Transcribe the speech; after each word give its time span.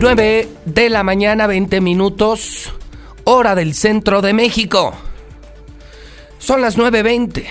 9 0.00 0.48
de 0.64 0.88
la 0.88 1.02
mañana, 1.02 1.46
20 1.46 1.82
minutos, 1.82 2.72
hora 3.24 3.54
del 3.54 3.74
centro 3.74 4.22
de 4.22 4.32
México. 4.32 4.94
Son 6.38 6.62
las 6.62 6.78
9.20. 6.78 7.44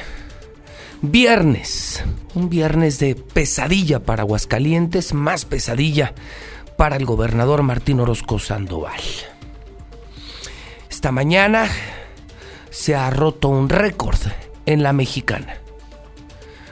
Viernes. 1.03 2.03
Un 2.33 2.49
viernes 2.49 2.97
de 2.97 3.13
pesadilla 3.13 3.99
para 3.99 4.23
Aguascalientes, 4.23 5.13
más 5.13 5.45
pesadilla 5.45 6.15
para 6.75 6.95
el 6.95 7.05
gobernador 7.05 7.61
Martín 7.61 7.99
Orozco 7.99 8.39
Sandoval. 8.39 8.99
Esta 10.89 11.11
mañana 11.11 11.67
se 12.71 12.95
ha 12.95 13.11
roto 13.11 13.49
un 13.49 13.69
récord 13.69 14.17
en 14.65 14.81
la 14.81 14.91
mexicana. 14.91 15.59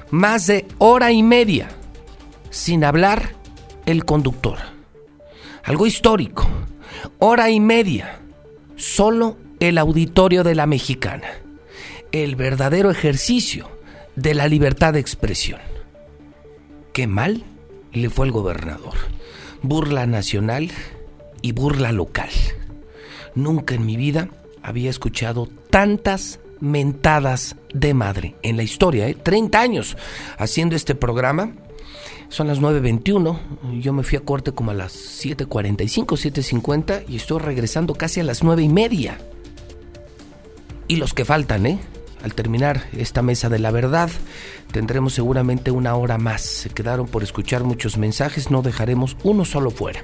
Más 0.09 0.48
de 0.48 0.66
hora 0.80 1.12
y 1.12 1.21
media 1.21 1.70
sin 2.50 2.84
hablar 2.84 3.36
el 3.86 4.05
conductor. 4.05 4.77
Algo 5.68 5.86
histórico. 5.86 6.47
Hora 7.19 7.50
y 7.50 7.60
media. 7.60 8.21
Solo 8.78 9.37
el 9.60 9.78
auditorio 9.78 10.46
de 10.46 10.55
la 10.55 10.65
mexicana. 10.65 11.28
El 12.14 12.37
verdadero 12.37 12.89
ejercicio 12.89 13.69
de 14.15 14.33
la 14.33 14.47
libertad 14.47 14.93
de 14.93 15.01
expresión. 15.01 15.59
Qué 16.93 17.06
mal 17.06 17.43
le 17.92 18.09
fue 18.09 18.28
al 18.28 18.32
gobernador. 18.32 18.93
Burla 19.61 20.07
nacional 20.07 20.71
y 21.42 21.51
burla 21.51 21.92
local. 21.92 22.29
Nunca 23.36 23.75
en 23.75 23.86
mi 23.86 23.97
vida 23.97 24.29
había 24.64 24.89
escuchado 24.89 25.50
tantas 25.70 26.39
mentadas 26.61 27.57
de 27.73 27.93
madre 27.93 28.36
en 28.42 28.56
la 28.56 28.64
historia, 28.64 29.09
¿eh? 29.09 29.15
30 29.15 29.59
años 29.59 29.97
haciendo 30.37 30.78
este 30.78 30.95
programa. 30.95 31.51
Son 32.30 32.47
las 32.47 32.59
9.21, 32.59 33.80
yo 33.80 33.94
me 33.94 34.03
fui 34.03 34.17
a 34.17 34.22
corte 34.22 34.52
como 34.52 34.72
a 34.72 34.73
las 34.73 34.94
7.45, 35.23 36.05
7.50 36.05 37.05
y 37.08 37.16
estoy 37.16 37.39
regresando 37.39 37.94
casi 37.94 38.19
a 38.19 38.23
las 38.23 38.44
9 38.44 38.64
y. 38.64 39.17
Y 40.89 40.95
los 40.97 41.14
que 41.14 41.25
faltan, 41.25 41.66
¿eh? 41.66 41.80
Al 42.23 42.34
terminar 42.34 42.84
esta 42.97 43.22
mesa 43.22 43.47
de 43.47 43.59
la 43.59 43.72
verdad, 43.72 44.09
tendremos 44.72 45.14
seguramente 45.14 45.72
una 45.72 45.95
hora 45.95 46.17
más. 46.17 46.42
Se 46.42 46.69
quedaron 46.69 47.08
por 47.08 47.23
escuchar 47.23 47.64
muchos 47.64 47.97
mensajes, 47.97 48.52
no 48.52 48.62
dejaremos 48.62 49.16
uno 49.23 49.45
solo 49.45 49.72
fuera. 49.72 50.03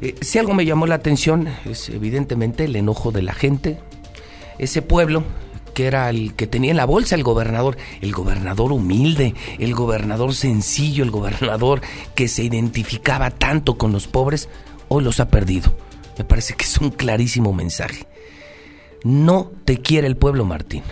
Eh, 0.00 0.16
si 0.20 0.38
algo 0.38 0.54
me 0.54 0.66
llamó 0.66 0.86
la 0.86 0.96
atención 0.96 1.48
es 1.64 1.88
evidentemente 1.88 2.64
el 2.64 2.74
enojo 2.74 3.12
de 3.12 3.22
la 3.22 3.32
gente, 3.32 3.78
ese 4.58 4.82
pueblo 4.82 5.22
que 5.74 5.86
era 5.86 6.08
el 6.08 6.34
que 6.34 6.46
tenía 6.46 6.70
en 6.70 6.76
la 6.76 6.86
bolsa 6.86 7.16
el 7.16 7.22
gobernador, 7.22 7.76
el 8.00 8.12
gobernador 8.12 8.72
humilde, 8.72 9.34
el 9.58 9.74
gobernador 9.74 10.34
sencillo, 10.34 11.04
el 11.04 11.10
gobernador 11.10 11.82
que 12.14 12.28
se 12.28 12.44
identificaba 12.44 13.30
tanto 13.30 13.76
con 13.76 13.92
los 13.92 14.06
pobres, 14.06 14.48
hoy 14.88 15.04
los 15.04 15.20
ha 15.20 15.28
perdido. 15.28 15.74
Me 16.16 16.24
parece 16.24 16.54
que 16.54 16.64
es 16.64 16.78
un 16.78 16.90
clarísimo 16.90 17.52
mensaje. 17.52 18.06
No 19.02 19.50
te 19.64 19.78
quiere 19.78 20.06
el 20.06 20.16
pueblo, 20.16 20.44
Martín. 20.44 20.82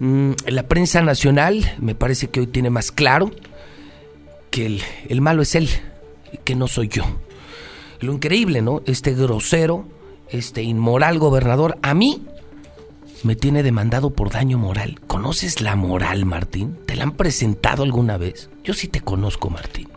Mm, 0.00 0.32
la 0.46 0.62
prensa 0.64 1.02
nacional 1.02 1.74
me 1.78 1.94
parece 1.94 2.30
que 2.30 2.40
hoy 2.40 2.46
tiene 2.46 2.70
más 2.70 2.90
claro 2.90 3.30
que 4.50 4.66
el, 4.66 4.82
el 5.08 5.20
malo 5.20 5.42
es 5.42 5.54
él, 5.54 5.68
que 6.42 6.56
no 6.56 6.66
soy 6.66 6.88
yo. 6.88 7.04
Lo 8.00 8.14
increíble, 8.14 8.62
¿no? 8.62 8.80
Este 8.86 9.14
grosero, 9.14 9.84
este 10.30 10.62
inmoral 10.62 11.18
gobernador, 11.18 11.78
a 11.82 11.92
mí 11.92 12.22
me 13.24 13.36
tiene 13.36 13.62
demandado 13.62 14.10
por 14.10 14.30
daño 14.30 14.58
moral. 14.58 15.00
¿Conoces 15.06 15.60
la 15.60 15.76
moral, 15.76 16.24
Martín? 16.24 16.78
¿Te 16.86 16.96
la 16.96 17.04
han 17.04 17.12
presentado 17.12 17.82
alguna 17.82 18.16
vez? 18.16 18.50
Yo 18.64 18.74
sí 18.74 18.88
te 18.88 19.00
conozco, 19.00 19.50
Martín. 19.50 19.88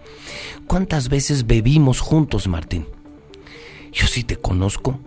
¿Cuántas 0.67 1.09
veces 1.09 1.47
bebimos 1.47 1.99
juntos, 1.99 2.47
Martín? 2.47 2.85
Yo 3.91 4.07
sí 4.07 4.23
te 4.23 4.37
conozco 4.37 4.99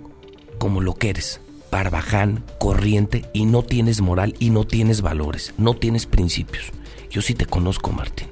como 0.59 0.81
lo 0.81 0.95
que 0.95 1.11
eres. 1.11 1.41
Barbaján, 1.71 2.45
corriente, 2.59 3.25
y 3.33 3.45
no 3.45 3.63
tienes 3.63 4.01
moral 4.01 4.35
y 4.39 4.51
no 4.51 4.65
tienes 4.65 5.03
valores, 5.03 5.53
no 5.59 5.75
tienes 5.75 6.07
principios. 6.07 6.71
Yo 7.11 7.23
sí 7.23 7.35
te 7.35 7.47
conozco, 7.47 7.93
Martín. 7.93 8.29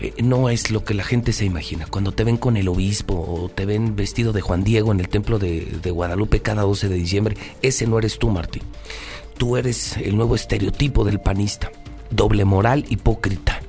Eh, 0.00 0.14
no 0.22 0.48
es 0.48 0.70
lo 0.70 0.84
que 0.84 0.94
la 0.94 1.04
gente 1.04 1.32
se 1.32 1.44
imagina. 1.44 1.86
Cuando 1.86 2.12
te 2.12 2.24
ven 2.24 2.36
con 2.36 2.56
el 2.56 2.68
obispo 2.68 3.14
o 3.14 3.48
te 3.48 3.66
ven 3.66 3.96
vestido 3.96 4.32
de 4.32 4.40
Juan 4.40 4.64
Diego 4.64 4.92
en 4.92 5.00
el 5.00 5.08
templo 5.08 5.38
de, 5.38 5.60
de 5.82 5.90
Guadalupe 5.90 6.40
cada 6.40 6.62
12 6.62 6.88
de 6.88 6.96
diciembre, 6.96 7.36
ese 7.62 7.86
no 7.86 7.98
eres 7.98 8.18
tú, 8.18 8.30
Martín. 8.30 8.62
Tú 9.38 9.56
eres 9.56 9.96
el 9.96 10.16
nuevo 10.16 10.34
estereotipo 10.34 11.04
del 11.04 11.20
panista, 11.20 11.70
doble 12.10 12.44
moral, 12.44 12.84
hipócrita. 12.88 13.60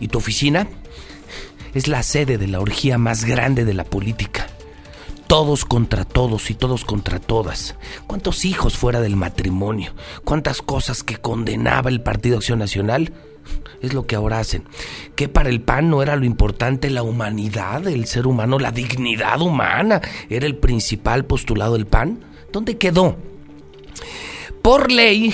Y 0.00 0.08
tu 0.08 0.18
oficina 0.18 0.68
es 1.74 1.88
la 1.88 2.02
sede 2.02 2.38
de 2.38 2.48
la 2.48 2.60
orgía 2.60 2.98
más 2.98 3.24
grande 3.24 3.64
de 3.64 3.74
la 3.74 3.84
política. 3.84 4.48
Todos 5.26 5.64
contra 5.64 6.04
todos 6.04 6.50
y 6.50 6.54
todos 6.54 6.84
contra 6.84 7.20
todas. 7.20 7.74
¿Cuántos 8.06 8.44
hijos 8.44 8.76
fuera 8.76 9.00
del 9.00 9.16
matrimonio? 9.16 9.92
¿Cuántas 10.24 10.62
cosas 10.62 11.02
que 11.02 11.16
condenaba 11.16 11.90
el 11.90 12.00
Partido 12.00 12.38
Acción 12.38 12.58
Nacional? 12.58 13.12
Es 13.80 13.94
lo 13.94 14.06
que 14.06 14.16
ahora 14.16 14.40
hacen. 14.40 14.64
Que 15.14 15.28
para 15.28 15.48
el 15.48 15.60
PAN 15.60 15.90
no 15.90 16.02
era 16.02 16.16
lo 16.16 16.24
importante 16.24 16.90
la 16.90 17.02
humanidad, 17.02 17.86
el 17.86 18.06
ser 18.06 18.26
humano, 18.26 18.58
la 18.58 18.72
dignidad 18.72 19.40
humana, 19.40 20.00
era 20.28 20.46
el 20.46 20.56
principal 20.56 21.24
postulado 21.24 21.74
del 21.74 21.86
PAN. 21.86 22.20
¿Dónde 22.52 22.76
quedó? 22.76 23.16
Por 24.62 24.90
ley, 24.90 25.32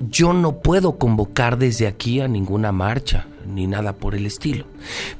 yo 0.00 0.32
no 0.32 0.58
puedo 0.60 0.98
convocar 0.98 1.58
desde 1.58 1.86
aquí 1.86 2.20
a 2.20 2.28
ninguna 2.28 2.72
marcha, 2.72 3.26
ni 3.46 3.66
nada 3.66 3.94
por 3.94 4.14
el 4.14 4.26
estilo. 4.26 4.66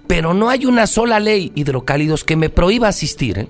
Pero 0.06 0.34
no 0.34 0.48
hay 0.48 0.66
una 0.66 0.86
sola 0.86 1.20
ley, 1.20 1.52
hidrocálidos, 1.54 2.24
que 2.24 2.36
me 2.36 2.50
prohíba 2.50 2.88
asistir, 2.88 3.38
¿eh? 3.38 3.48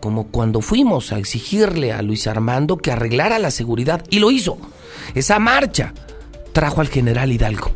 Como 0.00 0.28
cuando 0.28 0.60
fuimos 0.60 1.12
a 1.12 1.18
exigirle 1.18 1.92
a 1.92 2.02
Luis 2.02 2.28
Armando 2.28 2.76
que 2.76 2.92
arreglara 2.92 3.38
la 3.38 3.50
seguridad, 3.50 4.04
y 4.10 4.20
lo 4.20 4.30
hizo. 4.30 4.58
Esa 5.14 5.38
marcha 5.38 5.92
trajo 6.58 6.80
al 6.80 6.88
general 6.88 7.30
Hidalgo 7.30 7.70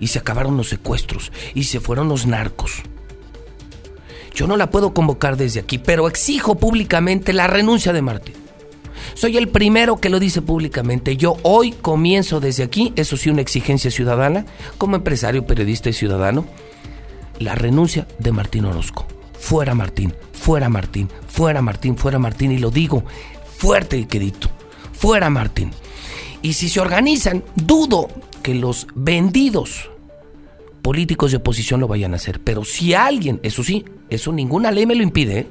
y 0.00 0.08
se 0.08 0.18
acabaron 0.18 0.56
los 0.56 0.68
secuestros 0.68 1.30
y 1.54 1.62
se 1.62 1.78
fueron 1.78 2.08
los 2.08 2.26
narcos. 2.26 2.82
Yo 4.34 4.48
no 4.48 4.56
la 4.56 4.70
puedo 4.70 4.92
convocar 4.92 5.36
desde 5.36 5.60
aquí, 5.60 5.78
pero 5.78 6.08
exijo 6.08 6.56
públicamente 6.56 7.32
la 7.32 7.46
renuncia 7.46 7.92
de 7.92 8.02
Martín. 8.02 8.34
Soy 9.14 9.36
el 9.36 9.46
primero 9.46 9.98
que 9.98 10.08
lo 10.08 10.18
dice 10.18 10.42
públicamente. 10.42 11.16
Yo 11.16 11.36
hoy 11.44 11.70
comienzo 11.70 12.40
desde 12.40 12.64
aquí, 12.64 12.92
eso 12.96 13.16
sí, 13.16 13.30
una 13.30 13.40
exigencia 13.40 13.92
ciudadana, 13.92 14.46
como 14.78 14.96
empresario, 14.96 15.46
periodista 15.46 15.90
y 15.90 15.92
ciudadano, 15.92 16.44
la 17.38 17.54
renuncia 17.54 18.08
de 18.18 18.32
Martín 18.32 18.64
Orozco. 18.64 19.06
Fuera 19.38 19.76
Martín, 19.76 20.12
fuera 20.32 20.68
Martín, 20.68 21.08
fuera 21.28 21.62
Martín, 21.62 21.96
fuera 21.96 22.18
Martín, 22.18 22.50
y 22.50 22.58
lo 22.58 22.72
digo 22.72 23.04
fuerte 23.56 23.96
y 23.96 24.06
quedito. 24.06 24.50
Fuera 24.92 25.30
Martín. 25.30 25.70
Y 26.44 26.52
si 26.52 26.68
se 26.68 26.78
organizan, 26.78 27.42
dudo 27.56 28.10
que 28.42 28.54
los 28.54 28.86
vendidos 28.94 29.88
políticos 30.82 31.30
de 31.30 31.38
oposición 31.38 31.80
lo 31.80 31.88
vayan 31.88 32.12
a 32.12 32.16
hacer. 32.16 32.38
Pero 32.40 32.66
si 32.66 32.92
alguien, 32.92 33.40
eso 33.42 33.64
sí, 33.64 33.86
eso 34.10 34.30
ninguna 34.30 34.70
ley 34.70 34.84
me 34.84 34.94
lo 34.94 35.02
impide, 35.02 35.38
¿eh? 35.38 35.46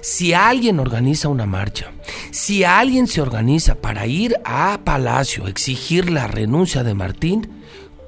si 0.00 0.32
alguien 0.32 0.80
organiza 0.80 1.28
una 1.28 1.46
marcha, 1.46 1.92
si 2.32 2.64
alguien 2.64 3.06
se 3.06 3.20
organiza 3.20 3.76
para 3.76 4.08
ir 4.08 4.34
a 4.44 4.80
Palacio, 4.82 5.46
exigir 5.46 6.10
la 6.10 6.26
renuncia 6.26 6.82
de 6.82 6.94
Martín, 6.94 7.48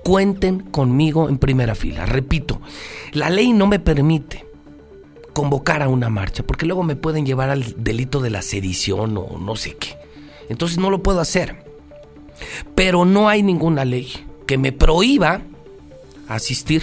cuenten 0.03 0.59
conmigo 0.59 1.29
en 1.29 1.39
primera 1.39 1.77
fila. 1.77 2.07
Repito, 2.07 2.61
la 3.13 3.31
ley 3.31 3.53
no 3.53 3.69
me 3.69 3.79
permite 3.79 4.45
convocar 5.33 5.81
a 5.81 5.89
una 5.89 6.11
marcha, 6.11 6.43
porque 6.43 6.67
luego 6.67 6.83
me 6.83 6.97
pueden 6.97 7.25
llevar 7.25 7.51
al 7.51 7.85
delito 7.85 8.21
de 8.21 8.31
la 8.31 8.43
sedición 8.43 9.17
o 9.17 9.39
no 9.39 9.55
sé 9.55 9.77
qué. 9.77 9.97
Entonces 10.49 10.79
no 10.79 10.91
lo 10.91 11.05
puedo 11.05 11.21
hacer. 11.21 11.76
Pero 12.75 13.05
no 13.05 13.29
hay 13.29 13.43
ninguna 13.43 13.85
ley 13.85 14.13
que 14.47 14.59
me 14.59 14.73
prohíba 14.73 15.43
asistir 16.29 16.83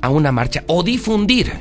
a 0.00 0.10
una 0.10 0.32
marcha 0.32 0.64
o 0.66 0.82
difundir 0.82 1.52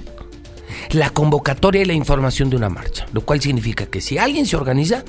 la 0.91 1.09
convocatoria 1.09 1.81
y 1.81 1.85
la 1.85 1.93
información 1.93 2.49
de 2.49 2.55
una 2.55 2.69
marcha. 2.69 3.07
Lo 3.13 3.21
cual 3.21 3.41
significa 3.41 3.85
que 3.87 4.01
si 4.01 4.17
alguien 4.17 4.45
se 4.45 4.55
organiza, 4.55 5.03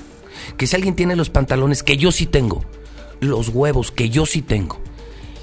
que 0.56 0.66
si 0.66 0.76
alguien 0.76 0.94
tiene 0.94 1.16
los 1.16 1.30
pantalones 1.30 1.82
que 1.82 1.96
yo 1.96 2.12
sí 2.12 2.26
tengo, 2.26 2.64
los 3.20 3.48
huevos 3.48 3.90
que 3.90 4.10
yo 4.10 4.26
sí 4.26 4.42
tengo, 4.42 4.78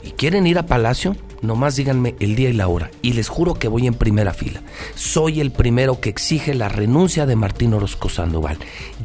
y 0.04 0.12
quieren 0.12 0.45
ir 0.45 0.57
a 0.60 0.68
Palacio, 0.68 1.16
nomás 1.42 1.75
díganme 1.75 2.16
el 2.19 2.36
día 2.36 2.50
y 2.50 2.54
la 2.54 2.68
hora. 2.68 2.92
Y 3.01 3.13
les 3.13 3.28
juro 3.28 3.56
que 3.56 3.68
voy 3.68 3.88
en 3.88 3.95
primera 3.95 4.33
fila. 4.33 4.62
Soy 4.94 5.42
el 5.42 5.51
primero 5.51 6.00
que 6.00 6.10
exige 6.10 6.54
la 6.54 6.69
renuncia 6.69 7.25
de 7.25 7.36
Martín 7.36 7.74
Orozco 7.74 8.10
Sandoval. 8.10 8.57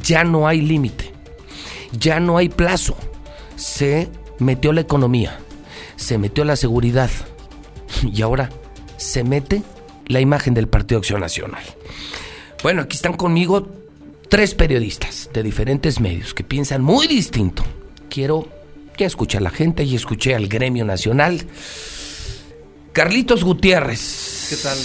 Ya 0.03 0.23
no 0.23 0.47
hay 0.47 0.61
límite. 0.61 1.11
Ya 1.91 2.19
no 2.19 2.37
hay 2.37 2.49
plazo 2.49 2.95
se 3.61 4.09
metió 4.39 4.73
la 4.73 4.81
economía, 4.81 5.37
se 5.95 6.17
metió 6.17 6.43
la 6.43 6.55
seguridad 6.55 7.11
y 8.03 8.21
ahora 8.23 8.49
se 8.97 9.23
mete 9.23 9.61
la 10.07 10.19
imagen 10.19 10.53
del 10.53 10.67
Partido 10.67 10.99
Acción 10.99 11.21
Nacional. 11.21 11.63
Bueno, 12.63 12.81
aquí 12.81 12.95
están 12.95 13.13
conmigo 13.13 13.69
tres 14.29 14.55
periodistas 14.55 15.29
de 15.31 15.43
diferentes 15.43 15.99
medios 15.99 16.33
que 16.33 16.43
piensan 16.43 16.81
muy 16.81 17.07
distinto. 17.07 17.63
Quiero 18.09 18.47
que 18.97 19.05
escuchar 19.05 19.41
a 19.41 19.43
la 19.43 19.49
gente 19.51 19.83
y 19.83 19.95
escuché 19.95 20.33
al 20.33 20.47
gremio 20.47 20.83
nacional. 20.83 21.45
Carlitos 22.93 23.43
Gutiérrez, 23.43 24.47
¿Qué 24.49 24.55
tal? 24.57 24.77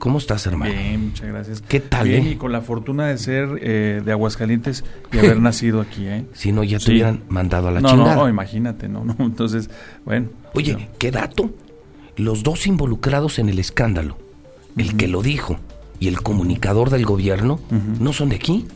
¿Cómo 0.00 0.18
estás, 0.18 0.46
hermano? 0.46 0.72
Bien, 0.72 1.08
muchas 1.08 1.28
gracias. 1.28 1.60
¿Qué 1.60 1.78
tal, 1.78 2.08
Bien, 2.08 2.26
eh? 2.26 2.30
y 2.30 2.36
con 2.36 2.50
la 2.52 2.62
fortuna 2.62 3.06
de 3.06 3.18
ser 3.18 3.58
eh, 3.62 4.00
de 4.04 4.10
Aguascalientes 4.12 4.82
y 5.12 5.18
haber 5.18 5.38
nacido 5.42 5.80
aquí, 5.80 6.06
¿eh? 6.06 6.24
Si 6.32 6.50
no, 6.52 6.64
ya 6.64 6.78
te 6.78 6.86
Sí. 6.86 6.90
hubieran 6.92 7.22
mandado 7.28 7.68
a 7.68 7.70
la 7.70 7.80
no, 7.80 7.90
chingada. 7.90 8.14
no, 8.16 8.22
no, 8.22 8.28
imagínate, 8.28 8.88
no, 8.88 9.04
no. 9.04 9.14
Entonces, 9.18 9.70
bueno. 10.04 10.28
Oye, 10.54 10.72
no. 10.72 10.80
¿qué 10.98 11.10
dato? 11.10 11.50
Los 12.16 12.42
dos 12.42 12.66
involucrados 12.66 13.38
en 13.38 13.50
el 13.50 13.58
escándalo, 13.58 14.16
el 14.76 14.96
que 14.96 15.06
lo 15.06 15.22
dijo 15.22 15.58
y 16.00 16.08
el 16.08 16.22
comunicador 16.22 16.88
del 16.90 17.04
gobierno, 17.04 17.60
no 18.00 18.12
son 18.14 18.30
de 18.30 18.36
aquí. 18.36 18.66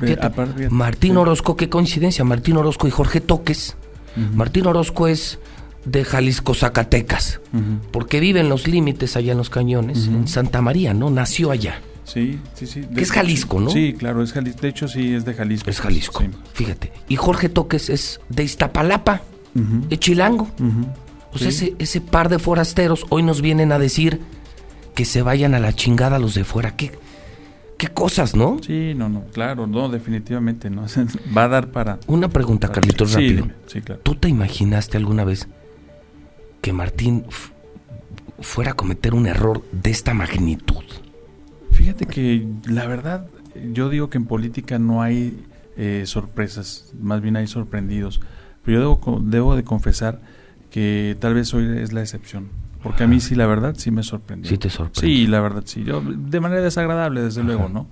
Fíjate, 0.00 0.24
aparte, 0.26 0.70
Martín. 0.70 1.16
Orozco, 1.16 1.56
qué 1.56 1.68
coincidencia, 1.68 2.24
Martín 2.24 2.56
Orozco 2.56 2.86
y 2.86 2.90
Jorge 2.92 3.20
Toques. 3.20 3.76
Martín 4.34 4.66
Orozco 4.66 5.08
es 5.08 5.38
de 5.90 6.04
Jalisco, 6.04 6.54
Zacatecas, 6.54 7.40
porque 7.92 8.20
vive 8.20 8.40
en 8.40 8.48
los 8.48 8.66
límites 8.68 9.16
allá 9.16 9.32
en 9.32 9.38
los 9.38 9.50
cañones, 9.50 10.06
en 10.06 10.28
Santa 10.28 10.60
María, 10.62 10.94
¿no? 10.94 11.10
Nació 11.10 11.50
allá. 11.50 11.80
Sí, 12.04 12.38
sí, 12.54 12.66
sí. 12.66 12.82
Que 12.94 13.02
es 13.02 13.12
Jalisco, 13.12 13.60
¿no? 13.60 13.68
Sí, 13.70 13.92
claro, 13.92 14.22
es 14.22 14.32
Jalisco. 14.32 14.60
De 14.62 14.68
hecho, 14.68 14.88
sí, 14.88 15.14
es 15.14 15.24
de 15.26 15.34
Jalisco. 15.34 15.68
Es 15.68 15.80
Jalisco. 15.80 16.22
Sí. 16.22 16.30
Fíjate. 16.54 16.90
Y 17.08 17.16
Jorge 17.16 17.48
Toques 17.50 17.90
es 17.90 18.20
de 18.30 18.44
Iztapalapa, 18.44 19.20
Ujú. 19.54 19.88
de 19.88 19.98
Chilango. 19.98 20.48
Sí. 21.34 21.46
ese, 21.48 21.74
ese 21.78 22.00
par 22.00 22.30
de 22.30 22.38
forasteros 22.38 23.04
hoy 23.10 23.22
nos 23.22 23.42
vienen 23.42 23.70
a 23.72 23.78
decir 23.78 24.20
que 24.94 25.04
se 25.04 25.20
vayan 25.22 25.54
a 25.54 25.58
la 25.60 25.74
chingada 25.74 26.18
los 26.18 26.34
de 26.34 26.44
fuera. 26.44 26.74
¿Qué, 26.76 26.92
qué 27.76 27.88
cosas, 27.88 28.34
no? 28.34 28.56
Sí, 28.66 28.94
no, 28.96 29.10
no, 29.10 29.24
claro, 29.26 29.66
no, 29.66 29.90
definitivamente, 29.90 30.70
¿no? 30.70 30.86
Va 31.36 31.44
a 31.44 31.48
dar 31.48 31.68
para... 31.70 31.98
Una 32.06 32.28
pregunta, 32.30 32.68
para- 32.68 32.80
Carlitos, 32.80 33.10
sí, 33.10 33.14
rápido. 33.16 33.42
dime, 33.42 33.54
sí, 33.66 33.80
claro. 33.82 34.00
¿Tú 34.02 34.14
te 34.14 34.28
imaginaste 34.28 34.96
alguna 34.96 35.24
vez 35.24 35.46
que 36.60 36.72
Martín 36.72 37.24
fuera 38.40 38.72
a 38.72 38.74
cometer 38.74 39.14
un 39.14 39.26
error 39.26 39.62
de 39.72 39.90
esta 39.90 40.14
magnitud? 40.14 40.84
Fíjate 41.72 42.06
que 42.06 42.46
la 42.68 42.86
verdad, 42.86 43.26
yo 43.72 43.88
digo 43.88 44.10
que 44.10 44.18
en 44.18 44.26
política 44.26 44.78
no 44.78 45.02
hay 45.02 45.44
eh, 45.76 46.04
sorpresas, 46.06 46.92
más 47.00 47.20
bien 47.20 47.36
hay 47.36 47.46
sorprendidos. 47.46 48.20
Pero 48.64 48.80
yo 48.80 48.98
debo, 49.00 49.20
debo 49.20 49.56
de 49.56 49.64
confesar 49.64 50.20
que 50.70 51.16
tal 51.20 51.34
vez 51.34 51.54
hoy 51.54 51.78
es 51.78 51.92
la 51.92 52.00
excepción. 52.00 52.48
Porque 52.82 53.04
a 53.04 53.06
mí 53.06 53.20
sí, 53.20 53.34
la 53.34 53.46
verdad, 53.46 53.74
sí 53.76 53.90
me 53.90 54.02
sorprendió. 54.02 54.48
Sí 54.48 54.58
te 54.58 54.70
sorprendió. 54.70 55.00
Sí, 55.00 55.26
la 55.26 55.40
verdad, 55.40 55.62
sí. 55.66 55.82
Yo, 55.84 56.00
de 56.00 56.40
manera 56.40 56.62
desagradable, 56.62 57.22
desde 57.22 57.42
luego, 57.42 57.68
¿no? 57.68 57.88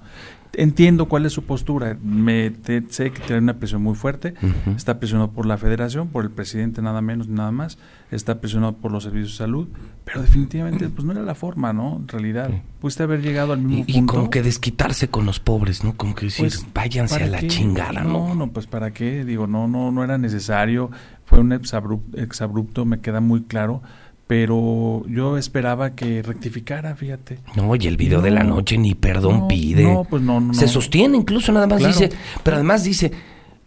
Entiendo 0.58 1.06
cuál 1.06 1.26
es 1.26 1.34
su 1.34 1.44
postura. 1.44 1.98
Me 2.02 2.50
te- 2.50 2.82
sé 2.88 3.10
que 3.10 3.20
tiene 3.20 3.42
una 3.42 3.58
presión 3.58 3.82
muy 3.82 3.94
fuerte. 3.94 4.32
Está 4.74 4.98
presionado 4.98 5.30
por 5.30 5.44
la 5.44 5.58
federación, 5.58 6.08
por 6.08 6.24
el 6.24 6.30
presidente 6.30 6.80
nada 6.80 7.02
menos 7.02 7.28
nada 7.28 7.50
más. 7.50 7.76
Está 8.10 8.40
presionado 8.40 8.72
por 8.74 8.90
los 8.90 9.02
servicios 9.04 9.32
de 9.32 9.36
salud. 9.38 9.68
Pero 10.04 10.22
definitivamente, 10.22 10.88
pues 10.88 11.04
no 11.04 11.12
era 11.12 11.22
la 11.22 11.34
forma, 11.34 11.72
¿no? 11.72 11.96
En 11.96 12.08
realidad. 12.08 12.50
Pudiste 12.80 13.02
haber 13.02 13.20
llegado 13.20 13.52
al 13.52 13.58
mismo 13.60 13.84
Y, 13.86 13.90
y 13.90 13.94
punto. 13.98 14.14
como 14.14 14.30
que 14.30 14.42
desquitarse 14.42 15.08
con 15.08 15.26
los 15.26 15.40
pobres, 15.40 15.84
¿no? 15.84 15.94
Como 15.96 16.14
que 16.14 16.26
decir, 16.26 16.44
Pues, 16.44 16.64
váyanse 16.72 17.14
¿para 17.16 17.26
a 17.26 17.28
la 17.28 17.38
qué? 17.40 17.48
chingada, 17.48 18.02
¿no? 18.04 18.28
No, 18.28 18.34
no, 18.34 18.50
pues 18.52 18.66
para 18.66 18.92
qué, 18.92 19.24
digo, 19.24 19.46
no, 19.46 19.68
no, 19.68 19.90
no 19.90 20.04
era 20.04 20.16
necesario, 20.16 20.90
fue 21.24 21.40
un 21.40 21.52
exabrupto, 21.52 22.16
exabrupto 22.18 22.84
me 22.84 23.00
queda 23.00 23.20
muy 23.20 23.42
claro, 23.42 23.82
pero 24.26 25.04
yo 25.08 25.38
esperaba 25.38 25.94
que 25.94 26.22
rectificara, 26.22 26.96
fíjate. 26.96 27.38
No, 27.54 27.74
y 27.76 27.86
el 27.86 27.96
video 27.96 28.20
de 28.22 28.30
la 28.32 28.42
No, 28.42 28.56
noche 28.56 28.76
ni 28.78 28.94
perdón 28.94 29.40
no, 29.40 29.48
pide. 29.48 29.84
no, 29.84 30.04
pues 30.04 30.22
no, 30.22 30.40
no, 30.40 30.52
Se 30.54 30.66
sostiene 30.68 31.16
incluso, 31.16 31.52
nada 31.52 31.66
más 31.66 31.78
Claro. 31.78 31.92
dice, 31.92 32.10
pero 32.42 32.56
además 32.56 32.82
dice, 32.84 33.12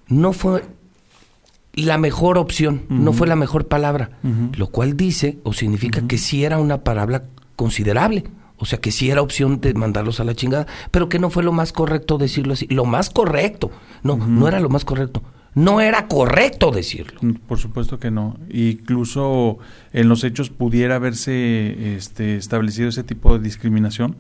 no 0.07 0.33
fue 0.33 0.63
la 1.73 1.97
mejor 1.97 2.38
opción, 2.38 2.81
no 2.89 3.13
fue 3.13 3.27
la 3.27 3.35
mejor 3.38 3.67
palabra, 3.67 4.11
lo 4.57 4.67
cual 4.67 4.97
dice 4.97 5.38
o 5.44 5.53
significa 5.53 6.01
que 6.07 6.17
sí 6.17 6.44
era 6.44 6.59
una 6.59 6.83
palabra 6.83 7.23
considerable. 7.55 8.25
O 8.62 8.65
sea, 8.65 8.81
que 8.81 8.91
sí 8.91 9.09
era 9.09 9.21
opción 9.21 9.62
de 9.62 9.73
mandarlos 9.73 10.19
a 10.19 10.25
la 10.25 10.35
chingada, 10.35 10.67
pero 10.91 11.07
que 11.07 11.17
no 11.17 11.29
fue 11.29 11.44
lo 11.44 11.53
más 11.53 11.71
correcto 11.71 12.17
decirlo 12.17 12.51
así. 12.51 12.67
Lo 12.67 12.83
más 12.83 13.09
correcto. 13.09 13.71
No, 14.03 14.17
no 14.17 14.50
era 14.50 14.59
lo 14.59 14.67
más 14.67 14.83
correcto. 14.83 15.23
No 15.56 15.81
era 15.81 16.07
correcto 16.07 16.72
decirlo. 16.72 17.19
Mm, 17.22 17.34
Por 17.48 17.57
supuesto 17.57 18.00
que 18.00 18.12
no. 18.12 18.38
Incluso 18.51 19.57
en 19.94 20.07
los 20.10 20.24
hechos 20.24 20.50
pudiera 20.50 20.96
haberse 20.96 21.96
este, 21.96 22.36
establecido 22.38 22.90
ese 22.90 23.04
tipo 23.04 23.38
de 23.38 23.44
discriminación, 23.44 24.18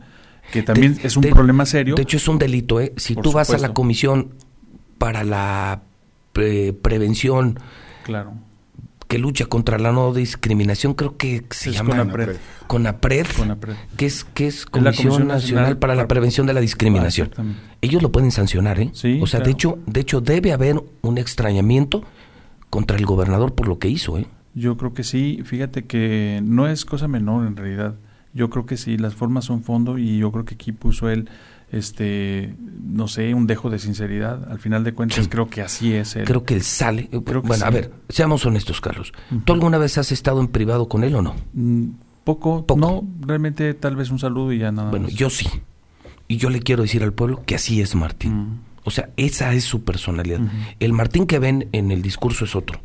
que 0.51 0.63
también 0.63 0.95
De- 0.95 1.07
es 1.07 1.15
un 1.17 1.21
de- 1.21 1.29
problema 1.29 1.65
serio. 1.65 1.95
De 1.95 2.01
hecho, 2.01 2.17
es 2.17 2.27
un 2.27 2.39
delito, 2.39 2.79
¿eh? 2.79 2.93
Si 2.97 3.13
Por 3.13 3.23
tú 3.23 3.31
vas 3.31 3.49
a 3.51 3.57
la 3.57 3.73
comisión 3.73 4.33
para 4.97 5.23
la 5.23 5.83
pre- 6.33 6.73
prevención 6.73 7.59
claro. 8.03 8.33
Que 9.09 9.17
lucha 9.17 9.47
contra 9.47 9.79
la 9.79 9.91
no 9.91 10.13
discriminación, 10.13 10.93
creo 10.93 11.17
que 11.17 11.43
se 11.49 11.71
Es 11.71 11.77
llama 11.77 11.97
CONAPRED. 11.97 12.37
CONAPRED, 12.67 13.25
CONAPRED. 13.35 13.75
que 13.97 14.05
es 14.05 14.23
que 14.23 14.45
es 14.45 14.67
Comisión, 14.67 15.07
Comisión 15.07 15.27
Nacional, 15.27 15.63
Nacional 15.63 15.77
para 15.79 15.95
la 15.95 16.07
Prevención 16.07 16.45
de 16.45 16.53
la 16.53 16.61
Discriminación. 16.61 17.31
Ah. 17.35 17.43
Ellos 17.81 18.03
lo 18.03 18.11
pueden 18.11 18.29
sancionar, 18.31 18.79
¿eh? 18.79 18.91
Sí, 18.93 19.19
o 19.19 19.25
sea, 19.25 19.39
de 19.39 19.49
hecho, 19.49 19.79
de 19.87 20.01
hecho 20.01 20.21
debe 20.21 20.53
haber 20.53 20.79
un 21.01 21.17
extrañamiento 21.17 22.03
contra 22.69 22.97
el 22.97 23.05
gobernador 23.07 23.55
por 23.55 23.67
lo 23.67 23.79
que 23.79 23.89
hizo, 23.89 24.19
¿eh? 24.19 24.27
Yo 24.53 24.77
creo 24.77 24.93
que 24.93 25.03
sí, 25.03 25.41
fíjate 25.43 25.85
que 25.85 26.41
no 26.43 26.67
es 26.67 26.85
cosa 26.85 27.07
menor 27.07 27.47
en 27.47 27.55
realidad. 27.55 27.95
Yo 28.35 28.51
creo 28.51 28.67
que 28.67 28.77
sí, 28.77 28.95
las 28.99 29.15
formas 29.15 29.45
son 29.45 29.63
fondo 29.63 29.97
y 29.97 30.19
yo 30.19 30.31
creo 30.31 30.45
que 30.45 30.53
aquí 30.53 30.71
puso 30.71 31.09
él, 31.09 31.29
este, 31.71 32.55
no 32.83 33.07
sé, 33.07 33.33
un 33.33 33.47
dejo 33.47 33.69
de 33.69 33.79
sinceridad. 33.79 34.51
Al 34.51 34.59
final 34.59 34.83
de 34.83 34.93
cuentas 34.93 35.23
Sí. 35.23 35.29
creo 35.29 35.49
que 35.49 35.61
así 35.61 35.93
es 35.93 36.15
él. 36.15 36.25
Creo 36.25 36.43
que 36.43 36.53
él 36.55 36.63
sale. 36.63 37.07
Creo 37.09 37.41
que 37.41 37.47
bueno, 37.47 37.65
a 37.65 37.69
ver, 37.69 37.91
seamos 38.09 38.45
honestos, 38.45 38.81
Carlos. 38.81 39.13
Ujú. 39.31 39.41
¿Tú 39.41 39.53
alguna 39.53 39.77
vez 39.77 39.97
has 39.97 40.11
estado 40.11 40.39
en 40.41 40.47
privado 40.47 40.87
con 40.89 41.03
él 41.03 41.15
o 41.15 41.21
no? 41.21 41.35
Mm, 41.53 41.89
Poco, 42.23 42.65
Poco. 42.65 42.79
no, 42.79 43.03
realmente 43.21 43.73
tal 43.73 43.95
vez 43.95 44.09
un 44.11 44.19
saludo 44.19 44.53
y 44.53 44.59
ya 44.59 44.71
nada 44.71 44.89
Bueno, 44.91 45.05
más. 45.05 45.15
yo 45.15 45.29
sí. 45.29 45.47
Y 46.27 46.37
yo 46.37 46.49
le 46.49 46.59
quiero 46.61 46.83
decir 46.83 47.01
al 47.03 47.13
pueblo 47.13 47.41
que 47.45 47.55
así 47.55 47.81
es 47.81 47.95
Martín. 47.95 48.59
O 48.83 48.91
sea, 48.91 49.09
esa 49.17 49.53
es 49.53 49.63
su 49.63 49.83
personalidad. 49.83 50.39
El 50.79 50.93
Martín 50.93 51.25
que 51.25 51.39
ven 51.39 51.67
en 51.71 51.91
el 51.91 52.01
discurso 52.01 52.45
es 52.45 52.55
otro. 52.55 52.79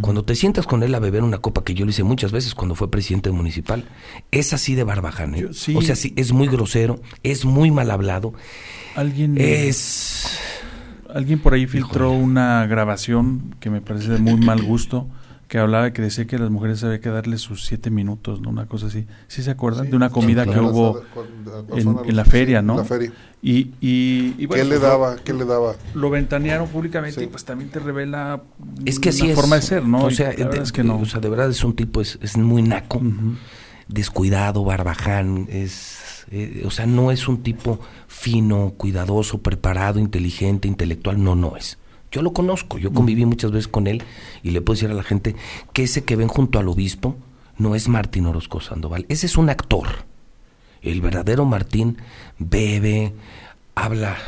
Cuando 0.00 0.24
te 0.24 0.34
sientas 0.34 0.66
con 0.66 0.82
él 0.82 0.94
a 0.94 0.98
beber 0.98 1.22
una 1.22 1.38
copa, 1.38 1.64
que 1.64 1.74
yo 1.74 1.84
lo 1.84 1.90
hice 1.90 2.02
muchas 2.02 2.32
veces 2.32 2.54
cuando 2.54 2.74
fue 2.74 2.90
presidente 2.90 3.30
municipal, 3.30 3.84
es 4.30 4.52
así 4.52 4.74
de 4.74 4.84
barbaján. 4.84 5.34
¿eh? 5.34 5.48
Sí. 5.52 5.74
O 5.76 5.82
sea, 5.82 5.96
sí, 5.96 6.14
es 6.16 6.32
muy 6.32 6.48
grosero, 6.48 7.00
es 7.22 7.44
muy 7.44 7.70
mal 7.70 7.90
hablado, 7.90 8.32
Alguien, 8.94 9.36
es... 9.38 10.38
alguien 11.12 11.38
por 11.38 11.54
ahí 11.54 11.66
filtró 11.66 12.12
una 12.12 12.66
grabación 12.66 13.54
que 13.58 13.70
me 13.70 13.80
parece 13.80 14.12
de 14.12 14.18
muy 14.18 14.36
mal 14.36 14.62
gusto, 14.62 15.08
que 15.52 15.58
hablaba 15.58 15.92
que 15.92 16.00
decía 16.00 16.26
que 16.26 16.36
a 16.36 16.38
las 16.38 16.48
mujeres 16.50 16.82
había 16.82 16.98
que 17.02 17.10
darle 17.10 17.36
sus 17.36 17.66
siete 17.66 17.90
minutos, 17.90 18.40
¿no? 18.40 18.48
Una 18.48 18.64
cosa 18.64 18.86
así. 18.86 19.04
¿Sí 19.28 19.42
se 19.42 19.50
acuerdan? 19.50 19.90
de 19.90 19.96
una 19.96 20.08
comida 20.08 20.46
que 20.46 20.58
hubo 20.58 21.02
en, 21.76 21.98
en 22.06 22.16
la 22.16 22.24
feria, 22.24 22.60
sí, 22.60 22.66
¿no? 22.66 22.72
en 22.72 22.78
la 22.78 22.84
feria. 22.86 23.12
Y, 23.42 23.58
y, 23.82 24.34
y 24.38 24.46
bueno, 24.46 24.62
¿Qué 24.64 24.68
le 24.70 24.76
pues, 24.78 24.80
lo- 24.80 24.88
daba? 24.88 25.16
¿Qué 25.16 25.32
le 25.34 25.44
daba? 25.44 25.74
Lo 25.92 26.08
ventanearon 26.08 26.68
públicamente 26.68 27.20
Sí. 27.20 27.24
y 27.24 27.28
pues 27.28 27.44
también 27.44 27.68
te 27.70 27.80
revela 27.80 28.40
Es 28.86 28.98
que 28.98 29.10
así 29.10 29.24
una 29.24 29.32
es. 29.32 29.36
forma 29.38 29.56
de 29.56 29.62
ser, 29.62 29.84
¿no? 29.84 30.04
O 30.06 30.10
sea, 30.10 30.30
de, 30.30 30.58
es 30.62 30.72
que 30.72 30.82
no. 30.84 30.96
o 30.98 31.04
sea, 31.04 31.20
de 31.20 31.28
verdad 31.28 31.50
es 31.50 31.62
un 31.62 31.74
tipo, 31.76 32.00
es, 32.00 32.18
es 32.22 32.38
muy 32.38 32.62
naco, 32.62 33.02
descuidado, 33.88 34.64
barbaján, 34.64 35.48
es... 35.50 36.24
eh, 36.30 36.62
o 36.64 36.70
sea, 36.70 36.86
no 36.86 37.10
es 37.12 37.28
un 37.28 37.42
tipo 37.42 37.78
fino, 38.06 38.72
cuidadoso, 38.78 39.42
preparado, 39.42 39.98
inteligente, 39.98 40.66
intelectual, 40.66 41.22
no, 41.22 41.34
no 41.36 41.56
es. 41.58 41.76
Yo 42.12 42.22
lo 42.22 42.32
conozco, 42.32 42.78
yo 42.78 42.92
conviví 42.92 43.24
muchas 43.24 43.50
veces 43.50 43.68
con 43.68 43.86
él 43.86 44.02
y 44.42 44.50
le 44.50 44.60
puedo 44.60 44.76
decir 44.76 44.90
a 44.90 44.94
la 44.94 45.02
gente 45.02 45.34
que 45.72 45.84
ese 45.84 46.04
que 46.04 46.14
ven 46.14 46.28
junto 46.28 46.58
al 46.58 46.68
obispo 46.68 47.16
no 47.58 47.74
es 47.74 47.88
Martín 47.88 48.26
Orozco 48.26 48.60
Sandoval, 48.60 49.06
ese 49.08 49.26
es 49.26 49.36
un 49.36 49.50
actor. 49.50 49.88
El 50.82 51.00
verdadero 51.00 51.44
Martín 51.44 51.98
bebe, 52.38 53.12
habla 53.74 54.18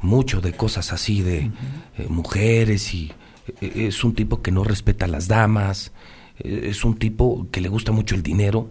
mucho 0.00 0.40
de 0.40 0.52
cosas 0.52 0.92
así, 0.92 1.22
de 1.22 1.50
eh, 1.98 2.06
mujeres 2.08 2.92
y 2.94 3.12
eh, 3.60 3.86
es 3.86 4.04
un 4.04 4.14
tipo 4.14 4.42
que 4.42 4.50
no 4.50 4.64
respeta 4.64 5.04
a 5.04 5.08
las 5.08 5.28
damas, 5.28 5.92
eh, 6.38 6.64
es 6.64 6.84
un 6.84 6.96
tipo 6.96 7.46
que 7.50 7.60
le 7.60 7.68
gusta 7.68 7.92
mucho 7.92 8.14
el 8.14 8.22
dinero, 8.22 8.70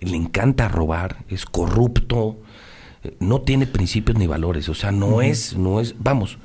le 0.00 0.16
encanta 0.16 0.68
robar, 0.68 1.24
es 1.28 1.46
corrupto, 1.46 2.38
eh, 3.02 3.16
no 3.20 3.42
tiene 3.42 3.66
principios 3.66 4.18
ni 4.18 4.26
valores, 4.26 4.68
o 4.68 4.74
sea, 4.74 4.92
no 4.92 5.22
es, 5.22 5.56
no 5.56 5.80
es, 5.80 5.94
vamos, 5.98 6.38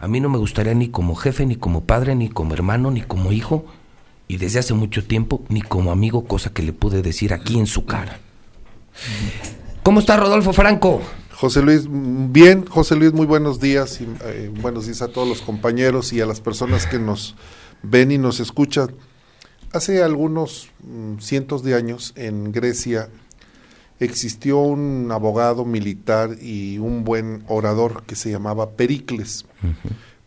a 0.00 0.08
mí 0.08 0.20
no 0.20 0.28
me 0.28 0.38
gustaría 0.38 0.74
ni 0.74 0.88
como 0.88 1.14
jefe, 1.14 1.44
ni 1.46 1.56
como 1.56 1.84
padre, 1.84 2.14
ni 2.14 2.28
como 2.28 2.54
hermano, 2.54 2.90
ni 2.90 3.02
como 3.02 3.32
hijo, 3.32 3.64
y 4.28 4.36
desde 4.36 4.60
hace 4.60 4.74
mucho 4.74 5.04
tiempo, 5.04 5.42
ni 5.48 5.62
como 5.62 5.90
amigo, 5.90 6.24
cosa 6.24 6.50
que 6.50 6.62
le 6.62 6.72
pude 6.72 7.02
decir 7.02 7.32
aquí 7.32 7.58
en 7.58 7.66
su 7.66 7.84
cara. 7.84 8.20
¿Cómo 9.82 10.00
está 10.00 10.16
Rodolfo 10.16 10.52
Franco? 10.52 11.00
José 11.32 11.62
Luis, 11.62 11.86
bien, 11.88 12.66
José 12.66 12.96
Luis, 12.96 13.12
muy 13.12 13.26
buenos 13.26 13.60
días 13.60 14.00
y 14.00 14.08
eh, 14.24 14.52
buenos 14.60 14.86
días 14.86 15.02
a 15.02 15.08
todos 15.08 15.28
los 15.28 15.40
compañeros 15.40 16.12
y 16.12 16.20
a 16.20 16.26
las 16.26 16.40
personas 16.40 16.86
que 16.86 16.98
nos 16.98 17.36
ven 17.82 18.10
y 18.10 18.18
nos 18.18 18.40
escuchan. 18.40 18.94
Hace 19.72 20.02
algunos 20.02 20.70
mm, 20.82 21.18
cientos 21.18 21.62
de 21.62 21.74
años 21.74 22.12
en 22.16 22.50
Grecia 22.52 23.08
existió 24.00 24.58
un 24.58 25.10
abogado 25.10 25.64
militar 25.64 26.36
y 26.40 26.78
un 26.78 27.04
buen 27.04 27.44
orador 27.48 28.04
que 28.04 28.14
se 28.14 28.30
llamaba 28.30 28.70
Pericles. 28.70 29.44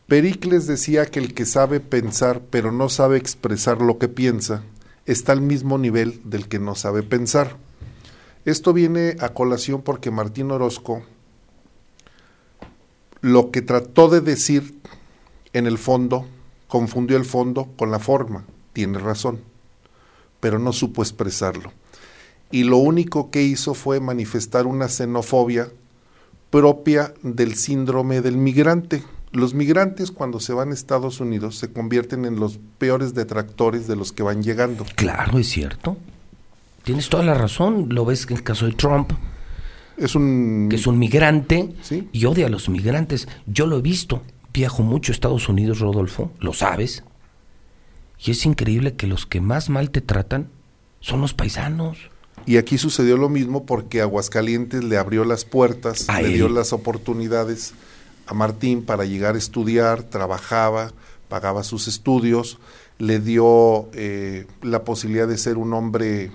Pericles 0.07 0.67
decía 0.67 1.05
que 1.05 1.19
el 1.19 1.33
que 1.33 1.45
sabe 1.45 1.79
pensar 1.79 2.41
pero 2.49 2.71
no 2.71 2.89
sabe 2.89 3.17
expresar 3.17 3.81
lo 3.81 3.97
que 3.97 4.07
piensa, 4.07 4.63
está 5.05 5.31
al 5.31 5.41
mismo 5.41 5.77
nivel 5.77 6.21
del 6.25 6.47
que 6.47 6.59
no 6.59 6.75
sabe 6.75 7.03
pensar. 7.03 7.57
Esto 8.43 8.73
viene 8.73 9.15
a 9.19 9.29
colación 9.29 9.81
porque 9.81 10.11
Martín 10.11 10.51
Orozco 10.51 11.03
lo 13.21 13.51
que 13.51 13.61
trató 13.61 14.09
de 14.09 14.19
decir 14.19 14.79
en 15.53 15.67
el 15.67 15.77
fondo, 15.77 16.25
confundió 16.67 17.17
el 17.17 17.25
fondo 17.25 17.69
con 17.77 17.91
la 17.91 17.99
forma, 17.99 18.45
tiene 18.73 18.97
razón, 18.97 19.41
pero 20.39 20.57
no 20.57 20.73
supo 20.73 21.03
expresarlo. 21.03 21.71
Y 22.51 22.63
lo 22.63 22.77
único 22.77 23.31
que 23.31 23.43
hizo 23.43 23.73
fue 23.73 23.99
manifestar 23.99 24.67
una 24.67 24.87
xenofobia 24.89 25.69
propia 26.49 27.13
del 27.23 27.55
síndrome 27.55 28.21
del 28.21 28.37
migrante. 28.37 29.03
Los 29.31 29.53
migrantes 29.53 30.11
cuando 30.11 30.41
se 30.41 30.53
van 30.53 30.71
a 30.71 30.73
Estados 30.73 31.21
Unidos 31.21 31.57
se 31.57 31.71
convierten 31.71 32.25
en 32.25 32.39
los 32.39 32.59
peores 32.77 33.13
detractores 33.13 33.87
de 33.87 33.95
los 33.95 34.11
que 34.11 34.23
van 34.23 34.43
llegando. 34.43 34.85
Claro, 34.95 35.39
es 35.39 35.47
cierto. 35.47 35.97
Tienes 36.83 37.07
toda 37.07 37.23
la 37.23 37.33
razón. 37.33 37.87
Lo 37.89 38.03
ves 38.03 38.25
en 38.27 38.35
el 38.35 38.43
caso 38.43 38.65
de 38.65 38.73
Trump. 38.73 39.13
Es 39.95 40.15
un... 40.15 40.67
Que 40.69 40.75
es 40.75 40.87
un 40.87 40.99
migrante 40.99 41.73
¿Sí? 41.81 42.09
y 42.11 42.25
odia 42.25 42.47
a 42.47 42.49
los 42.49 42.67
migrantes. 42.67 43.29
Yo 43.45 43.65
lo 43.67 43.77
he 43.77 43.81
visto. 43.81 44.21
Viajo 44.53 44.83
mucho 44.83 45.11
a 45.11 45.15
Estados 45.15 45.47
Unidos, 45.47 45.79
Rodolfo. 45.79 46.31
Lo 46.39 46.51
sabes. 46.51 47.03
Y 48.19 48.31
es 48.31 48.45
increíble 48.45 48.95
que 48.95 49.07
los 49.07 49.25
que 49.25 49.39
más 49.39 49.69
mal 49.69 49.91
te 49.91 50.01
tratan 50.01 50.49
son 50.99 51.21
los 51.21 51.33
paisanos. 51.33 52.09
Y 52.45 52.57
aquí 52.57 52.77
sucedió 52.77 53.17
lo 53.17 53.29
mismo 53.29 53.65
porque 53.65 54.01
Aguascalientes 54.01 54.83
le 54.83 54.97
abrió 54.97 55.25
las 55.25 55.45
puertas, 55.45 56.09
A 56.09 56.21
le 56.21 56.29
él. 56.29 56.33
dio 56.35 56.49
las 56.49 56.73
oportunidades 56.73 57.73
a 58.25 58.33
Martín 58.33 58.83
para 58.83 59.05
llegar 59.05 59.35
a 59.35 59.37
estudiar, 59.37 60.03
trabajaba, 60.03 60.91
pagaba 61.29 61.63
sus 61.63 61.87
estudios, 61.87 62.59
le 62.97 63.19
dio 63.19 63.89
eh, 63.93 64.47
la 64.61 64.83
posibilidad 64.83 65.27
de 65.27 65.37
ser 65.37 65.57
un 65.57 65.73
hombre 65.73 66.31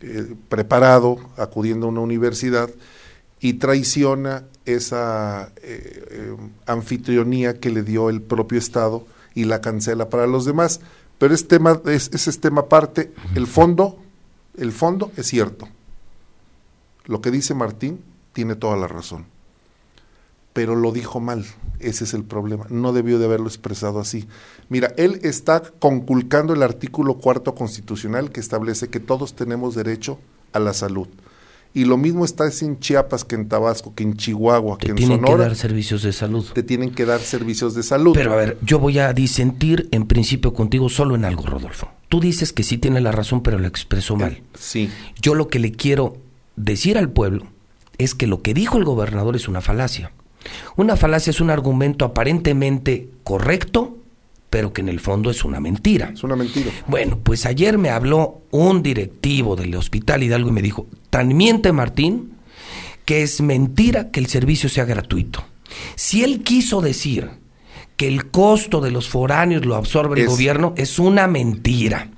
eh, 0.00 0.34
preparado, 0.48 1.18
acudiendo 1.36 1.86
a 1.86 1.90
una 1.90 2.00
universidad, 2.00 2.70
y 3.40 3.54
traiciona 3.54 4.44
esa 4.64 5.52
eh, 5.62 6.04
eh, 6.10 6.36
anfitrionía 6.66 7.58
que 7.58 7.70
le 7.70 7.82
dio 7.82 8.10
el 8.10 8.20
propio 8.20 8.58
Estado 8.58 9.06
y 9.34 9.44
la 9.44 9.60
cancela 9.60 10.08
para 10.08 10.26
los 10.26 10.44
demás. 10.44 10.80
Pero 11.18 11.34
es 11.34 11.48
tema, 11.48 11.80
es, 11.86 12.10
ese 12.12 12.30
es 12.30 12.40
tema 12.40 12.62
aparte. 12.62 13.12
El 13.34 13.46
fondo, 13.46 13.98
el 14.58 14.72
fondo 14.72 15.12
es 15.16 15.26
cierto. 15.26 15.68
Lo 17.06 17.20
que 17.20 17.30
dice 17.30 17.54
Martín 17.54 18.04
tiene 18.32 18.54
toda 18.54 18.76
la 18.76 18.86
razón. 18.86 19.26
Pero 20.52 20.76
lo 20.76 20.92
dijo 20.92 21.20
mal. 21.20 21.46
Ese 21.78 22.04
es 22.04 22.14
el 22.14 22.24
problema. 22.24 22.66
No 22.68 22.92
debió 22.92 23.18
de 23.18 23.26
haberlo 23.26 23.46
expresado 23.46 24.00
así. 24.00 24.28
Mira, 24.68 24.92
él 24.96 25.20
está 25.22 25.62
conculcando 25.78 26.52
el 26.52 26.62
artículo 26.62 27.14
cuarto 27.14 27.54
constitucional 27.54 28.30
que 28.30 28.40
establece 28.40 28.88
que 28.88 29.00
todos 29.00 29.34
tenemos 29.34 29.74
derecho 29.74 30.18
a 30.52 30.58
la 30.58 30.74
salud. 30.74 31.08
Y 31.74 31.84
lo 31.84 31.96
mismo 31.96 32.24
está 32.24 32.44
en 32.60 32.80
Chiapas 32.80 33.24
que 33.24 33.34
en 33.36 33.48
Tabasco, 33.48 33.94
que 33.94 34.02
en 34.02 34.16
Chihuahua, 34.16 34.78
Te 34.78 34.86
que 34.86 34.90
en 34.92 34.96
tienen 34.96 35.20
que 35.20 35.26
Sonora. 35.26 35.44
dar 35.48 35.56
servicios 35.56 36.02
de 36.02 36.12
salud. 36.12 36.44
Te 36.52 36.62
tienen 36.62 36.90
que 36.92 37.04
dar 37.04 37.20
servicios 37.20 37.74
de 37.74 37.82
salud. 37.82 38.14
Pero 38.14 38.32
a 38.32 38.36
ver, 38.36 38.58
yo 38.62 38.78
voy 38.78 38.98
a 38.98 39.12
disentir 39.12 39.88
en 39.92 40.06
principio 40.06 40.54
contigo 40.54 40.88
solo 40.88 41.14
en 41.14 41.24
algo, 41.24 41.44
Rodolfo. 41.46 41.90
Tú 42.08 42.20
dices 42.20 42.52
que 42.52 42.62
sí 42.62 42.78
tiene 42.78 43.00
la 43.00 43.12
razón, 43.12 43.42
pero 43.42 43.58
lo 43.58 43.68
expresó 43.68 44.16
mal. 44.16 44.42
sí. 44.54 44.88
Yo 45.20 45.34
lo 45.34 45.48
que 45.48 45.58
le 45.58 45.72
quiero 45.72 46.16
decir 46.56 46.96
al 46.98 47.10
pueblo 47.10 47.46
es 47.98 48.14
que 48.14 48.26
lo 48.26 48.40
que 48.42 48.54
dijo 48.54 48.78
el 48.78 48.84
gobernador 48.84 49.36
es 49.36 49.46
una 49.46 49.60
falacia. 49.60 50.10
Una 50.76 50.96
falacia 50.96 51.30
es 51.30 51.40
un 51.40 51.50
argumento 51.50 52.04
aparentemente 52.06 53.10
correcto, 53.24 53.97
pero 54.50 54.72
que 54.72 54.80
en 54.80 54.88
el 54.88 55.00
fondo 55.00 55.30
es 55.30 55.44
una 55.44 55.60
mentira. 55.60 56.10
Es 56.14 56.22
una 56.24 56.36
mentira. 56.36 56.70
Bueno, 56.86 57.18
pues 57.22 57.44
ayer 57.46 57.76
me 57.78 57.90
habló 57.90 58.42
un 58.50 58.82
directivo 58.82 59.56
del 59.56 59.74
Hospital 59.76 60.22
Hidalgo 60.22 60.48
y 60.48 60.52
me 60.52 60.62
dijo, 60.62 60.86
tan 61.10 61.36
miente 61.36 61.72
Martín, 61.72 62.34
que 63.04 63.22
es 63.22 63.40
mentira 63.40 64.10
que 64.10 64.20
el 64.20 64.26
servicio 64.26 64.68
sea 64.68 64.84
gratuito. 64.84 65.44
Si 65.96 66.24
él 66.24 66.42
quiso 66.42 66.80
decir 66.80 67.30
que 67.96 68.08
el 68.08 68.30
costo 68.30 68.80
de 68.80 68.90
los 68.90 69.08
foráneos 69.08 69.66
lo 69.66 69.74
absorbe 69.76 70.16
el 70.20 70.26
Es- 70.26 70.30
gobierno, 70.30 70.72
es 70.76 70.98
una 70.98 71.26
mentira. 71.26 72.10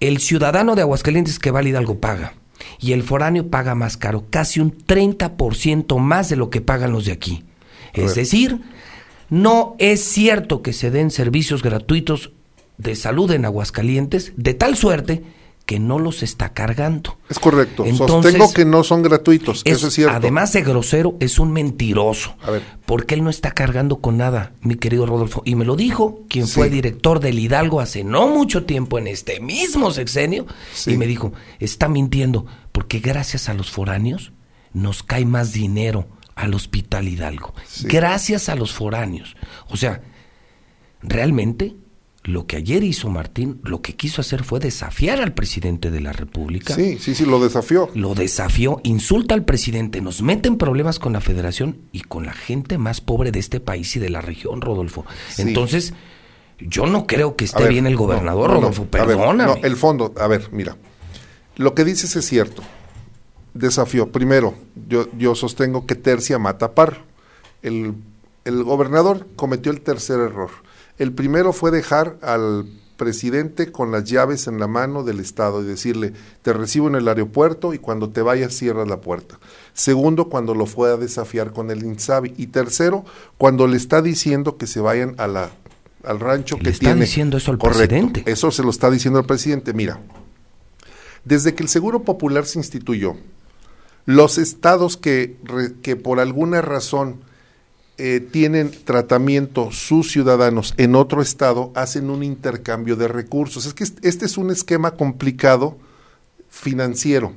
El 0.00 0.18
ciudadano 0.18 0.74
de 0.74 0.82
Aguascalientes 0.82 1.38
que 1.38 1.50
va 1.50 1.60
al 1.60 1.68
Hidalgo 1.68 2.00
paga. 2.00 2.34
Y 2.80 2.92
el 2.92 3.02
foráneo 3.02 3.48
paga 3.48 3.74
más 3.76 3.96
caro, 3.96 4.24
casi 4.30 4.58
un 4.60 4.72
30% 4.76 5.98
más 5.98 6.28
de 6.28 6.36
lo 6.36 6.50
que 6.50 6.60
pagan 6.60 6.92
los 6.92 7.04
de 7.04 7.12
aquí. 7.12 7.44
Es 7.92 8.14
decir, 8.14 8.60
no 9.32 9.76
es 9.78 10.04
cierto 10.04 10.60
que 10.60 10.74
se 10.74 10.90
den 10.90 11.10
servicios 11.10 11.62
gratuitos 11.62 12.32
de 12.76 12.94
salud 12.96 13.30
en 13.30 13.46
Aguascalientes, 13.46 14.34
de 14.36 14.52
tal 14.52 14.76
suerte 14.76 15.22
que 15.64 15.78
no 15.78 15.98
los 15.98 16.22
está 16.22 16.52
cargando. 16.52 17.16
Es 17.30 17.38
correcto. 17.38 17.86
Entonces, 17.86 18.32
Sostengo 18.32 18.52
que 18.52 18.66
no 18.66 18.84
son 18.84 19.00
gratuitos. 19.02 19.62
Es- 19.64 19.76
eso 19.78 19.86
es 19.88 19.94
cierto. 19.94 20.14
Además 20.14 20.52
de 20.52 20.60
grosero, 20.60 21.16
es 21.18 21.38
un 21.38 21.50
mentiroso. 21.50 22.34
A 22.42 22.50
ver. 22.50 22.62
Porque 22.84 23.14
él 23.14 23.24
no 23.24 23.30
está 23.30 23.52
cargando 23.52 24.00
con 24.00 24.18
nada, 24.18 24.52
mi 24.60 24.74
querido 24.74 25.06
Rodolfo. 25.06 25.40
Y 25.46 25.54
me 25.54 25.64
lo 25.64 25.76
dijo 25.76 26.20
quien 26.28 26.46
Sí. 26.46 26.54
fue 26.54 26.68
director 26.68 27.20
del 27.20 27.38
Hidalgo 27.38 27.80
hace 27.80 28.04
no 28.04 28.26
mucho 28.28 28.64
tiempo 28.64 28.98
en 28.98 29.06
este 29.06 29.40
mismo 29.40 29.92
sexenio. 29.92 30.46
Sí. 30.74 30.90
Y 30.92 30.96
me 30.98 31.06
dijo, 31.06 31.32
está 31.58 31.88
mintiendo, 31.88 32.44
porque 32.70 32.98
gracias 32.98 33.48
a 33.48 33.54
los 33.54 33.70
foráneos 33.70 34.32
nos 34.74 35.02
cae 35.02 35.24
más 35.24 35.52
dinero 35.54 36.06
al 36.34 36.54
Hospital 36.54 37.08
Hidalgo. 37.08 37.54
Sí. 37.66 37.86
Gracias 37.88 38.48
a 38.48 38.54
los 38.56 38.72
foráneos. 38.72 39.36
O 39.68 39.76
sea, 39.76 40.02
realmente 41.02 41.74
lo 42.24 42.46
que 42.46 42.56
ayer 42.56 42.84
hizo 42.84 43.10
Martín, 43.10 43.60
lo 43.64 43.82
que 43.82 43.96
quiso 43.96 44.20
hacer 44.20 44.44
fue 44.44 44.60
desafiar 44.60 45.20
al 45.20 45.34
presidente 45.34 45.90
de 45.90 46.00
la 46.00 46.12
República 46.12 46.72
Sí, 46.74 46.98
sí, 47.00 47.16
sí, 47.16 47.26
lo 47.26 47.40
desafió. 47.40 47.90
lo 47.94 48.14
desafió, 48.14 48.80
insulta 48.84 49.34
al 49.34 49.44
presidente, 49.44 50.00
nos 50.00 50.22
mete 50.22 50.48
en 50.48 50.56
problemas 50.56 51.00
con 51.00 51.12
la 51.12 51.20
federación 51.20 51.78
y 51.90 52.02
con 52.02 52.24
la 52.24 52.32
gente 52.32 52.78
más 52.78 53.00
pobre 53.00 53.32
de 53.32 53.40
este 53.40 53.58
país 53.58 53.96
y 53.96 53.98
de 53.98 54.08
la 54.10 54.20
región, 54.20 54.60
Rodolfo. 54.60 55.04
Sí. 55.30 55.42
Entonces, 55.42 55.94
yo 56.60 56.86
no 56.86 57.08
creo 57.08 57.34
que 57.34 57.44
esté 57.44 57.64
ver, 57.64 57.72
bien 57.72 57.86
el 57.88 57.94
no, 57.94 57.98
gobernador, 57.98 58.50
no, 58.50 58.54
no. 58.54 58.60
Rodolfo, 58.60 58.82
ver, 58.90 59.04
perdóname. 59.04 59.60
no, 59.60 59.66
el 59.66 59.76
fondo, 59.76 60.14
a 60.16 60.28
ver, 60.28 60.48
mira. 60.52 60.76
Lo 61.56 61.74
que 61.74 61.84
dices 61.84 62.14
es 62.14 62.24
cierto. 62.24 62.62
Desafío. 63.54 64.10
Primero, 64.10 64.54
yo, 64.88 65.06
yo 65.18 65.34
sostengo 65.34 65.86
que 65.86 65.94
tercia 65.94 66.38
mata 66.38 66.72
par. 66.74 67.02
El, 67.62 67.94
el 68.44 68.64
gobernador 68.64 69.26
cometió 69.36 69.70
el 69.72 69.80
tercer 69.82 70.20
error. 70.20 70.50
El 70.98 71.12
primero 71.12 71.52
fue 71.52 71.70
dejar 71.70 72.16
al 72.22 72.66
presidente 72.96 73.72
con 73.72 73.90
las 73.90 74.04
llaves 74.04 74.46
en 74.46 74.60
la 74.60 74.68
mano 74.68 75.02
del 75.02 75.18
Estado 75.18 75.62
y 75.62 75.66
decirle, 75.66 76.12
te 76.42 76.52
recibo 76.52 76.86
en 76.88 76.94
el 76.94 77.08
aeropuerto 77.08 77.74
y 77.74 77.78
cuando 77.78 78.10
te 78.10 78.22
vayas 78.22 78.54
cierras 78.54 78.86
la 78.88 79.00
puerta. 79.00 79.40
Segundo, 79.72 80.28
cuando 80.28 80.54
lo 80.54 80.66
fue 80.66 80.92
a 80.92 80.96
desafiar 80.96 81.52
con 81.52 81.70
el 81.70 81.82
INSABI. 81.84 82.34
Y 82.36 82.48
tercero, 82.48 83.04
cuando 83.38 83.66
le 83.66 83.76
está 83.76 84.02
diciendo 84.02 84.56
que 84.56 84.66
se 84.68 84.80
vayan 84.80 85.14
a 85.18 85.26
la, 85.26 85.50
al 86.04 86.20
rancho 86.20 86.56
Le 86.58 86.62
que 86.64 86.70
está 86.70 86.86
tiene. 86.86 87.00
diciendo 87.00 87.36
eso 87.38 87.50
al 87.50 87.58
Correcto. 87.58 87.88
presidente. 87.88 88.22
Eso 88.30 88.50
se 88.50 88.62
lo 88.62 88.70
está 88.70 88.88
diciendo 88.90 89.18
el 89.18 89.26
presidente. 89.26 89.72
Mira, 89.72 89.98
desde 91.24 91.54
que 91.54 91.62
el 91.62 91.68
Seguro 91.68 92.02
Popular 92.02 92.46
se 92.46 92.58
instituyó, 92.58 93.16
los 94.06 94.38
estados 94.38 94.96
que, 94.96 95.36
re- 95.44 95.74
que 95.82 95.96
por 95.96 96.18
alguna 96.20 96.60
razón 96.62 97.16
eh, 97.98 98.20
tienen 98.20 98.70
tratamiento 98.84 99.70
sus 99.70 100.10
ciudadanos 100.10 100.74
en 100.76 100.94
otro 100.96 101.22
estado 101.22 101.70
hacen 101.76 102.10
un 102.10 102.22
intercambio 102.24 102.96
de 102.96 103.06
recursos. 103.06 103.66
Es 103.66 103.74
que 103.74 103.84
est- 103.84 104.04
este 104.04 104.24
es 104.26 104.38
un 104.38 104.50
esquema 104.50 104.92
complicado 104.92 105.76
financiero. 106.48 107.34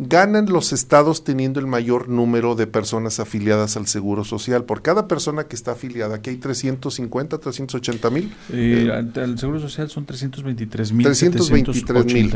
Ganan 0.00 0.46
los 0.46 0.72
estados 0.72 1.24
teniendo 1.24 1.58
el 1.58 1.66
mayor 1.66 2.08
número 2.08 2.54
de 2.54 2.68
personas 2.68 3.18
afiliadas 3.18 3.76
al 3.76 3.88
Seguro 3.88 4.22
Social. 4.22 4.62
Por 4.64 4.80
cada 4.80 5.08
persona 5.08 5.44
que 5.48 5.56
está 5.56 5.72
afiliada, 5.72 6.14
aquí 6.16 6.30
hay 6.30 6.36
350, 6.36 7.38
380 7.38 8.10
mil. 8.10 8.32
Eh, 8.52 8.88
al, 8.92 9.12
al 9.20 9.38
Seguro 9.40 9.58
Social 9.58 9.90
son 9.90 10.06
323 10.06 10.92
mil 10.92 11.04
323,000. 11.06 12.30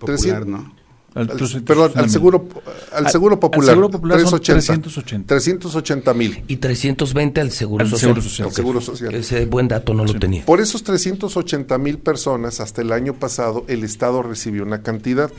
Popular, 0.00 0.46
¿no? 0.48 0.74
Al, 1.16 1.30
Al- 1.30 1.36
300 1.38 1.62
perdón, 1.64 1.92
al 1.96 2.10
seguro, 2.10 2.46
al 2.92 3.06
Al- 3.06 3.10
seguro 3.10 3.34
al 3.34 3.38
popular. 3.40 3.70
Seguro 3.70 3.90
Popular 3.90 4.20
son 4.20 4.38
380. 4.38 4.82
380. 4.82 5.26
380 5.26 6.14
mil. 6.14 6.44
Y 6.46 6.56
320 6.58 7.40
al 7.40 7.50
Seguro 7.50 7.82
Al 7.84 7.90
Social. 7.90 8.10
Seguro 8.52 8.80
Social. 8.82 9.10
Seguro. 9.10 9.18
Ese 9.18 9.46
buen 9.46 9.66
dato 9.66 9.94
no 9.94 10.04
lo 10.04 10.14
tenía. 10.18 10.44
Por 10.44 10.60
esos 10.60 10.82
380 10.82 11.78
mil 11.78 11.98
personas, 11.98 12.60
hasta 12.60 12.82
el 12.82 12.92
año 12.92 13.14
pasado, 13.14 13.64
el 13.68 13.82
Estado 13.82 14.22
recibió 14.22 14.62
una 14.62 14.82
cantidad. 14.82 15.30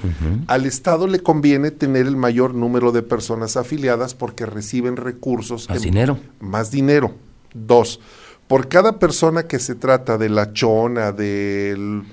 Al 0.48 0.66
Estado 0.66 1.08
le 1.08 1.20
conviene 1.20 1.72
tener 1.72 2.08
el 2.08 2.16
mayor 2.18 2.56
número 2.56 2.92
de 2.92 3.04
personas 3.04 3.56
afiliadas 3.56 4.16
porque 4.16 4.46
reciben 4.48 4.98
recursos. 4.98 5.70
Más 5.70 5.78
en- 5.78 5.84
dinero. 5.84 6.20
Más 6.40 6.72
dinero. 6.72 7.14
Dos. 7.54 8.00
Por 8.48 8.68
cada 8.68 8.98
persona 8.98 9.44
que 9.44 9.60
se 9.60 9.76
trata 9.76 10.18
de 10.18 10.30
La 10.30 10.54
Chona, 10.54 11.12
del 11.12 12.04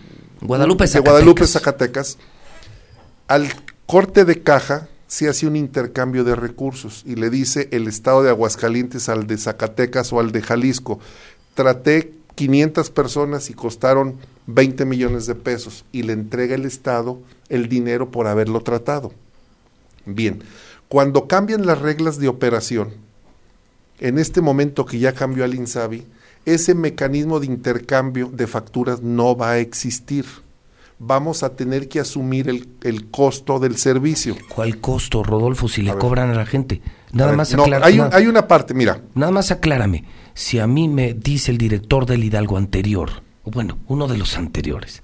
Guadalupe, 0.41 0.87
de 0.87 1.01
Guadalupe, 1.01 1.47
Zacatecas. 1.47 2.19
Al 3.27 3.49
corte 3.87 4.25
de 4.25 4.43
caja 4.43 4.89
se 5.07 5.29
hace 5.29 5.47
un 5.47 5.57
intercambio 5.57 6.25
de 6.25 6.37
recursos 6.37 7.03
y 7.07 7.15
le 7.15 7.31
dice 7.31 7.69
el 7.73 7.87
estado 7.89 8.23
de 8.23 8.31
Aguascalientes 8.31 9.09
al 9.09 9.27
de 9.27 9.39
Zacatecas 9.39 10.13
o 10.13 10.21
al 10.21 10.33
de 10.33 10.43
Jalisco, 10.43 10.99
traté 11.55 12.13
500 12.35 12.91
personas 12.91 13.49
y 13.49 13.55
costaron 13.55 14.19
20 14.47 14.85
millones 14.85 15.27
de 15.27 15.35
pesos 15.35 15.85
y 15.93 16.03
le 16.03 16.13
entrega 16.13 16.55
el 16.55 16.65
Estado 16.65 17.19
el 17.49 17.69
dinero 17.69 18.11
por 18.11 18.27
haberlo 18.27 18.61
tratado. 18.61 19.13
Bien, 20.05 20.43
cuando 20.89 21.27
cambian 21.29 21.65
las 21.65 21.81
reglas 21.81 22.19
de 22.19 22.29
operación, 22.29 22.93
en 24.01 24.19
este 24.19 24.41
momento 24.41 24.85
que 24.85 24.99
ya 24.99 25.15
cambió 25.15 25.45
al 25.45 25.55
INSABI, 25.55 26.05
ese 26.45 26.75
mecanismo 26.75 27.41
de 27.41 27.47
intercambio 27.47 28.29
de 28.31 28.47
facturas 28.47 29.01
no 29.01 29.35
va 29.37 29.53
a 29.53 29.59
existir. 29.59 30.27
Vamos 30.99 31.43
a 31.43 31.57
tener 31.57 31.89
que 31.89 32.01
asumir 32.01 32.49
el, 32.49 32.69
el 32.83 33.11
costo 33.11 33.59
del 33.59 33.77
servicio. 33.77 34.37
¿Cuál 34.55 34.81
costo, 34.81 35.23
Rodolfo, 35.23 35.69
si 35.69 35.83
le 35.83 35.91
ver. 35.91 35.99
cobran 35.99 36.31
a 36.31 36.35
la 36.35 36.47
gente? 36.47 36.81
Nada 37.13 37.31
ver, 37.31 37.37
más 37.37 37.55
no, 37.55 37.65
aclara- 37.65 37.87
hay, 37.87 37.95
un- 37.95 37.99
nada- 38.07 38.17
hay 38.17 38.27
una 38.27 38.47
parte, 38.49 38.75
mira, 38.75 39.01
Nada 39.15 39.33
más 39.33 39.51
aclárame, 39.51 40.05
si 40.35 40.59
a 40.61 40.67
mí 40.67 40.89
me 40.89 41.13
dice 41.15 41.51
el 41.51 41.59
director 41.59 42.07
del 42.07 42.23
Hidalgo 42.25 42.57
anterior, 42.57 43.11
o 43.43 43.51
bueno, 43.51 43.79
uno 43.89 44.07
de 44.07 44.17
los 44.19 44.37
anteriores, 44.39 45.03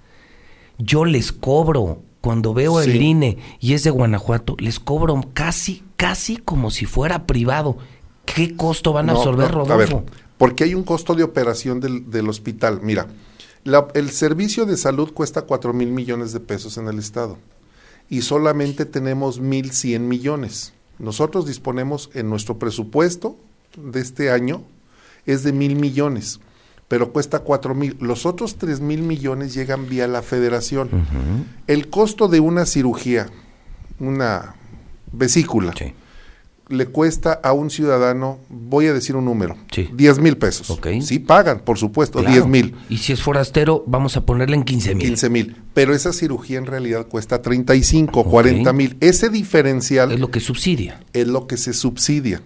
yo 0.79 1.05
les 1.05 1.33
cobro, 1.33 2.03
cuando 2.21 2.55
veo 2.55 2.81
el. 2.81 3.01
INE 3.03 3.39
y 3.61 3.75
es 3.75 3.83
de 3.83 3.91
Guanajuato, 3.91 4.55
les 4.59 4.79
cobro 4.81 5.21
casi, 5.35 5.83
casi 5.97 6.37
como 6.37 6.71
si 6.71 6.87
fuera 6.87 7.27
privado. 7.27 7.79
¿Qué 8.27 8.55
costo 8.57 8.93
van 8.93 9.11
a 9.11 9.15
No, 9.15 9.19
absorber, 9.19 9.51
no, 9.51 9.65
Rodolfo? 9.65 9.97
A 9.99 10.01
ver, 10.01 10.11
porque 10.39 10.65
hay 10.65 10.75
un 10.75 10.85
costo 10.85 11.15
de 11.15 11.23
operación 11.25 11.81
del, 11.81 12.11
del 12.11 12.29
hospital. 12.29 12.81
Mira, 12.83 13.09
la- 13.65 13.89
el 13.95 14.11
servicio 14.11 14.67
de 14.67 14.77
salud 14.77 15.13
cuesta 15.13 15.43
4 15.43 15.73
mil 15.73 15.91
millones 15.91 16.33
de 16.33 16.41
pesos 16.41 16.77
en 16.79 16.89
el 16.89 16.99
Estado 16.99 17.39
y 18.09 18.23
solamente 18.23 18.85
tenemos 18.87 19.41
1.100 19.41 20.01
millones. 20.01 20.73
Nosotros 20.99 21.47
disponemos 21.47 22.11
en 22.15 22.29
nuestro 22.29 22.59
presupuesto 22.59 23.37
de 23.77 24.01
este 24.01 24.31
año 24.31 24.63
es 25.27 25.43
de 25.45 25.53
mil 25.53 25.77
millones, 25.77 26.41
pero 26.89 27.13
cuesta 27.13 27.41
4 27.41 27.75
mil. 27.75 27.97
Los 28.01 28.27
otros 28.27 28.57
3 28.57 28.81
mil 28.81 29.03
millones 29.03 29.55
llegan 29.55 29.89
vía 29.89 30.09
la 30.09 30.23
federación. 30.23 30.89
El 31.67 31.89
costo 31.89 32.27
de 32.29 32.41
una 32.41 32.67
cirugía, 32.67 33.29
una 33.99 34.55
vesícula, 35.13 35.73
sí. 35.77 35.93
Le 36.71 36.87
cuesta 36.87 37.33
a 37.43 37.53
un 37.53 37.69
ciudadano, 37.69 38.39
voy 38.49 38.87
a 38.87 38.93
decir 38.95 39.17
un 39.17 39.25
número, 39.27 39.57
Sí. 39.73 39.91
10 39.93 40.19
mil 40.21 40.37
pesos. 40.39 40.71
Ok. 40.71 40.87
Sí 41.03 41.19
pagan, 41.19 41.61
por 41.61 41.77
supuesto, 41.79 42.21
Claro. 42.21 42.33
10 42.35 42.47
mil, 42.47 42.75
Y 42.89 42.99
si 42.99 43.13
es 43.13 43.21
forastero, 43.23 43.85
vamos 43.87 44.17
a 44.17 44.25
ponerle 44.25 44.57
en 44.57 44.63
15 44.63 44.95
mil. 44.95 45.07
15 45.09 45.29
mil. 45.31 45.57
Pero 45.75 45.95
esa 45.95 46.13
cirugía 46.13 46.59
en 46.59 46.67
realidad 46.67 47.07
cuesta 47.07 47.43
35, 47.43 48.25
40 48.25 48.73
mil. 48.73 48.97
Ese 49.01 49.29
diferencial 49.29 50.13
Es 50.13 50.21
lo 50.21 50.31
que 50.31 50.41
subsidia. 50.41 51.01
es 51.13 51.27
lo 51.27 51.47
que 51.47 51.57
se 51.57 51.73
subsidia. 51.73 52.41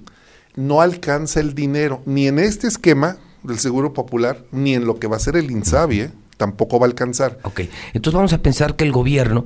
No 0.56 0.80
alcanza 0.80 1.40
el 1.40 1.54
dinero, 1.54 2.00
ni 2.06 2.26
en 2.26 2.38
este 2.38 2.66
esquema 2.66 3.18
del 3.42 3.58
Seguro 3.58 3.92
Popular, 3.92 4.44
ni 4.52 4.74
en 4.74 4.86
lo 4.86 4.98
que 4.98 5.06
va 5.06 5.16
a 5.16 5.20
ser 5.20 5.36
el 5.36 5.50
INSABI, 5.50 6.00
¿eh? 6.00 6.10
tampoco 6.36 6.78
va 6.80 6.86
a 6.86 6.88
alcanzar. 6.88 7.38
Ok, 7.44 7.60
entonces 7.92 8.14
vamos 8.16 8.32
a 8.32 8.38
pensar 8.42 8.74
que 8.74 8.84
el 8.84 8.90
gobierno 8.92 9.44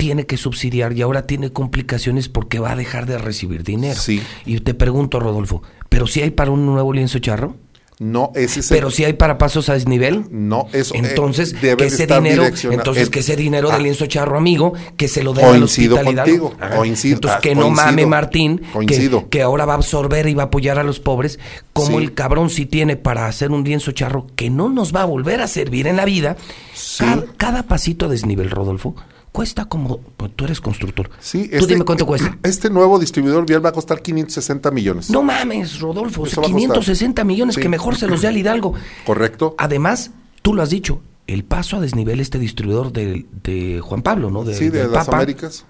tiene 0.00 0.24
que 0.26 0.36
subsidiar 0.36 0.92
y 0.94 1.02
ahora 1.02 1.26
tiene 1.26 1.52
complicaciones 1.52 2.28
porque 2.28 2.58
va 2.58 2.72
a 2.72 2.76
dejar 2.76 3.06
de 3.06 3.18
recibir 3.18 3.62
dinero. 3.62 4.00
Sí. 4.00 4.22
Y 4.46 4.58
te 4.60 4.74
pregunto, 4.74 5.20
Rodolfo, 5.20 5.62
¿pero 5.88 6.06
si 6.06 6.22
hay 6.22 6.30
para 6.30 6.50
un 6.50 6.64
nuevo 6.66 6.92
lienzo 6.92 7.18
charro? 7.18 7.56
No, 7.98 8.32
ese 8.34 8.60
es 8.60 8.70
el- 8.70 8.78
¿Pero 8.78 8.90
si 8.90 9.04
hay 9.04 9.12
para 9.12 9.36
pasos 9.36 9.68
a 9.68 9.74
desnivel? 9.74 10.24
No, 10.30 10.68
eso 10.72 10.94
eh, 10.94 11.02
Entonces, 11.04 11.52
debe 11.60 11.76
que 11.76 11.84
ese 11.88 12.06
dinero, 12.06 12.44
entonces 12.70 13.02
El- 13.04 13.10
que 13.10 13.20
ese 13.20 13.36
dinero 13.36 13.68
Ah, 13.70 13.74
del 13.74 13.82
lienzo 13.82 14.06
charro 14.06 14.38
amigo, 14.38 14.72
que 14.96 15.06
se 15.06 15.22
lo 15.22 15.34
dé 15.34 15.42
al 15.42 15.58
Coincido 15.58 15.96
hospital 15.96 16.14
Hidalgo. 16.14 16.48
contigo, 16.48 16.66
Ah, 16.66 16.76
coincido, 16.76 17.16
Entonces 17.16 17.36
ah, 17.36 17.42
que 17.42 17.54
no 17.54 17.68
mame 17.68 18.06
Martín, 18.06 18.62
que, 18.86 19.22
que 19.28 19.42
ahora 19.42 19.66
va 19.66 19.74
a 19.74 19.76
absorber 19.76 20.26
y 20.28 20.32
va 20.32 20.44
a 20.44 20.46
apoyar 20.46 20.78
a 20.78 20.82
los 20.82 20.98
pobres, 20.98 21.38
como 21.74 21.98
Sí. 21.98 22.04
el 22.04 22.14
cabrón 22.14 22.48
sí 22.48 22.64
tiene 22.64 22.96
para 22.96 23.26
hacer 23.26 23.50
un 23.50 23.64
lienzo 23.64 23.92
charro 23.92 24.26
que 24.34 24.48
no 24.48 24.70
nos 24.70 24.94
va 24.96 25.02
a 25.02 25.04
volver 25.04 25.42
a 25.42 25.46
servir 25.46 25.86
en 25.86 25.96
la 25.96 26.06
vida. 26.06 26.38
Sí. 26.72 27.04
Cada, 27.04 27.24
cada 27.36 27.62
pasito 27.64 28.06
a 28.06 28.08
desnivel, 28.08 28.48
Rodolfo, 28.50 28.96
cuesta 29.32 29.64
como, 29.66 29.98
pues, 29.98 30.32
tú 30.34 30.44
eres 30.44 30.60
constructor. 30.60 31.10
Sí, 31.20 31.48
Tú 31.58 31.66
dime 31.66 31.84
cuánto 31.84 32.04
cuesta. 32.06 32.36
Este 32.42 32.68
nuevo 32.70 32.98
distribuidor 32.98 33.46
vial 33.46 33.64
va 33.64 33.68
a 33.70 33.72
costar 33.72 34.02
560 34.02 34.70
millones. 34.70 35.10
No 35.10 35.22
mames, 35.22 35.78
Rodolfo, 35.80 36.26
Eso 36.26 36.40
va 36.40 36.48
a 36.48 36.50
costar. 36.50 36.60
560 36.60 37.24
millones, 37.24 37.54
Sí. 37.54 37.60
que 37.60 37.68
mejor 37.68 37.96
se 37.96 38.06
los 38.06 38.22
dé 38.22 38.28
al 38.28 38.36
Hidalgo. 38.36 38.74
Correcto. 39.06 39.54
Además, 39.58 40.10
tú 40.42 40.54
lo 40.54 40.62
has 40.62 40.70
dicho, 40.70 41.00
el 41.26 41.44
paso 41.44 41.76
a 41.76 41.80
desnivel 41.80 42.18
este 42.20 42.38
distribuidor 42.38 42.92
de, 42.92 43.26
de 43.44 43.80
Juan 43.80 44.02
Pablo, 44.02 44.30
¿no? 44.30 44.42
De, 44.44 44.54
sí, 44.54 44.68
de 44.68 44.88
las 44.88 45.06
Papa, 45.06 45.18
Américas. 45.18 45.64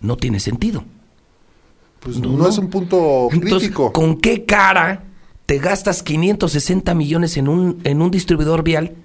no 0.00 0.16
tiene 0.16 0.40
sentido. 0.40 0.84
Pues 2.00 2.18
No, 2.18 2.30
no, 2.32 2.38
no. 2.38 2.48
es 2.48 2.58
un 2.58 2.68
punto 2.70 3.28
Entonces, 3.32 3.58
crítico. 3.68 3.92
¿con 3.92 4.16
qué 4.20 4.44
cara 4.44 5.04
te 5.46 5.58
gastas 5.58 6.02
560 6.02 6.92
millones 6.94 7.36
en 7.36 7.46
un, 7.48 7.78
en 7.84 8.02
un 8.02 8.10
distribuidor 8.10 8.62
vial 8.64 8.96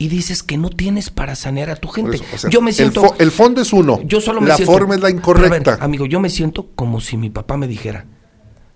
y 0.00 0.08
dices 0.08 0.42
que 0.42 0.56
no 0.56 0.70
tienes 0.70 1.10
para 1.10 1.34
sanear 1.36 1.68
a 1.68 1.76
tu 1.76 1.88
gente? 1.88 2.16
eso, 2.16 2.24
o 2.34 2.38
sea, 2.38 2.50
yo 2.50 2.62
me 2.62 2.70
el 2.70 2.76
siento... 2.76 3.02
fo- 3.02 3.14
El, 3.18 3.30
fondo 3.30 3.60
es 3.60 3.70
uno. 3.72 4.00
Yo 4.02 4.20
solo 4.22 4.40
me 4.40 4.48
la 4.48 4.56
siento- 4.56 4.72
forma 4.72 4.94
es 4.94 5.02
la 5.02 5.10
incorrecta. 5.10 5.72
ver, 5.72 5.82
amigo, 5.82 6.06
yo 6.06 6.20
me 6.20 6.30
siento 6.30 6.68
como 6.74 7.00
si 7.02 7.18
mi 7.18 7.28
papá 7.28 7.58
me 7.58 7.68
dijera, 7.68 8.06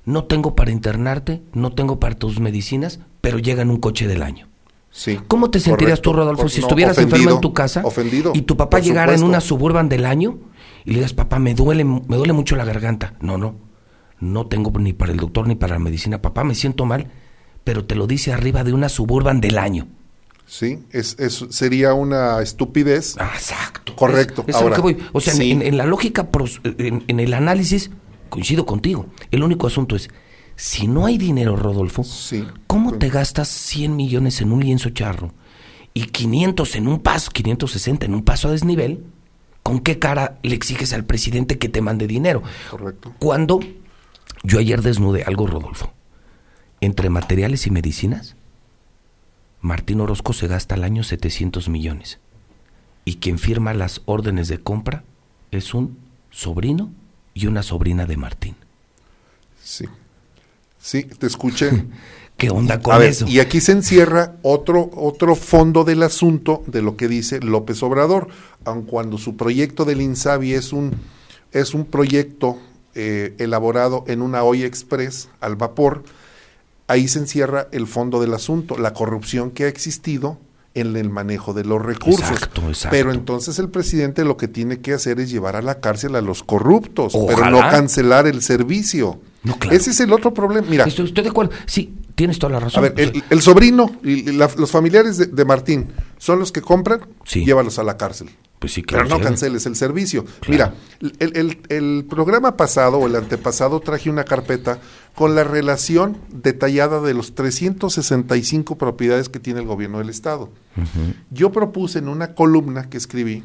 no 0.04 0.24
tengo 0.24 0.54
para 0.54 0.70
internarte, 0.70 1.42
no 1.54 1.72
tengo 1.72 1.98
para 1.98 2.14
tus 2.14 2.40
medicinas, 2.40 3.00
pero 3.22 3.38
llega 3.38 3.62
en 3.62 3.70
un 3.70 3.78
coche 3.78 4.06
del 4.06 4.22
año. 4.22 4.48
Sí, 4.90 5.18
¿Cómo 5.26 5.50
te 5.50 5.60
sentirías 5.60 5.98
correcto. 5.98 6.10
tú, 6.10 6.16
Rodolfo, 6.16 6.48
si 6.50 6.60
no, 6.60 6.66
estuvieras 6.68 6.98
enfermo 6.98 7.30
en 7.30 7.40
tu 7.40 7.52
casa 7.54 7.80
Ofendido. 7.84 8.30
y 8.34 8.42
tu 8.42 8.56
papá 8.56 8.78
llegara 8.80 9.14
en 9.14 9.24
una 9.24 9.40
suburban 9.40 9.88
del 9.88 10.04
año 10.06 10.38
y 10.84 10.90
le 10.90 10.96
digas, 10.96 11.14
papá, 11.14 11.38
me 11.40 11.54
duele, 11.54 11.82
me 11.84 12.16
duele 12.16 12.32
mucho 12.34 12.54
la 12.54 12.64
garganta? 12.66 13.14
No, 13.20 13.36
no, 13.38 13.56
no 14.20 14.46
tengo 14.46 14.70
ni 14.78 14.92
para 14.92 15.10
el 15.10 15.18
doctor 15.18 15.48
ni 15.48 15.54
para 15.56 15.72
la 15.74 15.78
medicina. 15.80 16.20
Papá, 16.22 16.44
me 16.44 16.54
siento 16.54 16.84
mal, 16.84 17.08
pero 17.64 17.86
te 17.86 17.94
lo 17.96 18.06
dice 18.06 18.32
arriba 18.32 18.62
de 18.62 18.72
una 18.74 18.88
suburban 18.90 19.40
del 19.40 19.56
año. 19.58 19.88
Sí, 20.56 20.78
es, 20.92 21.16
es- 21.18 21.46
sería 21.50 21.94
una 21.94 22.40
estupidez. 22.40 23.16
Exacto. 23.16 23.96
Correcto. 23.96 24.44
Es, 24.46 24.54
Ahora, 24.54 24.76
que 24.76 24.82
voy. 24.82 24.98
O 25.12 25.20
sea, 25.20 25.32
en- 25.32 25.38
sí. 25.40 25.50
en, 25.50 25.62
en 25.62 25.76
la 25.76 25.84
lógica, 25.84 26.28
en 26.78 27.18
el 27.18 27.34
análisis, 27.34 27.90
coincido 28.28 28.64
contigo. 28.64 29.06
El 29.32 29.42
único 29.42 29.66
asunto 29.66 29.96
es, 29.96 30.08
si 30.54 30.86
no 30.86 31.06
hay 31.06 31.18
dinero, 31.18 31.56
Rodolfo, 31.56 32.04
Sí. 32.04 32.46
¿cómo 32.68 32.92
te 32.98 33.08
gastas 33.08 33.48
100 33.48 33.96
millones 33.96 34.40
en 34.40 34.52
un 34.52 34.60
lienzo 34.62 34.90
charro 34.90 35.32
y 35.92 36.04
500 36.06 36.76
en 36.76 36.86
un 36.86 37.00
paso, 37.00 37.32
560 37.32 38.06
en 38.06 38.14
un 38.14 38.22
paso 38.22 38.46
a 38.46 38.52
desnivel? 38.52 39.04
¿Con 39.64 39.80
qué 39.80 39.98
cara 39.98 40.38
le 40.44 40.54
exiges 40.54 40.92
al 40.92 41.04
presidente 41.04 41.58
que 41.58 41.68
te 41.68 41.80
mande 41.80 42.06
dinero? 42.06 42.44
Correcto. 42.70 43.12
Cuando 43.18 43.58
yo 44.44 44.60
ayer 44.60 44.82
desnudé 44.82 45.24
algo, 45.24 45.48
Rodolfo, 45.48 45.92
entre 46.80 47.10
materiales 47.10 47.66
y 47.66 47.70
medicinas, 47.72 48.36
Martín 49.64 50.02
Orozco 50.02 50.34
se 50.34 50.46
gasta 50.46 50.74
al 50.74 50.84
año 50.84 51.02
700 51.04 51.70
millones. 51.70 52.18
Y 53.06 53.16
quien 53.16 53.38
firma 53.38 53.72
las 53.72 54.02
órdenes 54.04 54.48
de 54.48 54.58
compra 54.58 55.04
es 55.52 55.72
un 55.72 55.96
sobrino 56.28 56.92
y 57.32 57.46
una 57.46 57.62
sobrina 57.62 58.04
de 58.04 58.18
Martín. 58.18 58.56
Sí. 59.62 59.86
Sí, 60.78 61.04
te 61.04 61.26
escuché. 61.26 61.86
¿Qué 62.36 62.50
onda 62.50 62.80
con 62.82 62.98
ver, 62.98 63.08
eso? 63.08 63.26
y 63.26 63.38
aquí 63.40 63.62
se 63.62 63.72
encierra 63.72 64.36
otro, 64.42 64.90
otro 64.92 65.34
fondo 65.34 65.84
del 65.84 66.02
asunto 66.02 66.62
de 66.66 66.82
lo 66.82 66.98
que 66.98 67.08
dice 67.08 67.40
López 67.40 67.82
Obrador, 67.82 68.28
aun 68.66 68.82
cuando 68.82 69.16
su 69.16 69.36
proyecto 69.36 69.86
del 69.86 70.02
INSABI 70.02 70.52
es 70.52 70.74
un, 70.74 70.94
es 71.52 71.72
un 71.72 71.86
proyecto 71.86 72.58
eh, 72.94 73.34
elaborado 73.38 74.04
en 74.08 74.20
una 74.20 74.42
olla 74.42 74.66
express 74.66 75.30
al 75.40 75.56
vapor, 75.56 76.04
ahí 76.88 77.08
se 77.08 77.18
encierra 77.18 77.68
el 77.72 77.86
fondo 77.86 78.20
del 78.20 78.34
asunto, 78.34 78.76
la 78.78 78.92
corrupción 78.92 79.50
que 79.50 79.64
ha 79.64 79.68
existido 79.68 80.38
en 80.74 80.96
el 80.96 81.08
manejo 81.08 81.54
de 81.54 81.64
los 81.64 81.80
recursos. 81.80 82.28
Exacto, 82.30 82.62
exacto. 82.68 82.88
Pero 82.96 83.12
entonces 83.12 83.58
el 83.60 83.68
presidente 83.68 84.24
lo 84.24 84.36
que 84.36 84.48
tiene 84.48 84.80
que 84.80 84.92
hacer 84.92 85.20
es 85.20 85.30
llevar 85.30 85.54
a 85.54 85.62
la 85.62 85.78
cárcel 85.80 86.16
a 86.16 86.20
los 86.20 86.42
corruptos, 86.42 87.14
pero 87.28 87.48
no 87.48 87.60
cancelar 87.60 88.26
el 88.26 88.42
servicio. 88.42 89.20
No, 89.44 89.56
claro. 89.58 89.76
Ese 89.76 89.90
es 89.90 90.00
el 90.00 90.12
otro 90.12 90.34
problema. 90.34 90.66
Mira, 90.68 90.84
Estoy, 90.84 91.04
estoy 91.06 91.22
de 91.22 91.30
acuerdo. 91.30 91.52
Sí, 91.66 91.94
tienes 92.16 92.38
toda 92.40 92.52
la 92.52 92.56
a 92.56 92.60
razón. 92.60 92.82
ver, 92.82 92.94
sea, 92.96 93.04
el, 93.04 93.22
el 93.30 93.40
sobrino 93.42 93.90
y 94.02 94.32
la- 94.32 94.50
los 94.56 94.70
familiares 94.72 95.16
de, 95.18 95.26
de 95.26 95.44
Martín 95.44 95.88
son 96.18 96.38
los 96.40 96.50
que 96.50 96.60
compran, 96.60 97.00
Sí. 97.24 97.44
llévalos 97.44 97.78
a 97.78 97.84
la 97.84 97.96
cárcel. 97.96 98.30
Pues 98.64 98.72
sí, 98.72 98.82
claro, 98.82 99.04
Pero 99.04 99.18
no 99.18 99.22
canceles 99.24 99.66
el 99.66 99.76
servicio. 99.76 100.24
Mira, 100.48 100.72
el, 101.00 101.36
el- 101.36 101.58
el 101.68 102.06
programa 102.08 102.56
pasado 102.56 102.96
o 102.98 103.06
el 103.06 103.14
antepasado 103.16 103.80
traje 103.80 104.08
una 104.08 104.24
carpeta 104.24 104.78
con 105.14 105.34
la 105.34 105.44
relación 105.44 106.16
detallada 106.30 107.00
de 107.02 107.12
los 107.14 107.34
365 107.34 108.76
propiedades 108.78 109.28
que 109.28 109.38
tiene 109.40 109.60
el 109.60 109.66
gobierno 109.66 109.98
del 109.98 110.08
Estado. 110.08 110.48
Yo 111.30 111.52
propuse 111.52 111.98
en 111.98 112.08
una 112.08 112.34
columna 112.34 112.88
que 112.88 112.96
escribí 112.96 113.44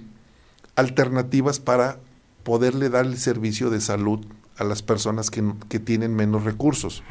alternativas 0.76 1.60
para 1.60 1.98
poderle 2.44 2.90
dar 2.90 3.06
el 3.06 3.18
servicio 3.18 3.70
de 3.70 3.82
salud 3.82 4.20
a 4.58 4.64
las 4.64 4.82
personas 4.82 5.30
que, 5.30 5.44
que 5.70 5.80
tienen 5.80 6.16
menos 6.16 6.44
recursos. 6.44 7.04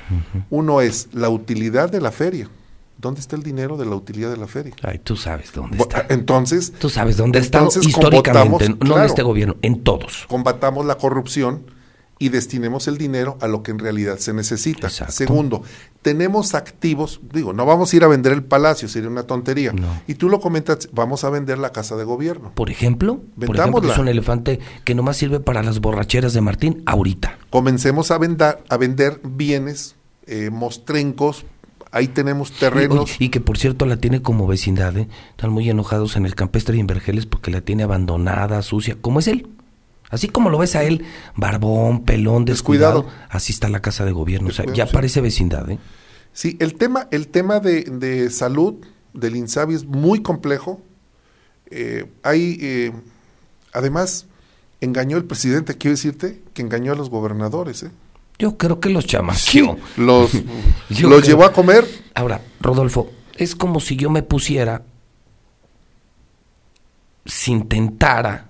Uno 0.50 0.80
es 0.80 1.08
la 1.12 1.28
utilidad 1.28 1.90
de 1.90 2.00
la 2.00 2.10
feria. 2.10 2.48
¿Dónde 3.00 3.20
está 3.20 3.36
el 3.36 3.44
dinero 3.44 3.76
de 3.76 3.86
la 3.86 3.94
utilidad 3.94 4.28
de 4.30 4.36
la 4.36 4.48
feria? 4.48 4.74
Ay, 4.82 4.98
tú 4.98 5.14
sabes 5.14 5.52
dónde 5.52 5.78
está. 5.78 6.06
Entonces, 6.08 6.72
Tú 6.80 6.90
sabes 6.90 7.16
dónde 7.16 7.38
está 7.38 7.64
históricamente, 7.80 8.68
no 8.70 8.74
en 8.74 8.78
claro, 8.78 9.04
este 9.04 9.22
gobierno, 9.22 9.54
en 9.62 9.84
todos. 9.84 10.26
combatamos 10.28 10.84
la 10.84 10.96
corrupción 10.96 11.62
y 12.18 12.30
destinemos 12.30 12.88
el 12.88 12.98
dinero 12.98 13.38
a 13.40 13.46
lo 13.46 13.62
que 13.62 13.70
en 13.70 13.78
realidad 13.78 14.18
se 14.18 14.32
necesita. 14.32 14.88
Exacto. 14.88 15.12
Segundo, 15.12 15.62
tenemos 16.02 16.54
activos, 16.56 17.20
digo, 17.32 17.52
no 17.52 17.64
vamos 17.66 17.92
a 17.92 17.96
ir 17.96 18.02
a 18.02 18.08
vender 18.08 18.32
el 18.32 18.42
palacio, 18.42 18.88
sería 18.88 19.08
una 19.08 19.22
tontería. 19.22 19.72
No. 19.72 20.02
Y 20.08 20.14
tú 20.14 20.28
lo 20.28 20.40
comentas, 20.40 20.88
vamos 20.92 21.22
a 21.22 21.30
vender 21.30 21.58
la 21.58 21.70
casa 21.70 21.94
de 21.94 22.02
gobierno. 22.02 22.50
Por 22.56 22.70
ejemplo, 22.70 23.18
por 23.18 23.22
ejemplo, 23.22 23.46
Vendámosla. 23.52 23.92
es 23.92 23.98
un 24.00 24.08
elefante 24.08 24.58
que 24.84 24.96
nomás 24.96 25.16
sirve 25.16 25.38
para 25.38 25.62
las 25.62 25.78
borracheras 25.78 26.32
de 26.32 26.40
Martín 26.40 26.82
ahorita. 26.86 27.38
Comencemos 27.50 28.10
a, 28.10 28.18
vender 28.18 28.58
a 28.68 28.76
vender 28.76 29.20
bienes, 29.22 29.94
eh, 30.26 30.50
mostrencos, 30.50 31.44
ahí 31.90 32.08
tenemos 32.08 32.52
terrenos. 32.52 33.16
Y, 33.18 33.26
y 33.26 33.28
que 33.28 33.40
por 33.40 33.58
cierto 33.58 33.86
la 33.86 33.96
tiene 33.96 34.22
como 34.22 34.46
vecindad, 34.46 34.96
¿eh? 34.96 35.08
Están 35.30 35.50
muy 35.50 35.68
enojados 35.70 36.16
en 36.16 36.26
el 36.26 36.34
campestre 36.34 36.76
y 36.76 36.80
en 36.80 36.86
Vergeles 36.86 37.26
porque 37.26 37.50
la 37.50 37.60
tiene 37.60 37.82
abandonada, 37.84 38.62
sucia, 38.62 38.96
como 39.00 39.20
es 39.20 39.28
él. 39.28 39.48
Así 40.10 40.28
como 40.28 40.48
lo 40.48 40.58
ves 40.58 40.74
a 40.74 40.84
él, 40.84 41.04
barbón, 41.36 42.04
pelón, 42.04 42.44
descuidado, 42.46 43.02
Descuidado. 43.02 43.26
así 43.30 43.52
está 43.52 43.68
la 43.68 43.80
casa 43.80 44.04
de 44.06 44.12
gobierno. 44.12 44.48
O 44.48 44.52
sea, 44.52 44.64
ya 44.72 44.86
sí. 44.86 44.92
parece 44.92 45.20
vecindad, 45.20 45.68
¿eh? 45.70 45.78
Sí, 46.32 46.56
el 46.60 46.74
tema, 46.74 47.08
el 47.10 47.28
tema 47.28 47.60
de, 47.60 47.82
de 47.82 48.30
salud 48.30 48.74
del 49.12 49.36
INSABI 49.36 49.74
es 49.74 49.84
muy 49.84 50.22
complejo. 50.22 50.80
Eh, 51.70 52.06
hay, 52.22 52.58
eh, 52.60 52.92
además, 53.72 54.26
engañó 54.80 55.16
el 55.16 55.24
presidente, 55.24 55.76
quiero 55.76 55.94
decirte 55.96 56.40
que 56.54 56.62
engañó 56.62 56.92
a 56.92 56.96
los 56.96 57.10
gobernadores. 57.10 57.82
¿eh? 57.82 57.90
Yo 58.38 58.56
creo 58.56 58.78
que 58.80 58.88
los 58.90 59.04
chamaqueó. 59.06 59.76
Los, 59.96 60.32
Yo 60.90 61.08
los 61.08 61.20
creo- 61.20 61.20
llevó 61.22 61.44
a 61.44 61.52
comer. 61.52 61.84
Ahora, 62.14 62.40
Rodolfo, 62.60 63.10
es 63.36 63.54
como 63.56 63.80
si 63.80 63.96
yo 63.96 64.10
me 64.10 64.22
pusiera, 64.22 64.82
si 67.24 67.52
intentara 67.52 68.48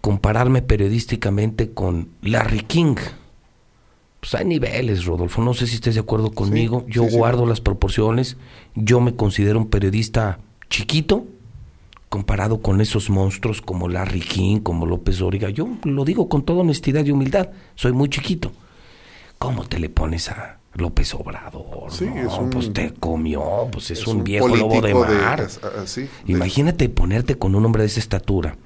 compararme 0.00 0.62
periodísticamente 0.62 1.72
con 1.72 2.08
Larry 2.22 2.60
King. 2.60 2.96
Pues 4.20 4.34
hay 4.34 4.44
niveles, 4.44 5.04
Rodolfo. 5.04 5.42
No 5.42 5.54
sé 5.54 5.66
si 5.66 5.76
estés 5.76 5.94
de 5.94 6.00
acuerdo 6.00 6.30
conmigo. 6.30 6.84
yo 6.88 7.04
sí, 7.04 7.10
sí. 7.10 7.16
guardo 7.16 7.46
las 7.46 7.60
proporciones. 7.60 8.36
Yo 8.74 9.00
me 9.00 9.14
considero 9.16 9.58
un 9.58 9.68
periodista 9.70 10.38
chiquito 10.68 11.26
comparado 12.14 12.60
con 12.60 12.80
esos 12.80 13.08
monstruos 13.08 13.62
como 13.62 13.88
Larry 13.88 14.20
King, 14.20 14.58
como 14.60 14.84
López 14.84 15.18
Dóriga. 15.20 15.48
Yo 15.48 15.68
lo 15.84 16.04
digo 16.04 16.28
con 16.28 16.42
toda 16.44 16.60
honestidad 16.60 17.04
y 17.06 17.12
humildad. 17.12 17.50
Soy 17.76 17.92
muy 17.92 18.08
chiquito. 18.10 18.52
¿Cómo 19.38 19.64
te 19.64 19.78
le 19.78 19.88
pones 19.88 20.28
a 20.28 20.58
López 20.74 21.14
Obrador? 21.14 21.90
Sí, 21.92 22.06
No, 22.06 22.16
es 22.28 22.36
un- 22.38 22.50
pues 22.50 22.72
te 22.72 22.92
comió, 22.94 23.68
pues 23.72 23.92
es, 23.92 24.00
Es 24.00 24.06
un, 24.08 24.18
un 24.18 24.24
viejo 24.24 24.48
lobo 24.48 24.80
de 24.82 24.92
mar. 24.92 25.46
así, 25.82 26.02
de- 26.02 26.08
Imagínate 26.26 26.88
ponerte 26.88 27.38
con 27.38 27.54
un 27.54 27.64
hombre 27.64 27.84
de 27.84 27.86
esa 27.86 28.00
estatura. 28.00 28.56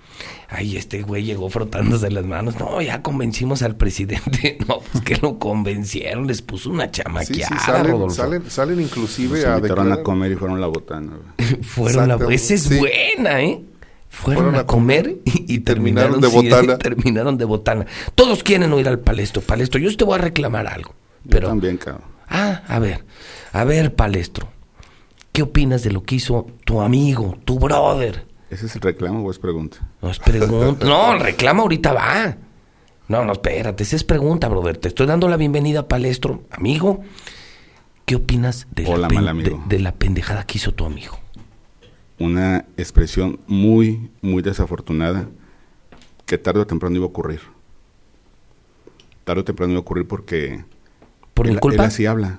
Ay, 0.49 0.77
este 0.77 1.03
güey 1.03 1.25
llegó 1.25 1.49
frotándose 1.51 2.11
las 2.11 2.25
manos. 2.25 2.59
No, 2.59 2.81
ya 2.81 3.03
convencimos 3.03 3.63
al 3.63 3.77
presidente. 3.77 4.59
No, 4.69 4.81
pues 4.81 5.05
que 5.05 5.17
lo 5.17 5.39
convencieron, 5.39 6.27
les 6.27 6.41
puso 6.43 6.71
una 6.71 6.85
Sí, 6.85 6.91
sí, 6.95 7.03
chamaqueada, 7.03 7.59
salen, 7.59 7.93
Rodolfo. 7.93 8.15
salen, 8.17 8.51
salen 8.51 8.81
inclusive 8.81 9.37
Nos 9.41 9.45
a 9.47 9.57
invitaron 9.57 9.93
a 9.93 10.03
comer 10.03 10.33
y 10.33 10.37
fueron 10.37 10.61
la 10.61 10.67
botana. 10.69 11.13
Fueron 11.63 12.11
a, 12.11 12.15
Exacto, 12.15 12.31
esa 12.31 12.55
es 12.55 12.63
sí. 12.63 12.79
buena, 12.79 13.43
¿eh? 13.43 13.61
Fueron, 14.09 14.45
Fueron 14.45 14.55
a, 14.55 14.61
a 14.61 14.67
comer 14.67 15.17
y, 15.25 15.59
terminaron, 15.61 16.21
terminaron 16.21 16.21
de 16.21 16.29
sí, 16.29 16.35
botana. 16.37 16.79
terminaron 16.79 17.37
de 17.39 17.45
botana. 17.45 17.87
Todos 18.15 18.43
quieren 18.45 18.73
oír 18.73 18.87
al 18.89 19.01
palestro. 19.01 19.43
Palestro, 19.43 19.81
yo 19.81 19.95
te 19.97 20.05
voy 20.05 20.15
a 20.15 20.19
reclamar 20.23 20.67
algo. 20.69 20.91
Yo 21.25 21.31
Pero, 21.31 21.49
también, 21.49 21.77
cabrón. 21.79 22.05
ah, 22.29 22.63
a 22.69 22.79
ver, 22.79 23.05
a 23.53 23.65
ver, 23.65 23.95
palestro. 23.95 24.49
¿Qué 25.33 25.43
opinas 25.43 25.83
de 25.83 25.91
lo 25.91 26.05
que 26.05 26.15
hizo 26.15 26.47
tu 26.65 26.81
amigo, 26.81 27.37
tu 27.45 27.59
brother? 27.59 28.25
¿Ese 28.55 28.67
es 28.67 28.75
el 28.77 28.83
reclamo 28.83 29.25
o 29.27 29.31
es 29.33 29.39
pregunta? 29.41 29.79
No 30.01 30.11
es 30.11 30.21
pregunta. 30.21 30.87
No, 30.87 31.15
el 31.15 31.21
reclamo 31.21 31.63
ahorita 31.63 31.93
va. 31.93 32.37
No, 33.09 33.25
no, 33.25 33.33
espérate, 33.33 33.83
esa 33.83 33.97
es 33.97 34.05
pregunta, 34.05 34.49
brother. 34.49 34.77
Te 34.77 34.87
estoy 34.89 35.07
dando 35.09 35.29
la 35.29 35.37
bienvenida, 35.37 35.89
palestro, 35.89 36.45
amigo. 36.51 37.03
¿Qué 38.07 38.15
opinas 38.15 38.69
de, 38.71 38.87
Hola, 38.87 38.99
la, 38.99 39.09
pen- 39.09 39.17
mal 39.17 39.29
amigo. 39.29 39.63
de- 39.67 39.77
de 39.77 39.83
la 39.83 39.93
pendejada 39.93 40.47
que 40.47 40.59
hizo 40.59 40.73
tu 40.73 40.85
amigo? 40.87 41.19
Una 42.21 42.65
expresión 42.77 43.41
muy, 43.49 44.11
muy 44.23 44.41
desafortunada 44.41 45.27
que 46.25 46.39
tarde 46.39 46.61
o 46.61 46.67
temprano 46.67 46.95
iba 46.95 47.05
a 47.07 47.09
ocurrir. 47.09 47.41
Tarde 49.25 49.41
o 49.41 49.45
temprano 49.45 49.73
iba 49.73 49.79
a 49.79 49.83
ocurrir 49.83 50.07
porque 50.07 50.65
¿Por 51.35 51.47
mi 51.47 51.55
él, 51.55 51.61
culpa? 51.61 51.83
él 51.83 51.89
así 51.89 52.07
habla. 52.07 52.39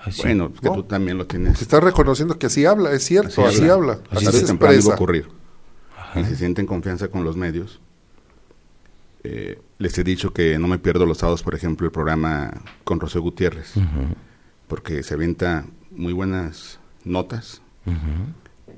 Ay, 0.00 0.12
sí. 0.12 0.22
Bueno, 0.22 0.52
que 0.52 0.68
No. 0.68 0.74
tú 0.74 0.82
también 0.82 1.16
lo 1.18 1.26
tienes. 1.26 1.56
Se 1.58 1.64
está 1.64 1.80
reconociendo 1.80 2.38
que 2.38 2.46
así 2.46 2.66
habla, 2.66 2.92
es 2.92 3.04
cierto, 3.04 3.46
así, 3.46 3.68
habla, 3.68 4.00
así, 4.10 4.24
tarde 4.26 4.38
se 4.38 4.44
o 4.44 4.46
temprano 4.48 4.74
iba 4.74 4.92
a 4.92 4.96
expresa. 4.96 5.28
Y 6.20 6.24
si 6.24 6.36
sienten 6.36 6.66
confianza 6.66 7.08
con 7.08 7.24
los 7.24 7.36
medios. 7.36 7.80
Eh, 9.24 9.60
les 9.78 9.98
he 9.98 10.04
dicho 10.04 10.32
que 10.32 10.58
no 10.58 10.68
me 10.68 10.78
pierdo 10.78 11.04
los 11.04 11.18
sábados, 11.18 11.42
por 11.42 11.54
ejemplo, 11.54 11.86
el 11.86 11.92
programa 11.92 12.52
con 12.84 13.00
Rocío 13.00 13.20
Gutiérrez, 13.22 13.74
porque 14.68 15.02
se 15.02 15.14
avienta 15.14 15.66
muy 15.90 16.12
buenas 16.12 16.78
notas, 17.04 17.60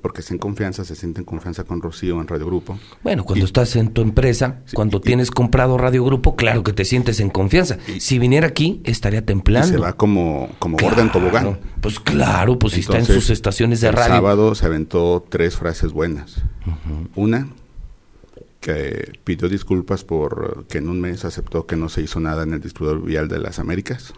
porque 0.00 0.22
se 0.22 0.34
en 0.34 0.38
confianza, 0.38 0.84
se 0.84 0.94
sienten 0.94 1.24
confianza 1.24 1.64
con 1.64 1.80
Rocío 1.82 2.20
en 2.20 2.26
Radio 2.28 2.46
Grupo. 2.46 2.78
Bueno, 3.02 3.24
cuando 3.24 3.44
Y- 3.44 3.46
estás 3.46 3.76
en 3.76 3.92
tu 3.92 4.02
empresa, 4.02 4.60
Sí, 4.66 4.74
cuando 4.74 4.98
y- 4.98 5.00
tienes 5.00 5.30
comprado 5.30 5.76
Radio 5.78 6.04
Grupo, 6.04 6.36
claro 6.36 6.62
que 6.62 6.72
te 6.72 6.84
sientes 6.84 7.20
en 7.20 7.30
confianza. 7.30 7.78
Y- 7.94 8.00
si 8.00 8.18
viniera 8.18 8.46
aquí, 8.46 8.80
estaría 8.84 9.20
Y 9.20 9.22
templando. 9.22 9.68
se 9.68 9.76
va 9.78 9.92
como, 9.94 10.48
como 10.58 10.76
gorda 10.78 11.02
en 11.02 11.08
Claro, 11.08 11.20
tobogán. 11.30 11.58
Pues 11.80 12.00
claro, 12.00 12.58
pues 12.58 12.74
si 12.74 12.80
está 12.80 12.98
en 12.98 13.06
sus 13.06 13.30
estaciones 13.30 13.80
de 13.80 13.88
el 13.88 13.94
radio. 13.94 14.14
sábado 14.14 14.54
se 14.54 14.66
aventó 14.66 15.24
tres 15.28 15.56
frases 15.56 15.92
buenas. 15.92 16.42
Una, 17.14 17.48
que 18.60 19.12
pidió 19.24 19.48
disculpas 19.48 20.04
por 20.04 20.66
que 20.68 20.78
en 20.78 20.88
un 20.88 21.00
mes 21.00 21.24
aceptó 21.24 21.66
que 21.66 21.76
no 21.76 21.88
se 21.88 22.02
hizo 22.02 22.18
nada 22.20 22.42
en 22.42 22.54
el 22.54 22.60
distribuidor 22.60 23.02
vial 23.04 23.28
de 23.28 23.38
las 23.38 23.58
Américas. 23.58 24.12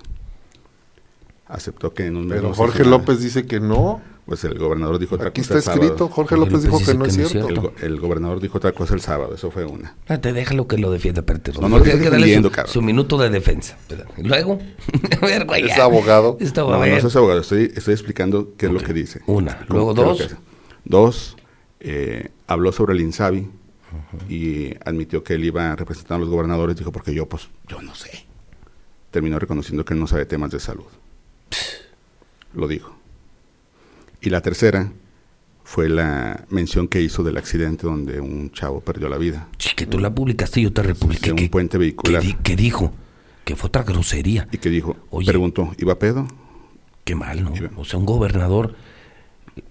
Aceptó 1.51 1.93
que 1.93 2.07
en 2.07 2.17
un 2.17 2.27
mes 2.29 2.37
Pero 2.39 2.49
no 2.51 2.55
Jorge. 2.55 2.85
López 2.85 3.21
dice 3.21 3.47
que 3.47 3.61
no. 3.61 4.01
Pues 4.27 4.45
el 4.45 4.57
gobernador 4.59 5.01
dijo 5.01 5.17
otra 5.17 5.29
Aquí 5.31 5.41
cosa 5.41 5.59
está 5.59 5.73
el 5.73 5.77
sábado. 5.79 5.83
escrito, 5.83 6.09
Jorge 6.09 6.37
López 6.37 6.53
López 6.53 6.63
dijo 6.65 6.79
dice 6.79 6.93
que 6.93 6.99
no 6.99 7.05
es 7.07 7.13
que 7.17 7.21
no 7.23 7.27
es 7.27 7.33
cierto. 7.33 7.49
El, 7.49 7.61
go- 7.61 7.73
el 7.83 8.01
gobernador 8.01 8.41
dijo 8.41 8.59
otra 8.59 8.71
cosa 8.71 8.95
el 8.95 9.01
sábado, 9.01 9.35
eso 9.35 9.51
fue 9.51 9.65
una. 9.65 9.89
Espérate, 9.99 10.33
déjalo 10.33 10.69
que 10.69 10.79
lo 10.79 10.93
defienda, 10.93 11.23
espérate. 11.23 11.51
No, 11.53 11.63
Rodolfo, 11.63 11.71
no 11.71 11.79
lo 11.79 11.85
que- 11.85 11.91
darle 11.91 12.11
defendiendo, 12.11 12.49
su, 12.51 12.55
cabrón. 12.55 12.73
su 12.73 12.83
minuto 12.83 13.19
de 13.19 13.31
defensa. 13.31 13.77
Y 14.17 14.23
Luego, 14.23 14.61
a 15.21 15.27
ver, 15.27 15.47
güey. 15.47 15.65
Es 15.69 15.77
abogado. 15.79 16.37
Esto 16.39 16.71
No, 16.71 16.87
no 16.87 17.11
soy 17.11 17.19
abogado, 17.19 17.41
estoy, 17.41 17.73
estoy 17.75 17.95
explicando 17.95 18.53
qué 18.57 18.67
es 18.67 18.73
lo 18.73 18.79
que 18.81 18.93
dice. 18.93 19.21
Una. 19.27 19.65
Luego 19.69 19.91
es 19.91 19.97
dos. 19.97 20.37
Dos, 20.85 21.37
eh, 21.81 22.29
habló 22.47 22.71
sobre 22.71 22.93
el 22.95 23.01
INSABI 23.01 23.49
y 24.29 24.75
admitió 24.85 25.25
que 25.25 25.35
él 25.35 25.45
iba 25.45 25.73
a 25.73 25.77
representar 25.77 26.19
a 26.19 26.21
los 26.21 26.29
gobernadores. 26.29 26.77
Dijo, 26.77 26.93
porque 26.93 27.13
yo, 27.13 27.29
pues, 27.29 27.49
yo 27.67 27.83
no 27.83 27.97
sé. 27.97 28.27
Terminó 29.11 29.41
reconociendo 29.41 29.85
que 29.85 29.95
él 29.95 29.99
no 29.99 30.07
sabe 30.07 30.25
temas 30.25 30.53
de 30.53 30.61
salud. 30.61 30.85
Lo 32.55 32.69
dijo. 32.69 32.97
Y 34.21 34.31
la 34.31 34.41
tercera 34.41 34.93
fue 35.65 35.89
la 35.89 36.45
mención 36.51 36.89
que 36.89 37.01
hizo 37.01 37.23
del 37.23 37.37
accidente 37.37 37.87
donde 37.87 38.21
un 38.21 38.51
chavo 38.53 38.81
perdió 38.81 39.09
la 39.09 39.19
vida. 39.19 39.49
Sí, 39.59 39.71
que 39.77 39.87
tú 39.87 39.99
la 39.99 40.13
publicaste 40.15 40.61
y 40.61 40.65
yo 40.65 40.73
te 40.73 40.83
republiqué. 40.83 41.27
de 41.27 41.31
un 41.33 41.37
que, 41.39 41.49
puente 41.49 41.73
que, 41.73 41.79
vehicular. 41.79 42.23
di- 42.23 42.35
que 42.35 42.57
dijo 42.57 42.93
que 43.45 43.57
fue 43.57 43.69
otra 43.69 43.83
grosería. 43.85 44.49
Y 44.53 44.59
que 44.59 44.69
dijo, 44.69 44.97
Oye. 45.11 45.27
preguntó, 45.29 45.73
¿iba 45.79 45.99
pedo? 45.99 46.27
Qué 47.05 47.15
mal, 47.15 47.43
¿no? 47.45 47.53
O 47.77 47.85
sea, 47.85 47.99
un 47.99 48.07
gobernador, 48.07 48.75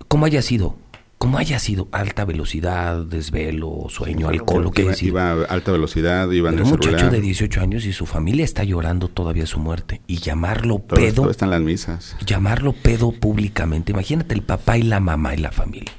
¿cómo 0.07 0.25
haya 0.25 0.41
sido? 0.41 0.75
¿Cómo 1.19 1.38
haya 1.38 1.60
sido? 1.60 1.89
Alta 1.91 2.23
velocidad, 2.23 3.05
desvelo, 3.05 3.86
sueño, 3.89 4.29
alcohol, 4.29 4.63
lo 4.63 4.71
que 4.71 4.84
iba, 4.84 4.93
iba 5.01 5.32
a 5.32 5.43
alta 5.53 5.73
velocidad, 5.73 6.32
iba 6.32 6.49
en 6.49 6.55
Pero 6.55 6.65
el 6.67 6.71
un 6.71 6.77
muchacho 6.77 6.91
celular. 6.97 7.12
de 7.12 7.19
18 7.21 7.62
años 7.62 7.86
y 7.86 7.91
su 7.91 8.05
familia 8.05 8.45
está 8.45 8.63
llorando 8.63 9.10
todavía 9.10 9.45
su 9.45 9.60
muerte. 9.60 10.01
Y 10.08 10.19
llamarlo 10.19 10.75
Todo 10.79 10.95
pedo, 10.95 11.08
esto 11.08 11.29
está 11.29 11.43
en 11.45 11.51
las 11.51 11.62
misas. 11.62 12.15
llamarlo 12.25 12.71
pedo 12.71 13.12
públicamente. 13.12 13.91
Imagínate 13.91 14.34
el 14.34 14.43
papá 14.43 14.77
y 14.77 14.84
la 14.84 15.01
mamá 15.01 15.36
y 15.36 15.39
la 15.39 15.51
familia. 15.51 15.91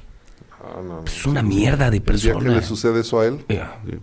Ah, 0.59 0.77
no, 0.77 1.01
no. 1.01 1.03
Es 1.05 1.23
una 1.27 1.43
mierda 1.43 1.91
de 1.91 1.97
El 1.97 2.03
día 2.03 2.05
que 2.05 2.11
persona. 2.33 2.55
le 2.55 2.61
sucede 2.63 3.01
eso 3.01 3.19
a 3.19 3.27
él, 3.27 3.45
Sí, 3.47 3.57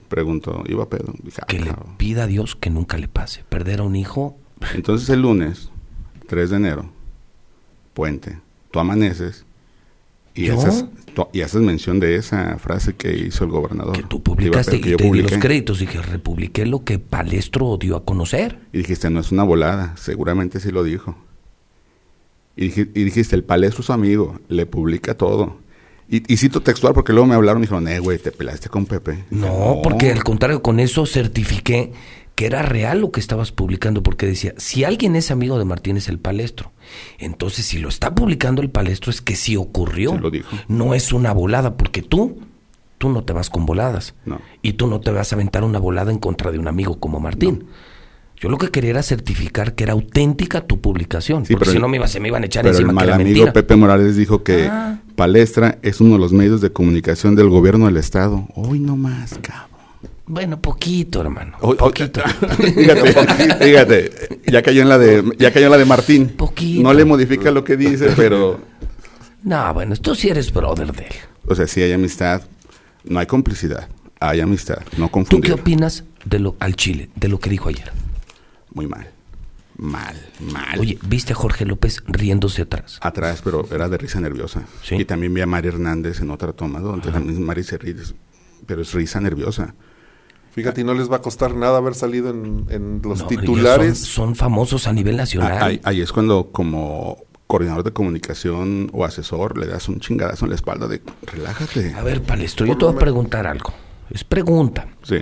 Preguntó, 0.08 0.62
¿iba 0.68 0.88
pedo? 0.88 1.12
Dije, 1.20 1.40
ah, 1.42 1.46
Que 1.46 1.58
le 1.58 1.72
pida 1.96 2.24
a 2.24 2.26
Dios 2.28 2.54
que 2.54 2.70
nunca 2.70 2.96
le 2.96 3.08
pase. 3.08 3.42
Perder 3.48 3.80
a 3.80 3.82
un 3.82 3.96
hijo, 3.96 4.36
Entonces 4.72 5.08
el 5.08 5.22
lunes, 5.22 5.70
3 6.28 6.50
de 6.50 6.56
enero, 6.56 6.90
puente, 7.92 8.38
tú 8.70 8.78
amaneces 8.78 9.44
y, 10.46 10.48
haces, 10.50 10.84
tú- 11.14 11.26
y 11.32 11.40
haces 11.42 11.60
mención 11.60 12.00
de 12.00 12.16
esa 12.16 12.58
frase 12.58 12.94
que 12.94 13.16
hizo 13.16 13.44
el 13.44 13.50
gobernador. 13.50 13.96
que 13.96 14.02
tú 14.04 14.22
publicaste 14.22 14.80
que 14.80 14.88
y 14.88 14.90
yo 14.92 14.96
te 14.96 15.04
di 15.10 15.22
los 15.22 15.32
créditos. 15.38 15.78
Dije, 15.80 16.00
republiqué 16.02 16.66
lo 16.66 16.84
que 16.84 16.98
Palestro 16.98 17.76
dio 17.78 17.96
a 17.96 18.04
conocer. 18.04 18.58
Y 18.72 18.78
dijiste, 18.78 19.10
no 19.10 19.20
es 19.20 19.32
una 19.32 19.42
volada, 19.44 19.94
seguramente 19.96 20.60
sí 20.60 20.70
lo 20.70 20.84
dijo. 20.84 21.16
Y, 22.56 22.70
dij- 22.70 22.90
y 22.94 23.04
dijiste, 23.04 23.36
el 23.36 23.44
palestro 23.44 23.80
es 23.80 23.86
su 23.86 23.92
amigo, 23.92 24.38
le 24.48 24.66
publica 24.66 25.14
todo. 25.16 25.56
Y, 26.10 26.32
y 26.32 26.36
cito 26.38 26.60
textual 26.62 26.94
porque 26.94 27.12
luego 27.12 27.26
me 27.26 27.34
hablaron 27.34 27.62
y 27.62 27.66
dijeron, 27.66 27.86
eh, 27.86 27.98
güey, 27.98 28.18
te 28.18 28.32
pelaste 28.32 28.68
con 28.70 28.86
Pepe. 28.86 29.24
No, 29.30 29.80
porque 29.82 30.10
al 30.10 30.24
contrario, 30.24 30.62
con 30.62 30.80
eso 30.80 31.04
certifiqué 31.04 31.92
que 32.38 32.46
era 32.46 32.62
real 32.62 33.00
lo 33.00 33.10
que 33.10 33.18
estabas 33.18 33.50
publicando, 33.50 34.04
porque 34.04 34.24
decía, 34.24 34.54
si 34.58 34.84
alguien 34.84 35.16
es 35.16 35.32
amigo 35.32 35.58
de 35.58 35.64
Martínez 35.64 36.08
el 36.08 36.20
palestro, 36.20 36.70
entonces 37.18 37.66
si 37.66 37.78
lo 37.78 37.88
está 37.88 38.14
publicando 38.14 38.62
el 38.62 38.70
palestro 38.70 39.10
es 39.10 39.20
que 39.20 39.34
sí 39.34 39.56
ocurrió. 39.56 40.12
Sí 40.12 40.18
lo 40.18 40.30
dijo. 40.30 40.56
No 40.68 40.94
es 40.94 41.12
una 41.12 41.32
volada, 41.32 41.76
porque 41.76 42.00
tú, 42.00 42.38
tú 42.96 43.08
no 43.08 43.24
te 43.24 43.32
vas 43.32 43.50
con 43.50 43.66
voladas. 43.66 44.14
No. 44.24 44.40
Y 44.62 44.74
tú 44.74 44.86
no 44.86 45.00
te 45.00 45.10
vas 45.10 45.32
a 45.32 45.34
aventar 45.34 45.64
una 45.64 45.80
volada 45.80 46.12
en 46.12 46.18
contra 46.20 46.52
de 46.52 46.60
un 46.60 46.68
amigo 46.68 47.00
como 47.00 47.18
Martín. 47.18 47.64
Yo 48.40 48.48
lo 48.48 48.56
que 48.56 48.68
quería 48.68 48.90
era 48.90 49.02
certificar 49.02 49.74
que 49.74 49.82
era 49.82 49.94
auténtica 49.94 50.60
tu 50.64 50.80
publicación. 50.80 51.44
Sí, 51.44 51.54
porque 51.54 51.64
pero 51.64 51.70
si 51.72 51.76
el- 51.78 51.82
no 51.82 51.88
me, 51.88 51.96
iba, 51.96 52.06
se 52.06 52.20
me 52.20 52.28
iban 52.28 52.44
a 52.44 52.46
echar 52.46 52.62
Pero 52.62 52.76
el 52.76 52.82
encima 52.82 52.92
que 52.92 52.94
mal 52.94 53.04
era 53.08 53.14
amigo 53.16 53.30
mentira. 53.34 53.52
Pepe 53.52 53.74
Morales 53.74 54.14
dijo 54.14 54.44
que 54.44 54.68
Ah. 54.70 55.00
Palestra 55.16 55.80
es 55.82 56.00
uno 56.00 56.12
de 56.12 56.20
los 56.20 56.32
medios 56.32 56.60
de 56.60 56.70
comunicación 56.70 57.34
del 57.34 57.48
gobierno 57.48 57.86
del 57.86 57.96
Estado. 57.96 58.46
Hoy 58.54 58.78
no 58.78 58.94
más, 58.94 59.36
cabrón. 59.42 59.77
Bueno, 60.28 60.60
poquito, 60.60 61.22
hermano. 61.22 61.56
Poquito. 61.58 62.20
fíjate, 62.74 63.12
fíjate, 63.60 64.40
ya 64.46 64.62
cayó 64.62 64.82
en 64.82 64.88
la 64.90 64.98
de, 64.98 65.24
ya 65.38 65.52
cayó 65.52 65.66
en 65.66 65.72
la 65.72 65.78
de 65.78 65.86
Martín. 65.86 66.28
Poquito. 66.28 66.82
No 66.82 66.92
le 66.92 67.04
modifica 67.06 67.50
lo 67.50 67.64
que 67.64 67.76
dice, 67.78 68.10
pero, 68.14 68.60
no, 69.42 69.74
bueno, 69.74 69.96
tú 69.96 70.14
sí 70.14 70.28
eres 70.28 70.52
brother 70.52 70.92
de 70.92 71.04
él. 71.04 71.14
o 71.46 71.54
sea, 71.54 71.66
sí 71.66 71.80
hay 71.80 71.92
amistad, 71.92 72.42
no 73.04 73.18
hay 73.20 73.26
complicidad, 73.26 73.88
hay 74.20 74.40
amistad, 74.40 74.80
no 74.98 75.06
¿Tú 75.06 75.06
qué 75.06 75.10
confundir. 75.10 75.52
opinas 75.54 76.04
de 76.26 76.38
lo 76.40 76.56
al 76.60 76.76
Chile, 76.76 77.08
de 77.16 77.28
lo 77.28 77.38
que 77.40 77.48
dijo 77.48 77.70
ayer? 77.70 77.90
Muy 78.74 78.86
mal, 78.86 79.08
mal, 79.78 80.14
mal. 80.40 80.78
Oye, 80.78 80.98
¿viste 81.06 81.32
a 81.32 81.36
Jorge 81.36 81.64
López 81.64 82.02
riéndose 82.06 82.62
atrás? 82.62 82.98
atrás, 83.00 83.40
pero 83.42 83.66
era 83.72 83.88
de 83.88 83.96
risa 83.96 84.20
nerviosa. 84.20 84.64
Sí. 84.82 84.96
Y 84.96 85.04
también 85.06 85.32
vi 85.32 85.40
a 85.40 85.46
Mari 85.46 85.68
Hernández 85.68 86.20
en 86.20 86.30
otra 86.30 86.52
toma, 86.52 86.80
donde 86.80 87.10
también 87.10 87.42
Mari 87.42 87.62
se 87.64 87.78
ríe, 87.78 87.96
pero 88.66 88.82
es 88.82 88.92
risa 88.92 89.20
nerviosa. 89.22 89.74
Fíjate, 90.52 90.80
y 90.80 90.84
no 90.84 90.94
les 90.94 91.10
va 91.10 91.16
a 91.16 91.20
costar 91.22 91.54
nada 91.54 91.78
haber 91.78 91.94
salido 91.94 92.30
en, 92.30 92.66
en 92.70 93.00
los 93.04 93.20
No, 93.20 93.26
titulares. 93.26 93.98
Son, 93.98 94.06
son 94.28 94.34
famosos 94.36 94.86
a 94.88 94.92
nivel 94.92 95.16
nacional. 95.16 95.52
Ah, 95.60 95.64
Ahí, 95.66 95.80
ahí 95.84 96.00
es 96.00 96.12
cuando 96.12 96.50
como 96.50 97.18
coordinador 97.46 97.84
de 97.84 97.92
comunicación 97.92 98.90
o 98.92 99.04
asesor 99.04 99.56
le 99.56 99.66
das 99.66 99.88
un 99.88 100.00
chingadazo 100.00 100.44
en 100.44 100.50
la 100.50 100.54
espalda 100.56 100.86
de 100.88 101.00
relájate. 101.22 101.94
A 101.94 102.02
ver, 102.02 102.22
Palestro, 102.22 102.66
yo 102.66 102.76
te 102.76 102.84
voy 102.84 102.94
a 102.94 102.98
preguntar 102.98 103.46
algo. 103.46 103.72
Es 104.10 104.24
pregunta. 104.24 104.88
Sí. 105.02 105.18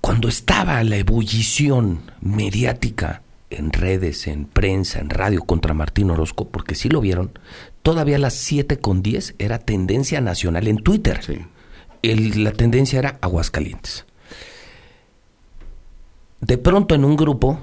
Cuando 0.00 0.28
estaba 0.28 0.82
la 0.84 0.96
ebullición 0.96 2.00
mediática 2.20 3.22
en 3.50 3.72
redes, 3.72 4.26
en 4.26 4.44
prensa, 4.46 5.00
en 5.00 5.10
radio 5.10 5.42
contra 5.42 5.74
Martín 5.74 6.10
Orozco, 6.10 6.48
porque 6.48 6.74
sí 6.74 6.88
lo 6.88 7.00
vieron, 7.00 7.32
todavía 7.82 8.16
a 8.16 8.20
las 8.20 8.34
7 8.34 8.78
con 8.78 9.02
10 9.02 9.34
era 9.38 9.58
tendencia 9.58 10.20
nacional 10.20 10.68
en 10.68 10.78
Twitter. 10.78 11.20
Sí. 11.22 11.38
El- 12.02 12.44
la 12.44 12.52
tendencia 12.52 12.98
era 12.98 13.18
Aguascalientes. 13.20 14.06
De 16.40 16.58
pronto 16.58 16.94
en 16.94 17.04
un 17.04 17.16
grupo, 17.16 17.58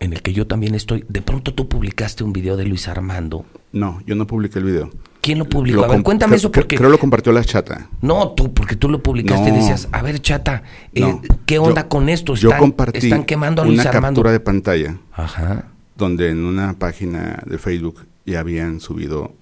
en 0.00 0.12
el 0.12 0.22
que 0.22 0.32
yo 0.32 0.46
también 0.46 0.74
estoy, 0.74 1.04
de 1.08 1.22
pronto 1.22 1.54
tú 1.54 1.68
publicaste 1.68 2.24
un 2.24 2.32
video 2.32 2.56
de 2.56 2.64
Luis 2.66 2.88
Armando. 2.88 3.44
No, 3.72 4.00
yo 4.06 4.14
no 4.14 4.26
publiqué 4.26 4.58
el 4.58 4.64
video. 4.66 4.90
¿Quién 5.20 5.38
lo 5.38 5.44
publicó? 5.46 5.78
Lo 5.80 5.84
a 5.84 5.88
ver, 5.88 6.02
cuéntame 6.02 6.36
eso 6.36 6.50
porque... 6.50 6.76
Creo 6.76 6.88
lo 6.88 6.98
compartió 6.98 7.30
la 7.32 7.44
chata. 7.44 7.88
No, 8.00 8.30
tú, 8.30 8.54
porque 8.54 8.74
tú 8.76 8.88
lo 8.88 9.02
publicaste 9.02 9.50
y 9.50 9.52
decías, 9.52 9.88
a 9.92 10.00
ver, 10.02 10.20
chata, 10.20 10.62
eh, 10.94 11.00
No, 11.00 11.20
¿qué 11.44 11.58
onda 11.58 11.82
yo- 11.82 11.88
con 11.90 12.08
esto? 12.08 12.34
Yo 12.34 12.48
Están, 12.48 12.60
compartí 12.60 12.98
están 12.98 13.24
quemando 13.24 13.60
a 13.60 13.64
una 13.66 13.74
Luis 13.74 13.86
Armando. 13.86 14.08
captura 14.20 14.32
de 14.32 14.40
pantalla 14.40 14.96
Ajá. 15.12 15.66
donde 15.96 16.30
en 16.30 16.44
una 16.44 16.72
página 16.78 17.42
de 17.44 17.58
Facebook 17.58 18.06
ya 18.24 18.40
habían 18.40 18.80
subido 18.80 19.34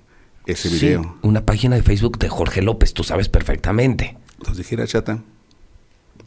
ese 0.46 0.68
Sí, 0.68 0.86
video. 0.86 1.16
una 1.22 1.42
página 1.46 1.76
de 1.76 1.82
Facebook 1.82 2.18
de 2.18 2.28
Jorge 2.28 2.60
López, 2.62 2.92
tú 2.92 3.04
sabes 3.04 3.28
perfectamente. 3.28 4.16
Entonces 4.38 4.58
dije, 4.58 4.74
"Era 4.74 4.86
chata. 4.88 5.22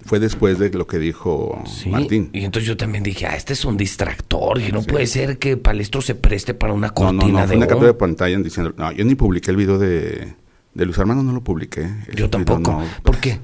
Fue 0.06 0.20
después 0.20 0.58
de 0.60 0.70
lo 0.72 0.88
que 0.88 0.98
dijo 0.98 1.62
Sí. 1.66 1.90
Martín. 1.90 2.30
Y 2.34 2.44
entonces 2.44 2.68
yo 2.68 2.76
también 2.76 3.04
dije, 3.04 3.28
ah, 3.28 3.36
este 3.36 3.54
es 3.54 3.64
un 3.66 3.78
distractor. 3.78 4.60
Y 4.60 4.72
no 4.72 4.82
puede 4.82 5.06
ser 5.08 5.38
que 5.38 5.58
Palestro 5.58 6.02
se 6.02 6.16
preste 6.16 6.54
para 6.54 6.74
una 6.74 6.88
No, 6.88 6.94
cortina 6.94 7.22
no, 7.24 7.32
no, 7.34 7.42
de 7.42 7.48
fue 7.48 7.58
una 7.58 7.68
captura 7.68 7.88
de 7.92 7.98
pantalla 7.98 8.38
diciendo, 8.40 8.74
no, 8.78 8.92
yo 8.92 9.06
ni 9.06 9.16
publiqué 9.16 9.52
el 9.52 9.58
video 9.58 9.78
de, 9.78 10.34
de 10.74 10.86
Luis 10.86 10.98
Armando, 10.98 11.24
no 11.24 11.34
lo 11.34 11.44
publiqué. 11.44 11.88
Yo 12.16 12.30
tampoco. 12.30 12.72
no. 12.72 12.84
¿Por 13.04 13.18
qué? 13.18 13.40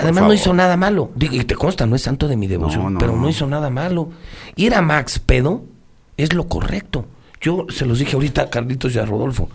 Además 0.00 0.24
no 0.24 0.32
hizo 0.32 0.54
nada 0.54 0.76
malo. 0.76 1.10
Y 1.20 1.44
te 1.44 1.54
consta, 1.54 1.84
no 1.86 1.96
es 1.96 2.02
santo 2.02 2.28
de 2.28 2.36
mi 2.36 2.46
devoción, 2.46 2.82
No, 2.84 2.90
no, 2.90 2.98
pero 2.98 3.12
no 3.14 3.22
no. 3.22 3.28
hizo 3.28 3.46
nada 3.46 3.68
malo. 3.70 4.10
Ir 4.56 4.74
a 4.74 4.80
Max 4.82 5.18
pedo 5.18 5.64
es 6.16 6.32
lo 6.32 6.46
correcto. 6.48 7.06
Yo 7.40 7.66
se 7.68 7.84
los 7.84 7.98
dije 7.98 8.14
ahorita 8.14 8.42
a 8.42 8.50
Carlitos 8.50 8.94
y 8.94 8.98
a 8.98 9.04
Rodolfo. 9.04 9.50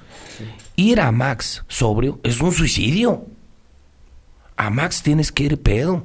Ir 0.75 1.01
a 1.01 1.11
Max 1.11 1.63
sobrio 1.67 2.19
es 2.23 2.39
un 2.39 2.51
suicidio. 2.51 3.25
A 4.57 4.69
Max 4.69 5.01
tienes 5.01 5.31
que 5.31 5.43
ir 5.45 5.59
pedo. 5.61 6.03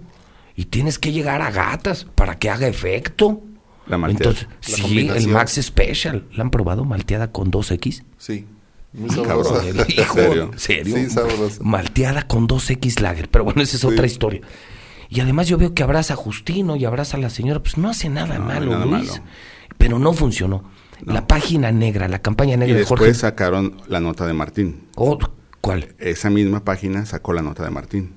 Y 0.57 0.67
tienes 0.67 0.99
que 0.99 1.13
llegar 1.13 1.43
a 1.43 1.51
gatas 1.51 2.07
para 2.15 2.39
que 2.39 2.51
haga 2.51 2.67
efecto. 2.69 3.43
La 3.87 3.99
malteada. 3.99 4.31
Entonces, 4.39 4.71
La 4.81 4.89
sí, 4.89 5.09
el 5.09 5.29
Max 5.29 5.59
Special. 5.61 6.27
¿La 6.33 6.43
han 6.45 6.51
probado 6.51 6.85
malteada 6.85 7.33
con 7.33 7.51
2X? 7.51 8.03
Sí, 8.19 8.47
muy 8.93 9.11
Ah, 9.11 9.15
sabrosa. 9.15 9.55
cabrón. 9.67 9.87
Hijo, 9.89 10.15
serio? 10.15 10.51
¿serio? 10.57 10.97
Sí, 10.97 11.11
sabrosa. 11.11 11.63
Malteada 11.63 12.23
con 12.27 12.47
2X 12.49 13.01
Lager. 13.01 13.29
Pero 13.29 13.45
bueno, 13.45 13.63
esa 13.63 13.77
es 13.77 13.85
otra 13.85 14.07
historia. 14.07 14.41
Y 15.11 15.21
además 15.21 15.49
yo 15.49 15.59
veo 15.59 15.75
que 15.75 15.83
abraza 15.83 16.15
a 16.15 16.17
Justino 16.17 16.77
y 16.77 16.85
abraza 16.85 17.17
a 17.17 17.21
la 17.21 17.31
señora. 17.31 17.61
Pues 17.63 17.77
no 17.77 17.91
hace 17.91 18.09
nada 18.09 18.39
No, 18.39 18.45
malo, 18.47 18.71
nada 18.73 18.87
Luis. 18.87 19.11
malo. 19.11 19.23
Pero 19.77 19.99
no 19.99 20.13
funcionó. 20.13 20.65
La 21.05 21.27
página 21.27 21.71
negra, 21.73 22.09
la 22.09 22.21
campaña 22.21 22.55
Y 22.55 22.59
negra 22.59 22.75
de 22.75 22.81
después 22.81 23.01
Jorge. 23.01 23.15
sacaron 23.15 23.77
la 23.89 24.01
nota 24.01 24.27
de 24.27 24.33
Martín. 24.33 24.85
Oh, 24.95 25.19
¿Cuál? 25.61 25.95
Esa 25.99 26.31
misma 26.31 26.65
página 26.65 27.05
sacó 27.05 27.33
la 27.33 27.43
nota 27.43 27.65
de 27.65 27.71
Martín. 27.71 28.13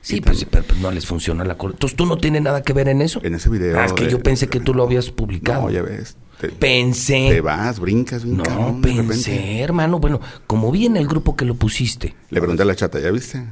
Sí, 0.00 0.20
pues, 0.20 0.44
pero, 0.48 0.64
pues, 0.64 0.80
no 0.80 0.90
les 0.90 1.04
funcionó 1.06 1.44
la 1.44 1.58
col- 1.58 1.72
Entonces 1.72 1.96
tú 1.96 2.06
no 2.06 2.16
tienes 2.16 2.40
nada 2.42 2.62
que 2.62 2.72
ver 2.72 2.88
en 2.88 3.02
eso. 3.02 3.20
En 3.22 3.34
ese 3.34 3.48
video 3.50 3.78
Ah, 3.78 3.84
es 3.84 3.92
que 3.92 4.04
de- 4.04 4.10
yo 4.10 4.22
pensé 4.22 4.48
que 4.48 4.60
tú 4.60 4.72
lo 4.74 4.84
habías 4.84 5.10
publicado. 5.10 5.62
No, 5.62 5.70
ya 5.70 5.82
ves. 5.82 6.16
Te, 6.40 6.48
Pensé. 6.50 7.28
te 7.30 7.40
vas, 7.40 7.80
brincas, 7.80 8.22
bien 8.24 8.36
No, 8.36 8.44
repente. 8.44 9.02
pensé, 9.02 9.60
hermano. 9.60 9.98
Bueno, 9.98 10.20
como 10.46 10.70
vi 10.70 10.86
en 10.86 10.96
el 10.96 11.08
grupo 11.08 11.34
que 11.34 11.44
lo 11.44 11.56
pusiste. 11.56 12.14
Le 12.30 12.40
pregunté 12.40 12.62
a 12.62 12.66
la 12.66 12.76
chata, 12.76 13.00
¿ya 13.00 13.10
viste? 13.10 13.44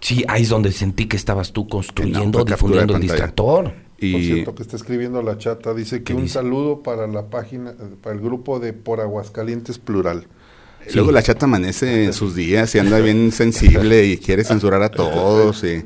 Sí, 0.00 0.24
ahí 0.28 0.42
es 0.42 0.48
donde 0.48 0.72
sentí 0.72 1.06
que 1.06 1.16
estabas 1.16 1.52
tú 1.52 1.68
construyendo, 1.68 2.44
de 2.44 2.52
difundiendo 2.52 2.96
el 2.96 3.00
distractor. 3.02 3.64
Por 3.72 4.04
Y 4.04 4.24
cierto, 4.26 4.54
que 4.56 4.62
está 4.62 4.76
escribiendo 4.76 5.22
la 5.22 5.38
chata, 5.38 5.72
dice 5.72 5.98
que 5.98 6.04
¿Qué 6.04 6.14
un 6.14 6.22
dice? 6.22 6.34
saludo 6.34 6.82
para 6.82 7.06
la 7.06 7.26
página, 7.30 7.72
para 8.02 8.14
el 8.16 8.20
grupo 8.20 8.58
de 8.58 8.72
Por 8.72 9.00
Aguascalientes 9.00 9.78
Plural. 9.78 10.26
Luego 10.92 11.12
la 11.12 11.22
chata 11.22 11.46
amanece 11.46 12.04
en 12.04 12.12
sus 12.12 12.34
días 12.34 12.74
y 12.74 12.78
anda 12.78 12.98
bien 13.00 13.32
sensible 13.32 14.04
y 14.06 14.16
quiere 14.18 14.44
censurar 14.44 14.82
a 14.82 14.88
todos. 14.90 15.62
Y, 15.64 15.84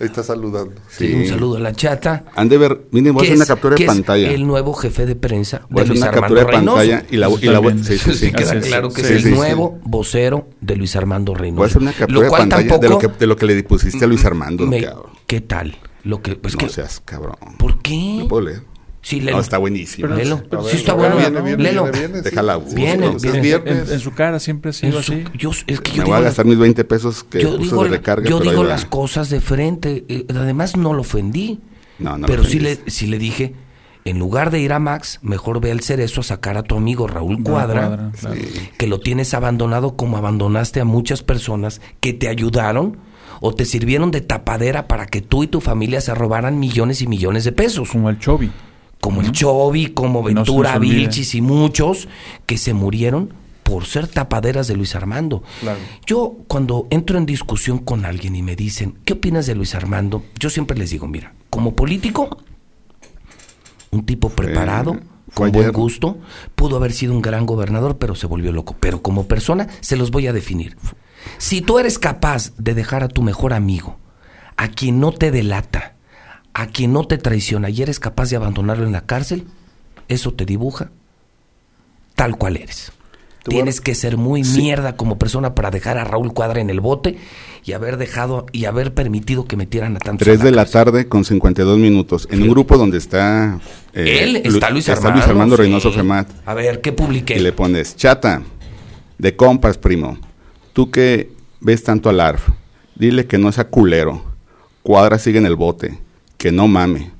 está 0.00 0.22
saludando. 0.22 0.80
Sí, 0.88 1.08
Sí. 1.08 1.14
un 1.14 1.26
saludo 1.26 1.56
a 1.58 1.60
la 1.60 1.72
chata. 1.74 2.24
han 2.34 2.48
de 2.48 2.56
ver, 2.56 2.86
miren, 2.90 3.12
voy 3.12 3.20
a 3.20 3.24
hacer 3.24 3.34
una 3.36 3.44
es- 3.44 3.48
captura 3.48 3.76
de 3.76 3.82
es 3.82 3.86
pantalla. 3.86 4.30
el 4.32 4.46
nuevo 4.46 4.72
jefe 4.72 5.04
de 5.04 5.14
prensa 5.14 5.66
Voy 5.68 5.82
a 5.82 5.84
de 5.84 5.84
hacer 5.84 5.88
Luis 5.90 6.00
una 6.00 6.08
Armando 6.08 6.20
captura 6.36 6.40
de 6.40 6.46
Reynoso. 6.56 6.76
pantalla 6.78 7.04
y 7.10 7.16
la, 7.18 7.28
y 7.28 7.46
la 7.52 7.58
voy- 7.58 7.78
sí, 7.84 7.98
sí, 7.98 8.12
sí. 8.12 8.14
Sí, 8.14 8.32
queda 8.32 8.54
es. 8.54 8.66
claro 8.66 8.88
que 8.88 9.02
Sí, 9.02 9.06
es 9.08 9.10
el 9.10 9.22
sí, 9.24 9.28
sí. 9.28 9.34
nuevo 9.34 9.78
vocero 9.84 10.48
de 10.62 10.76
Luis 10.76 10.96
Armando 10.96 11.34
Reynoso. 11.34 11.56
Voy 11.58 11.64
a 11.64 11.68
hacer 11.68 11.82
una 11.82 11.92
captura 11.92 12.12
lo 12.14 12.20
de 12.22 12.28
cual 12.28 12.40
pantalla 12.40 12.62
tampoco 12.68 12.82
de, 12.82 12.88
lo 12.88 12.98
que, 12.98 13.08
de 13.18 13.26
lo 13.26 13.36
que 13.36 13.44
le 13.46 13.54
depusiste 13.56 14.04
a 14.04 14.08
Luis 14.08 14.24
Armando. 14.24 14.66
me-. 14.66 14.86
¿Qué 15.26 15.42
tal? 15.42 15.76
Lo 16.02 16.22
que 16.22 16.34
pues 16.36 16.54
no 16.54 16.60
que 16.60 16.68
seas 16.70 17.02
cabrón. 17.04 17.36
¿Por 17.58 17.82
qué? 17.82 18.16
¿Lo 18.20 18.28
puedo 18.28 18.46
leer? 18.46 18.62
Sí, 19.02 19.20
léelo. 19.20 19.38
No, 19.38 19.42
está 19.42 19.56
buenísimo. 19.58 20.08
Pero- 20.08 20.18
Léelo. 20.18 20.42
pero- 20.50 20.64
sí 20.64 20.76
está 20.76 20.92
bueno. 20.94 21.16
viene, 21.16 21.40
viene, 21.40 21.62
Léelo. 21.62 21.84
viene, 21.84 21.98
viene, 21.98 22.18
sí. 22.18 22.24
Déjala, 22.24 22.58
Viene, 22.58 23.06
es 23.16 23.22
viene. 23.22 23.40
viernes. 23.40 23.88
En, 23.88 23.94
en 23.94 24.00
su 24.00 24.12
cara 24.12 24.38
siempre 24.38 24.70
ha 24.70 24.72
sido 24.74 24.98
así. 24.98 25.24
yo, 25.38 25.50
es 25.66 25.80
que 25.80 25.90
yo 25.92 25.98
Me 25.98 26.04
digo 26.04 26.08
voy 26.08 26.16
a 26.18 26.20
gastar 26.20 26.44
mis 26.44 26.58
20 26.58 26.84
pesos 26.84 27.24
que 27.24 27.40
yo 27.40 27.50
uso 27.52 27.60
digo, 27.62 27.84
de 27.84 27.90
recarga. 27.90 28.28
yo 28.28 28.40
digo 28.40 28.62
las 28.62 28.84
cosas 28.84 29.30
de 29.30 29.40
frente. 29.40 30.04
eh, 30.08 30.26
además, 30.28 30.76
no 30.76 30.92
lo 30.92 31.00
ofendí. 31.00 31.60
No, 31.98 32.12
no 32.12 32.18
lo 32.18 32.26
pero 32.26 32.44
sí 32.44 32.58
le, 32.60 32.78
sí 32.88 33.06
le 33.06 33.18
dije, 33.18 33.54
en 34.04 34.18
lugar 34.18 34.50
de 34.50 34.60
ir 34.60 34.72
a 34.72 34.78
Max, 34.78 35.18
mejor 35.22 35.60
ve 35.60 35.70
al 35.70 35.80
Cerezo 35.80 36.20
a 36.20 36.24
sacar 36.24 36.56
a 36.58 36.62
tu 36.62 36.76
amigo 36.76 37.06
Raúl 37.06 37.42
Cuadra, 37.42 38.10
claro. 38.20 38.36
que 38.78 38.86
lo 38.86 39.00
tienes 39.00 39.32
abandonado 39.34 39.96
como 39.96 40.16
abandonaste 40.18 40.80
a 40.80 40.84
muchas 40.84 41.22
personas 41.22 41.80
que 42.00 42.12
te 42.14 42.28
ayudaron 42.28 42.98
o 43.42 43.54
te 43.54 43.64
sirvieron 43.64 44.10
de 44.10 44.20
tapadera 44.20 44.88
para 44.88 45.06
que 45.06 45.20
tú 45.22 45.42
y 45.42 45.46
tu 45.46 45.60
familia 45.62 46.00
se 46.02 46.14
robaran 46.14 46.58
millones 46.58 47.00
y 47.02 47.06
millones 47.06 47.44
de 47.44 47.52
pesos. 47.52 47.90
Como 47.90 48.08
el 48.10 48.18
Chovi. 48.18 48.50
Como 49.00 49.22
el 49.22 49.32
Chovi, 49.32 49.86
como 49.88 50.20
no 50.20 50.24
Ventura 50.24 50.76
olvide. 50.76 50.94
Vilchis 50.94 51.34
y 51.34 51.40
muchos 51.40 52.08
que 52.46 52.58
se 52.58 52.74
murieron 52.74 53.32
por 53.62 53.86
ser 53.86 54.08
tapaderas 54.08 54.66
de 54.66 54.76
Luis 54.76 54.94
Armando. 54.94 55.42
Claro. 55.60 55.78
Yo 56.04 56.36
cuando 56.48 56.86
entro 56.90 57.18
en 57.18 57.24
discusión 57.24 57.78
con 57.78 58.04
alguien 58.04 58.34
y 58.34 58.42
me 58.42 58.56
dicen, 58.56 58.98
¿qué 59.04 59.12
opinas 59.12 59.46
de 59.46 59.54
Luis 59.54 59.74
Armando? 59.74 60.24
Yo 60.38 60.50
siempre 60.50 60.76
les 60.76 60.90
digo, 60.90 61.06
mira, 61.06 61.34
como 61.50 61.74
político, 61.74 62.36
un 63.92 64.04
tipo 64.04 64.28
preparado, 64.28 64.98
con 65.34 65.52
buen 65.52 65.72
gusto, 65.72 66.18
pudo 66.54 66.76
haber 66.76 66.92
sido 66.92 67.12
un 67.12 67.22
gran 67.22 67.46
gobernador, 67.46 67.98
pero 67.98 68.14
se 68.14 68.26
volvió 68.26 68.52
loco. 68.52 68.76
Pero 68.80 69.02
como 69.02 69.26
persona, 69.26 69.68
se 69.80 69.96
los 69.96 70.10
voy 70.10 70.26
a 70.26 70.32
definir. 70.32 70.76
Si 71.38 71.60
tú 71.60 71.78
eres 71.78 71.98
capaz 71.98 72.52
de 72.56 72.74
dejar 72.74 73.04
a 73.04 73.08
tu 73.08 73.22
mejor 73.22 73.52
amigo, 73.52 73.98
a 74.56 74.68
quien 74.68 75.00
no 75.00 75.12
te 75.12 75.30
delata, 75.30 75.94
a 76.54 76.66
quien 76.66 76.92
no 76.92 77.06
te 77.06 77.18
traiciona 77.18 77.70
y 77.70 77.82
eres 77.82 78.00
capaz 78.00 78.30
de 78.30 78.36
abandonarlo 78.36 78.84
en 78.84 78.92
la 78.92 79.06
cárcel, 79.06 79.44
eso 80.08 80.32
te 80.32 80.44
dibuja 80.44 80.90
tal 82.14 82.36
cual 82.36 82.56
eres. 82.56 82.92
Tienes 83.44 83.80
que 83.80 83.94
ser 83.94 84.18
muy 84.18 84.42
mierda 84.42 84.96
como 84.96 85.16
persona 85.18 85.54
para 85.54 85.70
dejar 85.70 85.96
a 85.96 86.04
Raúl 86.04 86.34
Cuadra 86.34 86.60
en 86.60 86.68
el 86.68 86.80
bote 86.80 87.16
y 87.64 87.72
haber 87.72 87.96
dejado 87.96 88.44
y 88.52 88.66
haber 88.66 88.92
permitido 88.92 89.46
que 89.46 89.56
metieran 89.56 89.96
a 89.96 89.98
tantos. 89.98 90.28
a 90.28 90.30
3 90.30 90.40
de 90.42 90.50
la 90.50 90.66
tarde 90.66 91.08
con 91.08 91.24
52 91.24 91.78
minutos. 91.78 92.28
En 92.30 92.42
un 92.42 92.50
grupo 92.50 92.76
donde 92.76 92.98
está... 92.98 93.58
eh, 93.94 94.18
Él 94.22 94.36
está 94.36 94.68
Luis 94.68 94.86
está 94.88 94.92
Armando. 94.98 95.16
Luis 95.16 95.26
Armando 95.30 95.56
sí. 95.56 95.62
Reynoso 95.62 95.90
Femat. 95.90 96.28
A 96.44 96.52
ver, 96.52 96.82
¿qué 96.82 96.92
publiqué? 96.92 97.36
Y 97.36 97.40
le 97.40 97.52
pones, 97.52 97.96
chata, 97.96 98.42
de 99.16 99.36
compas, 99.36 99.78
primo. 99.78 100.18
Tú 100.74 100.90
que 100.90 101.32
ves 101.60 101.82
tanto 101.82 102.10
al 102.10 102.20
ARF, 102.20 102.48
dile 102.94 103.26
que 103.26 103.38
no 103.38 103.50
sea 103.52 103.64
culero. 103.68 104.22
Cuadra 104.82 105.18
sigue 105.18 105.38
en 105.38 105.46
el 105.46 105.56
bote. 105.56 105.98
Que 106.40 106.52
no 106.52 106.68
mame. 106.68 107.10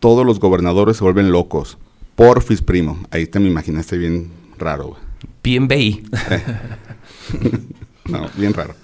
todos 0.00 0.26
los 0.26 0.40
gobernadores 0.40 0.96
se 0.96 1.04
vuelven 1.04 1.30
locos. 1.30 1.78
Porfis, 2.16 2.62
primo. 2.62 2.98
Ahí 3.12 3.26
te 3.26 3.38
me 3.38 3.46
imaginaste 3.46 3.96
bien 3.96 4.32
raro. 4.58 4.96
Bien 5.42 5.68
BI. 5.68 6.02
No, 8.06 8.28
bien 8.36 8.52
raro. 8.52 8.74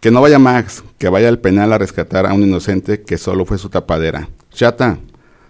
Que 0.00 0.10
no 0.10 0.22
vaya 0.22 0.38
Max, 0.38 0.82
que 0.96 1.10
vaya 1.10 1.28
al 1.28 1.40
penal 1.40 1.74
a 1.74 1.78
rescatar 1.78 2.24
a 2.24 2.32
un 2.32 2.42
inocente 2.42 3.02
que 3.02 3.18
solo 3.18 3.44
fue 3.44 3.58
su 3.58 3.68
tapadera. 3.68 4.30
Chata, 4.50 4.98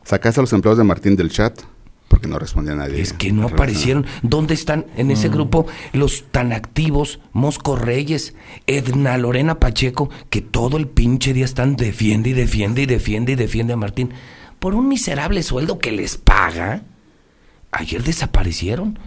¿sacaste 0.02 0.40
a 0.40 0.42
los 0.42 0.52
empleados 0.52 0.78
de 0.78 0.82
Martín 0.82 1.14
del 1.14 1.30
chat? 1.30 1.60
Porque 2.08 2.26
no 2.26 2.38
respondía 2.38 2.74
nadie. 2.74 3.00
Es 3.00 3.12
que 3.12 3.32
no 3.32 3.46
aparecieron. 3.46 4.06
¿Dónde 4.22 4.54
están 4.54 4.86
en 4.96 5.10
ese 5.10 5.28
grupo 5.28 5.66
los 5.92 6.24
tan 6.30 6.52
activos? 6.52 7.20
Mosco 7.32 7.76
Reyes, 7.76 8.34
Edna 8.66 9.18
Lorena 9.18 9.60
Pacheco, 9.60 10.08
que 10.30 10.40
todo 10.40 10.78
el 10.78 10.88
pinche 10.88 11.34
día 11.34 11.44
están 11.44 11.76
defiende 11.76 12.30
y 12.30 12.32
defiende 12.32 12.82
y 12.82 12.86
defiende 12.86 13.32
y 13.32 13.36
defiende 13.36 13.74
a 13.74 13.76
Martín. 13.76 14.12
Por 14.58 14.74
un 14.74 14.88
miserable 14.88 15.42
sueldo 15.42 15.78
que 15.78 15.92
les 15.92 16.16
paga. 16.16 16.82
Ayer 17.70 18.02
desaparecieron. 18.02 18.98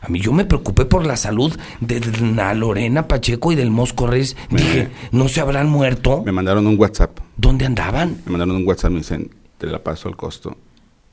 A 0.00 0.08
mí 0.08 0.20
yo 0.20 0.32
me 0.32 0.44
preocupé 0.44 0.84
por 0.84 1.04
la 1.04 1.16
salud 1.16 1.58
de 1.80 1.96
Edna 1.96 2.54
Lorena 2.54 3.08
Pacheco 3.08 3.50
y 3.50 3.56
del 3.56 3.72
Mosco 3.72 4.06
Reyes. 4.06 4.36
Dije, 4.50 4.88
¿no 5.10 5.28
se 5.28 5.40
habrán 5.40 5.68
muerto? 5.68 6.22
Me 6.24 6.30
mandaron 6.30 6.68
un 6.68 6.78
WhatsApp. 6.78 7.18
¿Dónde 7.36 7.66
andaban? 7.66 8.18
Me 8.24 8.32
mandaron 8.32 8.54
un 8.54 8.66
WhatsApp, 8.68 8.92
me 8.92 8.98
dicen, 8.98 9.34
te 9.58 9.66
la 9.66 9.82
paso 9.82 10.08
al 10.08 10.16
costo. 10.16 10.56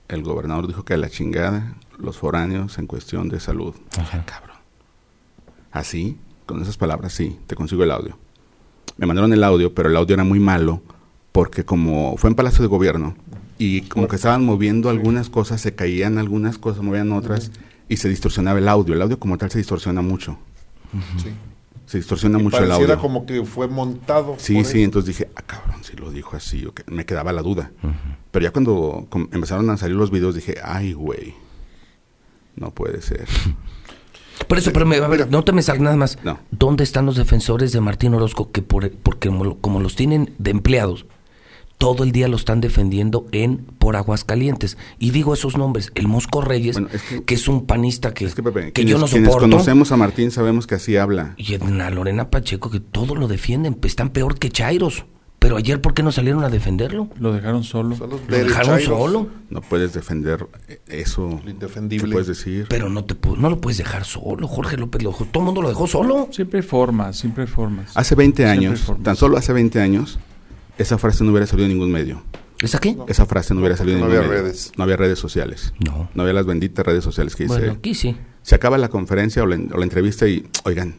El 0.07 0.23
gobernador 0.23 0.67
dijo 0.67 0.83
que 0.83 0.93
a 0.93 0.97
la 0.97 1.09
chingada 1.09 1.75
los 1.97 2.17
foráneos 2.17 2.77
en 2.77 2.87
cuestión 2.87 3.29
de 3.29 3.39
salud. 3.39 3.73
Ajá. 3.97 4.23
Cabrón. 4.25 4.57
Así, 5.71 6.17
con 6.45 6.61
esas 6.61 6.77
palabras, 6.77 7.13
sí, 7.13 7.39
te 7.47 7.55
consigo 7.55 7.83
el 7.83 7.91
audio. 7.91 8.17
Me 8.97 9.07
mandaron 9.07 9.33
el 9.33 9.43
audio, 9.43 9.73
pero 9.73 9.89
el 9.89 9.95
audio 9.95 10.13
era 10.13 10.23
muy 10.23 10.39
malo 10.39 10.81
porque 11.31 11.65
como 11.65 12.15
fue 12.17 12.29
en 12.29 12.35
Palacio 12.35 12.61
de 12.61 12.67
Gobierno 12.67 13.15
y 13.57 13.81
como 13.81 14.07
que 14.07 14.15
estaban 14.15 14.45
moviendo 14.45 14.89
algunas 14.89 15.29
cosas, 15.29 15.61
se 15.61 15.73
caían 15.73 16.17
algunas 16.17 16.57
cosas, 16.57 16.83
movían 16.83 17.11
otras 17.11 17.51
y 17.89 17.97
se 17.97 18.09
distorsionaba 18.09 18.59
el 18.59 18.67
audio. 18.67 18.93
El 18.93 19.01
audio 19.01 19.19
como 19.19 19.37
tal 19.37 19.49
se 19.51 19.57
distorsiona 19.57 20.01
mucho. 20.01 20.37
Sí. 21.17 21.29
Se 21.93 21.99
distorsiona 21.99 22.39
Y 22.39 22.43
mucho 22.43 22.57
el 22.57 22.63
pareciera 22.69 22.93
audio. 22.95 23.01
como 23.03 23.25
que 23.27 23.45
fue 23.45 23.67
montado. 23.67 24.33
Sí, 24.39 24.55
sí, 24.63 24.77
eso. 24.79 24.85
entonces 24.85 25.09
dije, 25.15 25.29
ah, 25.35 25.43
cabrón, 25.43 25.83
si 25.83 25.95
lo 25.95 26.09
dijo 26.09 26.35
así, 26.35 26.65
ok, 26.65 26.81
me 26.87 27.05
quedaba 27.05 27.31
la 27.33 27.43
duda. 27.43 27.71
Pero 28.31 28.43
ya 28.43 28.49
cuando 28.51 29.07
empezaron 29.31 29.69
a 29.69 29.77
salir 29.77 29.95
los 29.95 30.09
videos 30.09 30.33
dije, 30.33 30.55
ay, 30.63 30.93
güey, 30.93 31.35
no 32.55 32.71
puede 32.71 33.03
ser. 33.03 33.27
Por 34.47 34.57
eso, 34.57 34.73
pero 34.73 34.87
me- 34.87 34.95
a 34.97 35.07
ver, 35.07 35.29
no 35.29 35.43
te 35.43 35.51
me 35.51 35.61
salgas 35.61 35.83
nada 35.83 35.95
más. 35.95 36.17
No. 36.23 36.39
¿Dónde 36.49 36.83
están 36.83 37.05
los 37.05 37.15
defensores 37.15 37.71
de 37.71 37.79
Martín 37.79 38.15
Orozco 38.15 38.51
que 38.51 38.63
por, 38.63 38.89
porque 38.91 39.29
como 39.61 39.79
los 39.79 39.95
tienen 39.95 40.33
de 40.39 40.49
empleados, 40.49 41.05
todo 41.77 42.03
el 42.03 42.11
día 42.11 42.27
lo 42.27 42.35
están 42.37 42.61
defendiendo 42.61 43.25
en 43.31 43.57
por 43.77 43.95
Aguascalientes? 43.95 44.77
Y 44.99 45.11
digo 45.11 45.33
esos 45.33 45.57
nombres, 45.57 45.91
el 45.95 46.07
Mosco 46.07 46.41
Reyes, 46.41 46.75
Bueno, 46.75 46.89
es 46.93 47.01
que, 47.03 47.23
que- 47.23 47.33
es 47.35 47.47
un 47.47 47.65
panista 47.65 48.13
que, 48.13 48.25
es 48.25 48.35
que, 48.35 48.43
Pepe, 48.43 48.65
que 48.67 48.71
quienes, 48.73 48.91
yo 48.93 48.97
no 48.99 49.07
quienes 49.07 49.27
soporto. 49.29 49.49
conocemos 49.49 49.91
a 49.91 49.97
Martín 49.97 50.31
sabemos 50.31 50.67
que 50.67 50.75
así 50.75 50.95
habla. 50.97 51.33
Y 51.37 51.53
Edna 51.53 51.89
Lorena 51.89 52.29
Pacheco, 52.29 52.69
que 52.69 52.79
todo 52.79 53.15
lo 53.15 53.27
defienden, 53.27 53.73
pues, 53.73 53.91
están 53.91 54.09
peor 54.09 54.39
que 54.39 54.49
Chairos. 54.49 55.05
Pero 55.39 55.57
ayer, 55.57 55.81
¿por 55.81 55.93
qué 55.93 56.03
no 56.03 56.13
salieron 56.13 56.45
a 56.45 56.49
defenderlo? 56.49 57.09
Lo 57.19 57.33
dejaron 57.33 57.65
solo. 57.65 57.97
Lo 57.97 58.17
dejaron 58.37 58.79
solo. 58.79 59.27
No 59.49 59.59
puedes 59.59 59.91
defender 59.91 60.47
eso. 60.87 61.41
Lo 61.43 61.51
indefendible. 61.51 62.05
¿Qué 62.07 62.11
puedes 62.13 62.27
decir? 62.27 62.67
Pero 62.69 62.87
no 62.89 63.03
te 63.03 63.13
no 63.37 63.49
lo 63.49 63.59
puedes 63.59 63.77
dejar 63.77 64.05
solo, 64.05 64.47
Jorge 64.47 64.77
López. 64.77 65.03
Lo, 65.03 65.11
todo 65.11 65.27
el 65.39 65.43
mundo 65.43 65.61
lo 65.61 65.67
dejó 65.67 65.85
solo. 65.85 66.29
Siempre 66.31 66.61
hay 66.61 66.65
formas, 66.65 67.17
siempre 67.17 67.43
hay 67.43 67.49
formas. 67.49 67.91
Hace 67.93 68.15
20 68.15 68.43
Siempre 68.43 68.51
hay 68.57 68.65
años, 68.67 68.93
tan 69.03 69.17
solo 69.17 69.35
hace 69.35 69.51
20 69.51 69.81
años, 69.81 70.17
esa 70.77 70.97
frase 70.97 71.23
no 71.23 71.31
hubiera 71.31 71.45
salido 71.47 71.65
en 71.67 71.73
ningún 71.73 71.91
medio. 71.91 72.23
¿Es 72.61 72.75
aquí? 72.75 72.97
Esa 73.07 73.25
frase 73.25 73.53
no 73.53 73.59
hubiera 73.59 73.75
salido 73.75 73.97
en 73.97 74.01
no 74.03 74.07
ningún 74.07 74.19
había 74.23 74.29
medio. 74.29 74.43
redes. 74.43 74.71
No 74.77 74.83
había 74.85 74.95
redes 74.97 75.19
sociales. 75.19 75.73
No. 75.85 76.09
No 76.13 76.21
había 76.23 76.33
las 76.33 76.45
benditas 76.45 76.85
redes 76.85 77.03
sociales 77.03 77.35
que 77.35 77.43
dice. 77.43 77.57
Bueno, 77.57 77.73
aquí 77.73 77.93
sí. 77.93 78.15
se 78.41 78.55
acaba 78.55 78.77
la 78.77 78.87
conferencia 78.89 79.43
o 79.43 79.45
la, 79.45 79.55
o 79.55 79.77
la 79.77 79.83
entrevista 79.83 80.27
y, 80.27 80.47
oigan, 80.63 80.95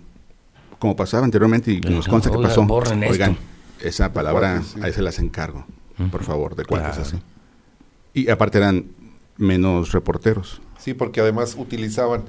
como 0.79 0.95
pasaba 0.97 1.25
anteriormente 1.25 1.73
y 1.73 1.81
nos 1.81 1.91
Oigan, 2.07 2.11
consta 2.11 2.31
que 2.31 2.37
oigan, 2.37 2.51
pasó, 2.51 2.63
borren 2.67 3.03
esto. 3.03 3.13
oigan, 3.13 3.39
esa 3.81 4.13
palabra, 4.13 4.63
sí. 4.63 4.79
ahí 4.83 4.93
se 4.93 5.01
las 5.03 5.19
encargo, 5.19 5.65
por 6.11 6.23
favor, 6.25 6.55
de 6.57 6.65
cuates 6.67 6.89
Claro. 6.97 7.03
así. 7.03 7.17
Y 8.13 8.29
aparte 8.31 8.59
eran 8.59 8.87
menos 9.39 9.93
reporteros. 9.93 10.61
Sí, 10.79 10.93
porque 10.95 11.21
además 11.21 11.57
utilizaban 11.59 12.25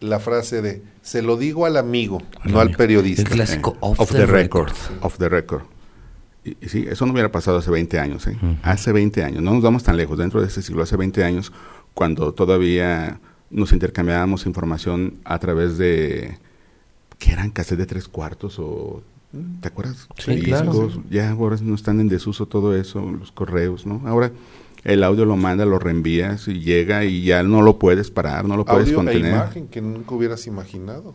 la 0.00 0.18
frase 0.18 0.60
de 0.62 0.82
se 1.02 1.22
lo 1.22 1.36
digo 1.36 1.64
al 1.66 1.76
amigo, 1.76 2.20
Al 2.40 2.52
no 2.52 2.60
al 2.60 2.72
periodista. 2.72 3.22
El 3.22 3.28
clásico 3.28 3.76
off, 3.80 4.00
off 4.00 4.10
the, 4.10 4.18
the 4.18 4.26
record. 4.26 4.68
record. 4.70 5.04
Off 5.04 5.18
the 5.18 5.28
record. 5.28 5.62
Y, 6.44 6.56
y 6.60 6.68
sí, 6.68 6.86
eso 6.88 7.06
no 7.06 7.12
hubiera 7.12 7.30
pasado 7.30 7.58
hace 7.58 7.70
20 7.70 7.98
años, 7.98 8.26
¿eh? 8.26 8.36
Hace 8.62 8.92
20 8.92 9.22
años, 9.24 9.42
no 9.42 9.52
nos 9.54 9.62
vamos 9.62 9.82
tan 9.82 9.96
lejos, 9.96 10.18
dentro 10.18 10.40
de 10.40 10.48
ese 10.48 10.62
siglo, 10.62 10.82
hace 10.82 10.96
20 10.96 11.22
años, 11.24 11.52
cuando 11.94 12.32
todavía 12.32 13.20
nos 13.50 13.72
intercambiábamos 13.72 14.46
información 14.46 15.14
a 15.24 15.38
través 15.38 15.78
de, 15.78 16.38
¿qué 17.18 17.32
eran? 17.32 17.50
¿Cassette 17.50 17.78
de 17.78 17.86
tres 17.86 18.08
cuartos 18.08 18.58
o... 18.58 19.02
¿Te 19.62 19.68
acuerdas? 19.68 20.08
Sí, 20.18 20.42
claro. 20.42 20.90
Ya 21.08 21.30
ahora 21.30 21.56
no 21.62 21.74
están 21.74 22.00
en 22.00 22.08
desuso 22.08 22.44
todo 22.46 22.76
eso, 22.76 23.00
los 23.00 23.32
correos, 23.32 23.86
¿no? 23.86 24.02
Ahora 24.04 24.30
el 24.84 25.04
audio 25.04 25.24
lo 25.24 25.36
manda, 25.36 25.64
lo 25.64 25.78
reenvías 25.78 26.48
y 26.48 26.60
llega 26.60 27.04
y 27.04 27.22
ya 27.22 27.42
no 27.42 27.62
lo 27.62 27.78
puedes 27.78 28.10
parar, 28.10 28.44
no 28.44 28.56
lo 28.56 28.64
puedes 28.66 28.88
Audio 28.88 28.92
e 28.92 28.96
contener. 28.96 29.32
imagen 29.32 29.68
que 29.68 29.80
nunca 29.80 30.14
hubieras 30.14 30.46
imaginado. 30.46 31.14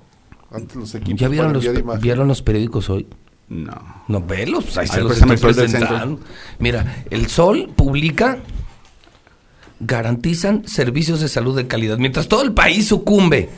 Antes 0.49 0.77
los 0.77 0.95
equipos 0.95 1.19
¿Ya 1.19 1.27
vieron 1.27 1.53
los, 1.53 1.65
vieron 2.01 2.27
los 2.27 2.41
periódicos 2.41 2.89
hoy? 2.89 3.05
No. 3.49 4.03
No, 4.07 4.21
velos, 4.21 4.65
pues 4.65 4.77
ahí 4.77 4.87
se 4.87 4.99
los 4.99 5.07
préstame 5.07 5.35
estoy 5.35 5.49
el 5.51 5.55
Sol 5.55 5.61
del 5.63 5.71
Centro. 5.71 5.87
presentando. 5.89 6.21
Mira, 6.59 7.03
el 7.09 7.27
Sol 7.27 7.69
publica 7.75 8.39
garantizan 9.79 10.67
servicios 10.67 11.19
de 11.21 11.27
salud 11.27 11.55
de 11.55 11.67
calidad. 11.67 11.97
Mientras 11.97 12.27
todo 12.27 12.41
el 12.43 12.53
país 12.53 12.87
sucumbe 12.87 13.49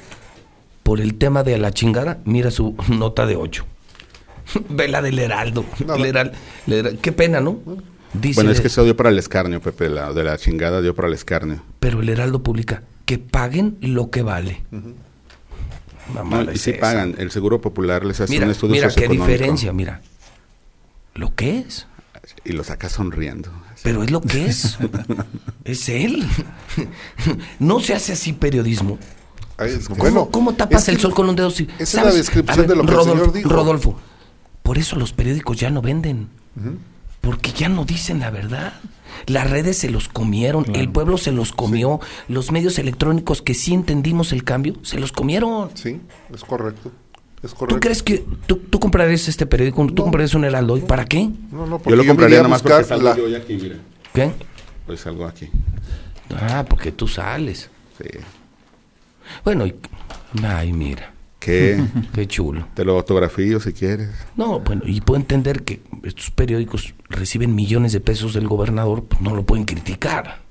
por 0.83 0.99
el 1.01 1.15
tema 1.15 1.43
de 1.43 1.57
la 1.57 1.71
chingada, 1.71 2.19
mira 2.25 2.51
su 2.51 2.75
nota 2.89 3.25
de 3.25 3.35
8. 3.35 3.65
Ve 4.69 4.87
la 4.87 5.01
del 5.01 5.19
Heraldo. 5.19 5.63
Nada. 5.85 5.95
El 5.95 6.05
Heral- 6.05 6.31
el 6.67 6.73
Heral- 6.73 6.97
qué 6.99 7.11
pena, 7.11 7.39
¿no? 7.39 7.59
Dice, 8.13 8.35
Bueno, 8.35 8.49
es 8.51 8.59
que 8.61 8.67
eso 8.67 8.83
dio 8.83 8.95
para 8.97 9.09
el 9.09 9.19
escarnio, 9.19 9.61
Pepe, 9.61 9.87
la, 9.87 10.11
de 10.13 10.23
la 10.23 10.35
chingada 10.37 10.81
dio 10.81 10.95
para 10.95 11.07
el 11.07 11.13
escarnio. 11.13 11.61
pero 11.79 12.01
el 12.01 12.09
Heraldo 12.09 12.41
publica 12.41 12.81
que 13.05 13.19
paguen 13.19 13.77
lo 13.81 14.09
que 14.09 14.23
vale. 14.23 14.63
No, 16.13 16.51
y 16.51 16.57
sí 16.57 16.73
pagan, 16.73 17.15
el 17.17 17.31
Seguro 17.31 17.61
Popular 17.61 18.03
les 18.05 18.19
hace 18.21 18.31
Mira, 18.33 18.45
un 18.45 18.51
estudio 18.51 18.73
mira 18.73 18.89
qué 18.93 19.07
diferencia, 19.07 19.71
mira. 19.73 20.01
Lo 21.15 21.33
que 21.35 21.59
es. 21.59 21.87
Y 22.45 22.51
lo 22.53 22.63
saca 22.63 22.89
sonriendo. 22.89 23.51
Pero 23.83 24.03
es 24.03 24.11
lo 24.11 24.21
que 24.21 24.45
es. 24.45 24.77
es 25.63 25.89
él. 25.89 26.25
no 27.59 27.79
se 27.79 27.93
hace 27.93 28.13
así 28.13 28.33
periodismo. 28.33 28.97
Es- 29.57 29.87
¿Cómo, 29.87 29.97
bueno, 29.99 30.29
cómo 30.29 30.53
tapas 30.53 30.87
el 30.89 30.99
sol 30.99 31.13
con 31.13 31.29
un 31.29 31.35
dedo? 31.35 31.51
si- 31.51 31.67
esa 31.79 31.99
es 32.01 32.05
la 32.05 32.13
descripción 32.13 32.57
ver, 32.59 32.67
de 32.69 32.75
lo 32.75 32.83
que 32.83 32.91
el 32.91 32.95
Rodolfo, 32.97 33.15
señor 33.17 33.33
dijo. 33.33 33.49
Rodolfo, 33.49 33.99
por 34.63 34.77
eso 34.77 34.95
los 34.95 35.11
periódicos 35.13 35.57
ya 35.57 35.69
no 35.69 35.81
venden. 35.81 36.29
Porque 37.21 37.51
ya 37.51 37.67
no 37.69 37.83
dicen 37.85 38.19
la 38.19 38.29
verdad. 38.31 38.73
Las 39.27 39.49
redes 39.49 39.77
se 39.77 39.89
los 39.89 40.07
comieron, 40.09 40.65
el 40.75 40.89
pueblo 40.89 41.17
se 41.17 41.31
los 41.31 41.51
comió, 41.51 41.99
los 42.27 42.51
medios 42.51 42.79
electrónicos 42.79 43.41
que 43.41 43.53
sí 43.53 43.73
entendimos 43.73 44.31
el 44.33 44.43
cambio, 44.43 44.75
se 44.81 44.99
los 44.99 45.11
comieron. 45.11 45.69
Sí, 45.75 45.99
es 46.33 46.43
correcto. 46.43 46.91
Es 47.41 47.53
correcto. 47.53 47.75
¿Tú 47.75 47.79
crees 47.79 48.03
que 48.03 48.25
tú, 48.47 48.57
tú 48.57 48.79
comprarías 48.79 49.27
este 49.27 49.45
periódico? 49.45 49.85
¿Tú 49.87 49.93
No. 49.95 50.03
comprarías 50.03 50.33
un 50.33 50.43
Heraldo 50.43 50.73
hoy? 50.73 50.81
¿Para 50.81 51.05
qué? 51.05 51.29
No, 51.51 51.65
no, 51.65 51.77
porque 51.79 51.91
Yo 51.91 51.95
lo 51.95 52.05
compraría 52.05 52.43
nomás 52.43 52.61
porque 52.61 52.83
salgo 52.83 53.03
la- 53.09 53.15
yo 53.15 53.25
hoy 53.25 53.35
aquí, 53.35 53.55
mira. 53.55 53.75
¿Qué? 54.13 54.31
Hoy 54.87 54.97
salgo 54.97 55.25
aquí. 55.25 55.49
Ah, 56.35 56.65
porque 56.67 56.91
tú 56.91 57.07
sales. 57.07 57.69
Sí. 57.97 58.09
Bueno, 59.43 59.65
y- 59.65 59.75
ay, 60.43 60.73
mira, 60.73 61.13
¿Qué? 61.39 61.81
qué 62.13 62.27
chulo. 62.27 62.67
Te 62.73 62.83
lo 62.83 62.93
autografío 62.97 63.59
si 63.59 63.71
quieres. 63.73 64.09
No, 64.35 64.59
bueno, 64.59 64.81
y 64.85 64.99
puedo 65.01 65.19
entender 65.19 65.63
que 65.63 65.81
estos 66.03 66.31
periódicos 66.31 66.93
reciben 67.09 67.55
millones 67.55 67.91
de 67.93 67.99
pesos 67.99 68.33
del 68.33 68.47
gobernador, 68.47 69.03
pues 69.05 69.21
no 69.21 69.35
lo 69.35 69.43
pueden 69.45 69.65
criticar. 69.65 70.41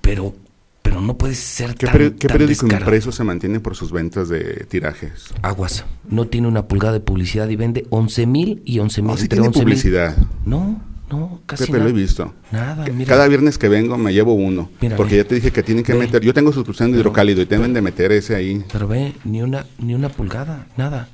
Pero, 0.00 0.34
pero 0.82 1.00
no 1.00 1.16
puede 1.18 1.34
ser 1.34 1.74
¿Qué, 1.74 1.86
tan, 1.86 1.94
peri- 1.94 2.14
qué 2.18 2.28
tan 2.28 2.34
periódico 2.36 2.62
descarado. 2.66 2.84
impreso 2.90 3.12
se 3.12 3.24
mantiene 3.24 3.60
por 3.60 3.74
sus 3.74 3.90
ventas 3.92 4.28
de 4.28 4.66
tirajes? 4.68 5.26
Aguas, 5.42 5.84
no 6.08 6.26
tiene 6.26 6.46
una 6.48 6.68
pulgada 6.68 6.92
de 6.94 7.00
publicidad 7.00 7.48
y 7.48 7.56
vende 7.56 7.86
11 7.90 8.26
mil 8.26 8.62
y 8.64 8.78
11 8.78 9.02
mil. 9.02 9.10
No, 9.10 9.16
sí 9.16 9.28
tiene 9.28 9.50
publicidad. 9.50 10.16
No, 10.44 10.80
no, 11.10 11.40
casi 11.46 11.64
Pepe, 11.66 11.78
lo 11.78 11.84
nada. 11.84 11.90
he 11.90 11.92
visto. 11.94 12.34
Nada, 12.52 12.84
mira. 12.94 13.08
Cada 13.08 13.26
viernes 13.26 13.58
que 13.58 13.68
vengo 13.68 13.98
me 13.98 14.12
llevo 14.12 14.34
uno. 14.34 14.70
Mira, 14.80 14.96
porque 14.96 15.16
ve. 15.16 15.22
ya 15.22 15.28
te 15.28 15.34
dije 15.36 15.50
que 15.50 15.62
tienen 15.64 15.82
que 15.82 15.92
Ve. 15.94 16.00
meter. 16.00 16.22
Yo 16.22 16.32
tengo 16.34 16.52
suscripción 16.52 16.92
de 16.92 16.98
hidrocálido 16.98 17.42
y 17.42 17.46
deben 17.46 17.72
de 17.74 17.82
meter 17.82 18.12
ese 18.12 18.36
ahí. 18.36 18.64
Pero 18.72 18.86
ve, 18.86 19.12
ni 19.24 19.42
una, 19.42 19.66
ni 19.78 19.94
una 19.94 20.08
pulgada, 20.08 20.66
nada. 20.76 21.08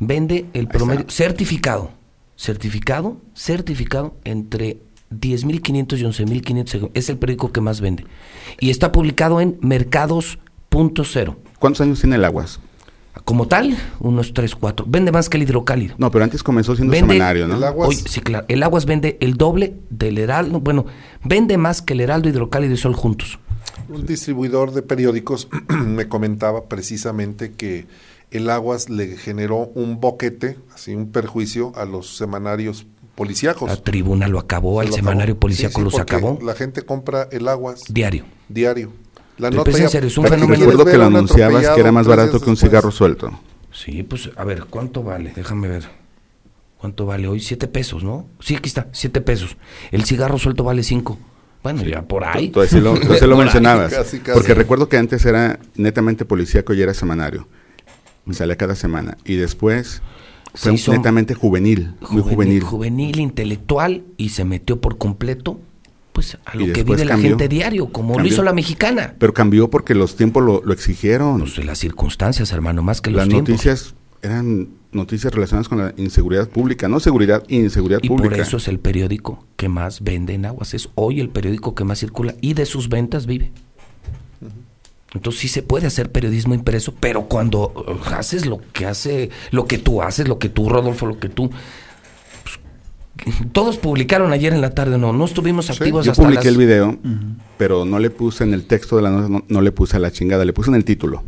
Vende 0.00 0.46
el 0.52 0.68
promedio, 0.68 1.06
certificado, 1.08 1.90
certificado, 2.38 3.18
certificado 3.34 4.14
entre 4.24 4.78
10.500 5.12 5.98
y 5.98 6.02
11.500. 6.04 6.90
Es 6.94 7.08
el 7.10 7.18
periódico 7.18 7.52
que 7.52 7.60
más 7.60 7.80
vende. 7.80 8.06
Y 8.60 8.70
está 8.70 8.92
publicado 8.92 9.40
en 9.40 9.58
mercados.0. 9.60 11.36
¿Cuántos 11.58 11.80
años 11.80 12.00
tiene 12.00 12.16
el 12.16 12.24
Aguas? 12.24 12.60
Como 13.24 13.48
tal, 13.48 13.76
unos 13.98 14.32
3, 14.32 14.54
4. 14.54 14.86
Vende 14.88 15.10
más 15.10 15.28
que 15.28 15.36
el 15.38 15.42
hidrocálido. 15.42 15.96
No, 15.98 16.10
pero 16.10 16.24
antes 16.24 16.42
comenzó 16.42 16.76
siendo 16.76 16.92
Vende 16.92 17.14
semanario, 17.14 17.48
¿no? 17.48 17.56
el 17.56 17.64
agua- 17.64 17.88
Oye, 17.88 17.98
sí, 18.06 18.20
claro. 18.20 18.46
El 18.48 18.62
Aguas 18.62 18.86
vende 18.86 19.18
el 19.20 19.34
doble 19.34 19.74
del 19.90 20.18
Heraldo. 20.18 20.60
Bueno, 20.60 20.86
vende 21.24 21.58
más 21.58 21.82
que 21.82 21.94
el 21.94 22.00
Heraldo, 22.00 22.28
Hidrocálido 22.28 22.72
y 22.74 22.76
Sol 22.76 22.94
juntos. 22.94 23.38
Un 23.88 24.06
distribuidor 24.06 24.72
de 24.72 24.82
periódicos 24.82 25.48
me 25.68 26.06
comentaba 26.08 26.66
precisamente 26.68 27.52
que 27.52 27.86
el 28.30 28.50
Aguas 28.50 28.88
le 28.90 29.16
generó 29.16 29.70
un 29.74 30.00
boquete, 30.00 30.56
así 30.74 30.94
un 30.94 31.10
perjuicio 31.12 31.72
a 31.76 31.84
los 31.84 32.16
semanarios 32.16 32.86
policíacos. 33.14 33.68
La 33.68 33.76
tribuna 33.76 34.28
lo 34.28 34.38
acabó, 34.38 34.82
lo 34.82 34.92
semanario 34.92 35.32
acabó. 35.34 35.40
policíaco 35.40 35.72
Sí, 35.72 35.78
sí, 35.78 35.84
los 35.84 35.98
acabó. 36.00 36.38
La 36.42 36.54
gente 36.54 36.82
compra 36.82 37.28
el 37.32 37.48
Aguas 37.48 37.82
Diario. 37.88 38.24
diario. 38.48 38.92
La 39.38 39.50
nota 39.50 39.70
en 39.70 39.76
ya- 39.76 39.88
serio, 39.88 40.08
es 40.08 40.18
un 40.18 40.24
¿para 40.24 40.36
qué 40.36 40.42
fenómeno. 40.42 40.70
Recuerdo 40.70 40.90
que 40.90 40.98
lo 40.98 41.04
anunciabas 41.04 41.68
que 41.68 41.80
era 41.80 41.92
más 41.92 42.06
barato 42.06 42.32
que 42.40 42.48
un 42.50 42.54
después? 42.54 42.60
cigarro 42.70 42.90
suelto. 42.90 43.40
Sí, 43.72 44.02
pues 44.02 44.30
a 44.36 44.44
ver, 44.44 44.64
¿cuánto 44.64 45.02
vale? 45.04 45.32
Déjame 45.36 45.68
ver. 45.68 45.88
¿Cuánto 46.78 47.06
vale 47.06 47.26
hoy? 47.28 47.40
Siete 47.40 47.66
pesos, 47.68 48.02
¿no? 48.04 48.26
Sí, 48.40 48.54
aquí 48.56 48.68
está, 48.68 48.88
siete 48.92 49.20
pesos. 49.20 49.56
El 49.90 50.04
cigarro 50.04 50.38
suelto 50.38 50.64
vale 50.64 50.82
cinco. 50.82 51.18
Bueno, 51.62 51.82
ya 51.82 52.02
por 52.02 52.24
ahí. 52.24 52.52
Sí 52.68 52.80
lo, 52.80 52.94
entonces 52.94 53.18
sí 53.20 53.26
lo 53.26 53.36
mencionabas. 53.38 53.92
casi, 53.92 54.20
casi. 54.20 54.32
Porque 54.38 54.54
recuerdo 54.54 54.88
que 54.88 54.96
antes 54.96 55.24
era 55.26 55.58
netamente 55.76 56.24
policíaco 56.24 56.72
y 56.74 56.82
era 56.82 56.94
semanario. 56.94 57.48
Me 58.28 58.34
salía 58.34 58.56
cada 58.56 58.76
semana. 58.76 59.16
Y 59.24 59.34
después 59.34 60.02
fue 60.54 60.74
hizo 60.74 60.92
netamente 60.92 61.34
juvenil, 61.34 61.94
muy 62.10 62.22
juvenil. 62.22 62.62
juvenil, 62.62 63.18
intelectual 63.18 64.04
y 64.16 64.28
se 64.28 64.44
metió 64.44 64.80
por 64.80 64.98
completo 64.98 65.60
pues 66.12 66.36
a 66.44 66.56
Y 66.56 66.66
lo 66.66 66.72
que 66.72 66.82
vive 66.84 67.04
la 67.04 67.16
gente 67.16 67.48
diario, 67.48 67.92
como 67.92 68.10
lo 68.10 68.16
Cambió. 68.16 68.32
hizo 68.32 68.42
la 68.42 68.52
mexicana. 68.52 69.14
Pero 69.18 69.32
cambió 69.32 69.70
porque 69.70 69.94
los 69.94 70.16
tiempos 70.16 70.44
lo, 70.44 70.62
lo 70.64 70.72
exigieron. 70.72 71.40
Pues 71.40 71.64
las 71.64 71.78
circunstancias, 71.78 72.52
hermano, 72.52 72.82
más 72.82 73.00
que 73.00 73.10
los 73.10 73.18
Las 73.18 73.28
tiempos. 73.28 73.50
noticias 73.50 73.94
eran 74.20 74.68
noticias 74.90 75.32
relacionadas 75.32 75.68
con 75.68 75.78
la 75.78 75.94
inseguridad 75.96 76.48
pública, 76.48 76.88
no 76.88 76.98
seguridad, 76.98 77.44
inseguridad 77.48 78.00
y 78.02 78.08
pública. 78.08 78.30
por 78.30 78.40
eso 78.40 78.56
es 78.56 78.66
el 78.66 78.80
periódico 78.80 79.46
que 79.56 79.68
más 79.68 80.02
vende 80.02 80.34
en 80.34 80.46
aguas. 80.46 80.74
Es 80.74 80.88
hoy 80.96 81.20
el 81.20 81.28
periódico 81.30 81.74
que 81.76 81.84
más 81.84 82.00
circula 82.00 82.34
y 82.40 82.54
de 82.54 82.66
sus 82.66 82.88
ventas 82.88 83.26
vive. 83.26 83.52
Entonces 85.14 85.40
sí 85.40 85.48
se 85.48 85.62
puede 85.62 85.86
hacer 85.86 86.12
periodismo 86.12 86.54
impreso, 86.54 86.94
pero 87.00 87.28
cuando 87.28 87.72
uh, 87.74 88.14
haces 88.14 88.44
lo 88.46 88.60
que 88.72 88.84
hace, 88.86 89.30
lo 89.52 89.66
que 89.66 89.78
tú 89.78 90.02
haces, 90.02 90.28
lo 90.28 90.38
que 90.38 90.48
tú, 90.50 90.68
Rodolfo, 90.68 91.06
lo 91.06 91.18
que 91.18 91.28
tú. 91.30 91.50
pues, 92.42 93.36
todos 93.52 93.78
publicaron 93.78 94.32
ayer 94.32 94.52
en 94.52 94.60
la 94.60 94.70
tarde, 94.74 94.98
no, 94.98 95.12
no 95.12 95.24
estuvimos 95.24 95.70
activos 95.70 96.04
Yo 96.04 96.12
hasta 96.12 96.22
publiqué 96.22 96.44
las- 96.44 96.52
el 96.52 96.56
video, 96.58 96.98
pero 97.56 97.84
no 97.84 97.98
le 97.98 98.10
puse 98.10 98.44
en 98.44 98.52
el 98.54 98.66
texto 98.66 98.96
de 98.96 99.02
la 99.02 99.10
nota, 99.10 99.28
no, 99.28 99.44
no 99.48 99.60
le 99.62 99.72
puse 99.72 99.96
a 99.96 100.00
la 100.00 100.10
chingada, 100.12 100.44
le 100.44 100.52
puse 100.52 100.70
en 100.70 100.76
el 100.76 100.84
título. 100.84 101.24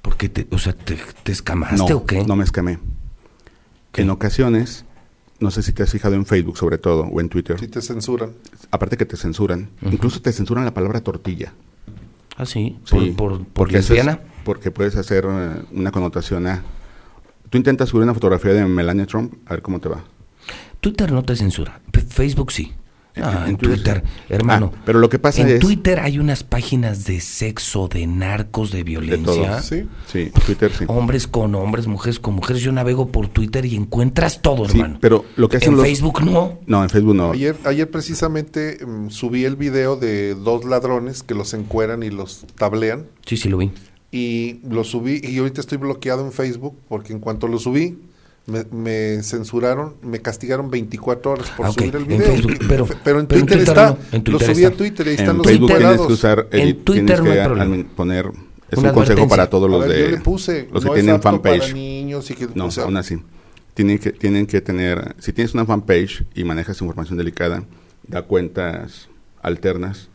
Porque 0.00 0.28
te, 0.28 0.46
o 0.54 0.58
sea, 0.58 0.72
te, 0.72 0.96
te 1.22 1.32
escamaste 1.32 1.76
No, 1.76 1.86
o 1.86 2.06
qué? 2.06 2.24
no 2.24 2.36
me 2.36 2.44
escamé. 2.44 2.78
¿Qué? 3.90 4.02
En 4.02 4.10
ocasiones, 4.10 4.84
no 5.40 5.50
sé 5.50 5.62
si 5.62 5.72
te 5.72 5.82
has 5.82 5.90
fijado 5.90 6.14
en 6.14 6.24
Facebook 6.26 6.56
sobre 6.56 6.78
todo, 6.78 7.02
o 7.04 7.20
en 7.20 7.28
Twitter, 7.28 7.58
Si 7.58 7.68
te 7.68 7.80
censuran. 7.82 8.30
aparte 8.70 8.96
que 8.96 9.06
te 9.06 9.16
censuran, 9.16 9.70
incluso 9.82 10.20
te 10.22 10.30
censuran 10.32 10.64
la 10.64 10.72
palabra 10.74 11.00
tortilla. 11.00 11.52
Ah, 12.36 12.46
sí, 12.46 12.78
Sí, 12.84 13.14
por, 13.16 13.16
por, 13.16 13.38
por 13.38 13.46
porque 13.52 13.74
lesbiana. 13.74 14.20
porque 14.44 14.70
puedes 14.70 14.96
hacer 14.96 15.24
eh, 15.28 15.62
una 15.72 15.90
connotación 15.92 16.46
a... 16.46 16.62
Tú 17.50 17.58
intentas 17.58 17.88
subir 17.88 18.02
una 18.04 18.14
fotografía 18.14 18.52
de 18.52 18.64
Melania 18.66 19.06
Trump, 19.06 19.34
a 19.46 19.50
ver 19.50 19.62
cómo 19.62 19.80
te 19.80 19.88
va. 19.88 20.02
Twitter 20.80 21.12
no 21.12 21.22
te 21.22 21.36
censura, 21.36 21.80
Facebook 22.08 22.50
sí. 22.52 22.72
Ah, 23.16 23.44
en 23.48 23.56
Twitter, 23.56 24.02
hermano. 24.28 24.72
Ah, 24.74 24.82
pero 24.84 24.98
lo 24.98 25.08
que 25.08 25.20
pasa 25.20 25.42
en 25.42 25.48
es- 25.48 25.60
Twitter 25.60 26.00
hay 26.00 26.18
unas 26.18 26.42
páginas 26.42 27.04
de 27.04 27.20
sexo, 27.20 27.86
de 27.86 28.06
narcos, 28.08 28.72
de 28.72 28.78
De 28.78 28.84
violencia. 28.84 29.24
todo. 29.32 29.60
Sí. 29.62 29.86
Sí, 30.10 30.32
Twitter 30.44 30.72
sí. 30.76 30.84
Hombres 30.88 31.28
con 31.28 31.54
hombres, 31.54 31.86
mujeres 31.86 32.18
con 32.18 32.34
mujeres. 32.34 32.60
Yo 32.62 32.72
navego 32.72 33.08
por 33.08 33.28
Twitter 33.28 33.64
y 33.66 33.76
encuentras 33.76 34.42
todo, 34.42 34.68
Sí, 34.68 34.78
hermano. 34.78 34.98
pero 35.00 35.24
lo 35.36 35.48
que 35.48 35.58
hacen 35.58 35.70
en 35.70 35.76
los- 35.76 35.86
Facebook 35.86 36.22
no. 36.24 36.58
No, 36.66 36.82
en 36.82 36.90
Facebook 36.90 37.14
no. 37.14 37.30
Ayer, 37.30 37.56
ayer 37.64 37.88
precisamente 37.90 38.78
mm, 38.84 39.10
subí 39.10 39.44
el 39.44 39.54
video 39.56 39.94
de 39.96 40.34
dos 40.34 40.64
ladrones 40.64 41.22
que 41.22 41.34
los 41.34 41.54
encueran 41.54 42.02
y 42.02 42.10
los 42.10 42.44
tablean. 42.56 43.06
Sí, 43.26 43.36
sí 43.36 43.48
lo 43.48 43.58
vi. 43.58 43.70
Y 44.10 44.60
lo 44.68 44.82
subí 44.84 45.20
y 45.22 45.38
ahorita 45.38 45.60
estoy 45.60 45.78
bloqueado 45.78 46.24
en 46.24 46.32
Facebook 46.32 46.76
porque 46.88 47.12
en 47.12 47.20
cuanto 47.20 47.48
lo 47.48 47.58
subí 47.58 47.98
me, 48.46 48.64
me 48.72 49.22
censuraron, 49.22 49.94
me 50.02 50.20
castigaron 50.20 50.70
24 50.70 51.30
horas 51.32 51.50
por 51.56 51.66
Ah, 51.66 51.72
subir 51.72 51.96
el 51.96 52.04
video. 52.04 52.26
Facebook, 52.26 52.58
pero- 52.68 52.86
pero 53.04 53.20
en 53.20 53.26
pero 53.26 53.40
en 53.40 53.46
Twitter 53.46 53.46
Twitter 53.46 53.68
está. 53.68 53.86
no, 53.90 53.98
en 54.12 54.18
lo 54.18 54.24
Twitter 54.38 54.54
subí 54.54 54.64
a. 54.64 54.70
Twitter 54.70 55.06
y 55.06 55.10
ahí 55.10 55.16
están 55.16 55.30
en 55.30 55.38
los 55.38 55.46
Facebook 55.46 55.66
tienes 55.68 55.82
encuerados. 55.84 56.06
que 56.06 56.12
usar, 56.12 56.48
En 56.50 56.76
Twitter 56.84 57.04
tienes 57.06 57.20
no 57.24 57.30
hay 57.30 57.38
que 57.38 57.44
problema. 57.44 57.84
poner, 57.96 58.30
es 58.70 58.78
Una 58.78 58.88
un 58.90 58.94
consejo 58.94 59.28
para 59.28 59.48
todos 59.50 59.70
los 59.70 59.80
ver, 59.80 59.88
de 59.90 60.00
yo 60.04 60.10
le 60.10 60.20
puse, 60.20 60.68
los 60.72 60.84
no 60.84 60.92
que 60.92 61.00
tienen 61.00 61.20
para 61.20 61.36
fanpage. 61.38 61.74
niños 61.74 62.30
y 62.30 62.34
que, 62.34 62.48
No, 62.54 62.66
o 62.66 62.70
sea, 62.70 62.84
aún 62.84 62.96
así. 62.96 63.16
Tienen 63.74 63.98
que, 63.98 64.12
tienen 64.12 64.46
que 64.46 64.60
tener, 64.60 65.16
si 65.18 65.32
tienes 65.32 65.52
una 65.54 65.64
fanpage 65.64 66.24
y 66.34 66.44
manejas 66.44 66.80
información 66.80 67.18
delicada, 67.18 67.64
da 68.06 68.22
cuentas 68.22 69.08
alternas 69.42 70.10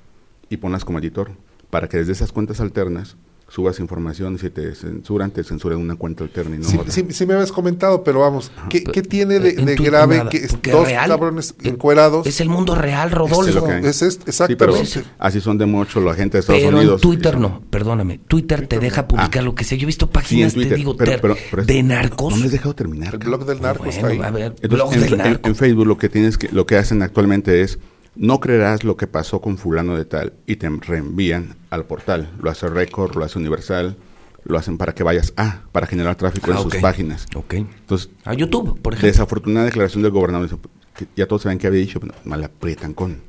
y 0.50 0.58
ponlas 0.58 0.86
como 0.86 1.00
editor, 1.00 1.32
para 1.70 1.90
que 1.90 1.98
desde 1.98 2.12
esas 2.14 2.32
cuentas 2.32 2.62
alternas 2.62 3.18
subas 3.50 3.80
información 3.80 4.36
y 4.36 4.38
si 4.38 4.50
te 4.50 4.76
censuran, 4.76 5.32
te 5.32 5.44
censuran 5.44 5.80
una 5.80 5.96
cuenta 5.96 6.24
alterna 6.24 6.56
y 6.56 6.60
no 6.60 6.66
Sí, 6.66 6.78
otra. 6.78 6.92
sí, 6.92 7.06
sí 7.10 7.26
me 7.26 7.34
habías 7.34 7.52
comentado, 7.52 8.04
pero 8.04 8.20
vamos, 8.22 8.52
¿qué, 8.70 8.84
qué 8.84 9.02
tiene 9.02 9.40
de, 9.40 9.50
En 9.52 9.76
grave 9.84 10.18
nada, 10.20 10.30
que 10.30 10.48
dos 10.72 10.88
real, 10.88 11.10
cabrones 11.10 11.56
encuerados? 11.64 12.28
Es 12.28 12.42
el 12.42 12.50
mundo 12.50 12.76
real, 12.76 13.10
Es 13.10 13.16
Rodolfo. 13.16 13.52
lo 13.60 13.66
que 13.66 13.72
hay. 13.74 13.86
Es, 13.86 14.02
es- 14.02 14.20
Sí, 14.30 14.56
pero 14.56 14.76
exactamente. 14.76 15.04
así 15.18 15.42
son 15.42 15.58
de 15.58 15.66
mucho 15.66 16.00
la 16.00 16.14
gente 16.14 16.38
de 16.38 16.42
Estados 16.42 16.62
Pero 16.64 16.78
Unidos. 16.78 17.02
en 17.04 17.10
Twitter 17.10 17.38
no, 17.40 17.62
perdóname. 17.70 18.20
Twitter 18.28 18.68
te 18.68 18.80
deja 18.80 19.08
publicar 19.08 19.42
Ah. 19.42 19.46
lo 19.46 19.56
que 19.56 19.64
sea. 19.64 19.78
Yo 19.78 19.84
he 19.84 19.88
visto 19.88 20.06
Sí, 20.06 20.10
en 20.10 20.14
páginas, 20.14 20.54
Twitter. 20.54 20.70
te 20.72 20.76
digo, 20.76 20.96
pero- 20.96 21.20
pero- 21.22 21.36
pero 21.50 21.66
de 21.66 21.84
narcos. 21.84 22.32
No 22.34 22.38
me 22.40 22.46
has 22.46 22.52
dejado 22.52 22.76
terminar. 22.76 23.14
el 23.14 23.20
blog 23.20 23.46
del 23.46 23.62
narco 23.62 23.86
está 23.86 24.08
ahí. 24.08 24.20
A 24.20 24.30
ver, 24.32 24.56
Entonces, 24.62 24.70
blog 24.70 24.94
en, 24.94 25.02
del 25.02 25.12
en- 25.14 25.18
narco. 25.18 25.50
en 25.50 25.56
Facebook 25.56 25.88
lo 25.88 25.98
que 25.98 26.10
tienes 26.10 26.38
que, 26.38 26.50
lo 26.50 26.66
que 26.66 26.76
hacen 26.78 27.02
actualmente 27.02 27.62
es 27.62 27.80
no 28.20 28.40
creerás 28.42 28.84
lo 28.84 28.98
que 28.98 29.08
pasó 29.08 29.40
con 29.42 29.58
fulano 29.58 29.96
de 29.96 30.04
tal 30.06 30.34
y 30.46 30.58
te 30.58 30.70
reenvían 30.70 31.56
al 31.70 31.86
portal. 31.86 32.30
Lo 32.42 32.52
hace 32.52 32.68
Record, 32.68 33.16
lo 33.16 33.24
hace 33.24 33.40
Universal, 33.40 33.96
lo 34.44 34.58
hacen 34.58 34.78
para 34.78 34.94
que 34.94 35.04
vayas 35.04 35.34
a, 35.38 35.62
para 35.72 35.88
generar 35.88 36.16
tráfico 36.18 36.52
Ah, 36.52 36.56
en 36.56 36.58
ok. 36.66 36.72
sus 36.74 36.82
páginas. 36.82 37.26
Ok. 37.34 37.54
Entonces, 37.56 38.10
A 38.26 38.34
YouTube, 38.34 38.80
por 38.82 38.94
ejemplo. 38.94 39.08
desafortunada 39.08 39.66
declaración 39.66 40.04
del 40.04 40.12
gobernador, 40.12 40.50
que 40.96 41.08
ya 41.16 41.28
todos 41.28 41.44
saben 41.44 41.58
que 41.60 41.68
había 41.68 41.80
dicho, 41.80 42.00
pero 42.02 42.14
mal 42.26 42.44
aprietan 42.44 42.94
con. 42.94 43.22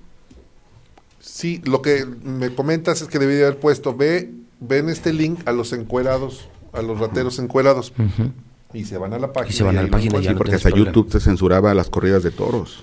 Sí, 1.20 1.60
lo 1.64 1.82
que 1.82 2.04
me 2.24 2.52
comentas 2.54 3.00
es 3.02 3.08
que 3.08 3.18
debería 3.18 3.46
haber 3.46 3.60
puesto, 3.60 3.94
ve, 3.96 4.32
ven 4.58 4.88
este 4.88 5.12
link 5.12 5.40
a 5.46 5.52
los 5.52 5.72
encuerados, 5.72 6.48
a 6.72 6.82
los 6.82 6.98
rateros 6.98 7.38
encuerados. 7.38 7.92
Y 8.72 8.84
se 8.84 8.98
van 8.98 9.12
a 9.12 9.18
la 9.18 9.32
página. 9.32 9.52
Y 9.54 9.56
se 9.56 9.62
van 9.64 9.78
a 9.78 9.82
la 9.82 9.88
página 9.88 10.18
y 10.18 10.22
ya 10.22 10.32
no 10.32 10.38
porque 10.38 10.54
hasta 10.56 10.70
problema. 10.70 10.90
YouTube 10.90 11.10
te 11.12 11.20
censuraba 11.20 11.74
las 11.74 11.90
corridas 11.90 12.22
de 12.22 12.30
toros, 12.30 12.82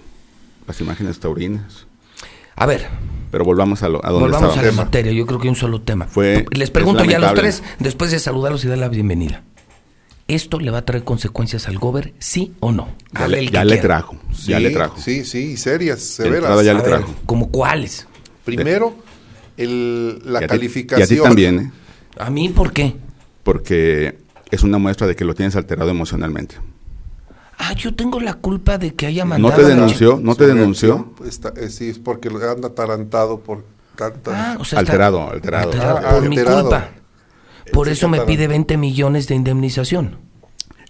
las 0.68 0.80
imágenes 0.82 1.20
taurinas. 1.20 1.88
A 2.58 2.66
ver, 2.66 2.88
Pero 3.32 3.46
volvamos 3.46 3.84
a, 3.84 3.90
lo, 3.90 4.04
a 4.06 4.10
donde 4.10 4.26
volvamos 4.26 4.50
a 4.50 4.54
estábamos. 4.56 4.76
la 4.78 4.84
materia. 4.86 5.12
Yo 5.14 5.26
creo 5.26 5.40
que 5.40 5.44
hay 5.48 5.50
un 5.50 5.56
solo 5.56 5.82
tema. 5.82 6.06
Fue- 6.08 6.46
Les 6.52 6.64
es 6.66 6.72
pregunto 6.72 7.04
ya 7.06 7.18
a 7.18 7.20
los 7.20 7.34
tres, 7.34 7.64
después 7.80 8.12
de 8.12 8.20
saludarlos 8.20 8.66
y 8.66 8.68
dar 8.68 8.78
la 8.80 8.90
bienvenida. 8.90 9.44
¿Esto 10.28 10.60
le 10.60 10.72
va 10.72 10.80
a 10.80 10.86
traer 10.86 11.04
consecuencias 11.06 11.68
al 11.70 11.78
gober, 11.78 12.14
sí 12.20 12.52
o 12.60 12.72
no? 12.74 12.90
Ya, 13.18 13.28
le, 13.30 13.48
ya 13.48 13.64
le 13.64 13.78
trajo, 13.78 14.18
ya 14.46 14.58
Sí, 14.58 14.64
le 14.64 14.70
trajo. 14.72 15.00
Sí, 15.00 15.24
sí, 15.24 15.56
serias, 15.56 16.02
severas. 16.02 16.66
ya 16.66 16.74
le 16.74 16.82
ver, 16.82 16.90
trajo. 16.90 17.14
¿como 17.26 17.50
cuáles? 17.50 18.08
Primero, 18.44 18.94
el, 19.56 20.20
la 20.26 20.42
Y 20.42 20.44
a 20.44 20.48
ti- 20.48 20.52
calificación. 20.54 21.00
Y 21.00 21.04
a 21.04 21.08
ti 21.08 21.24
también, 21.24 21.60
¿eh? 21.60 21.72
¿A 22.20 22.30
mí 22.30 22.50
por 22.50 22.74
qué? 22.74 22.96
porque 23.44 24.18
es 24.52 24.64
una 24.64 24.78
muestra 24.78 25.08
de 25.08 25.16
que 25.16 25.24
lo 25.24 25.34
tienes 25.34 25.56
alterado 25.56 25.90
emocionalmente. 25.90 26.56
Ah, 27.58 27.74
yo 27.74 27.94
tengo 27.96 28.20
la 28.20 28.36
culpa 28.36 28.78
de 28.78 28.94
que 28.94 29.08
haya 29.08 29.24
¿No 29.24 29.30
mandado... 29.32 29.56
te 29.56 29.62
a 29.62 29.64
la 29.70 29.76
denunció? 29.76 30.20
¿No 30.22 30.36
te 30.36 30.46
denunció? 30.48 31.14
Está, 31.26 31.54
eh, 31.58 31.70
sí, 31.70 31.90
es 31.90 31.98
porque 32.00 32.30
lo 32.30 32.38
anda 32.50 32.68
atarantado 32.68 33.40
por 33.40 33.66
tanta... 33.96 34.52
Ah, 34.54 34.58
o 34.60 34.64
sea, 34.66 34.80
está- 34.80 34.92
Alterado, 34.92 35.30
alterado. 35.30 35.72
Alterado, 35.72 35.98
Ah, 35.98 36.10
por 36.12 36.30
mi 36.30 36.38
alterado. 36.38 36.62
culpa. 36.62 36.90
Por 37.74 37.88
Sí, 37.88 37.94
eso 37.94 38.08
me 38.10 38.22
pide 38.22 38.48
20 38.48 38.78
millones 38.78 39.28
de 39.28 39.36
indemnización. 39.36 40.18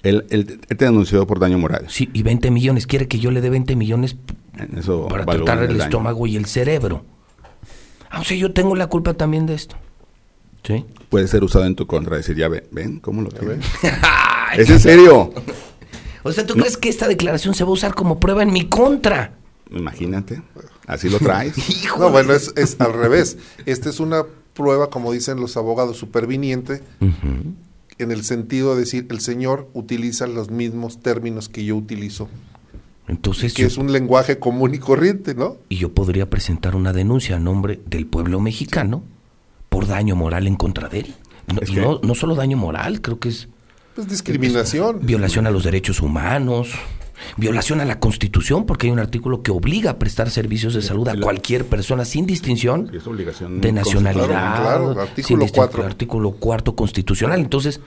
Él, 0.03 0.26
él- 0.30 0.59
él 0.70 0.78
te 0.78 0.86
denunció 0.86 1.26
por 1.26 1.39
daño 1.39 1.57
moral. 1.57 1.86
Sí, 1.89 2.09
y 2.13 2.22
20 2.24 2.51
millones. 2.51 2.86
Quiere 2.86 3.07
que 3.07 3.20
yo 3.20 3.32
le 3.32 3.41
dé 3.41 3.49
20 3.49 3.76
millones 3.76 4.15
Eso 4.76 5.07
para 5.07 5.26
tratar 5.26 5.59
el, 5.63 5.70
daño. 5.70 5.84
estómago 5.84 6.28
y 6.28 6.36
el 6.36 6.45
cerebro. 6.45 7.05
Ah, 8.09 8.20
o 8.22 8.24
sea, 8.24 8.38
yo 8.38 8.53
tengo 8.53 8.76
la 8.76 8.88
culpa 8.88 9.13
también 9.15 9.45
de 9.45 9.53
esto. 9.55 9.76
¿Sí? 10.63 10.86
Puede 11.09 11.28
ser 11.28 11.43
usado 11.43 11.65
en 11.65 11.76
tu 11.76 11.88
contra. 11.88 12.18
Decir, 12.18 12.36
ya 12.36 12.47
ven, 12.49 12.63
ven 12.72 12.99
cómo 12.99 13.22
lo 13.22 13.30
ven. 13.30 13.61
¿Es 14.57 14.70
en 14.70 14.80
serio? 14.82 15.32
O 16.28 16.34
sea, 16.34 16.45
¿tú 16.45 16.53
crees 16.55 16.78
que 16.78 16.89
esta 16.89 17.07
declaración 17.07 17.53
se 17.55 17.63
va 17.63 17.69
a 17.69 17.73
usar 17.73 17.95
como 17.95 18.19
prueba 18.19 18.43
en 18.43 18.51
mi 18.51 18.65
contra? 18.67 19.34
Imagínate. 19.71 20.41
Así 20.86 21.09
lo 21.09 21.19
traes. 21.19 21.57
Hijo 21.84 21.99
No, 21.99 22.09
bueno, 22.11 22.34
es, 22.34 22.53
es 22.55 22.75
al 22.80 22.93
revés. 22.93 23.38
Esta 23.65 23.89
es 23.89 23.99
una 23.99 24.23
prueba, 24.53 24.89
como 24.89 25.11
dicen 25.11 25.39
los 25.39 25.55
abogados, 25.57 25.97
superviniente, 25.97 26.82
en 27.99 28.11
el 28.11 28.23
sentido 28.23 28.73
de 28.75 28.82
decir, 28.82 29.07
el 29.09 29.19
señor 29.19 29.69
utiliza 29.73 30.28
los 30.28 30.49
mismos 30.49 30.99
términos 31.01 31.49
que 31.49 31.63
yo 31.65 31.75
utilizo, 31.75 32.28
Entonces, 33.07 33.53
que 33.53 33.61
yo, 33.63 33.67
es 33.67 33.78
un 33.78 33.91
lenguaje 33.91 34.39
común 34.39 34.73
y 34.73 34.80
corriente, 34.80 35.34
¿no? 35.36 35.57
y 35.69 35.78
yo 35.78 35.93
podría 35.93 36.30
presentar 36.30 36.75
una 36.75 36.91
denuncia 36.93 37.36
a 37.36 37.39
nombre 37.39 37.80
del 37.86 38.05
pueblo 38.07 38.39
mexicano 38.39 39.03
por 39.69 39.88
daño 39.88 40.15
moral 40.15 40.47
en 40.47 40.55
contra 40.55 40.89
de 40.89 41.01
él. 41.01 41.15
No, 41.53 41.61
Es 41.61 41.69
y 41.69 41.75
que- 41.75 41.82
no, 41.82 41.99
no 42.03 42.15
solo 42.15 42.36
daño 42.36 42.57
moral, 42.57 43.01
creo 43.01 43.19
que 43.19 43.30
es 43.30 43.47
Pues 43.97 44.09
discriminación. 44.09 44.99
Violación 45.01 45.47
a 45.47 45.51
los 45.51 45.63
derechos 45.63 46.01
humanos, 46.01 46.69
violación 47.35 47.81
a 47.81 47.85
la 47.85 47.99
Constitución, 47.99 48.67
porque 48.67 48.85
hay 48.85 48.91
un 48.93 48.99
artículo 48.99 49.41
que 49.41 49.49
obliga 49.49 49.89
a 49.89 49.97
prestar 49.97 50.29
servicios 50.29 50.75
de 50.75 50.83
salud 50.83 51.07
a 51.07 51.19
cualquier 51.19 51.65
persona 51.65 52.05
sin 52.05 52.27
distinción 52.27 52.91
Y 52.93 52.97
es 52.97 53.07
obligación 53.07 53.59
de 53.59 53.71
nacionalidad. 53.71 54.27
Claro, 54.27 54.61
claro, 54.93 55.01
artículo 55.01 55.23
sin 55.27 55.39
distin- 55.39 55.55
cuatro. 55.55 55.83
Artículo 55.83 56.31
cuarto 56.33 56.75
constitucional. 56.75 57.39
Entonces, 57.39 57.81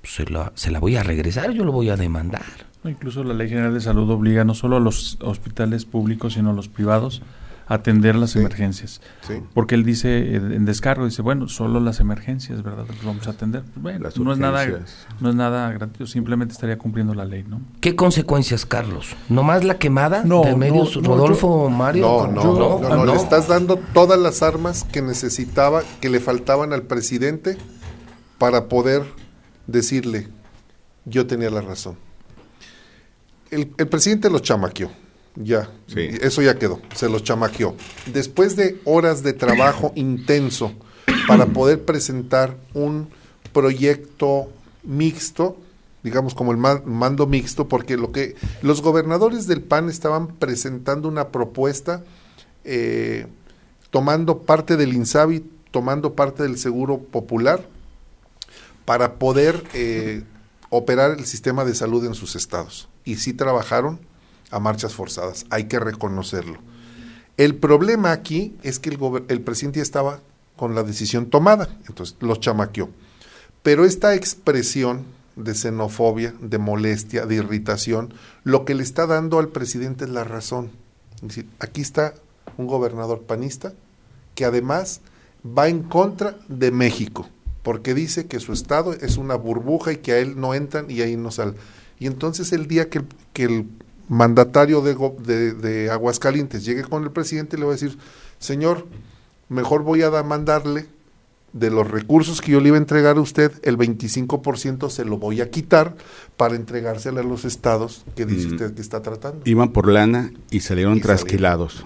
pues, 0.00 0.14
se, 0.14 0.24
la, 0.30 0.50
se 0.54 0.70
la 0.70 0.78
voy 0.80 0.96
a 0.96 1.02
regresar, 1.02 1.50
yo 1.52 1.62
lo 1.64 1.72
voy 1.72 1.90
a 1.90 1.96
demandar. 1.96 2.42
No, 2.82 2.88
Incluso 2.88 3.22
la 3.22 3.34
Ley 3.34 3.50
General 3.50 3.74
de 3.74 3.82
Salud 3.82 4.08
obliga 4.10 4.44
no 4.44 4.54
solo 4.54 4.78
a 4.78 4.80
los 4.80 5.18
hospitales 5.20 5.84
públicos, 5.84 6.32
sino 6.32 6.50
a 6.50 6.54
los 6.54 6.68
privados 6.68 7.20
atender 7.70 8.16
las 8.16 8.32
Sí. 8.32 8.40
emergencias. 8.40 9.00
Sí. 9.26 9.34
Porque 9.54 9.76
él 9.76 9.84
dice 9.84 10.34
en 10.34 10.64
descargo, 10.64 11.04
dice, 11.04 11.22
bueno, 11.22 11.48
solo 11.48 11.78
las 11.80 12.00
emergencias, 12.00 12.62
¿verdad? 12.64 12.84
Las 12.88 13.04
vamos 13.04 13.26
a 13.28 13.30
atender. 13.30 13.62
Bueno, 13.76 14.00
Las 14.00 14.18
no 14.18 14.32
es, 14.32 14.38
nada, 14.38 14.66
no 15.20 15.30
es 15.30 15.34
nada 15.36 15.70
gratuito, 15.72 16.06
simplemente 16.06 16.52
estaría 16.52 16.76
cumpliendo 16.78 17.14
la 17.14 17.24
ley, 17.24 17.44
¿no? 17.48 17.60
¿Qué 17.80 17.94
consecuencias, 17.94 18.66
Carlos? 18.66 19.14
¿Nomás 19.28 19.62
la 19.64 19.78
quemada 19.78 20.24
No, 20.24 20.42
de 20.42 20.56
medios 20.56 20.96
no, 20.96 21.02
no, 21.02 21.08
Rodolfo 21.16 21.70
Mario? 21.70 22.02
No, 22.02 22.26
no, 22.26 22.42
Yo- 22.42 22.80
no, 22.82 22.88
no, 22.96 23.06
le 23.06 23.12
no. 23.14 23.14
estás 23.20 23.46
dando 23.46 23.76
todas 23.94 24.18
las 24.18 24.42
armas 24.42 24.82
que 24.82 25.00
necesitaba, 25.00 25.82
que 26.00 26.10
le 26.10 26.18
faltaban 26.18 26.72
al 26.72 26.82
presidente 26.82 27.56
para 28.38 28.66
poder 28.68 29.04
decirle, 29.68 30.28
yo 31.04 31.26
tenía 31.28 31.50
la 31.50 31.60
razón. 31.60 31.94
El, 33.52 33.72
el 33.78 33.88
presidente 33.88 34.28
los 34.30 34.42
chamaqueó, 34.42 34.90
ya, 35.36 35.70
Sí. 35.86 36.08
eso 36.20 36.42
ya 36.42 36.58
quedó, 36.58 36.80
se 36.94 37.08
los 37.08 37.22
chamaqueó. 37.24 37.74
Después 38.12 38.56
de 38.56 38.80
horas 38.84 39.22
de 39.22 39.32
trabajo 39.32 39.92
intenso 39.96 40.72
para 41.28 41.46
poder 41.46 41.84
presentar 41.84 42.56
un 42.74 43.08
proyecto 43.52 44.50
mixto, 44.82 45.56
digamos 46.02 46.34
como 46.34 46.52
el 46.52 46.56
ma- 46.56 46.82
mando 46.84 47.26
mixto, 47.26 47.68
porque 47.68 47.96
lo 47.96 48.10
que 48.12 48.34
los 48.62 48.80
gobernadores 48.82 49.46
del 49.46 49.60
PAN 49.62 49.88
estaban 49.88 50.28
presentando 50.36 51.08
una 51.08 51.28
propuesta 51.28 52.02
eh, 52.64 53.26
tomando 53.90 54.38
parte 54.42 54.76
del 54.76 54.92
INSABI, 54.94 55.44
tomando 55.70 56.14
parte 56.14 56.42
del 56.42 56.58
Seguro 56.58 56.98
Popular, 56.98 57.66
para 58.84 59.14
poder 59.14 59.62
eh, 59.74 60.22
operar 60.68 61.12
el 61.18 61.26
sistema 61.26 61.64
de 61.64 61.74
salud 61.74 62.04
en 62.04 62.14
sus 62.14 62.34
estados. 62.36 62.88
Y 63.04 63.16
sí 63.16 63.32
trabajaron 63.32 64.00
a 64.50 64.58
marchas 64.60 64.94
forzadas, 64.94 65.46
hay 65.50 65.64
que 65.64 65.78
reconocerlo. 65.78 66.58
El 67.36 67.54
problema 67.54 68.12
aquí 68.12 68.56
es 68.62 68.78
que 68.78 68.90
el, 68.90 68.98
el 69.28 69.40
presidente 69.40 69.78
ya 69.78 69.82
estaba 69.82 70.20
con 70.56 70.74
la 70.74 70.82
decisión 70.82 71.26
tomada, 71.26 71.68
entonces 71.88 72.16
los 72.20 72.40
chamaqueó. 72.40 72.90
Pero 73.62 73.84
esta 73.84 74.14
expresión 74.14 75.04
de 75.36 75.54
xenofobia, 75.54 76.34
de 76.40 76.58
molestia, 76.58 77.26
de 77.26 77.36
irritación, 77.36 78.12
lo 78.44 78.64
que 78.64 78.74
le 78.74 78.82
está 78.82 79.06
dando 79.06 79.38
al 79.38 79.48
presidente 79.48 80.04
es 80.04 80.10
la 80.10 80.24
razón. 80.24 80.70
Aquí 81.58 81.80
está 81.80 82.14
un 82.56 82.66
gobernador 82.66 83.22
panista 83.22 83.72
que 84.34 84.44
además 84.44 85.00
va 85.46 85.68
en 85.68 85.82
contra 85.82 86.36
de 86.48 86.70
México, 86.70 87.28
porque 87.62 87.94
dice 87.94 88.26
que 88.26 88.40
su 88.40 88.52
estado 88.52 88.92
es 88.92 89.16
una 89.16 89.34
burbuja 89.34 89.92
y 89.92 89.98
que 89.98 90.12
a 90.12 90.18
él 90.18 90.38
no 90.38 90.54
entran 90.54 90.90
y 90.90 91.02
ahí 91.02 91.16
no 91.16 91.30
salen. 91.30 91.56
Y 91.98 92.06
entonces 92.06 92.52
el 92.52 92.66
día 92.66 92.88
que, 92.88 93.02
que 93.32 93.44
el 93.44 93.66
mandatario 94.10 94.82
de, 94.82 94.94
de, 95.24 95.52
de 95.54 95.90
Aguascalientes 95.90 96.64
llegue 96.64 96.82
con 96.82 97.04
el 97.04 97.10
presidente, 97.12 97.56
le 97.56 97.64
va 97.64 97.70
a 97.70 97.74
decir, 97.74 97.96
señor, 98.40 98.86
mejor 99.48 99.82
voy 99.84 100.02
a 100.02 100.10
da- 100.10 100.22
mandarle 100.24 100.86
de 101.52 101.70
los 101.70 101.88
recursos 101.90 102.40
que 102.40 102.52
yo 102.52 102.60
le 102.60 102.68
iba 102.68 102.76
a 102.76 102.80
entregar 102.80 103.16
a 103.16 103.20
usted, 103.20 103.52
el 103.62 103.78
25% 103.78 104.90
se 104.90 105.04
lo 105.04 105.16
voy 105.16 105.40
a 105.40 105.50
quitar 105.50 105.96
para 106.36 106.54
entregárselo 106.56 107.20
a 107.20 107.24
los 107.24 107.44
estados 107.44 108.04
que 108.16 108.26
dice 108.26 108.48
Mm. 108.48 108.52
usted 108.52 108.74
que 108.74 108.80
está 108.82 109.00
tratando. 109.00 109.42
Iban 109.46 109.70
por 109.72 109.88
lana 109.88 110.32
y 110.50 110.60
salieron 110.60 110.96
Y 110.96 111.00
salieron. 111.00 111.00
trasquilados. 111.02 111.84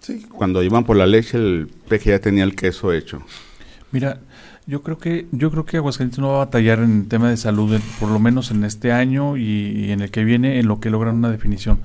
Sí, 0.00 0.26
Cuando 0.32 0.62
iban 0.62 0.84
por 0.84 0.96
la 0.96 1.06
leche, 1.06 1.36
el 1.36 1.70
peje 1.88 2.10
ya 2.10 2.20
tenía 2.20 2.44
el 2.44 2.56
queso 2.56 2.92
hecho. 2.92 3.20
Mira, 3.92 4.20
yo 4.66 4.82
creo 4.82 4.98
que 4.98 5.26
yo 5.32 5.50
creo 5.50 5.64
que 5.64 5.76
Aguascalientes 5.78 6.18
no 6.20 6.28
va 6.28 6.34
a 6.36 6.44
batallar 6.46 6.78
en 6.80 7.00
el 7.02 7.08
tema 7.08 7.28
de 7.30 7.36
salud, 7.36 7.78
por 7.98 8.10
lo 8.10 8.18
menos 8.18 8.50
en 8.50 8.64
este 8.64 8.92
año 8.92 9.36
y, 9.36 9.42
y 9.42 9.90
en 9.92 10.00
el 10.00 10.10
que 10.10 10.24
viene, 10.24 10.58
en 10.60 10.68
lo 10.68 10.80
que 10.80 10.90
logran 10.90 11.16
una 11.16 11.30
definición. 11.30 11.78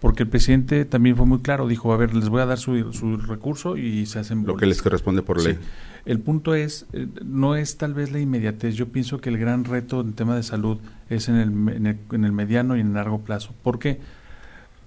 Porque 0.00 0.24
el 0.24 0.28
presidente 0.28 0.84
también 0.84 1.16
fue 1.16 1.24
muy 1.24 1.38
claro, 1.38 1.66
dijo, 1.66 1.90
a 1.92 1.96
ver, 1.96 2.14
les 2.14 2.28
voy 2.28 2.42
a 2.42 2.46
dar 2.46 2.58
su, 2.58 2.92
su 2.92 3.16
recurso 3.16 3.78
y 3.78 4.04
se 4.04 4.18
hacen 4.18 4.40
Lo 4.40 4.52
bolas". 4.52 4.60
que 4.60 4.66
les 4.66 4.82
corresponde 4.82 5.22
por 5.22 5.40
Sí. 5.40 5.48
ley. 5.48 5.58
El 6.04 6.20
punto 6.20 6.54
es, 6.54 6.84
eh, 6.92 7.08
no 7.24 7.56
es 7.56 7.78
tal 7.78 7.94
vez 7.94 8.12
la 8.12 8.20
inmediatez. 8.20 8.74
Yo 8.74 8.88
pienso 8.88 9.20
que 9.22 9.30
el 9.30 9.38
gran 9.38 9.64
reto 9.64 10.02
en 10.02 10.12
tema 10.12 10.36
de 10.36 10.42
salud 10.42 10.78
es 11.08 11.28
en 11.30 11.36
el, 11.36 11.48
en 11.74 11.86
el, 11.86 11.98
en 12.12 12.24
el 12.26 12.32
mediano 12.32 12.76
y 12.76 12.80
en 12.80 12.88
el 12.88 12.92
largo 12.94 13.22
plazo. 13.22 13.54
¿Por 13.62 13.78
qué? 13.78 13.98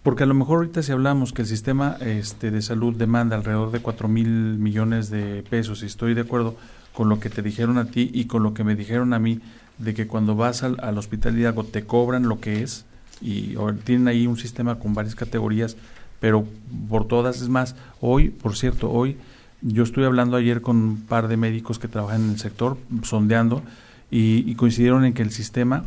Porque 0.04 0.24
a 0.24 0.28
lo 0.28 0.36
mejor 0.36 0.58
ahorita 0.60 0.84
si 0.84 0.92
hablamos 0.92 1.34
que 1.34 1.42
el 1.42 1.48
sistema 1.48 1.98
este, 2.00 2.52
de 2.52 2.62
salud 2.62 2.96
demanda 2.96 3.36
alrededor 3.36 3.72
de 3.72 3.80
4 3.80 4.08
mil 4.08 4.30
millones 4.60 5.10
de 5.10 5.44
pesos, 5.50 5.82
y 5.84 5.88
estoy 5.88 6.14
de 6.14 6.22
acuerdo 6.22 6.56
con 7.00 7.08
lo 7.08 7.22
que 7.22 7.30
te 7.30 7.42
dijeron 7.42 7.78
a 7.78 7.86
ti 7.86 8.12
y 8.14 8.26
con 8.26 8.44
lo 8.44 8.54
que 8.54 8.66
me 8.66 8.76
dijeron 8.76 9.14
a 9.14 9.20
mí, 9.20 9.40
de 9.78 9.94
que 9.94 10.06
cuando 10.06 10.36
vas 10.36 10.64
al, 10.64 10.76
al 10.82 10.98
hospital 10.98 11.40
Hidalgo 11.40 11.64
te 11.64 11.86
cobran 11.86 12.28
lo 12.28 12.42
que 12.42 12.62
es, 12.62 12.84
y 13.22 13.56
tienen 13.86 14.10
ahí 14.10 14.28
un 14.28 14.36
sistema 14.36 14.80
con 14.80 14.94
varias 14.94 15.16
categorías, 15.16 15.78
pero 16.20 16.46
por 16.90 17.08
todas 17.08 17.42
es 17.42 17.48
más. 17.48 17.78
Hoy, 18.02 18.32
por 18.32 18.58
cierto, 18.58 18.92
hoy 18.92 19.16
yo 19.62 19.84
estuve 19.84 20.08
hablando 20.08 20.36
ayer 20.36 20.60
con 20.60 20.76
un 20.76 20.98
par 20.98 21.30
de 21.30 21.38
médicos 21.38 21.80
que 21.80 21.88
trabajan 21.88 22.26
en 22.26 22.32
el 22.32 22.38
sector, 22.38 22.78
sondeando, 23.04 23.64
y 24.12 24.54
coincidieron 24.56 25.06
en 25.06 25.14
que 25.14 25.22
el 25.22 25.32
sistema 25.32 25.86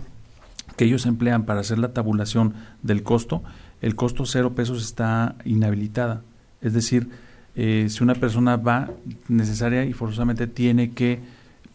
que 0.78 0.86
ellos 0.86 1.04
emplean 1.04 1.44
para 1.44 1.60
hacer 1.60 1.78
la 1.78 1.92
tabulación 1.92 2.54
del 2.82 3.02
costo, 3.02 3.42
el 3.82 3.96
costo 3.96 4.24
cero 4.24 4.54
pesos 4.54 4.82
está 4.82 5.36
inhabilitada. 5.44 6.22
Es 6.62 6.72
decir, 6.72 7.10
eh, 7.54 7.86
si 7.88 8.02
una 8.02 8.14
persona 8.14 8.56
va 8.56 8.90
necesaria 9.28 9.84
y 9.84 9.92
forzosamente 9.92 10.46
tiene 10.46 10.92
que 10.92 11.20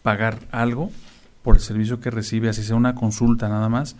pagar 0.02 0.38
algo 0.50 0.90
por 1.42 1.56
el 1.56 1.62
servicio 1.62 2.00
que 2.00 2.10
recibe, 2.10 2.48
así 2.48 2.62
sea 2.62 2.76
una 2.76 2.94
consulta 2.94 3.48
nada 3.48 3.68
más, 3.68 3.96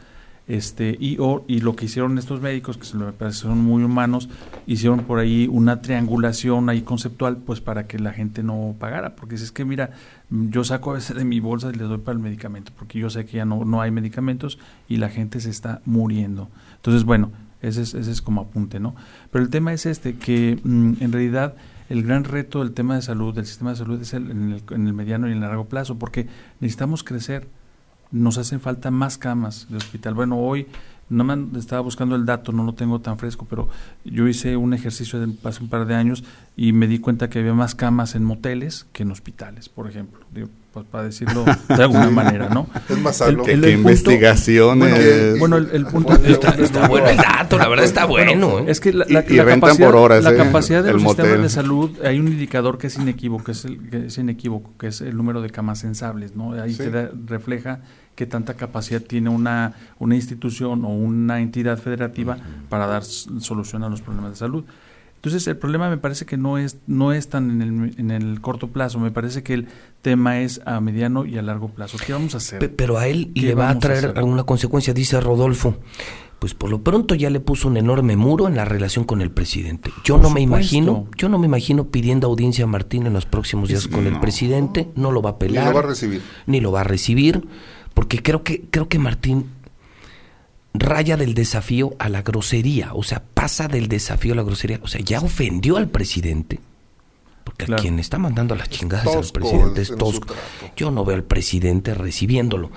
este 0.49 0.97
y 0.99 1.19
o 1.21 1.45
y 1.47 1.61
lo 1.61 1.77
que 1.77 1.85
hicieron 1.85 2.17
estos 2.17 2.41
médicos 2.41 2.79
que 2.79 2.87
se 2.87 2.97
me 2.97 3.13
parece 3.13 3.41
son 3.41 3.59
muy 3.59 3.85
humanos 3.85 4.31
hicieron 4.67 5.01
por 5.01 5.19
ahí 5.19 5.47
una 5.47 5.83
triangulación 5.83 6.71
ahí 6.71 6.81
conceptual 6.81 7.37
pues 7.37 7.61
para 7.61 7.87
que 7.87 7.99
la 7.99 8.15
gente 8.15 8.43
no 8.43 8.75
pagara 8.79 9.15
porque 9.15 9.37
si 9.37 9.45
es 9.45 9.53
que 9.53 9.67
mira 9.67 9.91
yo 10.31 10.65
saco 10.65 10.93
a 10.93 10.95
veces 10.95 11.17
de 11.17 11.25
mi 11.27 11.39
bolsa 11.39 11.69
y 11.69 11.77
les 11.77 11.87
doy 11.87 11.99
para 11.99 12.17
el 12.17 12.23
medicamento 12.23 12.73
porque 12.79 12.99
yo 12.99 13.11
sé 13.11 13.27
que 13.27 13.37
ya 13.37 13.45
no 13.45 13.67
no 13.67 13.83
hay 13.83 13.91
medicamentos 13.91 14.59
y 14.89 14.97
la 14.97 15.11
gente 15.11 15.39
se 15.41 15.51
está 15.51 15.83
muriendo 15.85 16.49
entonces 16.77 17.05
bueno 17.05 17.31
ese 17.63 17.83
es, 17.83 17.95
ese 17.95 18.11
es 18.11 18.23
como 18.23 18.41
apunte 18.43 18.81
no 18.81 18.95
pero 19.31 19.45
el 19.45 19.51
tema 19.51 19.73
es 19.73 19.87
este 19.87 20.17
que 20.17 20.59
mm, 20.63 20.95
en 21.01 21.13
realidad 21.13 21.55
el 21.89 22.03
gran 22.03 22.25
reto 22.25 22.61
del 22.61 22.73
tema 22.73 22.95
de 22.97 23.03
salud 23.03 23.35
del 23.35 23.47
sistema 23.47 23.71
de 23.71 23.77
salud 23.77 24.01
es 24.01 24.13
el, 24.15 24.31
en, 24.31 24.53
el, 24.53 24.63
en 24.71 24.87
el 24.87 24.93
mediano 24.93 25.27
y 25.29 25.31
en 25.33 25.39
el 25.39 25.43
largo 25.43 25.65
plazo 25.67 25.99
porque 25.99 26.27
necesitamos 26.61 27.03
crecer 27.03 27.49
nos 28.11 28.39
hacen 28.39 28.61
falta 28.61 28.91
más 28.91 29.19
camas 29.19 29.67
de 29.69 29.77
hospital. 29.77 30.15
Bueno, 30.15 30.39
hoy 30.39 30.67
no 31.11 31.25
me 31.25 31.59
estaba 31.59 31.83
buscando 31.83 32.17
el 32.17 32.25
dato, 32.25 32.53
no 32.53 32.65
lo 32.65 32.73
tengo 32.73 33.01
tan 33.03 33.19
fresco, 33.19 33.47
pero 33.49 33.69
yo 34.03 34.27
hice 34.29 34.57
un 34.57 34.73
ejercicio 34.73 35.21
de- 35.21 35.35
hace 35.47 35.63
un 35.63 35.69
par 35.69 35.87
de 35.87 35.95
años 35.95 36.25
y 36.57 36.73
me 36.73 36.87
di 36.87 37.01
cuenta 37.01 37.29
que 37.29 37.39
había 37.41 37.53
más 37.53 37.75
camas 37.75 38.15
en 38.15 38.25
moteles 38.25 38.87
que 38.95 39.03
en 39.03 39.11
hospitales, 39.11 39.69
por 39.69 39.91
ejemplo. 39.91 40.21
Digo, 40.33 40.49
pues 40.73 40.85
para 40.87 41.05
decirlo 41.05 41.45
de 41.45 41.75
alguna 41.83 42.11
manera, 42.11 42.49
¿no? 42.51 42.67
es 42.89 42.99
más 42.99 43.17
sano. 43.17 43.43
Que, 43.43 43.53
punto- 43.53 43.69
investigaciones. 43.71 44.79
Bueno, 44.91 44.97
que- 44.97 45.37
Bueno, 45.39 45.57
el, 45.57 45.71
el 45.73 45.87
punto 45.87 46.13
Está, 46.15 46.51
está 46.51 46.89
bueno 46.89 47.09
el 47.09 47.17
dato, 47.17 47.59
la 47.59 47.69
verdad 47.69 47.85
está 47.85 48.05
bueno. 48.05 48.61
¿eh? 48.61 48.65
es 48.69 48.81
que 48.81 48.93
la, 48.93 49.05
Y- 49.09 49.13
la- 49.13 49.25
y 49.29 49.35
la 49.37 49.45
rentan 49.45 49.61
capacidad, 49.71 49.87
por 49.87 49.97
horas, 49.97 50.25
la 50.25 50.33
¿eh? 50.33 50.37
capacidad 50.37 50.85
de 50.85 50.93
los 50.93 51.03
sistemas 51.03 51.43
de 51.43 51.49
salud, 51.49 51.91
hay 52.05 52.21
un 52.21 52.29
indicador 52.29 52.79
que 52.79 52.89
es 52.89 52.97
inequívoco, 52.99 53.45
que 53.45 53.53
es, 53.53 53.65
el, 53.65 53.89
que 53.89 54.07
es 54.07 54.19
inequívoco, 54.19 54.73
que 54.79 54.89
es 54.89 55.01
el 55.01 55.17
número 55.17 55.41
de 55.43 55.51
camas 55.51 55.79
sensables, 55.79 56.37
¿no? 56.37 56.53
Ahí 56.53 56.73
Sí. 56.73 56.79
te 56.85 56.91
da- 56.91 57.11
refleja 57.27 57.81
qué 58.15 58.27
tanta 58.27 58.55
capacidad 58.55 59.01
tiene 59.01 59.31
una, 59.31 59.75
una 59.99 60.17
institución 60.17 60.85
o 60.85 60.89
una 60.89 61.41
entidad 61.41 61.79
federativa 61.79 62.37
para 62.69 62.87
dar 62.87 63.05
solución 63.05 63.85
a 63.85 63.89
los 63.89 64.03
problemas 64.03 64.33
de 64.33 64.37
salud. 64.37 64.65
Entonces 65.19 65.47
el 65.49 65.57
problema 65.57 65.91
me 65.91 65.99
parece 65.99 66.27
que 66.27 66.37
no 66.37 66.59
es 66.59 66.79
no 66.87 67.13
es 67.13 67.29
tan 67.29 67.51
en 67.51 67.63
el, 67.63 67.95
en 67.99 68.11
el 68.13 68.41
corto 68.41 68.69
plazo, 68.69 69.01
me 69.01 69.11
parece 69.11 69.43
que 69.43 69.55
el 69.55 69.67
tema 70.01 70.41
es 70.41 70.61
a 70.65 70.81
mediano 70.81 71.27
y 71.27 71.37
a 71.39 71.43
largo 71.43 71.69
plazo. 71.69 71.99
¿Qué 72.07 72.13
vamos 72.13 72.35
a 72.35 72.37
hacer? 72.39 72.61
Pe- 72.61 72.69
Pero 72.69 72.99
a 72.99 73.09
él 73.09 73.33
¿Qué 73.35 73.41
le 73.43 73.55
va 73.57 73.69
a 73.71 73.79
traer 73.79 74.13
alguna 74.17 74.45
consecuencia, 74.45 74.95
dice 74.95 75.21
Rodolfo. 75.21 75.77
Pues 76.39 76.55
por 76.55 76.71
lo 76.71 76.83
pronto 76.85 77.17
ya 77.17 77.31
le 77.31 77.41
puso 77.41 77.67
un 77.67 77.77
enorme 77.79 78.15
muro 78.17 78.47
en 78.47 78.55
la 78.55 78.65
relación 78.65 79.05
con 79.05 79.21
el 79.21 79.33
presidente. 79.33 79.91
Yo 80.05 80.15
Por 80.15 80.23
no 80.23 80.31
me 80.31 80.41
imagino, 80.41 81.09
yo 81.17 81.29
no 81.29 81.37
me 81.37 81.47
imagino 81.49 81.89
pidiendo 81.89 82.29
audiencia 82.29 82.63
a 82.63 82.69
Martín 82.69 83.09
en 83.09 83.13
los 83.13 83.27
próximos 83.27 83.69
días 83.69 83.89
con 83.89 84.07
el 84.07 84.21
presidente, 84.21 84.89
no 84.95 85.11
lo 85.11 85.21
va 85.21 85.31
a 85.31 85.33
Ni 85.33 85.39
pelar, 85.41 85.67
lo 85.67 85.75
va 85.75 85.81
a 85.81 85.83
recibir. 85.83 86.23
ni 86.47 86.61
lo 86.61 86.71
va 86.71 86.83
a 86.83 86.85
recibir, 86.85 87.43
porque 87.93 88.23
creo 88.23 88.45
que 88.45 88.63
creo 88.71 88.89
que 88.89 89.01
Martín 89.01 89.47
raya 90.81 91.17
del 91.17 91.35
desafío 91.35 91.95
a 91.99 92.09
la 92.09 92.23
grosería, 92.23 92.93
o 92.95 93.03
sea, 93.03 93.23
pasa 93.23 93.69
del 93.69 93.89
desafío 93.89 94.33
a 94.33 94.37
la 94.37 94.43
grosería, 94.43 94.81
o 94.83 94.89
sea, 94.89 95.01
ya 95.01 95.21
ofendió 95.21 95.77
al 95.77 95.89
presidente. 95.89 96.61
Porque 97.45 97.65
Claro. 97.65 97.81
a 97.81 97.83
quien 97.83 97.99
está 97.99 98.19
mandando 98.19 98.55
a 98.55 98.59
las 98.59 98.69
chingadas 98.69 99.07
al 99.07 99.33
presidente 99.33 99.83
es 99.83 99.95
tosco. 99.97 100.35
Yo 100.77 100.91
no 100.91 101.05
veo 101.05 101.17
al 101.17 101.25
presidente 101.25 101.95
recibiéndolo. 101.95 102.71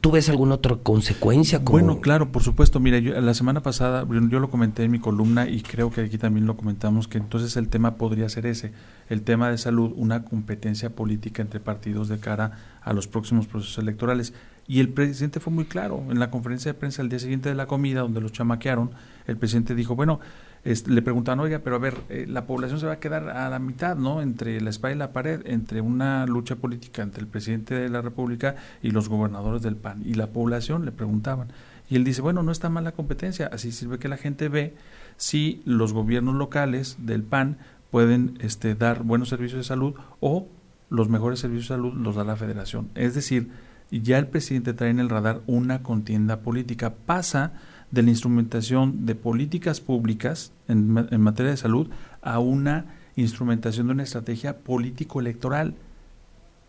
¿Tú 0.00 0.12
ves 0.12 0.28
alguna 0.28 0.54
otra 0.54 0.76
consecuencia? 0.76 1.64
Como... 1.64 1.72
Bueno, 1.72 2.00
claro, 2.00 2.30
por 2.30 2.42
supuesto. 2.42 2.80
Mira, 2.80 2.98
yo, 2.98 3.20
la 3.20 3.34
semana 3.34 3.60
pasada 3.60 4.06
yo 4.08 4.40
lo 4.40 4.48
comenté 4.50 4.84
en 4.84 4.90
mi 4.90 4.98
columna 4.98 5.48
y 5.48 5.62
creo 5.62 5.90
que 5.90 6.02
aquí 6.02 6.16
también 6.16 6.46
lo 6.46 6.56
comentamos, 6.56 7.08
que 7.08 7.18
entonces 7.18 7.56
el 7.56 7.68
tema 7.68 7.96
podría 7.96 8.28
ser 8.28 8.46
ese, 8.46 8.72
el 9.08 9.22
tema 9.22 9.50
de 9.50 9.58
salud, 9.58 9.92
una 9.96 10.24
competencia 10.24 10.90
política 10.90 11.42
entre 11.42 11.60
partidos 11.60 12.08
de 12.08 12.18
cara 12.18 12.52
a 12.82 12.92
los 12.92 13.08
próximos 13.08 13.46
procesos 13.46 13.78
electorales. 13.78 14.32
Y 14.66 14.80
el 14.80 14.88
presidente 14.88 15.40
fue 15.40 15.52
muy 15.52 15.66
claro, 15.66 16.02
en 16.10 16.18
la 16.18 16.30
conferencia 16.30 16.72
de 16.72 16.78
prensa 16.78 17.02
el 17.02 17.08
día 17.08 17.18
siguiente 17.18 17.48
de 17.48 17.54
la 17.54 17.66
comida, 17.66 18.00
donde 18.00 18.20
los 18.20 18.32
chamaquearon, 18.32 18.92
el 19.26 19.36
presidente 19.36 19.74
dijo, 19.74 19.94
bueno, 19.94 20.20
le 20.64 21.02
preguntan, 21.02 21.38
oiga, 21.40 21.58
pero 21.58 21.76
a 21.76 21.78
ver, 21.78 21.94
eh, 22.08 22.24
la 22.26 22.46
población 22.46 22.80
se 22.80 22.86
va 22.86 22.94
a 22.94 22.98
quedar 22.98 23.28
a 23.28 23.50
la 23.50 23.58
mitad, 23.58 23.96
¿no? 23.96 24.22
Entre 24.22 24.60
la 24.62 24.70
espalda 24.70 24.94
y 24.94 24.98
la 24.98 25.12
pared, 25.12 25.42
entre 25.44 25.82
una 25.82 26.24
lucha 26.24 26.56
política 26.56 27.02
entre 27.02 27.20
el 27.20 27.26
presidente 27.26 27.74
de 27.74 27.90
la 27.90 28.00
República 28.00 28.56
y 28.82 28.90
los 28.90 29.10
gobernadores 29.10 29.60
del 29.60 29.76
PAN. 29.76 30.02
Y 30.06 30.14
la 30.14 30.28
población 30.28 30.86
le 30.86 30.92
preguntaban. 30.92 31.48
Y 31.90 31.96
él 31.96 32.04
dice, 32.04 32.22
bueno, 32.22 32.42
no 32.42 32.50
está 32.50 32.70
mal 32.70 32.84
la 32.84 32.92
competencia, 32.92 33.50
así 33.52 33.72
sirve 33.72 33.98
que 33.98 34.08
la 34.08 34.16
gente 34.16 34.48
ve 34.48 34.74
si 35.18 35.60
los 35.66 35.92
gobiernos 35.92 36.34
locales 36.34 36.96
del 36.98 37.22
PAN 37.22 37.58
pueden 37.90 38.38
este, 38.40 38.74
dar 38.74 39.02
buenos 39.02 39.28
servicios 39.28 39.58
de 39.58 39.64
salud 39.64 39.94
o 40.20 40.48
los 40.88 41.10
mejores 41.10 41.40
servicios 41.40 41.68
de 41.68 41.74
salud 41.74 41.92
los 41.92 42.16
da 42.16 42.24
la 42.24 42.36
federación. 42.36 42.88
Es 42.94 43.14
decir, 43.14 43.50
ya 44.02 44.18
el 44.18 44.26
presidente 44.26 44.72
trae 44.74 44.90
en 44.90 45.00
el 45.00 45.08
radar 45.10 45.40
una 45.46 45.82
contienda 45.82 46.40
política. 46.40 46.94
Pasa 47.06 47.52
de 47.90 48.02
la 48.02 48.10
instrumentación 48.10 49.06
de 49.06 49.14
políticas 49.14 49.80
públicas 49.80 50.52
en, 50.68 51.06
en 51.10 51.20
materia 51.20 51.50
de 51.52 51.56
salud 51.56 51.88
a 52.22 52.38
una 52.40 52.86
instrumentación 53.16 53.86
de 53.86 53.92
una 53.92 54.02
estrategia 54.02 54.58
político-electoral. 54.58 55.74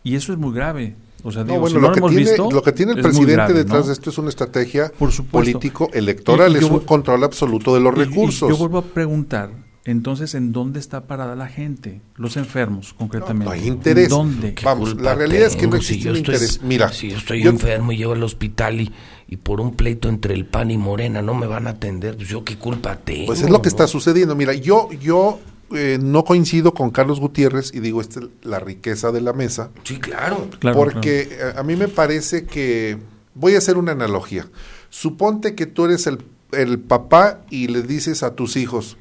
Y 0.04 0.14
eso 0.14 0.32
es 0.32 0.38
muy 0.38 0.54
grave. 0.54 0.94
O 1.24 1.32
sea, 1.32 1.42
digo, 1.42 1.56
no, 1.56 1.60
bueno, 1.62 1.76
si 1.76 1.80
lo, 1.82 1.88
no 1.88 1.92
que 1.92 1.98
hemos 1.98 2.10
tiene, 2.12 2.24
visto, 2.30 2.50
lo 2.52 2.62
que 2.62 2.70
tiene 2.72 2.92
el 2.92 3.00
presidente 3.00 3.32
grave, 3.32 3.54
detrás 3.54 3.80
¿no? 3.80 3.86
de 3.88 3.92
esto 3.94 4.10
es 4.10 4.18
una 4.18 4.28
estrategia 4.28 4.92
político-electoral, 5.32 6.54
es 6.56 6.64
un 6.64 6.80
control 6.80 7.24
absoluto 7.24 7.74
de 7.74 7.80
los 7.80 7.96
Y- 7.96 8.00
y 8.00 8.04
recursos. 8.04 8.48
yo 8.48 8.56
vuelvo 8.56 8.78
a 8.78 8.82
preguntar, 8.84 9.50
entonces, 9.90 10.34
¿en 10.34 10.52
dónde 10.52 10.80
está 10.80 11.06
parada 11.06 11.34
la 11.36 11.46
gente? 11.48 12.00
Los 12.16 12.36
enfermos, 12.36 12.92
concretamente. 12.92 13.44
No 13.46 13.50
hay 13.52 13.66
interés. 13.66 14.04
¿En 14.04 14.10
dónde? 14.10 14.54
¿Qué 14.54 14.64
Vamos, 14.64 15.00
la 15.00 15.14
realidad 15.14 15.46
es 15.46 15.56
que 15.56 15.66
no 15.66 15.72
si 15.72 15.78
existe 15.78 16.04
yo 16.04 16.10
un 16.10 16.16
estoy- 16.18 16.34
interés. 16.34 16.62
Mira, 16.62 16.92
si 16.92 17.10
yo 17.10 17.16
estoy 17.16 17.42
yo- 17.42 17.50
enfermo 17.50 17.92
y 17.92 17.96
llego 17.96 18.12
al 18.12 18.22
hospital 18.22 18.80
y, 18.80 18.92
y 19.28 19.36
por 19.36 19.60
un 19.60 19.74
pleito 19.76 20.08
entre 20.08 20.34
el 20.34 20.44
PAN 20.44 20.70
y 20.70 20.76
Morena 20.78 21.22
no 21.22 21.34
me 21.34 21.46
van 21.46 21.66
a 21.66 21.70
atender, 21.70 22.16
pues 22.16 22.28
yo 22.28 22.44
qué 22.44 22.56
culpa 22.58 22.96
tengo. 22.96 23.26
Pues 23.26 23.42
es 23.42 23.48
lo 23.50 23.62
que 23.62 23.68
está 23.68 23.86
sucediendo. 23.86 24.34
Mira, 24.34 24.52
yo, 24.54 24.88
yo 25.00 25.38
eh, 25.74 25.98
no 26.02 26.24
coincido 26.24 26.74
con 26.74 26.90
Carlos 26.90 27.18
Gutiérrez 27.20 27.72
y 27.74 27.80
digo, 27.80 28.00
esta 28.00 28.20
es 28.20 28.26
la 28.42 28.58
riqueza 28.60 29.12
de 29.12 29.20
la 29.20 29.32
mesa, 29.32 29.70
Sí, 29.84 29.98
claro. 29.98 30.48
Claro, 30.58 30.76
porque 30.76 31.28
eh, 31.30 31.38
a 31.56 31.62
mí 31.62 31.76
me 31.76 31.88
parece 31.88 32.44
que, 32.44 32.98
voy 33.34 33.54
a 33.54 33.58
hacer 33.58 33.76
una 33.76 33.92
analogía. 33.92 34.46
Suponte 34.90 35.54
que 35.54 35.66
tú 35.66 35.84
eres 35.84 36.06
el, 36.06 36.18
el 36.52 36.78
papá 36.78 37.42
y 37.50 37.68
le 37.68 37.82
dices 37.82 38.22
a 38.22 38.34
tus 38.34 38.56
hijos, 38.56 38.96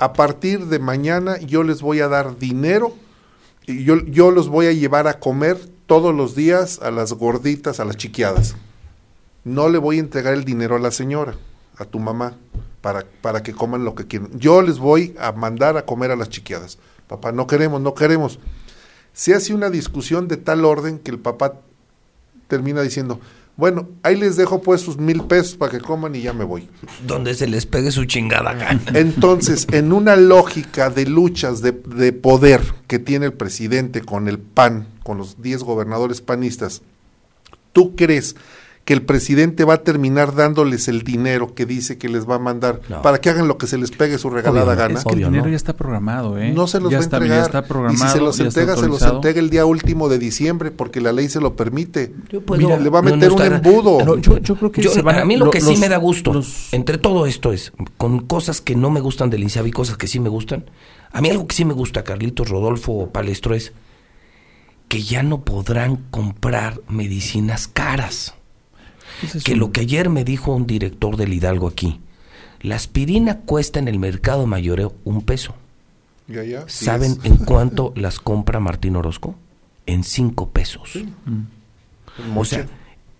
a 0.00 0.14
partir 0.14 0.66
de 0.66 0.78
mañana 0.78 1.38
yo 1.38 1.62
les 1.62 1.82
voy 1.82 2.00
a 2.00 2.08
dar 2.08 2.38
dinero 2.38 2.94
y 3.66 3.84
yo, 3.84 3.98
yo 4.06 4.30
los 4.30 4.48
voy 4.48 4.66
a 4.66 4.72
llevar 4.72 5.06
a 5.06 5.20
comer 5.20 5.58
todos 5.84 6.14
los 6.14 6.34
días 6.34 6.80
a 6.82 6.90
las 6.90 7.12
gorditas, 7.12 7.80
a 7.80 7.84
las 7.84 7.96
chiquiadas. 7.96 8.56
No 9.44 9.68
le 9.68 9.76
voy 9.76 9.98
a 9.98 10.00
entregar 10.00 10.32
el 10.32 10.44
dinero 10.44 10.76
a 10.76 10.78
la 10.78 10.90
señora, 10.90 11.34
a 11.76 11.84
tu 11.84 11.98
mamá, 11.98 12.34
para, 12.80 13.04
para 13.20 13.42
que 13.42 13.52
coman 13.52 13.84
lo 13.84 13.94
que 13.94 14.06
quieran. 14.06 14.30
Yo 14.38 14.62
les 14.62 14.78
voy 14.78 15.14
a 15.20 15.32
mandar 15.32 15.76
a 15.76 15.84
comer 15.84 16.10
a 16.10 16.16
las 16.16 16.30
chiquiadas. 16.30 16.78
Papá, 17.06 17.30
no 17.30 17.46
queremos, 17.46 17.82
no 17.82 17.94
queremos. 17.94 18.38
Se 19.12 19.34
hace 19.34 19.52
una 19.52 19.68
discusión 19.68 20.28
de 20.28 20.38
tal 20.38 20.64
orden 20.64 20.98
que 20.98 21.10
el 21.10 21.18
papá 21.18 21.60
termina 22.48 22.80
diciendo, 22.80 23.20
bueno, 23.60 23.90
ahí 24.02 24.16
les 24.16 24.36
dejo 24.36 24.62
pues 24.62 24.80
sus 24.80 24.96
mil 24.96 25.22
pesos 25.24 25.54
para 25.54 25.70
que 25.70 25.80
coman 25.80 26.14
y 26.14 26.22
ya 26.22 26.32
me 26.32 26.44
voy. 26.44 26.68
Donde 27.06 27.34
se 27.34 27.46
les 27.46 27.66
pegue 27.66 27.92
su 27.92 28.06
chingada 28.06 28.54
gana. 28.54 28.80
Entonces, 28.94 29.66
en 29.70 29.92
una 29.92 30.16
lógica 30.16 30.88
de 30.88 31.04
luchas 31.04 31.60
de, 31.60 31.72
de 31.72 32.14
poder 32.14 32.62
que 32.86 32.98
tiene 32.98 33.26
el 33.26 33.34
presidente 33.34 34.00
con 34.00 34.28
el 34.28 34.38
PAN, 34.38 34.88
con 35.04 35.18
los 35.18 35.42
10 35.42 35.62
gobernadores 35.62 36.22
panistas, 36.22 36.80
¿tú 37.72 37.94
crees 37.94 38.34
que 38.84 38.94
el 38.94 39.02
presidente 39.02 39.64
va 39.64 39.74
a 39.74 39.82
terminar 39.84 40.34
dándoles 40.34 40.88
el 40.88 41.02
dinero 41.02 41.54
que 41.54 41.64
dice 41.64 41.96
que 41.96 42.08
les 42.08 42.28
va 42.28 42.36
a 42.36 42.38
mandar 42.40 42.80
No. 42.88 43.02
para 43.02 43.20
que 43.20 43.30
hagan 43.30 43.46
lo 43.46 43.56
que 43.56 43.68
se 43.68 43.78
les 43.78 43.92
pegue 43.92 44.18
su 44.18 44.30
regalada 44.30 44.66
Obvio, 44.72 44.76
gana? 44.76 44.98
Es 44.98 45.04
que 45.04 45.12
Obvio, 45.12 45.26
el 45.26 45.32
dinero 45.32 45.44
¿no? 45.46 45.50
ya 45.50 45.56
está 45.56 45.76
programado, 45.76 46.38
¿eh? 46.38 46.50
No 46.52 46.66
se 46.66 46.80
los 46.80 46.90
ya 46.90 46.96
va 46.98 47.02
a 47.02 47.04
entregar. 47.04 47.28
Ya 47.38 47.42
está 47.44 47.58
y 47.60 47.62
programado. 47.62 48.04
si 48.06 48.12
se 48.12 48.20
los 48.20 48.40
entrega, 48.40 48.76
se 48.76 48.88
los 48.88 49.02
entrega 49.02 49.38
el 49.38 49.50
día 49.50 49.64
último 49.66 50.08
de 50.08 50.18
diciembre 50.18 50.70
porque 50.72 51.00
la 51.00 51.12
ley 51.12 51.28
se 51.28 51.40
lo 51.40 51.54
permite. 51.54 52.12
Yo 52.30 52.40
puedo- 52.40 52.60
Mira, 52.60 52.78
le 52.78 52.88
va 52.90 52.98
a 52.98 53.02
no, 53.02 53.10
no 53.10 53.16
meter 53.16 53.32
un 53.32 53.42
embudo. 53.42 54.16
Yo, 54.16 54.38
yo 54.38 54.56
creo 54.56 54.72
que 54.72 54.82
Yo- 54.82 54.90
se 54.90 55.02
van 55.02 55.18
a 55.18 55.24
mí 55.24 55.36
lo, 55.36 55.44
lo- 55.44 55.50
que 55.52 55.60
sí 55.60 55.70
los- 55.70 55.78
me 55.78 55.88
da 55.88 55.98
gusto, 55.98 56.32
los- 56.32 56.72
entre 56.72 56.98
todo 56.98 57.26
esto 57.26 57.52
es, 57.52 57.72
con 57.96 58.20
cosas 58.26 58.60
que 58.60 58.74
no 58.74 58.90
me 58.90 59.00
gustan 59.00 59.30
del 59.30 59.42
INSABI 59.44 59.68
y 59.68 59.72
cosas 59.72 59.98
que 59.98 60.08
sí 60.08 60.18
me 60.18 60.30
gustan, 60.30 60.64
a 61.12 61.20
mí 61.20 61.28
algo 61.30 61.46
que 61.46 61.54
sí 61.54 61.64
me 61.64 61.74
gusta, 61.74 62.02
Carlitos, 62.02 62.48
Rodolfo 62.48 62.92
o 62.92 63.10
Palestro, 63.10 63.54
es 63.54 63.72
que 64.88 65.02
ya 65.02 65.22
no 65.22 65.42
podrán 65.42 65.96
comprar 66.10 66.80
medicinas 66.88 67.68
caras. 67.68 68.34
Es 69.22 69.44
Que 69.44 69.52
un- 69.54 69.58
lo 69.60 69.72
que 69.72 69.80
ayer 69.82 70.08
me 70.08 70.24
dijo 70.24 70.54
un 70.54 70.66
director 70.66 71.16
del 71.16 71.32
Hidalgo 71.32 71.68
aquí, 71.68 72.00
la 72.60 72.76
aspirina 72.76 73.38
cuesta 73.40 73.78
en 73.78 73.88
el 73.88 73.98
mercado 73.98 74.46
mayoreo 74.46 74.94
un 75.04 75.22
peso. 75.22 75.54
Ya, 76.28 76.44
ya, 76.44 76.64
¿Saben 76.68 77.18
en 77.24 77.36
cuánto 77.38 77.92
las 77.96 78.20
compra 78.20 78.60
Martín 78.60 78.96
Orozco? 78.96 79.34
En 79.86 80.04
cinco 80.04 80.50
pesos. 80.50 80.90
Mm. 81.24 82.36
O 82.36 82.44
sea, 82.44 82.66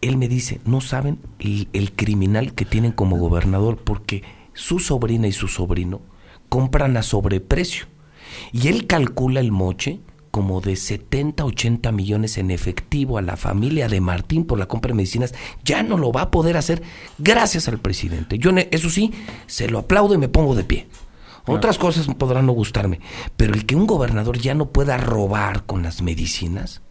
él 0.00 0.16
me 0.16 0.28
dice, 0.28 0.60
no 0.64 0.80
saben 0.80 1.18
el, 1.38 1.68
el 1.72 1.92
criminal 1.92 2.54
que 2.54 2.64
tienen 2.64 2.92
como 2.92 3.16
gobernador 3.18 3.78
porque 3.78 4.22
su 4.54 4.78
sobrina 4.78 5.26
y 5.26 5.32
su 5.32 5.48
sobrino 5.48 6.00
compran 6.48 6.96
a 6.96 7.02
sobreprecio. 7.02 7.86
Y 8.52 8.68
él 8.68 8.86
calcula 8.86 9.40
el 9.40 9.50
moche 9.52 10.00
como 10.30 10.60
de 10.60 10.76
70, 10.76 11.44
80 11.44 11.92
millones 11.92 12.38
en 12.38 12.50
efectivo 12.50 13.18
a 13.18 13.22
la 13.22 13.36
familia 13.36 13.88
de 13.88 14.00
Martín 14.00 14.44
por 14.44 14.58
la 14.58 14.66
compra 14.66 14.90
de 14.90 14.94
medicinas. 14.94 15.34
Ya 15.64 15.82
no 15.82 15.98
lo 15.98 16.12
va 16.12 16.22
a 16.22 16.30
poder 16.30 16.56
hacer 16.56 16.82
gracias 17.18 17.68
al 17.68 17.78
presidente. 17.78 18.38
Yo, 18.38 18.50
eso 18.70 18.90
sí, 18.90 19.12
se 19.46 19.68
lo 19.68 19.78
aplaudo 19.78 20.14
y 20.14 20.18
me 20.18 20.28
pongo 20.28 20.54
de 20.54 20.64
pie. 20.64 20.86
Otras 21.46 21.78
cosas 21.78 22.06
podrán 22.14 22.46
no 22.46 22.52
gustarme, 22.52 23.00
pero 23.36 23.54
el 23.54 23.66
que 23.66 23.74
un 23.74 23.86
gobernador 23.86 24.38
ya 24.38 24.54
no 24.54 24.66
pueda 24.66 24.96
robar 24.98 25.64
con 25.64 25.82
las 25.82 26.00
medicinas, 26.00 26.82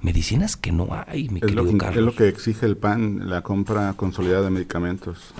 medicinas 0.00 0.56
que 0.56 0.72
no 0.72 0.88
hay, 1.06 1.28
mi 1.28 1.40
Es 1.40 1.46
querido 1.46 1.64
lo, 1.64 1.70
que, 1.70 1.76
es 1.76 1.82
Carlos. 1.82 2.04
lo 2.04 2.14
que 2.14 2.28
exige 2.28 2.64
el 2.66 2.76
PAN, 2.78 3.28
la 3.28 3.42
compra 3.42 3.92
consolidada 3.94 4.44
de 4.44 4.50
medicamentos. 4.50 5.34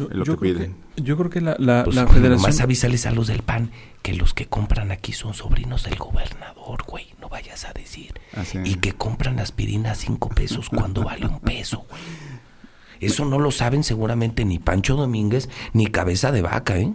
Yo, 0.00 0.10
es 0.10 0.16
lo 0.16 0.24
yo 0.24 0.32
que 0.34 0.38
creo 0.40 0.54
piden. 0.54 0.74
que- 0.96 1.02
yo 1.02 1.16
creo 1.16 1.30
que 1.30 1.40
la, 1.40 1.56
la, 1.58 1.84
Pues, 1.84 1.96
la 1.96 2.06
federación... 2.06 2.42
Nomás 2.42 2.60
avísales 2.60 3.06
a 3.06 3.10
los 3.10 3.26
del 3.26 3.42
PAN 3.42 3.70
que 4.02 4.14
los 4.14 4.34
que 4.34 4.46
compran 4.46 4.90
aquí 4.92 5.12
son 5.12 5.34
sobrinos 5.34 5.84
del 5.84 5.96
gobernador, 5.96 6.84
güey. 6.86 7.06
No 7.20 7.28
vayas 7.28 7.64
a 7.64 7.72
decir. 7.72 8.14
Así. 8.36 8.58
Y 8.64 8.74
que 8.76 8.92
compran 8.92 9.38
aspirina 9.40 9.92
a 9.92 9.94
cinco 9.94 10.28
pesos 10.28 10.68
cuando 10.68 11.02
vale 11.04 11.26
un 11.26 11.40
peso, 11.40 11.84
güey. 11.88 12.00
Eso 13.00 13.24
no 13.24 13.38
lo 13.38 13.50
saben 13.50 13.82
seguramente 13.82 14.44
ni 14.44 14.58
Pancho 14.58 14.94
Domínguez 14.96 15.48
ni 15.72 15.86
Cabeza 15.86 16.32
de 16.32 16.42
Vaca, 16.42 16.78
¿eh? 16.78 16.92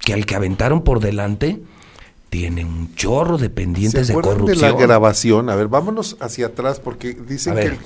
Que 0.00 0.14
al 0.14 0.24
que 0.24 0.34
aventaron 0.36 0.82
por 0.84 1.00
delante 1.00 1.60
tiene 2.30 2.64
un 2.64 2.94
chorro 2.94 3.36
de 3.36 3.50
pendientes 3.50 4.06
¿Se 4.06 4.14
de 4.14 4.20
corrupción. 4.22 4.46
de 4.46 4.56
la 4.56 4.72
grabación? 4.78 5.50
A 5.50 5.54
ver, 5.56 5.68
vámonos 5.68 6.16
hacia 6.20 6.46
atrás 6.46 6.80
porque 6.80 7.12
dicen 7.14 7.56
que 7.56 7.76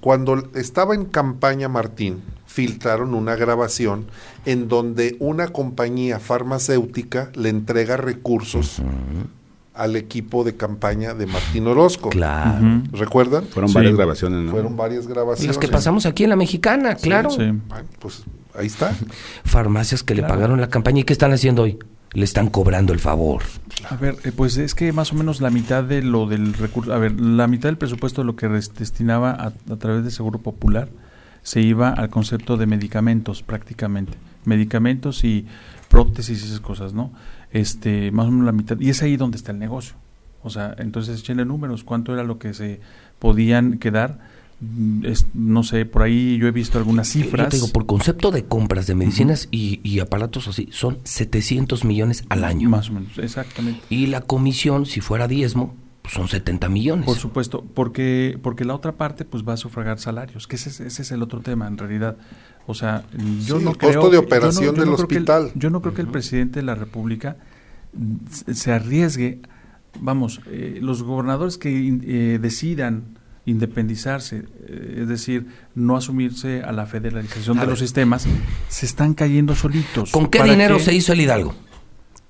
cuando 0.00 0.50
estaba 0.54 0.94
en 0.94 1.04
campaña 1.04 1.68
Martín, 1.68 2.22
filtraron 2.52 3.14
una 3.14 3.34
grabación 3.34 4.06
en 4.44 4.68
donde 4.68 5.16
una 5.20 5.48
compañía 5.48 6.18
farmacéutica 6.18 7.30
le 7.34 7.48
entrega 7.48 7.96
recursos 7.96 8.82
al 9.74 9.96
equipo 9.96 10.44
de 10.44 10.54
campaña 10.54 11.14
de 11.14 11.26
Martín 11.26 11.66
Orozco. 11.66 12.10
Claro. 12.10 12.82
¿Recuerdan? 12.92 13.44
Fueron 13.46 13.68
Sí. 13.70 13.74
varias 13.74 13.96
grabaciones, 13.96 14.44
¿no? 14.44 14.50
Fueron 14.50 14.76
varias 14.76 15.06
grabaciones. 15.06 15.56
Las 15.56 15.58
que 15.58 15.68
pasamos 15.68 16.04
aquí 16.04 16.24
en 16.24 16.30
la 16.30 16.36
mexicana, 16.36 16.94
claro. 16.94 17.30
Sí. 17.30 17.38
Bueno, 17.38 17.88
pues 17.98 18.22
ahí 18.54 18.66
está. 18.66 18.94
Farmacias 19.44 20.02
que 20.02 20.14
le 20.14 20.22
pagaron 20.22 20.60
la 20.60 20.68
campaña. 20.68 21.00
¿Y 21.00 21.04
qué 21.04 21.14
están 21.14 21.32
haciendo 21.32 21.62
hoy? 21.62 21.78
Le 22.12 22.24
están 22.24 22.50
cobrando 22.50 22.92
el 22.92 22.98
favor. 22.98 23.42
A 23.88 23.96
ver, 23.96 24.16
eh, 24.24 24.32
pues 24.36 24.58
es 24.58 24.74
que 24.74 24.92
más 24.92 25.10
o 25.12 25.14
menos 25.14 25.40
la 25.40 25.48
mitad 25.48 25.82
de 25.82 26.02
lo 26.02 26.26
del 26.26 26.52
recurso, 26.52 26.92
a 26.92 26.98
ver, 26.98 27.18
la 27.18 27.46
mitad 27.46 27.70
del 27.70 27.78
presupuesto 27.78 28.20
de 28.20 28.26
lo 28.26 28.36
que 28.36 28.48
destinaba 28.48 29.30
a, 29.30 29.46
a 29.72 29.76
través 29.78 30.04
de 30.04 30.10
Seguro 30.10 30.38
Popular 30.38 30.90
se 31.42 31.60
iba 31.60 31.90
al 31.90 32.08
concepto 32.10 32.56
de 32.56 32.66
medicamentos 32.66 33.42
prácticamente, 33.42 34.16
medicamentos 34.44 35.24
y 35.24 35.46
prótesis 35.88 36.42
y 36.42 36.46
esas 36.46 36.60
cosas, 36.60 36.94
¿no? 36.94 37.12
Este, 37.50 38.10
más 38.12 38.26
o 38.26 38.30
menos 38.30 38.46
la 38.46 38.52
mitad, 38.52 38.78
y 38.80 38.90
es 38.90 39.02
ahí 39.02 39.16
donde 39.16 39.36
está 39.36 39.52
el 39.52 39.58
negocio. 39.58 39.94
O 40.42 40.50
sea, 40.50 40.74
entonces 40.78 41.20
échenle 41.20 41.44
números, 41.44 41.84
cuánto 41.84 42.12
era 42.12 42.24
lo 42.24 42.38
que 42.38 42.54
se 42.54 42.80
podían 43.18 43.78
quedar, 43.78 44.30
Mm, 44.64 45.04
es- 45.06 45.26
no 45.34 45.64
sé, 45.64 45.86
por 45.86 46.02
ahí 46.02 46.36
yo 46.38 46.46
he 46.46 46.52
visto 46.52 46.78
algunas 46.78 47.12
Yo 47.12 47.22
cifras. 47.24 47.48
te 47.48 47.56
digo, 47.56 47.66
por 47.72 47.84
concepto 47.84 48.30
de 48.30 48.44
compras 48.44 48.86
de 48.86 48.94
medicinas 48.94 49.48
y, 49.50 49.80
y 49.82 49.98
aparatos 49.98 50.46
así, 50.46 50.68
son 50.70 50.98
700 51.02 51.84
millones 51.84 52.22
al 52.28 52.44
año. 52.44 52.70
Más 52.70 52.88
o 52.88 52.92
menos, 52.92 53.18
exactamente. 53.18 53.80
Y 53.90 54.06
la 54.06 54.20
comisión, 54.20 54.86
si 54.86 55.00
fuera 55.00 55.26
diezmo, 55.26 55.74
pues 56.02 56.14
son 56.14 56.26
70 56.28 56.68
millones. 56.68 57.06
Por 57.06 57.16
supuesto, 57.16 57.64
porque, 57.74 58.36
porque 58.42 58.64
la 58.64 58.74
otra 58.74 58.92
parte 58.92 59.24
pues 59.24 59.44
va 59.48 59.52
a 59.52 59.56
sufragar 59.56 59.98
salarios, 60.00 60.46
que 60.48 60.56
ese, 60.56 60.68
es- 60.70 60.80
ese 60.80 61.02
es 61.02 61.10
el 61.12 61.22
otro 61.22 61.40
tema 61.40 61.66
en 61.68 61.78
realidad. 61.78 62.16
O 62.66 62.74
sea, 62.74 63.04
yo 63.46 63.58
Sí, 63.58 63.64
no 63.64 63.70
el 63.70 63.76
costo 63.78 63.88
creo 63.88 64.02
de 64.04 64.10
que- 64.10 64.14
yo 64.16 64.20
operación 64.20 64.64
no- 64.66 64.72
yo 64.72 64.80
del 64.80 64.90
no 64.90 64.96
el- 64.96 65.00
hospital. 65.02 65.52
yo 65.54 65.70
no 65.70 65.80
creo 65.80 65.94
que 65.94 66.00
el 66.02 66.08
presidente 66.08 66.60
de 66.60 66.66
la 66.66 66.74
República 66.74 67.36
mm, 67.94 68.52
se- 68.52 68.72
arriesgue, 68.72 69.40
vamos, 70.00 70.40
eh, 70.50 70.78
los 70.82 71.02
gobernadores 71.02 71.56
que 71.58 71.70
in- 71.70 72.02
eh, 72.06 72.38
decidan 72.40 73.18
independizarse, 73.44 74.44
eh, 74.68 74.98
es 75.02 75.08
decir, 75.08 75.46
no 75.74 75.96
asumirse 75.96 76.62
a 76.62 76.72
la 76.72 76.86
federalización 76.86 77.58
A 77.58 77.60
de 77.62 77.66
ver. 77.66 77.72
los 77.72 77.78
sistemas, 77.80 78.26
se 78.68 78.86
están 78.86 79.14
cayendo 79.14 79.54
solitos. 79.54 80.10
¿Con 80.12 80.28
qué 80.28 80.38
¿Para 80.38 80.52
dinero 80.52 80.78
qué? 80.78 80.84
se 80.84 80.94
hizo 80.94 81.12
el 81.12 81.20
Hidalgo? 81.20 81.54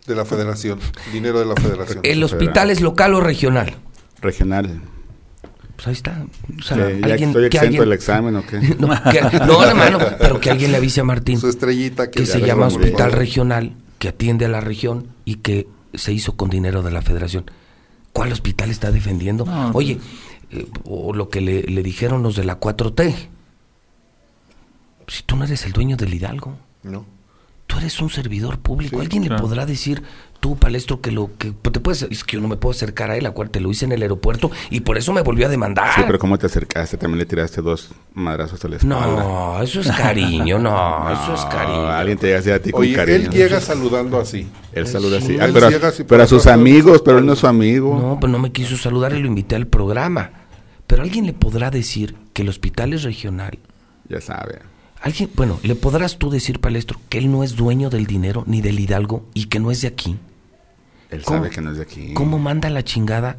De 0.06 0.14
la 0.16 0.24
federación, 0.24 0.80
dinero 1.12 1.38
de 1.38 1.46
la 1.46 1.54
federación. 1.54 2.00
¿El 2.02 2.22
hospital 2.24 2.70
es 2.70 2.80
local 2.80 3.14
o 3.14 3.20
regional? 3.20 3.76
Regional. 4.20 4.80
Pues 5.76 5.86
ahí 5.86 5.92
está. 5.92 6.24
O 6.58 6.62
sea, 6.62 6.76
alguien- 6.86 7.28
estoy 7.30 7.42
que 7.42 7.56
exento 7.56 7.64
alguien- 7.66 7.80
del 7.82 7.92
examen 7.92 8.36
o 8.36 8.44
qué. 8.46 8.58
No, 8.78 8.88
que- 9.10 9.20
no, 9.46 9.64
hermano, 9.64 9.98
pero 10.18 10.40
que 10.40 10.50
alguien 10.50 10.70
le 10.72 10.78
avise 10.78 11.00
a 11.00 11.04
Martín 11.04 11.38
Su 11.38 11.48
estrellita 11.48 12.10
que, 12.10 12.20
que 12.20 12.26
se 12.26 12.40
llama 12.40 12.66
Hospital 12.66 13.08
bien. 13.08 13.18
Regional, 13.18 13.76
que 13.98 14.08
atiende 14.08 14.44
a 14.44 14.48
la 14.48 14.60
región 14.60 15.08
y 15.24 15.36
que 15.36 15.68
se 15.94 16.12
hizo 16.12 16.36
con 16.36 16.50
dinero 16.50 16.82
de 16.82 16.90
la 16.90 17.02
federación. 17.02 17.50
¿Cuál 18.12 18.32
hospital 18.32 18.70
está 18.70 18.90
defendiendo? 18.90 19.44
No, 19.46 19.70
Oye, 19.72 19.98
eh, 20.50 20.66
o 20.84 21.14
lo 21.14 21.28
que 21.30 21.40
le, 21.40 21.62
le 21.62 21.82
dijeron 21.82 22.22
los 22.22 22.36
de 22.36 22.44
la 22.44 22.58
4T. 22.60 23.14
Si 25.08 25.22
tú 25.24 25.36
no 25.36 25.44
eres 25.44 25.64
el 25.64 25.72
dueño 25.72 25.96
del 25.96 26.12
Hidalgo, 26.14 26.56
No. 26.82 27.04
Tú 27.72 27.78
eres 27.78 27.98
un 28.02 28.10
servidor 28.10 28.58
público. 28.58 28.96
Sí, 28.98 29.02
Alguien 29.02 29.22
le 29.22 29.28
claro. 29.28 29.44
podrá 29.44 29.64
decir, 29.64 30.02
tú, 30.40 30.56
Palestro, 30.56 31.00
que 31.00 31.10
lo 31.10 31.30
que 31.38 31.52
pues, 31.52 31.72
te 31.72 31.80
puedes, 31.80 32.02
es 32.02 32.22
que 32.22 32.36
yo 32.36 32.42
no 32.42 32.48
me 32.48 32.56
puedo 32.56 32.72
acercar 32.72 33.10
a 33.10 33.16
él, 33.16 33.24
acuérdate, 33.24 33.60
lo 33.60 33.70
hice 33.70 33.86
en 33.86 33.92
el 33.92 34.02
aeropuerto 34.02 34.50
y 34.68 34.80
por 34.80 34.98
eso 34.98 35.10
me 35.14 35.22
volvió 35.22 35.46
a 35.46 35.48
demandar. 35.48 35.88
Sí, 35.94 36.02
pero 36.06 36.18
¿cómo 36.18 36.36
te 36.38 36.44
acercaste? 36.44 36.98
También 36.98 37.18
le 37.20 37.24
tiraste 37.24 37.62
dos 37.62 37.88
madrazos 38.12 38.62
a 38.62 38.68
la 38.68 38.76
espalda. 38.76 39.06
No, 39.06 39.62
eso 39.62 39.80
es 39.80 39.90
cariño, 39.90 40.58
no, 40.58 41.10
eso 41.12 41.32
es 41.34 41.44
No, 41.44 41.48
cariño. 41.48 41.86
Alguien 41.88 42.18
te 42.18 42.26
llega 42.26 42.40
así 42.40 42.50
a 42.50 42.60
ti 42.60 42.72
con 42.72 42.82
Oye, 42.82 42.92
cariño. 42.94 43.16
él 43.16 43.30
llega 43.30 43.58
saludando 43.62 44.20
así. 44.20 44.46
Él 44.74 44.86
saluda 44.86 45.18
Sí. 45.20 45.24
así. 45.24 45.38
Ah, 45.40 45.46
Él 45.46 45.52
pero, 45.54 45.70
llega 45.70 45.88
así 45.88 46.04
pero 46.04 46.22
a 46.24 46.26
sus 46.26 46.46
amigos, 46.46 47.00
pero 47.02 47.16
él 47.18 47.24
no 47.24 47.32
es 47.32 47.38
su 47.38 47.46
amigo. 47.46 47.98
No, 47.98 48.20
pues 48.20 48.30
no 48.30 48.38
me 48.38 48.52
quiso 48.52 48.76
saludar 48.76 49.14
y 49.14 49.18
lo 49.20 49.28
invité 49.28 49.56
al 49.56 49.66
programa. 49.66 50.30
Pero 50.86 51.02
alguien 51.02 51.24
le 51.24 51.32
podrá 51.32 51.70
decir 51.70 52.16
que 52.34 52.42
el 52.42 52.50
hospital 52.50 52.92
es 52.92 53.02
regional. 53.02 53.58
Ya 54.10 54.20
sabe. 54.20 54.58
Alguien, 55.02 55.30
bueno, 55.34 55.58
le 55.62 55.74
podrás 55.74 56.16
tú 56.16 56.30
decir, 56.30 56.60
Palestro, 56.60 56.98
que 57.08 57.18
él 57.18 57.30
no 57.30 57.42
es 57.42 57.56
dueño 57.56 57.90
del 57.90 58.06
dinero 58.06 58.44
ni 58.46 58.60
del 58.60 58.78
Hidalgo 58.78 59.24
y 59.34 59.46
que 59.46 59.58
no 59.58 59.70
es 59.70 59.80
de 59.82 59.88
aquí. 59.88 60.16
Él 61.10 61.22
¿Cómo? 61.24 61.38
sabe 61.40 61.50
que 61.50 61.60
no 61.60 61.72
es 61.72 61.76
de 61.78 61.82
aquí. 61.82 62.14
¿Cómo 62.14 62.38
manda 62.38 62.70
la 62.70 62.84
chingada? 62.84 63.36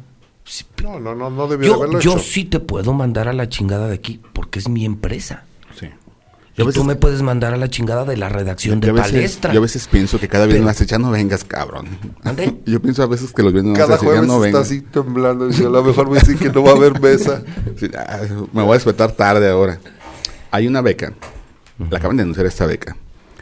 No, 0.82 1.00
no, 1.00 1.14
no, 1.14 1.30
no 1.30 1.48
debió 1.48 1.62
de 1.62 1.66
Yo, 1.68 1.74
haberlo 1.82 2.00
yo 2.00 2.12
hecho. 2.12 2.20
sí 2.20 2.44
te 2.44 2.60
puedo 2.60 2.92
mandar 2.92 3.28
a 3.28 3.32
la 3.32 3.48
chingada 3.48 3.88
de 3.88 3.94
aquí 3.94 4.20
porque 4.34 4.58
es 4.58 4.68
mi 4.68 4.84
empresa. 4.84 5.44
Sí. 5.78 5.86
Y 5.86 6.58
Yo 6.58 6.64
a 6.64 6.66
veces- 6.66 6.80
tú 6.82 6.84
me 6.84 6.96
puedes 6.96 7.22
mandar 7.22 7.54
a 7.54 7.56
la 7.56 7.70
chingada 7.70 8.04
de 8.04 8.18
la 8.18 8.28
redacción 8.28 8.78
de 8.80 8.92
veces, 8.92 9.10
Palestra. 9.12 9.52
yo 9.54 9.58
a 9.60 9.62
veces 9.62 9.88
pienso 9.88 10.20
que 10.20 10.28
cada 10.28 10.46
más 10.46 10.78
ya 10.86 10.98
no 10.98 11.10
vengas, 11.12 11.44
cabrón. 11.44 11.86
¿Mande? 12.22 12.54
Yo 12.66 12.80
pienso 12.82 13.02
a 13.02 13.06
veces 13.06 13.32
que 13.32 13.42
los 13.42 13.54
viernes 13.54 13.74
Cada 13.78 13.88
más 13.94 14.00
ya 14.02 14.06
jueves 14.06 14.26
no 14.28 14.34
está 14.34 14.58
vengas. 14.58 14.60
así 14.66 14.82
temblando. 14.82 15.48
Y 15.50 15.64
a 15.64 15.68
lo 15.70 15.82
mejor 15.82 16.10
me 16.10 16.20
dicen 16.20 16.38
que 16.38 16.50
no 16.50 16.62
va 16.62 16.72
a 16.72 16.76
haber 16.76 17.00
mesa. 17.00 17.42
Sí, 17.80 17.86
ah, 17.98 18.20
me 18.52 18.62
voy 18.62 18.72
a 18.72 18.74
despertar 18.74 19.12
tarde 19.12 19.48
ahora. 19.48 19.80
Hay 20.50 20.66
una 20.68 20.82
beca. 20.82 21.12
La 21.78 21.98
acaban 21.98 22.16
de 22.16 22.22
anunciar 22.22 22.46
esta 22.46 22.66
beca. 22.66 22.96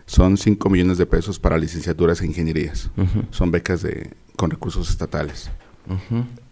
Son 0.06 0.36
5 0.36 0.70
millones 0.70 0.98
de 0.98 1.06
pesos 1.06 1.38
para 1.38 1.58
licenciaturas 1.58 2.20
e 2.20 2.26
ingenierías. 2.26 2.90
Son 3.30 3.50
becas 3.50 3.82
de 3.82 4.10
con 4.36 4.50
recursos 4.50 4.90
estatales. 4.90 5.50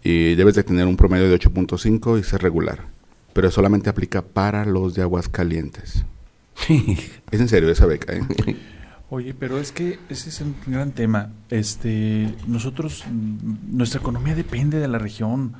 Y 0.03 0.35
debes 0.35 0.55
de 0.55 0.63
tener 0.63 0.87
un 0.87 0.97
promedio 0.97 1.29
de 1.29 1.39
8.5 1.39 2.19
y 2.19 2.23
ser 2.23 2.41
regular. 2.41 2.87
Pero 3.33 3.49
solamente 3.49 3.89
aplica 3.89 4.21
para 4.21 4.65
los 4.65 4.93
de 4.93 5.01
aguas 5.01 5.29
calientes. 5.29 6.05
Es 7.31 7.39
en 7.39 7.47
serio 7.47 7.69
esa 7.69 7.85
beca, 7.85 8.13
¿eh? 8.13 8.21
Oye, 9.09 9.33
pero 9.33 9.57
es 9.57 9.71
que 9.71 9.99
ese 10.09 10.29
es 10.29 10.39
un 10.39 10.55
gran 10.67 10.91
tema. 10.91 11.31
Este, 11.49 12.33
nosotros, 12.47 13.03
nuestra 13.69 13.99
economía 13.99 14.35
depende 14.35 14.79
de 14.79 14.87
la 14.87 14.99
región. 14.99 15.53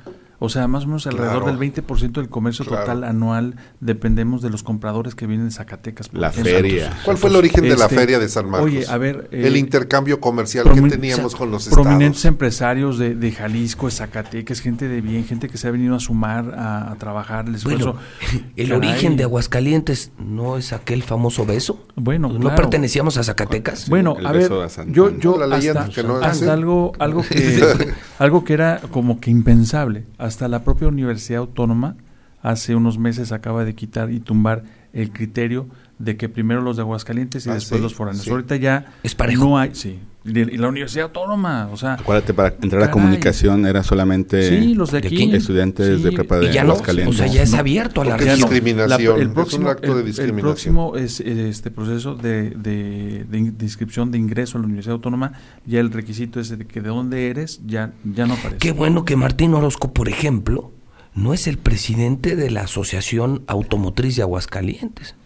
O 0.44 0.48
sea, 0.48 0.66
más 0.66 0.82
o 0.84 0.86
menos 0.88 1.06
alrededor 1.06 1.44
Claro. 1.44 1.46
del 1.46 1.58
20% 1.72 2.20
del 2.20 2.28
comercio 2.28 2.64
Claro. 2.64 2.82
total 2.82 3.04
anual 3.04 3.54
dependemos 3.78 4.42
de 4.42 4.50
los 4.50 4.64
compradores 4.64 5.14
que 5.14 5.28
vienen 5.28 5.46
de 5.48 5.52
Zacatecas. 5.54 6.08
por 6.08 6.18
La 6.20 6.28
ejemplo. 6.30 6.52
feria. 6.52 6.92
¿Cuál 7.04 7.16
fue 7.16 7.30
el 7.30 7.36
origen 7.36 7.62
de 7.62 7.76
la 7.76 7.84
Este, 7.84 7.94
feria 7.94 8.18
de 8.18 8.28
San 8.28 8.50
Marcos? 8.50 8.68
Oye, 8.68 8.84
a 8.88 8.98
ver, 8.98 9.28
eh, 9.30 9.42
el 9.46 9.56
intercambio 9.56 10.18
comercial 10.20 10.68
que 10.72 10.80
teníamos 10.82 11.26
o 11.26 11.30
sea, 11.30 11.38
con 11.38 11.50
los 11.52 11.68
prominentes 11.68 12.16
estados. 12.18 12.24
empresarios 12.24 12.98
de, 12.98 13.14
de 13.14 13.30
Jalisco, 13.30 13.86
de 13.86 13.92
Zacatecas, 13.92 14.58
gente 14.60 14.88
de 14.88 15.00
bien, 15.00 15.24
gente 15.24 15.48
que 15.48 15.56
se 15.58 15.68
ha 15.68 15.70
venido 15.70 15.94
a 15.94 16.00
sumar 16.00 16.52
a, 16.56 16.90
a 16.90 16.96
trabajar 16.96 17.46
el 17.46 17.54
esfuerzo. 17.54 17.92
Bueno, 17.94 18.46
el 18.56 18.68
Caray. 18.70 18.88
origen 18.90 19.16
de 19.16 19.22
Aguascalientes 19.22 20.10
no 20.18 20.56
es 20.56 20.72
aquel 20.72 21.04
famoso 21.04 21.46
beso. 21.46 21.86
Bueno, 21.94 22.28
¿No 22.32 22.40
claro. 22.40 22.56
pertenecíamos 22.56 23.16
a 23.16 23.22
Zacatecas? 23.22 23.88
Bueno, 23.88 24.16
el 24.18 24.26
a 24.26 24.32
ver, 24.32 24.50
a 24.52 24.66
yo, 24.88 25.16
yo 25.18 25.38
La 25.38 25.46
leyenda 25.46 25.82
hasta, 25.82 25.94
que 25.94 26.02
no 26.02 26.16
es 26.18 26.24
hasta 26.26 26.44
así. 26.46 26.48
algo, 26.48 26.92
algo 26.98 27.22
que, 27.22 27.92
algo 28.18 28.42
que 28.44 28.54
era 28.54 28.80
como 28.90 29.20
que 29.20 29.30
impensable. 29.30 30.04
Hasta 30.18 30.31
la 30.40 30.64
propia 30.64 30.88
Universidad 30.88 31.40
Autónoma 31.40 31.96
hace 32.42 32.74
unos 32.74 32.98
meses 32.98 33.30
acaba 33.32 33.64
de 33.64 33.74
quitar 33.74 34.10
y 34.10 34.18
tumbar 34.20 34.64
el 34.92 35.12
criterio 35.12 35.68
de 35.98 36.16
que 36.16 36.28
primero 36.28 36.60
los 36.60 36.76
de 36.76 36.82
Aguascalientes 36.82 37.46
y 37.46 37.50
Ah, 37.50 37.54
después 37.54 37.78
sí, 37.78 37.82
los 37.82 37.94
foráneos. 37.94 38.24
sí. 38.24 38.30
Ahorita 38.30 38.56
ya 38.56 38.92
Es 39.02 39.14
parejo. 39.14 39.44
no 39.44 39.58
hay, 39.58 39.74
sí. 39.74 40.00
Y 40.24 40.56
la 40.56 40.68
Universidad 40.68 41.06
Autónoma, 41.06 41.68
o 41.72 41.76
sea, 41.76 41.94
Acuérdate, 41.94 42.32
para 42.32 42.54
entrar 42.62 42.84
a 42.84 42.90
comunicación 42.92 43.66
era 43.66 43.82
solamente 43.82 44.48
sí, 44.60 44.74
los 44.74 44.92
de 44.92 45.00
¿de 45.00 45.08
aquí. 45.08 45.34
estudiantes 45.34 46.00
de 46.00 46.12
prepa 46.12 46.38
de 46.38 46.46
y 46.50 46.52
ya 46.52 46.62
no, 46.62 46.74
o 46.74 47.12
sea, 47.12 47.26
ya 47.26 47.42
es 47.42 47.50
No. 47.50 47.58
abierto 47.58 48.02
a 48.02 48.04
la 48.04 48.16
región. 48.16 48.36
discriminación. 48.36 49.16
el 49.16 49.22
es 49.22 49.28
un 49.28 49.34
próximo, 49.34 49.68
acto 49.68 49.86
de 49.88 49.92
el- 49.94 49.98
el, 49.98 50.04
discriminación. 50.06 50.42
próximo 50.52 50.96
es, 50.96 51.18
eh, 51.18 51.48
este 51.48 51.72
proceso 51.72 52.14
de, 52.14 52.50
de, 52.50 53.24
de 53.28 53.64
inscripción 53.64 54.12
de 54.12 54.18
ingreso 54.18 54.58
a 54.58 54.60
la 54.60 54.66
Universidad 54.66 54.94
Autónoma, 54.94 55.32
ya 55.66 55.80
el 55.80 55.90
requisito 55.90 56.38
es 56.38 56.50
de 56.56 56.66
que 56.66 56.80
de 56.80 56.88
dónde 56.90 57.28
eres, 57.28 57.60
ya, 57.66 57.92
ya 58.04 58.24
no 58.26 58.34
aparece. 58.34 58.58
Qué 58.58 58.70
bueno 58.70 59.04
que 59.04 59.16
Martín 59.16 59.54
Orozco, 59.54 59.92
por 59.92 60.08
ejemplo, 60.08 60.70
no 61.14 61.34
es 61.34 61.48
el 61.48 61.58
presidente 61.58 62.36
de 62.36 62.48
la 62.50 62.62
Asociación 62.62 63.42
Automotriz 63.48 64.14
de 64.16 64.22
Aguascalientes. 64.22 65.16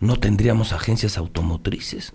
No 0.00 0.16
tendríamos 0.16 0.72
agencias 0.72 1.16
automotrices. 1.18 2.14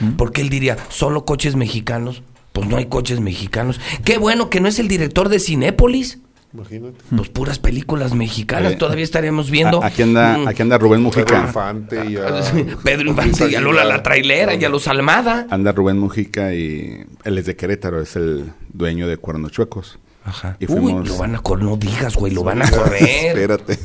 ¿Mm? 0.00 0.10
Porque 0.16 0.40
él 0.42 0.48
diría, 0.48 0.76
solo 0.88 1.24
coches 1.24 1.56
mexicanos. 1.56 2.22
Pues 2.52 2.66
no 2.68 2.76
hay 2.78 2.86
coches 2.86 3.20
mexicanos. 3.20 3.80
Qué 4.04 4.16
bueno 4.18 4.48
que 4.48 4.60
no 4.60 4.68
es 4.68 4.78
el 4.78 4.88
director 4.88 5.28
de 5.28 5.38
Cinépolis. 5.40 6.20
Imagínate. 6.54 6.94
Pues 7.14 7.28
puras 7.28 7.58
películas 7.58 8.14
mexicanas. 8.14 8.72
Eh, 8.72 8.76
Todavía 8.76 9.04
estaríamos 9.04 9.50
viendo. 9.50 9.82
A- 9.82 9.86
Aquí 9.88 10.00
anda, 10.02 10.38
mm, 10.38 10.48
aquí 10.48 10.62
anda 10.62 10.78
Rubén 10.78 11.00
Pedro 11.10 11.22
Mujica. 11.26 11.46
Infante 11.46 12.10
y 12.10 12.16
a... 12.16 12.40
Pedro 12.82 13.10
Infante 13.10 13.50
y 13.50 13.54
a 13.56 13.60
Lola 13.60 13.84
la 13.84 14.02
trailera 14.02 14.54
y 14.54 14.64
a 14.64 14.70
los 14.70 14.88
Almada. 14.88 15.46
Anda 15.50 15.72
Rubén 15.72 15.98
Mujica 15.98 16.54
y 16.54 17.04
él 17.24 17.36
es 17.36 17.44
de 17.44 17.56
Querétaro, 17.56 18.00
es 18.00 18.16
el 18.16 18.52
dueño 18.72 19.06
de 19.06 19.18
Cuernos 19.18 19.52
Chuecos. 19.52 19.98
Ajá. 20.24 20.56
Y 20.58 20.64
Uy, 20.64 20.80
fuimos- 20.80 21.08
lo 21.08 21.18
van 21.18 21.34
a 21.34 21.40
correr, 21.40 21.64
no 21.64 21.76
digas, 21.76 22.16
güey, 22.16 22.32
lo 22.32 22.42
van 22.42 22.62
a 22.62 22.70
correr. 22.70 23.02
Espérate. 23.36 23.78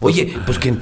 Oye, 0.00 0.34
pues 0.46 0.58
que 0.60 0.72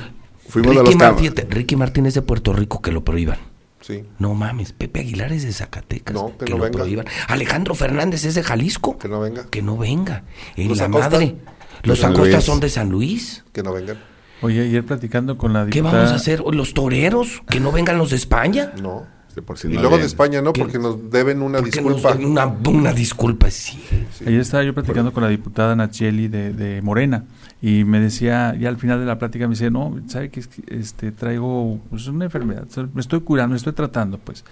Fuimos 0.49 0.77
a 0.77 0.81
Ricky, 0.81 0.85
los 0.93 0.97
Mar- 0.97 1.15
cam- 1.15 1.19
fíjate, 1.19 1.47
Ricky 1.49 1.77
Martín 1.77 2.05
es 2.05 2.13
de 2.15 2.21
Puerto 2.23 2.53
Rico 2.53 2.83
que 2.83 2.93
lo 2.93 3.03
prohíban. 3.05 3.39
Sí, 3.83 4.05
No 4.19 4.35
mames, 4.35 4.73
Pepe 4.73 5.01
Aguilar 5.01 5.33
es 5.33 5.43
de 5.43 5.53
Zacatecas. 5.53 6.15
No, 6.15 6.37
que 6.39 6.45
que 6.47 6.53
no 6.53 6.59
lo 6.59 6.65
venga. 6.65 6.79
prohíban. 6.79 7.07
Alejandro 7.29 7.75
Fernández 7.75 8.25
es 8.25 8.35
de 8.35 8.43
Jalisco. 8.43 8.97
que 8.99 9.09
no 9.09 9.21
venga. 9.21 9.47
Que 9.51 9.61
no 9.61 9.77
venga. 9.77 10.25
En 10.57 10.69
Los 10.69 10.79
la 10.79 10.85
Acosta. 10.87 11.11
madre. 11.11 11.37
Los 11.83 12.05
Acosta 12.05 12.41
son 12.41 12.61
de 12.61 12.69
San 12.71 12.89
Luis. 12.91 13.45
Que 13.53 13.63
no 13.63 13.73
vengan. 13.73 13.99
Oye, 14.41 14.63
ayer 14.63 14.85
platicando 14.85 15.37
con 15.39 15.53
la 15.53 15.65
¿Qué 15.67 15.73
diputada... 15.81 15.99
vamos 15.99 16.13
a 16.13 16.17
hacer? 16.17 16.41
¿Los 16.41 16.75
toreros? 16.75 17.43
¿Que 17.49 17.61
no 17.61 17.71
vengan 17.73 17.99
los 17.99 18.11
de 18.11 18.17
España? 18.17 18.73
No. 18.81 19.07
Por 19.41 19.59
sí 19.59 19.69
Y 19.69 19.75
no 19.75 19.81
luego 19.81 19.97
de. 19.99 20.05
España 20.05 20.43
no, 20.43 20.53
porque 20.53 20.79
nos 20.79 21.11
deben 21.11 21.41
una 21.41 21.59
nos- 21.61 21.71
disculpa. 21.71 22.13
una, 22.21 22.47
una 22.47 22.93
disculpa, 22.93 23.51
sí. 23.51 23.81
Ayer 24.27 24.41
estaba 24.41 24.63
yo 24.63 24.75
platicando 24.75 25.13
con 25.13 25.23
la 25.23 25.29
diputada 25.31 25.75
Nacheli 25.75 26.29
de, 26.29 26.53
de 26.53 26.83
Morena 26.83 27.25
y 27.63 27.85
me 27.85 28.01
decía, 28.01 28.55
ya 28.59 28.69
al 28.69 28.77
final 28.77 28.99
de 29.01 29.07
la 29.07 29.19
plática 29.19 29.47
me 29.47 29.55
dice, 29.55 29.71
no, 29.71 29.97
¿sabe 30.09 30.31
que 30.31 30.43
este, 30.67 31.13
traigo 31.13 31.81
pues, 31.89 32.07
una 32.09 32.25
enfermedad? 32.27 32.65
o 32.69 32.73
sea, 32.73 32.89
Me 32.93 33.01
estoy 33.01 33.21
curando, 33.21 33.53
me 33.53 33.57
estoy 33.57 33.73
tratando, 33.73 34.19
pues. 34.19 34.45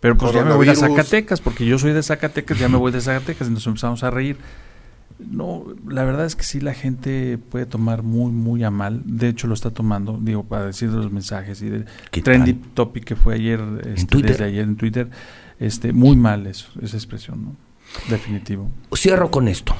Pero 0.00 0.16
pues 0.16 0.32
ya 0.32 0.44
me 0.44 0.54
voy 0.54 0.68
a. 0.68 0.74
Zacatecas, 0.74 1.40
porque 1.40 1.64
yo 1.64 1.78
soy 1.78 1.92
de 1.92 2.02
Zacatecas, 2.02 2.58
ya 2.58 2.68
me 2.68 2.76
voy 2.76 2.90
de 2.90 3.00
Zacatecas 3.00 3.48
y 3.48 3.50
nos 3.52 3.66
empezamos 3.66 4.02
a 4.02 4.10
reír. 4.10 4.36
No, 5.30 5.64
la 5.88 6.04
verdad 6.04 6.26
es 6.26 6.36
que 6.36 6.44
sí 6.44 6.60
la 6.60 6.74
gente 6.74 7.38
puede 7.38 7.66
tomar 7.66 8.02
muy, 8.02 8.32
muy 8.32 8.64
a 8.64 8.70
mal. 8.70 9.02
De 9.04 9.28
hecho, 9.28 9.46
lo 9.46 9.54
está 9.54 9.70
tomando, 9.70 10.18
digo, 10.20 10.44
para 10.44 10.66
decir 10.66 10.90
de 10.90 10.96
los 10.96 11.12
mensajes 11.12 11.60
y 11.62 11.68
del 11.68 11.86
¿Qué 12.10 12.22
trendy 12.22 12.54
tal? 12.54 12.70
topic 12.74 13.04
que 13.04 13.16
fue 13.16 13.34
ayer, 13.34 13.60
este, 13.94 14.22
desde 14.22 14.44
ayer 14.44 14.64
en 14.64 14.76
Twitter, 14.76 15.10
este, 15.58 15.92
muy 15.92 16.16
mal 16.16 16.46
eso, 16.46 16.68
esa 16.82 16.96
expresión, 16.96 17.44
¿no? 17.44 17.56
Definitivo. 18.08 18.70
Cierro 18.94 19.30
con 19.30 19.48
esto. 19.48 19.74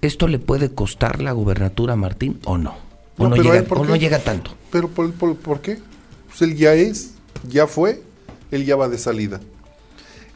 ¿Esto 0.00 0.26
le 0.26 0.38
puede 0.38 0.74
costar 0.74 1.22
la 1.22 1.32
gubernatura 1.32 1.92
a 1.92 1.96
Martín 1.96 2.40
o 2.44 2.58
no? 2.58 2.74
¿O 3.18 3.28
No, 3.28 3.36
llega, 3.36 3.58
él, 3.58 3.64
¿por 3.64 3.78
o 3.78 3.84
no 3.84 3.94
llega 3.94 4.18
tanto? 4.18 4.52
Pero 4.70 4.88
¿por, 4.88 5.12
por, 5.12 5.36
por 5.36 5.60
qué? 5.60 5.78
Pues 6.26 6.42
él 6.42 6.56
ya 6.56 6.74
es, 6.74 7.14
ya 7.48 7.66
fue, 7.66 8.02
él 8.50 8.64
ya 8.64 8.74
va 8.74 8.88
de 8.88 8.98
salida. 8.98 9.40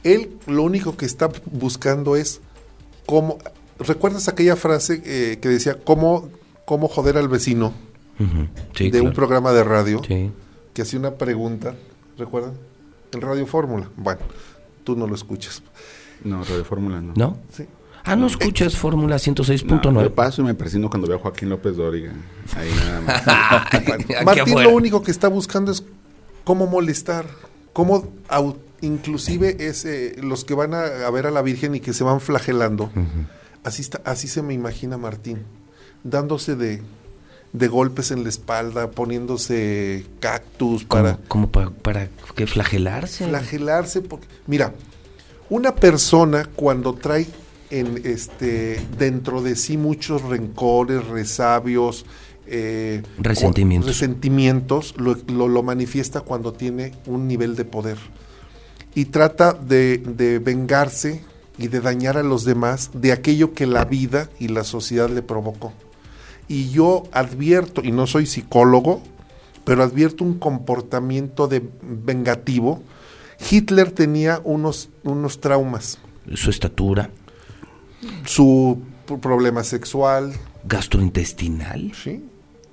Él 0.05 0.31
lo 0.47 0.62
único 0.62 0.97
que 0.97 1.05
está 1.05 1.29
buscando 1.47 2.14
es 2.14 2.41
cómo 3.07 3.39
¿recuerdas 3.79 4.29
aquella 4.29 4.57
frase 4.57 5.03
eh, 5.05 5.39
que 5.41 5.49
decía 5.49 5.79
cómo, 5.83 6.29
cómo 6.64 6.89
joder 6.89 7.16
al 7.18 7.29
vecino. 7.29 7.72
Sí, 8.74 8.91
de 8.91 9.01
un 9.03 9.12
programa 9.12 9.53
de 9.53 9.62
radio 9.62 10.01
Sí. 10.07 10.31
que 10.72 10.83
hacía 10.83 10.99
una 10.99 11.12
pregunta, 11.16 11.74
¿recuerdan? 12.16 12.55
En 13.12 13.20
Radio 13.20 13.47
Fórmula. 13.47 13.91
Bueno, 13.97 14.20
tú 14.85 14.97
no 14.97 15.07
lo 15.07 15.14
escuchas. 15.14 15.62
No, 16.24 16.43
Radio 16.45 16.64
Fórmula 16.64 17.01
no. 17.03 17.12
¿No? 17.14 17.37
Sí. 17.53 17.66
Ah, 18.05 18.16
¿no 18.16 18.27
escuchas 18.29 18.77
Fórmula 18.77 19.16
No, 19.16 19.18
106.9? 19.18 20.03
yo 20.03 20.14
paso 20.14 20.41
y 20.41 20.45
me 20.45 20.55
presino 20.55 20.89
cuando 20.89 21.09
veo 21.09 21.18
a 21.18 21.20
Joaquín 21.20 21.49
López 21.51 21.77
Dóriga. 21.77 22.12
Ahí 22.57 22.70
nada 22.74 23.01
más. 23.03 23.22
Aquí 23.74 24.14
Martín 24.24 24.62
lo 24.62 24.70
único 24.70 25.03
que 25.03 25.11
está 25.11 25.29
buscando 25.29 25.72
es 25.72 25.85
cómo 26.45 26.66
molestar, 26.66 27.27
cómo 27.72 28.09
inclusive 28.81 29.57
es 29.59 29.85
eh, 29.85 30.16
los 30.22 30.45
que 30.45 30.55
van 30.55 30.72
a, 30.72 30.85
a 31.07 31.11
ver 31.11 31.27
a 31.27 31.31
la 31.31 31.43
Virgen 31.43 31.74
y 31.74 31.81
que 31.81 31.93
se 31.93 32.05
van 32.05 32.20
flagelando. 32.20 32.91
Así 33.67 33.83
está, 33.83 34.01
así 34.05 34.29
se 34.29 34.43
me 34.43 34.55
imagina 34.55 34.97
Martín, 34.97 35.39
dándose 36.05 36.55
de, 36.55 36.83
de 37.53 37.69
golpes 37.69 38.11
en 38.12 38.23
la 38.23 38.29
espalda, 38.29 38.91
poniéndose 38.93 40.07
cactus 40.21 40.85
para 40.85 41.17
como 41.29 41.51
pa- 41.51 41.71
para 41.83 42.09
que 42.37 42.47
flagelarse. 42.47 43.27
flagelarse 43.27 44.03
porque 44.03 44.27
mira, 44.47 44.73
una 45.51 45.75
persona 45.75 46.45
cuando 46.55 46.95
trae 46.95 47.27
en 47.71 48.01
este 48.05 48.81
dentro 48.99 49.43
de 49.43 49.57
sí 49.57 49.77
muchos 49.77 50.23
rencores, 50.23 51.05
resabios, 51.09 52.07
eh, 52.47 53.03
Resentimientos. 53.19 53.89
resentimientos, 53.91 54.95
lo, 54.97 55.17
lo- 55.27 55.49
lo 55.49 55.62
manifiesta 55.64 56.21
cuando 56.21 56.53
tiene 56.53 56.93
un 57.07 57.27
nivel 57.27 57.57
de 57.57 57.64
poder 57.64 57.97
y 58.95 59.07
trata 59.07 59.53
de, 59.53 59.99
de 59.99 60.39
vengarse 60.39 61.25
y 61.59 61.68
de 61.68 61.80
dañar 61.80 62.16
a 62.16 62.22
los 62.22 62.44
demás 62.44 62.90
de 62.92 63.12
aquello 63.12 63.54
que 63.54 63.66
la 63.66 63.84
vida 63.84 64.28
y 64.38 64.48
la 64.48 64.64
sociedad 64.64 65.09
le 65.09 65.22
provocó. 65.22 65.72
Y 66.48 66.70
yo 66.70 67.04
advierto, 67.12 67.82
y 67.82 67.92
no 67.92 68.07
soy 68.07 68.26
psicólogo, 68.26 69.02
pero 69.64 69.82
advierto 69.82 70.22
un 70.22 70.38
comportamiento 70.38 71.48
de 71.48 71.62
vengativo. 71.82 72.82
Hitler 73.50 73.90
tenía 73.90 74.40
unos, 74.44 74.90
unos 75.02 75.40
traumas, 75.40 75.98
Su 76.34 76.50
estatura, 76.50 77.11
su 78.24 78.80
problema 79.20 79.64
sexual, 79.64 80.32
gastrointestinal. 80.64 81.92
¿sí? 81.94 82.24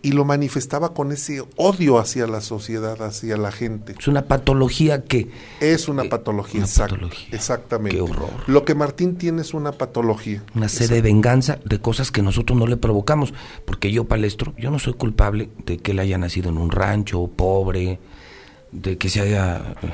Y 0.04 0.12
lo 0.12 0.26
manifestaba 0.26 0.94
con 0.94 1.12
ese 1.12 1.42
odio 1.56 1.98
hacia 1.98 2.28
la 2.28 2.42
sociedad, 2.42 3.02
hacia 3.02 3.38
la 3.38 3.52
gente. 3.52 3.96
Es 3.98 4.08
una 4.08 4.26
patología 4.26 5.04
que 5.06 5.30
Es 5.62 5.88
una 5.88 6.04
Eh, 6.04 6.10
patología, 6.10 6.60
una 6.60 6.68
exact- 6.68 6.90
patología. 6.92 7.28
exactamente. 7.32 7.96
Qué 7.96 8.02
horror. 8.02 8.30
Lo 8.48 8.66
que 8.66 8.76
Martín 8.76 9.16
tiene 9.16 9.42
es 9.42 9.54
una 9.54 9.72
patología. 9.72 10.44
una 10.56 10.68
sed 10.70 10.90
de 10.90 11.02
venganza 11.02 11.58
de 11.66 11.80
cosas 11.80 12.12
que 12.12 12.22
nosotros 12.22 12.60
no 12.60 12.68
le 12.68 12.78
provocamos. 12.78 13.34
Porque 13.66 13.92
yo, 13.92 14.04
palestro, 14.04 14.54
yo 14.58 14.70
no 14.72 14.78
soy 14.78 14.94
culpable 14.94 15.50
de 15.66 15.78
que 15.78 15.92
él 15.92 16.00
haya 16.00 16.18
nacido 16.18 16.50
en 16.50 16.58
un 16.58 16.70
rancho, 16.70 17.26
pobre, 17.28 18.00
de 18.74 18.98
que 18.98 19.08
se 19.10 19.22
haya 19.22 19.76
eh, 19.82 19.88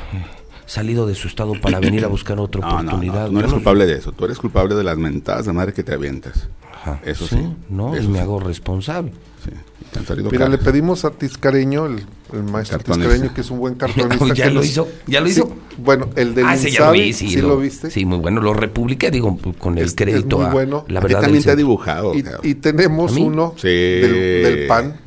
salido 0.66 1.06
de 1.06 1.14
su 1.16 1.28
estado 1.28 1.54
para 1.62 1.80
venir 1.80 2.04
a 2.04 2.08
buscar 2.08 2.40
otra 2.40 2.62
No, 2.62 2.68
no, 2.68 2.78
oportunidad. 2.80 3.22
no, 3.24 3.28
tú 3.28 3.34
no 3.34 3.40
eres 3.42 3.54
culpable 3.54 3.86
de 3.86 3.94
eso. 3.94 4.12
Tú 4.12 4.26
eres 4.26 4.40
culpable 4.40 4.74
de 4.74 4.84
las 4.84 4.98
mentadas 4.98 5.46
de 5.46 5.54
madre 5.54 5.72
que 5.74 5.84
te 5.84 5.94
avientas. 5.94 6.48
Ajá, 6.74 7.00
Eso 7.06 7.28
sí. 7.28 7.38
No, 7.70 7.94
Eso 7.94 8.06
y 8.06 8.08
me 8.08 8.18
sí. 8.18 8.24
hago 8.24 8.40
responsable. 8.40 9.12
Sí. 9.44 9.52
Te 9.92 10.00
han 10.00 10.06
salido 10.06 10.30
Mira, 10.30 10.48
le 10.48 10.58
pedimos 10.60 11.04
a 11.06 11.12
Tiscareño, 11.12 11.86
el, 11.88 12.04
el 12.34 12.44
maestro 12.44 12.78
Cartonista. 12.78 13.10
Tiscareño, 13.10 13.34
que 13.34 13.42
es 13.42 13.50
un 13.52 13.60
buen 13.60 13.76
cartonista. 13.76 14.34
ya 14.36 14.44
que 14.46 14.50
lo 14.52 14.56
nos- 14.62 14.66
hizo, 14.68 14.88
ya 15.08 15.20
lo 15.22 15.26
Sí, 15.28 15.32
hizo. 15.34 15.52
bueno, 15.78 16.10
el 16.16 16.36
del 16.36 16.46
ah, 16.46 16.54
ese 16.56 16.70
ya 16.72 16.80
lo 16.82 16.86
Insabi, 16.96 17.02
vi, 17.02 17.14
sí, 17.14 17.30
¿sí 17.30 17.42
lo, 17.42 17.58
viste? 17.58 17.90
Sí, 17.90 18.06
muy 18.06 18.20
bueno. 18.20 18.40
Lo 18.42 18.54
republiqué, 18.54 19.10
digo, 19.10 19.38
con 19.58 19.78
el 19.78 19.86
Es- 19.86 19.90
es 19.92 19.96
crédito 19.96 20.38
muy 20.38 20.46
a 20.46 20.50
bueno. 20.52 20.86
la 20.88 21.00
A 21.00 21.02
ti 21.02 21.08
verdad. 21.08 21.22
también 21.22 21.44
te 21.44 21.52
ha 21.52 21.56
dibujado. 21.56 22.14
Y, 22.14 22.24
y 22.44 22.56
tenemos 22.56 23.14
uno 23.18 23.54
Sí. 23.58 23.68
del, 23.68 24.44
del 24.44 24.68
PAN, 24.68 25.00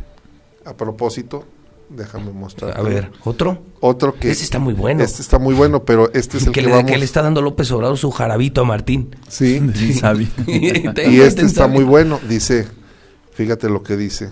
a 0.65 0.77
propósito, 0.77 1.45
déjame 1.89 2.33
mostrar. 2.33 2.77
A 2.79 2.83
ver, 2.83 3.11
otro. 3.25 3.63
Otro 3.81 4.15
que... 4.15 4.31
Ese 4.31 4.45
está 4.45 4.59
muy 4.61 4.75
bueno. 4.75 5.03
Este 5.05 5.23
está 5.23 5.39
muy 5.39 5.55
bueno, 5.55 5.85
pero 5.85 6.11
este 6.15 6.39
es 6.39 6.47
el 6.47 6.53
que, 6.53 6.61
que, 6.61 6.67
le, 6.67 6.73
vamos... 6.73 6.91
que 6.91 6.99
le 6.99 7.05
está 7.05 7.21
dando 7.23 7.43
López 7.43 7.71
Obrador 7.73 7.99
su 7.99 8.11
jarabito 8.13 8.61
a 8.63 8.65
Martín. 8.65 9.15
Sí, 9.29 9.61
Sí, 9.75 10.01
y 10.47 11.21
este 11.21 11.43
está 11.43 11.67
muy 11.69 11.85
bueno, 11.85 12.19
dice, 12.29 12.67
fíjate 13.33 13.69
lo 13.69 13.83
que 13.83 13.97
dice. 13.97 14.31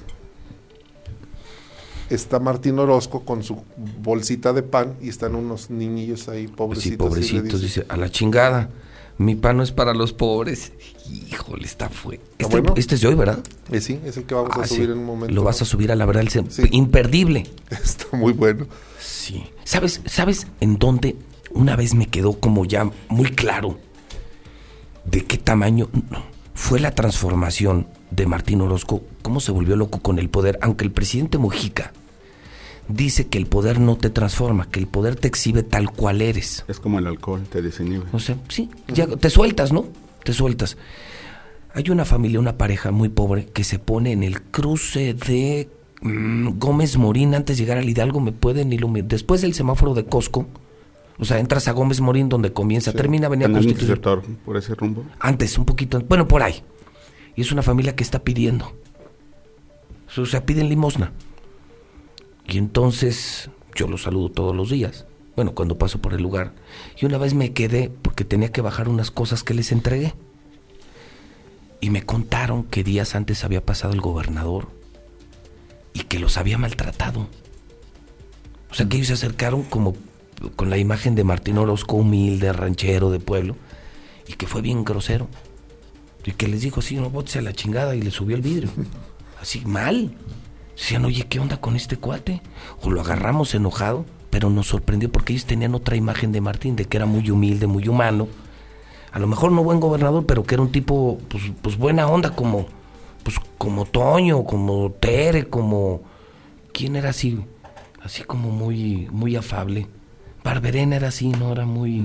Está 2.11 2.41
Martín 2.41 2.79
Orozco 2.79 3.21
con 3.25 3.43
su 3.45 3.63
bolsita 4.03 4.53
de 4.53 4.63
pan 4.65 4.95
y 5.01 5.09
están 5.09 5.35
unos 5.37 5.71
niñillos 5.71 6.29
ahí, 6.29 6.49
pobrecitos. 6.49 6.91
Sí, 6.93 6.97
pobrecitos, 6.97 7.61
dice, 7.63 7.87
a 7.89 7.97
la 7.97 8.11
chingada. 8.11 8.69
Mi 9.17 9.35
pan 9.37 9.59
no 9.59 9.63
es 9.63 9.71
para 9.71 9.95
los 9.95 10.13
pobres. 10.13 10.73
Híjole, 11.31 11.65
está 11.67 11.89
fue. 11.89 12.21
Este, 12.39 12.51
bueno? 12.61 12.75
este 12.77 12.95
es 12.97 13.01
de 13.03 13.09
hoy, 13.09 13.15
¿verdad? 13.15 13.39
Eh, 13.71 13.81
sí, 13.81 14.01
es 14.05 14.17
el 14.17 14.25
que 14.25 14.35
vamos 14.35 14.51
Ah, 14.55 14.63
a 14.63 14.67
sí. 14.67 14.77
subir 14.77 14.91
en 14.91 14.99
un 14.99 15.05
momento. 15.05 15.35
Lo 15.35 15.45
vas 15.45 15.63
a 15.63 15.65
subir 15.65 15.93
a 15.93 15.95
la 15.97 16.05
verdad, 16.07 16.23
el 16.23 16.31
Sí. 16.31 16.63
imperdible. 16.73 17.47
Está 17.71 18.17
muy 18.17 18.33
bueno. 18.33 18.67
Sí. 18.99 19.45
¿Sabes, 19.65 20.01
¿Sabes 20.07 20.47
en 20.61 20.79
dónde 20.79 21.17
una 21.53 21.77
vez 21.77 21.95
me 21.95 22.07
quedó 22.07 22.41
como 22.41 22.65
ya 22.65 22.91
muy 23.09 23.31
claro 23.31 23.79
de 25.05 25.25
qué 25.27 25.39
tamaño 25.39 25.89
fue 26.55 26.81
la 26.81 26.93
transformación 26.95 27.87
de 28.11 28.27
Martín 28.27 28.63
Orozco? 28.63 29.03
¿Cómo 29.23 29.41
se 29.41 29.53
volvió 29.53 29.77
loco 29.77 30.01
con 30.01 30.19
el 30.19 30.29
poder? 30.31 30.59
Aunque 30.63 30.85
el 30.85 30.93
presidente 30.93 31.37
Mujica 31.39 31.93
dice 32.95 33.29
que 33.29 33.39
el 33.39 33.47
poder 33.47 33.81
no 33.81 33.97
te 33.97 34.11
transforma, 34.11 34.69
que 34.71 34.81
el 34.81 34.87
poder 34.87 35.17
te 35.17 35.29
exhibe 35.29 35.63
tal 35.63 35.91
cual 35.91 36.23
eres. 36.23 36.65
Es 36.69 36.81
como 36.81 36.99
el 36.99 37.07
alcohol, 37.07 37.43
te 37.51 37.63
desinhibe. 37.63 38.05
O 38.13 38.19
sea, 38.19 38.37
sí, 38.49 38.69
ya 38.89 39.07
te 39.07 39.31
sueltas, 39.31 39.73
¿no? 39.73 39.87
Te 40.25 40.33
sueltas. 40.33 40.77
Hay 41.75 41.89
una 41.91 42.05
familia, 42.05 42.41
una 42.41 42.59
pareja 42.59 42.91
muy 42.91 43.09
pobre 43.09 43.47
que 43.47 43.65
se 43.65 43.79
pone 43.79 44.13
en 44.13 44.23
el 44.23 44.43
cruce 44.43 45.15
de 45.15 45.69
mm, 46.03 46.59
Gómez 46.59 46.97
Morín 46.97 47.35
antes 47.35 47.57
de 47.57 47.63
llegar 47.63 47.79
al 47.79 47.89
Hidalgo, 47.89 48.21
me 48.21 48.33
pueden 48.33 48.73
iluminar. 48.73 49.09
Después 49.09 49.41
del 49.43 49.55
semáforo 49.55 49.95
de 49.95 50.05
Costco, 50.05 50.47
o 51.19 51.25
sea, 51.25 51.39
entras 51.39 51.69
a 51.69 51.73
Gómez 51.73 52.01
Morín 52.01 52.29
donde 52.29 52.53
comienza, 52.53 52.93
termina 52.93 53.27
Avenida 53.27 53.47
¿Están 53.47 53.63
en 53.63 53.69
el 53.69 53.77
Constitución. 53.77 54.39
por 54.45 54.57
ese 54.57 54.75
rumbo? 54.75 55.05
Antes, 55.21 55.57
un 55.59 55.65
poquito, 55.65 56.01
bueno, 56.09 56.27
por 56.27 56.43
ahí. 56.43 56.63
Y 57.37 57.43
es 57.43 57.53
una 57.53 57.63
familia 57.63 57.95
que 57.95 58.03
está 58.03 58.25
pidiendo. 58.25 58.73
O 60.17 60.27
sea, 60.27 60.45
piden 60.45 60.69
limosna. 60.69 61.13
Y 62.47 62.59
entonces 62.59 63.51
yo 63.75 63.89
los 63.89 64.03
saludo 64.03 64.31
todos 64.31 64.55
los 64.55 64.71
días. 64.71 65.07
Bueno, 65.37 65.55
cuando 65.55 65.79
paso 65.79 66.01
por 66.01 66.15
el 66.15 66.23
lugar. 66.23 66.53
Y 67.01 67.07
una 67.07 67.19
vez 67.19 67.35
me 67.35 67.53
quedé 67.53 67.91
porque 68.03 68.25
tenía 68.25 68.53
que 68.53 68.61
bajar 68.61 68.89
unas 68.89 69.11
cosas 69.11 69.43
que 69.43 69.55
les 69.55 69.73
entregué. 69.73 70.15
Y 71.81 71.91
me 71.91 72.03
contaron 72.03 72.65
que 72.65 72.85
días 72.85 73.15
antes 73.15 73.45
había 73.45 73.65
pasado 73.65 73.95
el 73.95 74.01
gobernador 74.01 74.69
y 75.95 76.01
que 76.01 76.19
los 76.19 76.37
había 76.37 76.59
maltratado. 76.59 77.29
O 78.71 78.75
sea, 78.75 78.89
que 78.89 78.97
ellos 78.97 79.09
se 79.09 79.15
acercaron 79.15 79.63
como 79.63 79.95
con 80.57 80.71
la 80.71 80.79
imagen 80.79 81.15
de 81.15 81.25
Martín 81.25 81.59
Orozco, 81.59 81.97
humilde, 81.97 82.53
ranchero 82.53 83.11
de 83.11 83.21
pueblo, 83.21 83.57
y 84.27 84.35
que 84.35 84.47
fue 84.47 84.63
bien 84.63 84.85
grosero. 84.85 85.29
Y 86.25 86.33
que 86.33 86.49
les 86.49 86.63
dijo 86.63 86.81
así, 86.81 86.97
no 86.97 87.11
botes 87.11 87.37
a 87.37 87.41
la 87.41 87.53
chingada, 87.53 87.95
y 87.97 88.03
le 88.03 88.11
subió 88.11 88.37
el 88.37 88.43
vidrio. 88.43 88.71
Así, 89.41 89.63
mal. 89.65 90.15
Decían, 90.81 91.05
oye, 91.05 91.27
¿qué 91.29 91.39
onda 91.39 91.59
con 91.61 91.77
este 91.77 91.99
cuate? 91.99 92.41
O 92.81 92.91
lo 92.91 93.03
agarramos 93.03 93.55
enojado, 93.55 94.07
pero 94.31 94.49
nos 94.49 94.69
sorprendió 94.69 95.13
porque 95.13 95.35
ellos 95.35 95.45
tenían 95.45 95.75
otra 95.75 95.95
imagen 95.95 96.33
de 96.33 96.41
Martín, 96.41 96.75
de 96.75 96.87
que 96.87 96.97
era 96.97 97.05
muy 97.05 97.31
humilde, 97.31 97.67
muy 97.67 97.87
humano. 97.87 98.29
A 99.13 99.19
lo 99.19 99.27
mejor 99.27 99.53
no 99.53 99.63
buen 99.63 99.79
gobernador, 99.79 100.25
pero 100.25 100.43
que 100.45 100.55
era 100.55 100.63
un 100.63 100.73
tipo, 100.73 101.19
pues, 101.29 101.43
pues 101.61 101.77
buena 101.77 102.07
onda, 102.09 102.31
como, 102.35 102.67
pues, 103.23 103.37
como 103.59 103.85
Toño, 103.85 104.45
como 104.45 104.91
Tere, 104.93 105.49
como... 105.49 106.01
¿Quién 106.73 106.97
era 106.97 107.11
así? 107.11 107.39
Así 108.03 108.23
como 108.23 108.51
muy, 108.51 109.07
muy 109.13 109.37
afable. 109.37 109.87
Barberena 110.43 110.97
era 110.97 111.09
así, 111.09 111.29
¿no? 111.29 111.53
Era 111.53 111.67
muy... 111.67 112.03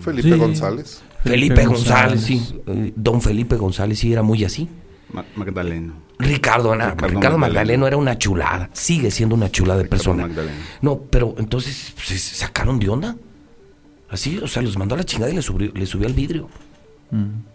Felipe 0.00 0.32
Sí. 0.32 0.38
González. 0.38 1.02
Felipe 1.24 1.64
González, 1.64 2.20
sí. 2.20 2.60
Don 2.96 3.22
Felipe 3.22 3.56
González 3.56 3.98
sí 3.98 4.12
era 4.12 4.22
muy 4.22 4.44
así. 4.44 4.68
Ma- 5.12 5.24
Magdaleno. 5.34 5.94
Ricardo, 6.18 6.74
na- 6.74 6.90
Ricardo 6.90 7.06
Ricardo, 7.16 7.38
Magdaleno. 7.38 7.38
Magdaleno 7.38 7.86
era 7.86 7.96
una 7.96 8.18
chulada. 8.18 8.68
Sigue 8.72 9.10
siendo 9.10 9.34
una 9.34 9.50
chulada 9.50 9.78
de 9.78 9.84
Ricardo 9.84 9.96
persona. 10.04 10.26
Magdaleno. 10.26 10.56
No, 10.82 10.98
pero 10.98 11.34
entonces 11.38 11.92
pues, 11.94 12.06
se 12.08 12.18
sacaron 12.36 12.78
de 12.78 12.88
onda. 12.88 13.16
Así, 14.08 14.38
o 14.38 14.48
sea, 14.48 14.60
los 14.62 14.76
mandó 14.76 14.94
a 14.96 14.98
la 14.98 15.04
chingada 15.04 15.30
y 15.30 15.34
le 15.36 15.42
subió, 15.42 15.70
le 15.72 15.86
subió 15.86 16.06
al 16.08 16.12
vidrio. 16.14 16.48
Mm. 17.10 17.49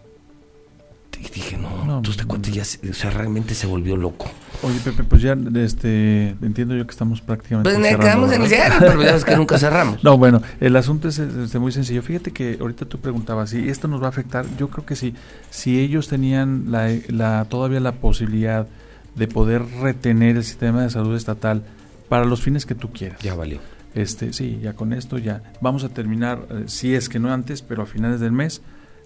Y 1.20 1.30
dije, 1.34 1.58
no, 1.58 1.86
No, 1.86 2.02
tú 2.02 2.12
este 2.12 2.26
cuate 2.26 2.52
ya, 2.52 2.64
se- 2.66 2.90
o 2.90 2.94
sea, 2.94 3.10
realmente 3.10 3.54
se 3.56 3.68
volvió 3.68 3.96
loco. 3.98 4.30
Oye, 4.64 4.80
Pepe, 4.84 5.04
pues 5.04 5.22
ya 5.22 5.38
este, 5.56 6.30
entiendo 6.42 6.76
yo 6.76 6.86
que 6.86 6.92
estamos 6.92 7.22
prácticamente 7.22 7.70
Pues 7.70 7.82
cerrando, 7.84 8.06
quedamos 8.06 8.32
en 8.34 8.42
el 8.44 8.48
cierre, 8.48 8.76
pero 8.80 9.04
ya 9.04 9.14
ves 9.14 9.26
que 9.26 9.36
nunca 9.36 9.58
cerramos. 9.58 10.04
No, 10.04 10.18
bueno, 10.18 10.42
el 10.60 10.76
asunto 10.76 11.08
es 11.08 11.20
este, 11.20 11.60
muy 11.60 11.72
sencillo. 11.72 12.02
Fíjate 12.02 12.32
que 12.32 12.58
ahorita 12.60 12.86
tú 12.86 13.00
preguntabas 13.00 13.50
si 13.52 13.70
esto 13.70 13.88
nos 13.88 14.02
va 14.02 14.08
a 14.08 14.10
afectar. 14.10 14.46
Yo 14.58 14.70
creo 14.70 14.86
que 14.86 14.96
sí. 14.96 15.14
Si 15.50 15.80
ellos 15.80 16.08
tenían 16.08 16.66
la, 16.72 16.90
la, 17.10 17.46
todavía 17.46 17.80
la 17.80 17.94
posibilidad 17.94 18.68
de 19.16 19.28
poder 19.28 19.64
retener 19.82 20.38
el 20.38 20.44
sistema 20.44 20.84
de 20.84 20.90
salud 20.90 21.16
estatal 21.16 21.64
para 22.10 22.26
los 22.26 22.42
fines 22.42 22.66
que 22.66 22.76
tú 22.76 22.92
quieras. 22.92 23.20
Ya 23.22 23.36
valió. 23.36 23.60
Este, 23.94 24.34
sí, 24.34 24.60
ya 24.62 24.74
con 24.74 24.92
esto 24.92 25.18
ya 25.18 25.42
vamos 25.62 25.84
a 25.86 25.90
terminar, 25.90 26.46
eh, 26.50 26.64
si 26.68 26.94
es 26.94 27.08
que 27.08 27.18
no 27.18 27.32
antes, 27.32 27.62
pero 27.62 27.84
a 27.84 27.86
finales 27.86 28.20
del 28.20 28.34
mes, 28.34 28.62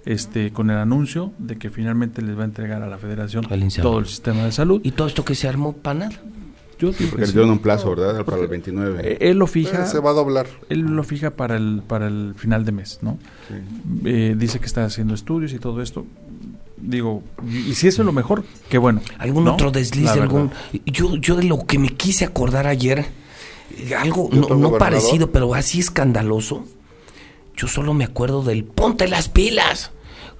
este 0.05 0.51
con 0.51 0.69
el 0.69 0.77
anuncio 0.77 1.33
de 1.37 1.57
que 1.57 1.69
finalmente 1.69 2.21
les 2.21 2.37
va 2.37 2.41
a 2.43 2.45
entregar 2.45 2.81
a 2.81 2.87
la 2.87 2.97
federación 2.97 3.45
todo 3.81 3.99
el 3.99 4.05
sistema 4.05 4.43
de 4.45 4.51
salud. 4.51 4.81
Y 4.83 4.91
todo 4.91 5.07
esto 5.07 5.23
que 5.25 5.35
se 5.35 5.47
armó 5.47 5.73
para 5.73 5.99
nada. 5.99 6.11
Yo 6.79 6.91
Porque 7.09 7.25
sí. 7.25 7.33
dieron 7.33 7.49
un 7.49 7.59
plazo, 7.59 7.93
¿verdad? 7.93 8.23
Para 8.23 8.41
el 8.41 8.47
29. 8.47 9.01
Eh, 9.03 9.17
Él 9.31 9.37
lo 9.37 9.47
fija, 9.47 9.83
Eh, 9.83 9.87
se 9.87 9.99
va 9.99 10.11
a 10.11 10.13
doblar. 10.13 10.47
él 10.69 10.79
lo 10.79 11.03
fija 11.03 11.31
para 11.31 11.57
el 11.57 11.83
para 11.85 12.07
el 12.07 12.35
final 12.37 12.63
de 12.63 12.71
mes, 12.71 12.99
¿no? 13.01 13.17
Eh, 14.05 14.33
dice 14.37 14.59
que 14.61 14.65
está 14.65 14.85
haciendo 14.85 15.13
estudios 15.13 15.51
y 15.51 15.59
todo 15.59 15.81
esto. 15.81 16.05
Digo, 16.77 17.21
y, 17.45 17.57
y 17.71 17.75
si 17.75 17.89
eso 17.89 18.01
es 18.01 18.05
lo 18.05 18.13
mejor, 18.13 18.45
qué 18.69 18.77
bueno. 18.77 19.01
¿Algún 19.17 19.43
¿no? 19.43 19.55
otro 19.55 19.71
desliz? 19.71 20.13
De 20.13 20.21
algún 20.21 20.51
yo, 20.85 21.17
yo 21.17 21.35
de 21.35 21.43
lo 21.43 21.65
que 21.65 21.77
me 21.77 21.89
quise 21.89 22.23
acordar 22.23 22.65
ayer, 22.65 23.05
algo 23.97 24.29
¿De 24.31 24.39
no, 24.55 24.77
parecido, 24.77 25.31
pero 25.33 25.53
así 25.55 25.79
escandaloso. 25.81 26.63
Yo 27.59 27.67
solo 27.67 27.93
me 27.93 28.05
acuerdo 28.05 28.41
del 28.43 28.63
ponte 28.63 29.07
las 29.09 29.27
pilas. 29.27 29.91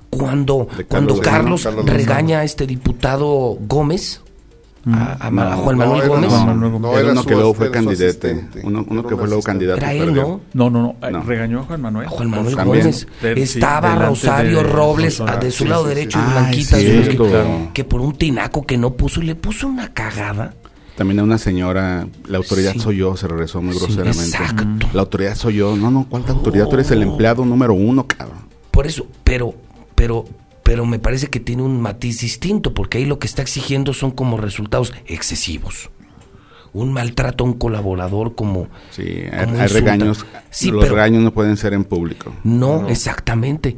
Cuando, 0.09 0.67
De 0.78 0.86
cuando 0.86 1.20
Carlos 1.20 1.61
Carlos. 1.61 1.63
Carlos 1.63 1.86
regaña 1.86 2.39
a 2.39 2.43
este 2.43 2.65
diputado 2.65 3.57
Gómez, 3.67 4.22
a, 4.91 5.30
Juan 5.57 5.78
Manuel 5.78 6.07
Gómez. 6.07 6.32
No, 6.32 6.97
era 6.97 7.11
uno 7.11 7.22
su- 7.22 7.28
que 7.28 7.36
luego 7.36 7.53
fue 7.53 7.67
asistente. 7.78 8.61
Uno, 8.63 8.86
que 9.05 9.15
fue 9.17 9.28
luego 9.28 9.43
candidato. 9.43 9.78
Era 9.82 9.93
él. 9.93 10.15
¿no? 10.15 10.39
No, 10.53 10.70
no, 10.70 10.82
no, 10.82 11.07
eh, 11.07 11.11
No. 11.11 11.22
regañó 11.22 11.59
a 11.59 11.63
Juan 11.63 11.82
Manuel. 11.82 12.07
A 12.07 12.09
Juan 12.09 12.30
Manuel 12.30 12.55
También. 12.55 12.80
Gómez. 12.86 13.07
De- 13.22 13.34
Estaba 13.43 13.89
delante 13.89 14.05
Rosario 14.07 14.57
de 14.57 14.63
Robles 14.63 15.22
de 15.41 15.51
su 15.51 15.63
Sí, 15.65 15.70
lado 15.70 15.84
sí, 15.84 15.89
sí. 15.89 15.95
derecho 15.95 16.17
y 16.20 16.22
Ay, 16.22 16.32
Blanquita 16.32 16.78
de 16.78 16.84
su 16.84 16.89
cierto. 17.03 17.24
izquierdo, 17.26 17.70
que 17.74 17.84
por 17.84 18.01
un 18.01 18.15
tinaco 18.15 18.65
que 18.65 18.78
no 18.78 18.93
puso 18.93 19.22
y 19.22 19.26
le 19.26 19.36
puso 19.36 19.67
una 19.67 19.93
cagada. 19.93 20.55
También 21.00 21.20
a 21.22 21.24
una 21.24 21.38
señora, 21.38 22.06
la 22.28 22.38
autoridad 22.39 22.74
Sí. 22.74 22.80
soy 22.82 22.97
yo, 22.97 23.16
se 23.16 23.26
regresó 23.26 23.62
muy 23.62 23.74
Sí, 23.74 23.80
groseramente. 23.80 24.20
exacto. 24.22 24.88
La 24.91 25.00
autoridad 25.00 25.34
soy 25.36 25.54
yo. 25.56 25.78
No, 25.78 25.89
no, 25.89 26.06
¿cuánta 26.10 26.34
autoridad? 26.34 26.68
Tú 26.68 26.74
eres 26.76 26.91
el 26.91 27.02
empleado 27.04 27.45
número 27.45 27.74
uno, 27.74 28.06
cabrón. 28.06 28.39
Por 28.70 28.86
eso, 28.86 29.08
pero, 29.24 29.56
pero, 29.95 30.26
pero 30.62 30.86
me 30.86 31.00
parece 31.00 31.28
que 31.28 31.39
tiene 31.39 31.62
un 31.64 31.80
matiz 31.80 32.20
distinto, 32.20 32.74
porque 32.74 32.97
ahí 32.97 33.06
lo 33.06 33.18
que 33.18 33.28
está 33.28 33.41
exigiendo 33.41 33.93
son 33.93 34.12
como 34.12 34.36
resultados 34.36 34.93
excesivos. 35.06 35.89
Un 36.74 36.91
maltrato 36.91 37.45
a 37.45 37.47
un 37.47 37.54
colaborador 37.54 38.36
como... 38.36 38.68
Sí, 38.91 39.04
hay, 39.32 39.45
como 39.45 39.56
hay 39.58 39.64
insulta. 39.64 39.68
regaños. 39.74 40.26
Sí, 40.50 40.70
los 40.70 40.84
pero- 40.84 40.95
regaños 40.95 41.24
no 41.24 41.32
pueden 41.34 41.56
ser 41.56 41.72
en 41.74 41.86
público. 41.86 42.34
No, 42.43 42.89
exactamente. 42.89 43.78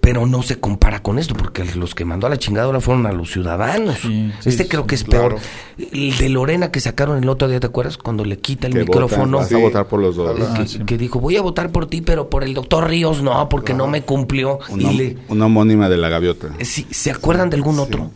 Pero 0.00 0.24
no 0.26 0.42
se 0.42 0.60
compara 0.60 1.02
con 1.02 1.18
esto, 1.18 1.34
porque 1.34 1.64
los 1.74 1.94
que 1.96 2.04
mandó 2.04 2.28
a 2.28 2.30
la 2.30 2.36
chingada 2.38 2.66
ahora 2.66 2.80
fueron 2.80 3.06
a 3.06 3.12
los 3.12 3.32
ciudadanos. 3.32 3.98
Sí, 4.00 4.32
este 4.44 4.64
sí, 4.64 4.68
creo 4.68 4.86
que 4.86 4.94
es 4.94 5.02
claro. 5.02 5.36
peor. 5.76 5.90
El 5.92 6.16
de 6.16 6.28
Lorena 6.28 6.70
que 6.70 6.78
sacaron 6.78 7.20
el 7.22 7.28
otro 7.28 7.48
día, 7.48 7.58
¿te 7.58 7.66
acuerdas? 7.66 7.98
Cuando 7.98 8.24
le 8.24 8.38
quita 8.38 8.68
el 8.68 8.74
Que 8.74 8.80
micrófono. 8.80 9.38
votas, 9.38 9.40
vas 9.40 9.48
Sí. 9.48 9.54
a 9.56 9.58
votar 9.58 9.88
por 9.88 10.00
los 10.00 10.14
dos. 10.14 10.38
Ah, 10.40 10.54
que, 10.58 10.68
sí. 10.68 10.78
que 10.80 10.96
dijo, 10.96 11.18
voy 11.18 11.36
a 11.36 11.42
votar 11.42 11.70
por 11.72 11.86
ti, 11.88 12.02
pero 12.02 12.30
por 12.30 12.44
el 12.44 12.54
doctor 12.54 12.88
Ríos 12.88 13.20
no, 13.22 13.48
porque 13.48 13.74
no 13.74 13.88
me 13.88 14.02
cumplió. 14.02 14.60
Una, 14.68 14.92
y 14.92 14.96
le, 14.96 15.18
una 15.28 15.46
homónima 15.46 15.88
de 15.88 15.96
la 15.96 16.08
gaviota. 16.08 16.48
Sí, 16.62 16.86
¿Se 16.90 17.10
acuerdan 17.10 17.50
de 17.50 17.56
algún 17.56 17.74
Sí. 17.76 17.80
otro? 17.82 18.10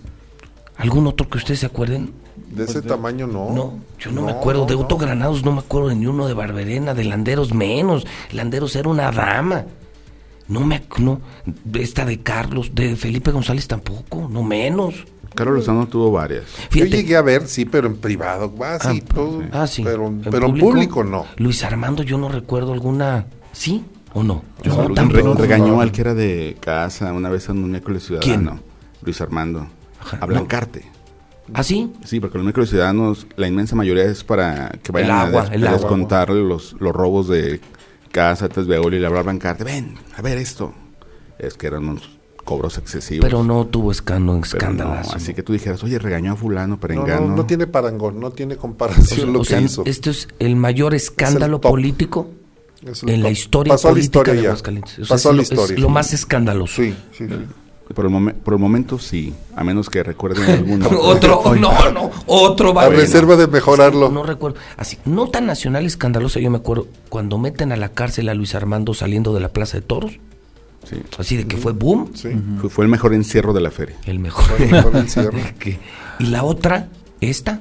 ¿Algún 0.76 1.06
otro 1.08 1.28
que 1.28 1.38
ustedes 1.38 1.58
se 1.60 1.66
acuerden? 1.66 2.12
De 2.52 2.64
ese 2.64 2.82
tamaño 2.82 3.26
no. 3.26 3.50
No, 3.52 3.74
yo 3.98 4.12
no, 4.12 4.22
me 4.22 4.30
acuerdo. 4.32 4.64
de 4.64 4.74
no. 4.74 4.80
Otto 4.80 4.96
Granados 4.96 5.44
no 5.44 5.52
me 5.52 5.58
acuerdo 5.58 5.88
de 5.88 5.96
ni 5.96 6.06
uno 6.06 6.26
de 6.28 6.34
Barberena, 6.34 6.94
de 6.94 7.04
Landeros 7.04 7.52
menos. 7.52 8.06
Landeros 8.32 8.74
era 8.76 8.88
una 8.88 9.10
dama. 9.12 9.64
No 10.50 10.60
me 10.66 10.82
ac- 10.86 10.98
no, 10.98 11.20
de 11.64 11.80
esta 11.82 12.04
de 12.04 12.20
Carlos, 12.20 12.72
de 12.74 12.96
Felipe 12.96 13.30
González 13.30 13.66
tampoco, 13.68 14.28
no 14.30 14.42
menos. 14.42 14.94
Carlos 15.34 15.58
Lozano 15.58 15.86
tuvo 15.86 16.10
varias. 16.10 16.44
Yo 16.72 16.84
llegué 16.84 17.16
a 17.16 17.22
ver, 17.22 17.46
sí, 17.46 17.64
pero 17.64 17.86
en 17.86 17.96
privado. 17.96 18.52
Ah, 18.62 18.78
sí, 18.90 19.00
todo. 19.00 19.42
Ah, 19.52 19.66
sí. 19.68 19.82
Pero, 19.84 20.12
pero 20.28 20.46
en 20.48 20.58
público 20.58 21.04
no. 21.04 21.24
Luis 21.36 21.62
Armando, 21.62 22.02
yo 22.02 22.18
no 22.18 22.28
recuerdo 22.28 22.72
alguna. 22.72 23.26
¿Sí 23.52 23.84
o 24.12 24.24
no? 24.24 24.42
Yo 24.64 24.88
no, 24.88 24.92
tampoco. 24.92 25.34
regañó 25.34 25.80
al 25.80 25.92
que 25.92 26.00
era 26.00 26.14
de 26.14 26.56
casa 26.58 27.12
una 27.12 27.28
vez 27.30 27.48
en 27.48 27.62
un 27.62 27.70
miércoles 27.70 28.02
ciudadano. 28.04 28.58
Luis 29.02 29.20
Armando. 29.20 29.68
Ajá. 30.00 30.18
A 30.20 30.26
Blancarte. 30.26 30.84
¿Ah, 31.54 31.62
sí? 31.62 31.92
Sí, 32.04 32.18
porque 32.20 32.38
los 32.38 32.44
miércoles 32.44 32.70
ciudadanos, 32.70 33.26
la 33.36 33.46
inmensa 33.48 33.76
mayoría 33.76 34.04
es 34.04 34.24
para 34.24 34.70
que 34.82 34.90
vayan 34.92 35.10
agua, 35.12 35.42
a, 35.42 35.44
des- 35.44 35.52
el 35.54 35.64
a 35.66 35.70
agua. 35.70 35.80
descontar 35.80 36.30
los, 36.30 36.74
los 36.80 36.92
robos 36.92 37.28
de 37.28 37.60
casa, 38.10 38.48
de 38.48 38.76
y 38.80 38.90
le 38.98 39.06
hablaba 39.06 39.20
a 39.20 39.22
Blancarte. 39.24 39.64
Ven, 39.64 39.94
a 40.16 40.22
ver 40.22 40.38
esto. 40.38 40.74
Es 41.38 41.54
que 41.54 41.66
eran 41.68 41.88
unos 41.88 42.10
cobros 42.44 42.78
excesivos. 42.78 43.24
Pero 43.24 43.44
no 43.44 43.66
tuvo 43.66 43.92
escándalo, 43.92 44.40
Pero 44.42 44.58
no, 44.66 44.74
escándalo. 44.94 45.00
así 45.14 45.34
que 45.34 45.42
tú 45.42 45.52
dijeras, 45.52 45.82
oye, 45.84 45.98
regañó 45.98 46.32
a 46.32 46.36
fulano, 46.36 46.74
No, 46.74 46.80
perengano. 46.80 47.28
no, 47.28 47.36
no 47.36 47.46
tiene 47.46 47.66
parangón, 47.66 48.18
no 48.20 48.30
tiene 48.30 48.56
comparación 48.56 49.32
lo 49.32 49.40
o 49.40 49.42
que 49.42 49.48
sea, 49.48 49.60
hizo. 49.60 49.82
esto 49.86 50.10
es 50.10 50.28
el 50.38 50.56
mayor 50.56 50.94
escándalo 50.94 51.60
top. 51.60 51.70
político 51.70 52.30
Es 52.82 53.02
el 53.04 53.10
en 53.10 53.22
la 53.22 53.28
top. 53.28 53.32
historia 53.32 53.74
Pasó 53.74 53.88
a 53.88 53.90
la 53.90 53.94
política 53.94 54.18
historia 54.20 54.40
de. 54.42 54.46
Aguascalientes. 54.48 54.92
O 54.98 55.04
sea, 55.04 55.14
Pasó 55.14 55.28
es 55.30 55.32
la 55.32 55.36
lo- 55.36 55.42
historia. 55.42 55.74
Es 55.76 55.80
lo 55.80 55.88
más 55.88 56.12
escandaloso. 56.12 56.74
Sí, 56.82 56.94
sí, 57.16 57.26
sí. 57.28 57.34
Por 57.94 58.04
el, 58.06 58.12
momen- 58.12 58.34
por 58.34 58.54
el 58.54 58.60
momento 58.60 58.98
sí, 59.00 59.34
a 59.56 59.64
menos 59.64 59.90
que 59.90 60.02
recuerden 60.02 60.44
alguno. 60.50 60.88
otro, 60.88 61.42
no, 61.56 61.90
no, 61.90 62.10
otro 62.26 62.72
va 62.72 62.84
A 62.84 62.88
reserva 62.88 63.34
de 63.36 63.46
mejorarlo. 63.48 64.10
No 64.10 64.22
recuerdo. 64.22 64.58
Así, 64.76 64.96
no 65.04 65.28
tan 65.28 65.46
nacional 65.46 65.84
escandalosa, 65.86 66.38
yo 66.40 66.50
me 66.50 66.58
acuerdo, 66.58 66.86
cuando 67.08 67.36
meten 67.38 67.72
a 67.72 67.76
la 67.76 67.88
cárcel 67.88 68.28
a 68.28 68.34
Luis 68.34 68.54
Armando 68.54 68.94
saliendo 68.94 69.34
de 69.34 69.40
la 69.40 69.48
Plaza 69.48 69.78
de 69.78 69.82
Toros, 69.82 70.12
Sí. 70.88 70.96
así 71.18 71.36
de 71.36 71.46
que 71.46 71.56
fue 71.58 71.72
boom, 71.72 72.12
Sí. 72.14 72.30
Fue, 72.60 72.70
fue 72.70 72.84
el 72.84 72.90
mejor 72.90 73.12
encierro 73.12 73.52
de 73.52 73.60
la 73.60 73.70
feria. 73.70 73.96
el 74.06 74.18
mejor. 74.18 74.44
El 74.60 74.70
mejor 74.70 74.96
encierro. 74.96 75.38
Y 76.20 76.26
la 76.26 76.44
otra, 76.44 76.88
esta, 77.20 77.60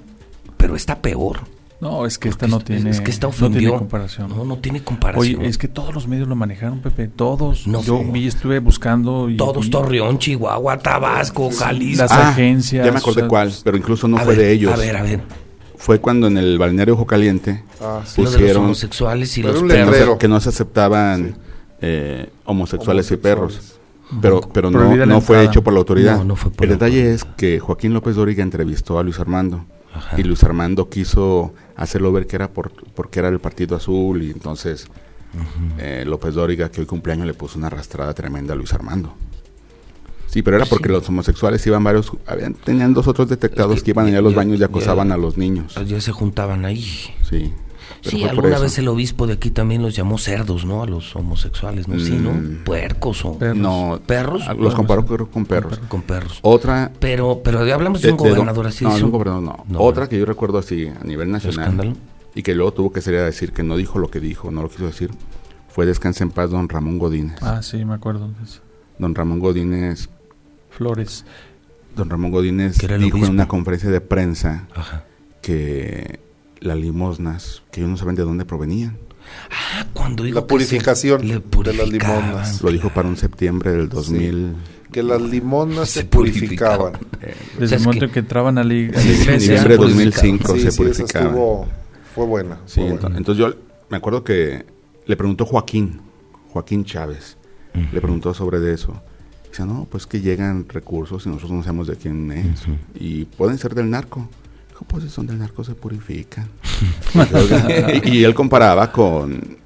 pero 0.57 0.75
está 0.75 1.01
peor. 1.01 1.39
No, 1.81 2.05
es 2.05 2.17
que 2.17 2.27
esta 2.27 2.45
no 2.47 2.59
tiene, 2.59 2.89
es 2.89 2.99
que 2.99 3.09
esta 3.09 3.27
no 3.39 3.49
tiene 3.49 3.69
comparación. 3.69 4.29
No, 4.29 4.43
no 4.43 4.57
tiene 4.57 4.83
comparación. 4.83 5.39
Oye, 5.39 5.47
es 5.47 5.57
que 5.57 5.69
todos 5.69 5.93
los 5.93 6.07
medios 6.09 6.27
lo 6.27 6.35
manejaron, 6.35 6.79
Pepe, 6.79 7.07
todos. 7.07 7.67
No 7.67 7.81
Yo 7.81 7.99
sé. 7.99 8.11
vi, 8.11 8.27
estuve 8.27 8.59
buscando 8.59 9.29
y 9.29 9.37
Todos, 9.37 9.67
y 9.67 9.69
Torreón, 9.69 10.19
Chihuahua, 10.19 10.77
Tabasco, 10.79 11.49
Jalisco. 11.51 12.03
Las 12.03 12.11
agencias, 12.11 12.85
Ya 12.85 12.91
me 12.91 12.97
acordé 12.97 13.19
o 13.19 13.23
sea, 13.23 13.27
cuál, 13.29 13.53
pero 13.63 13.77
incluso 13.77 14.09
no 14.09 14.17
fue 14.17 14.35
ver, 14.35 14.37
de 14.37 14.51
ellos. 14.51 14.73
A 14.73 14.75
ver, 14.75 14.97
a 14.97 15.03
ver. 15.03 15.21
Fue 15.77 15.99
cuando 16.01 16.27
en 16.27 16.37
el 16.37 16.57
balneario 16.57 16.95
Ojo 16.95 17.05
Caliente 17.05 17.63
Ah, 17.81 18.01
sí. 18.05 18.17
De 18.17 18.23
los 18.25 18.35
pusieron 18.35 18.65
homosexuales 18.65 19.37
y 19.37 19.41
Pero 19.41 19.53
los 19.53 19.61
un 19.61 19.69
que 19.69 19.85
no, 19.85 19.91
perros. 19.91 20.13
se, 20.15 20.17
que 20.19 20.27
no 20.27 20.39
se 20.41 20.49
aceptaban 20.49 21.37
eh, 21.79 22.29
homosexuales, 22.43 23.09
y 23.11 23.15
perros. 23.15 23.53
Homosexuales. 23.53 23.79
Pero, 24.21 24.41
pero 24.51 24.71
no, 24.71 25.05
no 25.05 25.21
fue 25.21 25.45
hecho 25.45 25.63
por 25.63 25.71
la 25.71 25.79
autoridad. 25.79 26.17
No, 26.17 26.23
no 26.25 26.35
fue 26.35 26.51
por 26.51 26.65
el 26.65 26.71
la 26.71 26.75
detalle 26.75 27.13
es 27.13 27.23
que 27.23 27.59
Joaquín 27.59 27.93
López 27.93 28.15
Dóriga 28.17 28.43
entrevistó 28.43 28.99
a 28.99 29.03
Luis 29.03 29.19
Armando. 29.19 29.63
Ajá. 29.93 30.19
Y 30.19 30.23
Luis 30.23 30.43
Armando 30.43 30.89
quiso 30.89 31.53
hacerlo 31.75 32.11
ver 32.11 32.27
que 32.27 32.35
era 32.35 32.49
por, 32.49 32.71
porque 32.93 33.19
era 33.19 33.29
el 33.29 33.39
Partido 33.39 33.75
Azul. 33.75 34.21
Y 34.23 34.31
entonces 34.31 34.87
eh, 35.77 36.03
López 36.07 36.33
Dóriga, 36.35 36.69
que 36.69 36.81
hoy 36.81 36.87
cumpleaños, 36.87 37.25
le 37.27 37.33
puso 37.33 37.57
una 37.57 37.67
arrastrada 37.67 38.13
tremenda 38.13 38.53
a 38.53 38.55
Luis 38.55 38.73
Armando. 38.73 39.13
Sí, 40.27 40.43
pero 40.43 40.57
era 40.57 40.65
porque 40.67 40.87
Sí. 40.87 40.93
los 40.93 41.09
homosexuales 41.09 41.65
iban 41.65 41.83
varios, 41.83 42.11
habían, 42.27 42.53
tenían 42.53 42.93
dos 42.93 43.07
otros 43.07 43.27
detectados 43.29 43.75
Es 43.77 43.81
que 43.81 43.85
que, 43.85 43.91
iban 43.91 44.05
allá 44.07 44.19
a 44.19 44.21
los 44.21 44.33
ya- 44.33 44.37
baños 44.37 44.59
y 44.59 44.63
acosaban 44.63 45.07
ya- 45.07 45.15
a 45.15 45.17
los 45.17 45.37
niños. 45.37 45.73
Ya 45.87 45.99
se 46.01 46.11
juntaban 46.11 46.65
ahí. 46.65 46.85
Sí. 47.27 47.51
Sí, 48.01 48.23
alguna 48.23 48.59
vez 48.59 48.77
el 48.77 48.87
obispo 48.87 49.27
de 49.27 49.33
aquí 49.33 49.51
también 49.51 49.81
los 49.81 49.95
llamó 49.95 50.17
cerdos, 50.17 50.65
¿no? 50.65 50.83
A 50.83 50.85
los 50.87 51.15
homosexuales, 51.15 51.87
¿no? 51.87 51.99
Sí, 51.99 52.11
¿no? 52.11 52.31
Mm. 52.31 52.63
Puercos 52.63 53.25
o 53.25 53.37
Perros. 53.37 53.57
No, 53.57 53.99
¿Perros? 54.05 54.43
ah, 54.47 54.53
Los 54.53 54.73
comparó 54.75 55.05
creo, 55.05 55.29
con 55.29 55.45
perros. 55.45 55.79
con 55.87 56.01
perros. 56.01 56.39
Otra. 56.41 56.91
Pero, 56.99 57.41
pero 57.43 57.59
hablamos 57.59 58.01
de, 58.01 58.07
de- 58.07 58.11
un 58.13 58.23
de 58.23 58.29
gobernador 58.31 58.67
así. 58.67 58.83
No, 58.85 58.91
de 58.91 58.97
de 58.99 59.03
un 59.03 59.11
gobernador 59.11 59.43
no. 59.43 59.65
No, 59.67 59.79
Otra 59.81 60.07
que 60.07 60.17
yo 60.17 60.25
recuerdo 60.25 60.57
así 60.57 60.87
a 60.87 61.03
nivel 61.03 61.31
nacional. 61.31 61.59
escándalo? 61.59 61.93
Y 62.35 62.43
que 62.43 62.53
luego 62.55 62.71
tuvo 62.73 62.91
que 62.93 63.01
salir 63.01 63.19
a 63.19 63.25
decir 63.25 63.51
que 63.51 63.63
no 63.63 63.75
dijo 63.75 63.99
lo 63.99 64.09
que 64.09 64.19
dijo, 64.19 64.51
no 64.51 64.61
lo 64.61 64.69
quiso 64.69 64.85
decir. 64.85 65.09
Fue 65.67 65.85
Descanse 65.85 66.23
en 66.23 66.31
paz 66.31 66.49
don 66.51 66.69
Ramón 66.69 66.99
Godínez. 66.99 67.37
Ah, 67.41 67.61
sí, 67.61 67.83
me 67.85 67.93
acuerdo. 67.95 68.27
de 68.27 68.43
eso. 68.43 68.61
Don 68.97 69.15
Ramón 69.15 69.39
Godínez. 69.39 70.09
Flores. 70.69 71.25
Don 71.95 72.09
Ramón 72.09 72.31
Godínez 72.31 72.77
dijo 72.99 73.17
en 73.17 73.31
una 73.31 73.47
conferencia 73.47 73.89
de 73.89 73.99
prensa 73.99 74.67
Ajá. 74.75 75.03
que 75.41 76.19
las 76.61 76.77
limosnas, 76.77 77.63
que 77.71 77.81
ellos 77.81 77.91
no 77.91 77.97
saben 77.97 78.15
de 78.15 78.23
dónde 78.23 78.45
provenían. 78.45 78.97
Ah, 79.51 79.85
cuando 79.93 80.23
dijo 80.23 80.35
La 80.35 80.41
que 80.41 80.45
se- 80.45 80.49
purificación 80.49 81.27
le 81.27 81.39
de 81.39 81.73
las 81.73 81.89
limonas. 81.89 82.61
Lo 82.61 82.71
dijo 82.71 82.89
para 82.89 83.07
un 83.07 83.17
septiembre 83.17 83.71
del 83.71 83.87
2000. 83.89 84.55
Que 84.91 85.03
las 85.03 85.21
limonas 85.21 85.89
Se 85.89 86.01
se 86.01 86.05
purificaban. 86.05 86.93
purificaban. 86.93 87.35
Desde 87.59 87.67
sea, 87.67 87.77
el 87.77 87.83
momento 87.83 87.99
que- 87.99 88.05
en 88.05 88.11
que 88.13 88.19
entraban 88.19 88.57
a 88.57 88.63
la, 88.63 88.73
iglesia. 88.73 89.33
Diciembre 89.33 89.73
de 89.73 89.77
purificaban. 89.77 90.37
2005 90.37 90.53
Sí, 90.55 90.61
se 90.61 90.71
sí, 90.71 90.77
purificaban. 90.77 91.27
estuvo, 91.29 91.67
fue 92.15 92.25
buena. 92.25 92.57
Sí, 92.65 92.81
fue 92.81 92.91
buena. 92.97 93.17
entonces 93.17 93.37
yo 93.45 93.53
me 93.89 93.97
acuerdo 93.97 94.23
que 94.23 94.65
le 95.05 95.15
preguntó 95.15 95.45
Joaquín, 95.45 96.01
Joaquín 96.49 96.83
Chávez, 96.85 97.37
le 97.93 98.01
preguntó 98.01 98.33
sobre 98.33 98.59
de 98.59 98.73
eso. 98.73 98.99
Dice, 99.49 99.63
no, 99.65 99.87
pues 99.89 100.05
que 100.07 100.21
llegan 100.21 100.67
recursos 100.67 101.25
y 101.25 101.29
nosotros 101.29 101.51
no 101.51 101.63
sabemos 101.63 101.87
de 101.87 101.95
quién 101.95 102.31
es. 102.31 102.63
Y 102.95 103.25
pueden 103.25 103.57
ser 103.59 103.75
del 103.75 103.89
narco. 103.91 104.27
Dijo, 104.79 104.85
pues 104.87 105.27
del 105.27 105.37
narco 105.39 105.63
se 105.63 105.75
purifican. 105.75 106.47
y, 108.03 108.09
y 108.19 108.23
él 108.23 108.33
comparaba 108.33 108.91
con, 108.91 109.57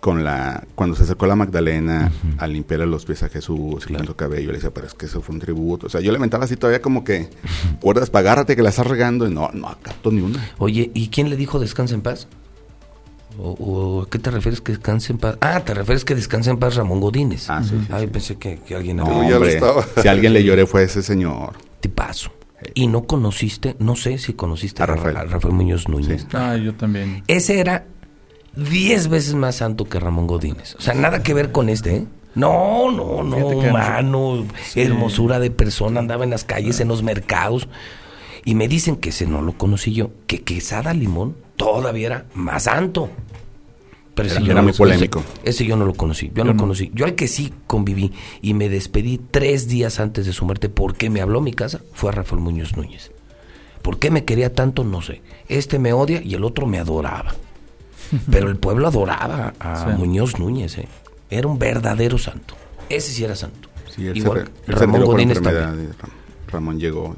con 0.00 0.24
la 0.24 0.64
cuando 0.74 0.96
se 0.96 1.04
acercó 1.04 1.26
la 1.26 1.36
Magdalena 1.36 2.10
a 2.38 2.46
limpiarle 2.48 2.86
los 2.86 3.04
pies 3.04 3.22
a 3.22 3.28
Jesús 3.28 3.86
y 3.88 3.94
con 3.94 4.06
su 4.06 4.16
cabello. 4.16 4.48
Le 4.48 4.54
decía, 4.54 4.70
pero 4.74 4.86
es 4.88 4.94
que 4.94 5.06
eso 5.06 5.22
fue 5.22 5.34
un 5.36 5.40
tributo. 5.40 5.86
O 5.86 5.90
sea, 5.90 6.00
yo 6.00 6.10
le 6.10 6.18
mentaba 6.18 6.44
así 6.44 6.56
todavía 6.56 6.82
como 6.82 7.04
que, 7.04 7.28
cuerdas, 7.80 8.10
pagárrate 8.10 8.56
que 8.56 8.62
la 8.62 8.70
estás 8.70 8.86
regando. 8.86 9.28
Y 9.28 9.32
no, 9.32 9.50
no 9.52 9.76
capto 9.82 10.10
ni 10.10 10.20
una. 10.20 10.44
Oye, 10.58 10.90
¿y 10.94 11.08
quién 11.08 11.30
le 11.30 11.36
dijo 11.36 11.58
descansa 11.60 11.94
en 11.94 12.02
paz? 12.02 12.26
¿O, 13.38 14.02
a 14.02 14.10
qué 14.10 14.18
te 14.18 14.30
refieres 14.30 14.60
que 14.62 14.72
descanse 14.72 15.12
en 15.12 15.18
paz? 15.18 15.36
Ah, 15.42 15.60
te 15.60 15.74
refieres 15.74 16.04
que 16.04 16.14
descanse 16.14 16.50
en 16.50 16.56
paz 16.58 16.74
Ramón 16.74 17.00
Godínez. 17.00 17.48
Ah, 17.50 17.62
sí, 17.62 17.68
sí, 17.78 17.86
Ay, 17.92 18.06
sí. 18.06 18.10
pensé 18.10 18.36
que, 18.36 18.58
que 18.66 18.74
alguien 18.74 18.96
No, 18.96 19.22
ya 19.22 19.28
lo 19.30 19.36
hombre, 19.36 19.52
estaba. 19.54 19.84
si 20.02 20.08
alguien 20.08 20.32
le 20.32 20.42
lloré 20.42 20.66
fue 20.66 20.82
ese 20.84 21.02
señor. 21.02 21.52
tipazo. 21.80 22.32
Y 22.74 22.86
no 22.86 23.04
conociste, 23.06 23.76
no 23.78 23.96
sé 23.96 24.18
si 24.18 24.32
conociste 24.32 24.82
A 24.82 24.86
Rafael. 24.86 25.16
a 25.16 25.24
Rafael 25.24 25.54
Muñoz 25.54 25.88
Núñez. 25.88 26.22
Sí. 26.22 26.28
Ah, 26.32 26.56
yo 26.56 26.74
también. 26.74 27.22
Ese 27.26 27.60
era 27.60 27.86
diez 28.56 29.08
veces 29.08 29.34
más 29.34 29.56
santo 29.56 29.84
que 29.84 30.00
Ramón 30.00 30.26
Godínez. 30.26 30.74
O 30.76 30.80
sea, 30.80 30.94
nada 30.94 31.22
que 31.22 31.34
ver 31.34 31.52
con 31.52 31.68
este, 31.68 31.96
¿eh? 31.96 32.06
No, 32.34 32.90
no, 32.90 33.22
no, 33.22 33.36
humano, 33.48 34.44
Sí. 34.64 34.80
hermosura 34.82 35.38
de 35.38 35.50
persona, 35.50 36.00
andaba 36.00 36.24
en 36.24 36.30
las 36.30 36.44
calles, 36.44 36.80
en 36.80 36.88
los 36.88 37.02
mercados. 37.02 37.68
Y 38.44 38.54
me 38.54 38.68
dicen 38.68 38.96
que 38.96 39.08
ese 39.08 39.26
no 39.26 39.42
lo 39.42 39.52
conocí 39.58 39.92
yo, 39.92 40.10
que 40.26 40.42
Quesada 40.42 40.92
Limón 40.94 41.36
todavía 41.56 42.06
era 42.06 42.24
más 42.34 42.64
santo. 42.64 43.10
Pero 44.16 44.28
Era- 44.30 44.38
ese 44.38 44.44
yo 44.46 44.52
era 44.52 44.60
no 44.60 44.64
muy 44.64 44.72
lo- 44.72 44.78
polémico. 44.78 45.20
Ese, 45.44 45.50
ese 45.50 45.64
yo 45.66 45.76
no 45.76 45.84
lo 45.84 45.94
conocí, 45.94 46.28
yo, 46.28 46.34
Yo 46.36 46.44
no 46.44 46.54
no. 46.54 46.58
conocí. 46.58 46.90
Yo 46.94 47.04
al 47.04 47.14
que 47.14 47.28
sí 47.28 47.52
conviví 47.68 48.12
y 48.42 48.54
me 48.54 48.68
despedí 48.68 49.20
tres 49.30 49.68
días 49.68 50.00
antes 50.00 50.26
de 50.26 50.32
su 50.32 50.44
muerte 50.46 50.68
porque 50.68 51.08
me 51.10 51.20
habló 51.20 51.38
a 51.38 51.42
mi 51.42 51.52
casa 51.52 51.80
fue 51.92 52.08
a 52.08 52.12
Rafael 52.12 52.40
Muñoz 52.42 52.76
Núñez. 52.76 53.12
¿Por 53.82 53.98
qué 54.00 54.10
me 54.10 54.24
quería 54.24 54.52
tanto? 54.52 54.82
No 54.82 55.00
sé. 55.02 55.22
Este 55.48 55.78
me 55.78 55.92
odia 55.92 56.20
y 56.24 56.34
el 56.34 56.42
otro 56.42 56.66
me 56.66 56.78
adoraba. 56.80 57.34
Pero 58.32 58.48
el 58.48 58.56
pueblo 58.56 58.88
adoraba 58.88 59.52
a 59.60 59.84
Sí. 59.84 59.98
Muñoz 59.98 60.38
Núñez, 60.40 60.78
¿eh? 60.78 60.88
Era 61.30 61.46
un 61.46 61.58
verdadero 61.58 62.18
santo. 62.18 62.54
Ese 62.88 63.12
sí 63.12 63.22
era 63.22 63.36
santo. 63.36 63.68
Sí, 63.94 64.02
Igual 64.14 64.50
se 64.64 64.72
Ramón 64.72 65.04
Godínez 65.04 65.40
también. 65.42 65.90
Ramón 66.48 66.78
llegó. 66.80 67.14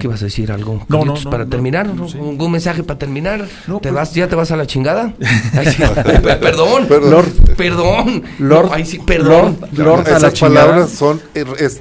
¿Qué 0.00 0.08
vas 0.08 0.20
a 0.20 0.24
decir? 0.24 0.50
¿Algo? 0.50 0.84
No, 0.88 0.98
no, 0.98 1.04
Carlitos, 1.04 1.24
no, 1.26 1.30
para 1.30 1.44
no, 1.44 1.50
terminar? 1.50 1.86
no, 1.86 2.08
sí. 2.08 2.18
¿Un, 2.18 2.40
un 2.40 2.50
mensaje 2.52 2.82
para 2.82 2.98
terminar? 2.98 3.46
No, 3.68 3.76
¿Te 3.76 3.82
pues- 3.90 3.94
vas, 3.94 4.14
¿Ya 4.14 4.28
te 4.28 4.34
vas 4.34 4.50
a 4.50 4.56
la 4.56 4.66
chingada? 4.66 5.12
Ay, 5.54 5.66
sí. 5.66 5.82
perdón. 6.04 6.86
Perdón. 6.88 7.10
Lord, 7.10 7.28
perdón. 7.56 8.22
Lord- 8.38 8.66
No, 8.66 8.74
ay, 8.74 8.84
sí, 8.84 8.98
perdón. 8.98 9.56
Lord- 9.72 9.78
Lord 9.78 10.08
a 10.08 10.18
la 10.18 10.32
chingada. 10.32 10.66
palabras 10.66 10.90
son 10.90 11.20
es- 11.34 11.80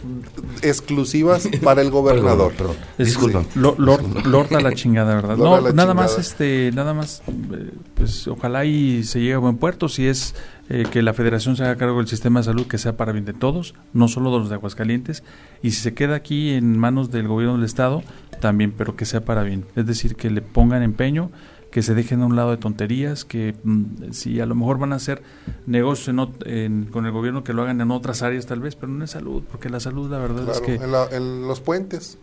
exclusivas 0.68 1.47
para 1.63 1.82
el 1.82 1.89
gobernador. 1.91 2.53
Perdón, 2.53 2.76
Disculpa. 2.97 3.43
Lo- 3.55 3.76
Lord, 3.78 4.26
Lord 4.26 4.53
a 4.55 4.61
la 4.61 4.74
chingada, 4.74 5.16
¿verdad? 5.16 5.38
Lord 5.38 5.63
No, 5.68 5.74
nada 5.74 5.93
más, 5.93 6.18
este, 6.18 6.72
nada 6.74 6.93
más, 6.93 7.22
eh, 7.28 7.72
pues 7.95 8.28
ojalá 8.28 8.66
y 8.66 9.03
se 9.03 9.20
llegue 9.20 9.34
a 9.34 9.38
buen 9.39 9.57
puerto. 9.57 9.88
Si 9.89 10.07
es 10.07 10.36
eh, 10.70 10.86
que 10.91 11.01
la 11.01 11.13
Federación 11.13 11.55
se 11.55 11.63
haga 11.63 11.76
cargo 11.76 11.97
del 11.97 12.07
sistema 12.07 12.39
de 12.39 12.45
salud, 12.45 12.66
que 12.68 12.78
sea 12.78 12.97
para 12.97 13.11
bien 13.11 13.26
de 13.26 13.34
todos, 13.34 13.76
no 13.93 14.07
solo 14.07 14.32
de 14.34 14.39
los 14.39 14.49
de 14.49 14.55
Aguascalientes. 14.55 15.24
Y 15.61 15.72
si 15.72 15.82
se 15.82 15.93
queda 15.93 16.16
aquí 16.16 16.51
en 16.53 16.78
manos 16.78 17.11
del 17.11 17.28
gobierno 17.28 17.55
del 17.57 17.66
estado, 17.66 18.03
también, 18.41 18.74
pero 18.78 18.95
que 18.95 19.05
sea 19.05 19.24
para 19.24 19.43
bien. 19.43 19.66
Es 19.76 19.86
decir, 19.86 20.16
que 20.16 20.30
le 20.30 20.41
pongan 20.41 20.84
empeño, 20.84 21.32
que 21.76 21.82
se 21.82 21.93
dejen 21.93 22.21
a 22.21 22.26
un 22.26 22.38
lado 22.38 22.51
de 22.51 22.57
tonterías, 22.57 23.26
que 23.26 23.53
mm, 23.65 23.84
si 24.11 24.39
a 24.39 24.45
lo 24.45 24.55
mejor 24.55 24.78
van 24.78 24.93
a 24.93 24.95
hacer 24.95 25.21
negocios 25.65 26.07
en 26.07 26.15
ot- 26.19 26.45
en- 26.47 26.86
con 26.86 27.05
el 27.05 27.11
gobierno, 27.11 27.43
que 27.43 27.51
lo 27.51 27.63
hagan 27.63 27.82
en 27.82 27.91
otras 27.91 28.21
áreas 28.21 28.45
tal 28.45 28.61
vez, 28.61 28.78
pero 28.78 28.93
no 28.93 29.01
en 29.03 29.09
salud, 29.09 29.43
porque 29.51 29.67
la 29.67 29.82
salud, 29.82 30.09
la 30.09 30.17
verdad 30.19 30.49
es 30.49 30.61
que... 30.61 30.76
en, 30.76 30.89
la- 30.89 31.09
en 31.11 31.45
los 31.45 31.59
puentes. 31.59 32.17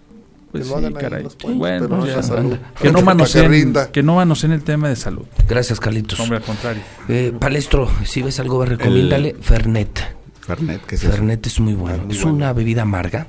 Pues 0.52 0.64
que 0.64 0.70
lo 0.70 0.78
sí, 0.78 0.84
hagan 0.86 0.96
ahí 0.96 1.04
en 1.04 1.10
caray. 1.10 1.22
los 1.24 1.36
puentes, 1.36 1.58
Bueno, 1.58 1.84
pero 1.86 1.96
no 1.98 2.04
en 2.06 2.10
ya, 2.10 2.16
la 2.16 2.22
salud. 2.22 2.56
que 2.80 2.92
no 2.92 3.02
manoseen, 3.02 3.74
que 3.92 4.02
no 4.02 4.14
manoseen 4.14 4.52
el 4.52 4.62
tema 4.62 4.88
de 4.88 4.96
salud. 4.96 5.24
Gracias, 5.46 5.78
Carlitos. 5.80 6.18
Hombre, 6.18 6.38
al 6.38 6.44
contrario. 6.44 6.82
Eh, 7.10 7.34
Palestro, 7.38 7.90
si 8.06 8.22
ves 8.22 8.40
algo, 8.40 8.64
recomiéndale 8.64 9.36
Fernet. 9.38 10.00
Fernet, 10.40 10.80
que 10.86 10.94
es 10.94 11.02
eso? 11.02 11.12
Fernet 11.12 11.46
es 11.46 11.60
muy 11.60 11.74
bueno. 11.74 12.04
Muy 12.04 12.16
es 12.16 12.22
bueno. 12.22 12.36
una 12.38 12.52
bebida 12.54 12.82
amarga. 12.82 13.26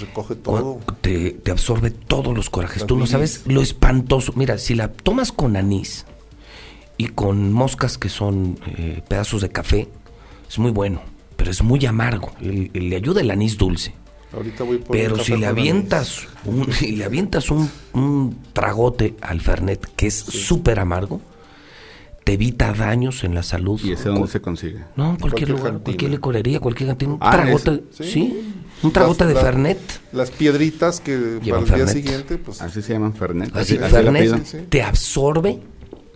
Recoge 0.00 0.34
todo. 0.36 0.80
Te, 1.00 1.30
te 1.32 1.50
absorbe 1.50 1.90
todos 1.90 2.34
los 2.36 2.50
corajes. 2.50 2.86
Tú 2.86 2.96
no 2.96 3.06
sabes 3.06 3.42
lo 3.46 3.62
espantoso. 3.62 4.32
Mira, 4.36 4.58
si 4.58 4.74
la 4.74 4.88
tomas 4.92 5.32
con 5.32 5.56
anís 5.56 6.04
y 6.96 7.06
con 7.08 7.52
moscas 7.52 7.96
que 7.98 8.08
son 8.08 8.58
eh, 8.66 9.02
pedazos 9.08 9.42
de 9.42 9.48
café, 9.50 9.88
es 10.48 10.58
muy 10.58 10.70
bueno, 10.70 11.00
pero 11.36 11.50
es 11.50 11.62
muy 11.62 11.84
amargo. 11.86 12.32
El- 12.40 12.70
el- 12.74 12.90
le 12.90 12.96
ayuda 12.96 13.20
el 13.20 13.30
anís 13.30 13.56
dulce. 13.56 13.94
Ahorita 14.32 14.62
voy 14.64 14.76
por 14.78 14.94
Pero 14.94 15.18
si 15.24 15.36
le 15.36 15.46
avientas 15.46 16.26
un, 16.44 16.70
si 16.72 16.94
le 16.96 17.04
avientas 17.04 17.50
un, 17.50 17.70
un 17.94 18.36
tragote 18.52 19.14
al 19.22 19.40
Fernet 19.40 19.86
que 19.96 20.06
es 20.08 20.14
súper 20.18 20.80
amargo, 20.80 21.20
te 22.24 22.34
evita 22.34 22.74
daños 22.74 23.24
en 23.24 23.34
la 23.34 23.42
salud. 23.42 23.80
¿Y 23.82 23.92
ese 23.92 24.10
dónde 24.10 24.28
se 24.28 24.42
consigue? 24.42 24.80
No, 24.96 25.10
en 25.12 25.16
cualquier, 25.16 25.20
Cualquier 25.20 25.48
lugar, 25.50 25.62
cantina. 25.64 25.84
cualquier 25.84 26.10
licorería, 26.10 26.60
cualquier 26.60 26.88
cantina. 26.90 27.12
Un 27.14 27.18
Ah, 27.22 27.30
tragote, 27.30 27.82
ese, 27.90 28.04
sí. 28.04 28.10
sí. 28.12 28.54
Un 28.82 28.92
tragote 28.92 29.24
Las- 29.24 29.34
de 29.34 29.40
Fernet. 29.40 29.78
Las 30.12 30.30
piedritas 30.30 31.00
que 31.00 31.38
Llevan 31.42 31.64
para 31.64 31.76
el 31.78 31.84
día 31.84 31.92
siguiente, 31.92 32.38
pues 32.38 32.60
Así 32.62 32.82
se 32.82 32.92
llaman 32.92 33.14
Fernet. 33.14 33.54
Así, 33.56 33.74
así 33.74 33.78
la 33.78 33.88
Fernet 33.88 34.68
te 34.68 34.82
absorbe 34.82 35.60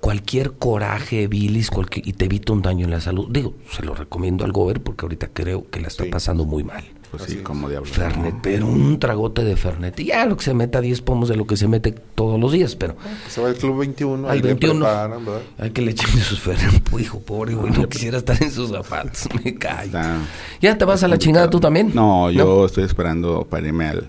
cualquier 0.01 0.53
coraje, 0.55 1.29
bilis, 1.29 1.71
cualquier, 1.71 2.07
y 2.09 2.13
te 2.13 2.25
evita 2.25 2.53
un 2.53 2.63
daño 2.63 2.85
en 2.87 2.91
la 2.91 3.01
salud. 3.01 3.29
Digo, 3.31 3.55
se 3.71 3.83
lo 3.85 3.95
recomiendo 3.95 4.45
al 4.45 4.51
gober 4.53 4.81
porque 4.83 5.05
ahorita 5.05 5.29
creo 5.33 5.69
que 5.71 5.81
la 5.81 5.89
está 5.89 6.05
Sí. 6.05 6.11
pasando 6.11 6.45
muy 6.45 6.65
mal. 6.65 6.83
Pues 7.13 7.25
Así 7.25 7.33
sí, 7.33 7.39
es. 7.39 7.45
como 7.45 7.69
diablos. 7.69 7.91
Fernet, 7.93 8.35
pero 8.43 8.67
un 8.67 8.99
tragote 8.99 9.45
de 9.45 9.55
Fernet. 9.55 10.01
Y 10.01 10.07
ya 10.07 10.25
lo 10.27 10.37
que 10.39 10.45
se 10.45 10.55
meta 10.55 10.81
10 10.81 11.03
pomos 11.03 11.29
de 11.29 11.37
lo 11.37 11.47
que 11.47 11.57
se 11.59 11.69
mete 11.69 11.93
todos 11.93 12.41
los 12.41 12.53
días, 12.53 12.75
pero 12.75 12.97
se 13.29 13.41
va 13.43 13.49
al 13.49 13.55
Club 13.55 13.81
21, 13.81 14.27
Al 14.29 14.33
ahí 14.33 14.41
21. 14.41 14.73
le 14.73 14.81
preparan, 14.81 15.25
¿verdad? 15.27 15.41
hay 15.59 15.71
que 15.73 15.83
le 15.83 15.91
echen 15.91 16.09
sus 16.21 16.41
Fernet. 16.41 16.83
Hijo, 16.99 17.21
pobre 17.21 17.55
güey, 17.55 17.71
no 17.71 17.87
quisiera 17.89 18.17
estar 18.19 18.43
en 18.43 18.51
sus 18.51 18.71
zapatos. 18.71 19.29
Me 19.45 19.55
cae. 19.55 19.87
Está 19.87 20.17
¿Ya 20.63 20.79
te 20.79 20.85
vas 20.87 21.03
a 21.03 21.09
la 21.09 21.19
chingada 21.19 21.51
tú 21.51 21.61
también? 21.61 21.91
No, 21.95 22.31
yo 22.31 22.65
estoy 22.65 22.85
esperando 22.85 23.47
para 23.49 23.67
irme 23.67 23.89
al... 23.89 24.09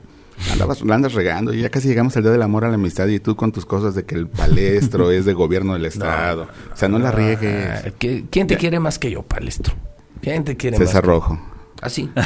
Andabas, 0.51 0.81
la 0.81 0.95
andas 0.95 1.13
regando 1.13 1.53
y 1.53 1.61
ya 1.61 1.69
casi 1.69 1.87
llegamos 1.89 2.15
al 2.17 2.23
Día 2.23 2.31
del 2.31 2.41
Amor 2.41 2.65
a 2.65 2.69
la 2.69 2.75
Amistad 2.75 3.07
y 3.07 3.19
tú 3.19 3.35
con 3.35 3.51
tus 3.51 3.65
cosas 3.65 3.95
de 3.95 4.03
que 4.03 4.15
el 4.15 4.27
palestro 4.27 5.11
es 5.11 5.25
de 5.25 5.33
gobierno 5.33 5.73
del 5.73 5.85
Estado. 5.85 6.47
O 6.73 6.77
sea, 6.77 6.87
no 6.89 6.99
la 6.99 7.09
Ah, 7.09 7.11
riegues. 7.11 7.93
¿qué- 7.99 8.25
¿Quién 8.29 8.47
te 8.47 8.55
quiere 8.57 8.79
más 8.79 8.97
que 8.97 9.11
yo, 9.11 9.23
Palestro? 9.23 9.73
¿Quién 10.21 10.43
te 10.45 10.55
quiere 10.57 10.77
César 10.77 11.03
más? 11.03 11.05
Rojo. 11.05 11.39
Así. 11.83 12.09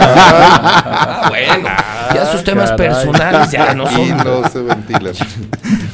Ah, 0.00 1.26
bueno. 1.28 1.68
Ya 2.14 2.26
sus 2.32 2.44
temas 2.44 2.70
caray. 2.72 2.88
personales 2.88 3.50
ya 3.50 3.74
no 3.74 3.84
Y 3.90 3.94
son. 4.08 4.16
no 4.18 4.48
se 4.48 4.62
ventilan. 4.62 5.14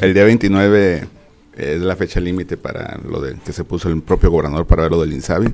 El 0.00 0.14
día 0.14 0.24
29 0.24 1.08
es 1.56 1.80
la 1.80 1.96
fecha 1.96 2.20
límite 2.20 2.56
para 2.56 2.98
lo 3.08 3.20
de 3.20 3.36
que 3.44 3.52
se 3.52 3.64
puso 3.64 3.88
el 3.88 4.00
propio 4.02 4.30
gobernador 4.30 4.66
para 4.66 4.82
ver 4.82 4.92
lo 4.92 5.00
del 5.00 5.12
Insabi. 5.12 5.48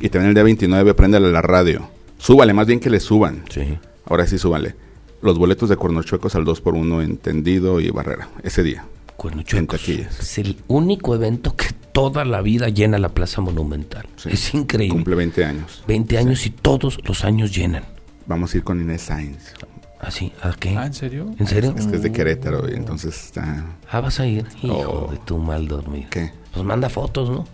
Y 0.00 0.08
también 0.08 0.28
el 0.30 0.34
día 0.34 0.42
29 0.44 0.94
préndale 0.94 1.30
la 1.30 1.42
radio. 1.42 1.88
Súbale, 2.18 2.52
más 2.52 2.66
bien 2.66 2.80
que 2.80 2.90
le 2.90 3.00
suban. 3.00 3.44
Sí. 3.50 3.78
Ahora 4.08 4.26
sí, 4.26 4.38
súbale. 4.38 4.74
Los 5.22 5.38
boletos 5.38 5.68
de 5.68 5.76
Cuernochuecos 5.76 6.34
al 6.34 6.44
2x1 6.44 7.02
en 7.04 7.16
Tendido 7.18 7.80
y 7.80 7.90
Barrera. 7.90 8.28
Ese 8.42 8.62
día. 8.62 8.84
Cuernochuecos. 9.16 9.58
En 9.58 9.66
taquillas. 9.66 10.20
Es 10.20 10.38
el 10.38 10.56
único 10.68 11.14
evento 11.14 11.54
que 11.56 11.66
toda 11.96 12.26
la 12.26 12.42
vida 12.42 12.68
llena 12.68 12.98
la 12.98 13.08
Plaza 13.08 13.40
Monumental. 13.40 14.06
Sí. 14.16 14.28
Es 14.30 14.52
increíble. 14.52 14.92
Cumple 14.96 15.14
20 15.16 15.44
años. 15.46 15.82
20 15.88 16.18
años 16.18 16.44
y 16.44 16.50
todos 16.50 16.98
los 17.04 17.24
años 17.24 17.54
llenan. 17.56 17.84
Vamos 18.26 18.52
a 18.52 18.58
ir 18.58 18.64
con 18.64 18.78
Inés 18.82 19.00
Sainz. 19.00 19.54
¿Así? 19.98 20.30
¿A 20.42 20.52
qué? 20.52 20.76
Ah, 20.76 20.84
¿en 20.84 20.92
serio? 20.92 21.34
¿En 21.38 21.46
serio? 21.46 21.74
Es 21.78 21.86
que 21.86 21.96
es 21.96 22.02
de 22.02 22.12
Querétaro 22.12 22.68
y 22.70 22.74
entonces 22.74 23.16
está... 23.18 23.64
Ah, 23.90 24.00
vas 24.02 24.20
a 24.20 24.26
ir. 24.26 24.44
Hijo 24.62 25.06
Oh. 25.06 25.10
de 25.10 25.16
tu 25.20 25.38
mal 25.38 25.66
dormir. 25.66 26.06
¿Qué? 26.10 26.32
Pues 26.52 26.66
manda 26.66 26.90
fotos, 26.90 27.30
¿no? 27.30 27.46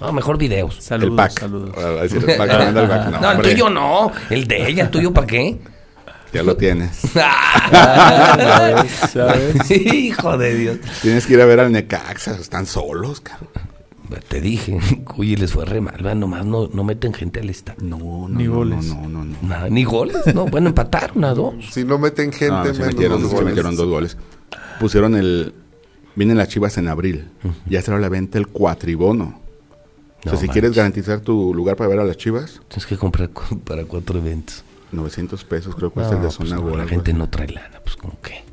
No, 0.00 0.12
mejor 0.12 0.36
videos. 0.36 0.78
Saludos, 0.82 1.10
el 1.10 1.16
pack. 1.16 1.38
saludos. 1.38 1.70
Ahora 1.76 1.90
va 1.92 2.00
a 2.00 2.02
decir 2.02 2.18
el 2.28 2.36
pack, 2.36 2.48
manda 2.58 2.82
el 2.82 2.88
pack. 2.88 3.10
No, 3.12 3.20
No, 3.20 3.30
el 3.32 3.42
tuyo 3.50 3.70
no. 3.70 4.10
El 4.30 4.48
de 4.48 4.68
ella, 4.68 4.82
¿el 4.82 4.90
tuyo 4.90 5.12
para 5.14 5.28
qué? 5.28 5.58
Ya 6.32 6.42
lo 6.42 6.56
tienes. 6.56 6.96
¿Sabes? 7.70 8.90
¿Sabes? 9.12 9.70
Hijo 9.70 10.36
de 10.36 10.54
Dios. 10.56 10.78
Tienes 11.02 11.24
que 11.24 11.34
ir 11.34 11.40
a 11.40 11.46
ver 11.46 11.60
al 11.60 11.70
Necaxa. 11.70 12.32
Están 12.32 12.66
solos, 12.66 13.20
cabrón. 13.20 13.48
Te 14.28 14.40
dije, 14.40 14.78
uy, 15.16 15.36
les 15.36 15.52
fue 15.52 15.64
re 15.64 15.80
mal, 15.80 15.94
¿verdad? 15.96 16.14
nomás 16.16 16.44
no, 16.46 16.68
no 16.72 16.84
meten 16.84 17.12
gente 17.12 17.40
al 17.40 17.50
estadio. 17.50 17.80
No, 17.82 17.98
no, 17.98 18.28
Ni 18.28 18.44
no, 18.44 18.54
goles. 18.54 18.84
no, 18.86 18.94
no, 19.02 19.08
no, 19.08 19.24
no. 19.24 19.36
Nada, 19.48 19.68
ni 19.68 19.84
goles, 19.84 20.34
no, 20.34 20.46
bueno, 20.46 20.68
empataron 20.68 21.24
a 21.24 21.34
dos. 21.34 21.54
Si 21.72 21.84
no 21.84 21.98
meten 21.98 22.32
gente, 22.32 22.52
No, 22.54 22.64
se 22.64 22.72
menos 22.72 22.86
metieron, 22.94 23.18
se 23.20 23.76
dos 23.76 23.88
goles. 23.88 24.16
Pusieron 24.80 25.14
el... 25.14 25.54
Vienen 26.14 26.38
las 26.38 26.48
chivas 26.48 26.78
en 26.78 26.88
abril. 26.88 27.28
Ya 27.68 27.82
será 27.82 27.98
la 27.98 28.08
venta 28.08 28.38
el 28.38 28.46
cuatribono. 28.46 29.24
o 30.20 30.22
sea, 30.22 30.32
si 30.32 30.36
manches. 30.46 30.50
quieres 30.50 30.72
garantizar 30.74 31.20
tu 31.20 31.52
lugar 31.52 31.76
para 31.76 31.88
ver 31.88 32.00
a 32.00 32.04
las 32.04 32.16
chivas, 32.16 32.60
Tienes 32.68 32.86
que 32.86 32.96
comprar 32.96 33.28
cu- 33.30 33.58
para 33.64 33.84
cuatro 33.84 34.18
eventos. 34.18 34.62
900 34.92 35.44
pesos 35.44 35.74
creo 35.74 35.90
que 35.90 35.94
cuesta 35.94 36.14
el 36.14 36.20
de 36.22 36.28
pues 36.28 36.34
zona 36.36 36.56
no, 36.56 36.62
Gol, 36.62 36.78
la 36.78 36.86
gente 36.86 37.12
no 37.12 37.28
trae 37.28 37.48
lana, 37.48 37.80
pues 37.84 37.96
como 37.96 38.18
que. 38.22 38.44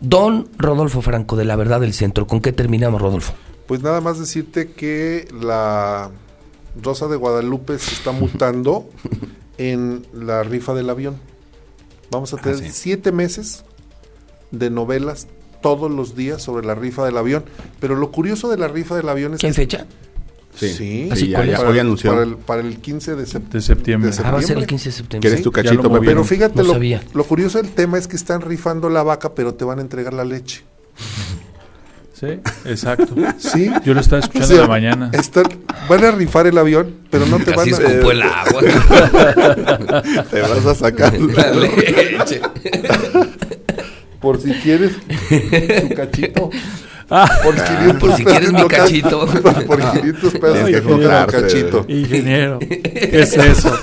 Don 0.00 0.48
Rodolfo 0.58 1.02
Franco, 1.02 1.36
de 1.36 1.44
la 1.44 1.56
verdad 1.56 1.80
del 1.80 1.92
centro. 1.92 2.26
¿Con 2.26 2.40
qué 2.40 2.52
terminamos, 2.52 3.00
Rodolfo? 3.00 3.34
Pues 3.66 3.82
nada 3.82 4.00
más 4.00 4.18
decirte 4.18 4.70
que 4.72 5.28
la 5.40 6.10
Rosa 6.82 7.06
de 7.08 7.16
Guadalupe 7.16 7.78
se 7.78 7.92
está 7.94 8.12
mutando 8.12 8.88
en 9.58 10.06
la 10.12 10.42
rifa 10.42 10.74
del 10.74 10.90
avión. 10.90 11.16
Vamos 12.10 12.32
a 12.34 12.36
tener 12.36 12.58
sí. 12.58 12.68
siete 12.72 13.12
meses 13.12 13.64
de 14.50 14.68
novelas 14.70 15.28
todos 15.62 15.90
los 15.90 16.14
días 16.16 16.42
sobre 16.42 16.66
la 16.66 16.74
rifa 16.74 17.04
del 17.04 17.16
avión. 17.16 17.44
Pero 17.80 17.94
lo 17.96 18.10
curioso 18.10 18.50
de 18.50 18.58
la 18.58 18.68
rifa 18.68 18.96
del 18.96 19.08
avión 19.08 19.34
es 19.34 19.40
¿Qué 19.40 19.46
que... 19.48 19.54
fecha? 19.54 19.86
Sí, 20.54 20.68
Sí. 20.74 21.08
Así, 21.10 21.28
ya, 21.28 21.38
para, 21.38 21.60
hoy 21.60 21.74
el- 21.74 21.80
anunció. 21.80 22.10
para 22.10 22.22
el, 22.24 22.36
para 22.36 22.60
el 22.60 22.76
15 22.78 23.14
de, 23.16 23.24
sep- 23.24 23.48
De 23.48 23.62
septiembre. 23.62 24.10
de 24.10 24.16
Ah, 24.22 24.32
va 24.32 24.38
a 24.40 24.42
ser 24.42 24.58
el 24.58 24.64
septiembre. 24.64 24.66
15 24.66 24.88
de 24.90 24.92
septiembre. 24.92 25.28
¿Quieres 25.30 25.42
tu 25.42 25.48
lo 25.48 25.52
cachito? 25.52 26.00
Pero 26.02 26.24
fíjate, 26.24 26.56
No 26.58 26.64
lo, 26.64 26.72
sabía. 26.74 27.02
lo 27.14 27.24
curioso 27.24 27.62
del 27.62 27.70
tema 27.70 27.96
es 27.96 28.06
que 28.06 28.16
están 28.16 28.42
rifando 28.42 28.90
la 28.90 29.02
vaca, 29.02 29.34
pero 29.34 29.54
te 29.54 29.64
van 29.64 29.78
a 29.78 29.82
entregar 29.82 30.12
la 30.12 30.24
leche. 30.26 30.62
Sí, 32.22 32.38
exacto. 32.66 33.16
Sí. 33.36 33.68
Yo 33.84 33.94
lo 33.94 34.00
estaba 34.00 34.20
escuchando 34.20 34.44
O 34.46 34.48
sea, 34.48 34.56
en 34.58 34.62
la 34.62 34.68
mañana. 34.68 35.10
están- 35.12 35.48
van 35.88 36.04
a 36.04 36.12
rifar 36.12 36.46
el 36.46 36.56
avión, 36.56 36.94
pero 37.10 37.26
no 37.26 37.38
te 37.38 37.52
Casi 37.52 37.72
van 37.72 37.82
a... 37.82 37.88
escupó 37.88 38.12
el 38.12 38.22
agua. 38.22 38.62
Te 40.30 40.40
vas 40.40 40.66
a 40.66 40.74
sacar. 40.76 41.12
La 41.18 41.50
leche. 41.50 42.40
Por 44.20 44.40
si 44.40 44.52
quieres 44.52 44.92
su 45.80 45.94
cachito. 45.96 46.50
Ah, 47.10 47.28
Por 47.42 47.54
500 47.56 47.96
por 47.98 48.16
si 48.16 48.24
quieres 48.24 48.52
mi 48.52 48.66
cachito. 48.68 49.26
Por 49.66 49.80
500 49.80 50.32
pesos 50.34 50.68
el 50.68 50.82
juntarte. 50.82 51.42
cachito. 51.42 51.84
ingeniero. 51.88 52.58
¿Qué 52.60 53.10
es 53.20 53.36
eso? 53.36 53.76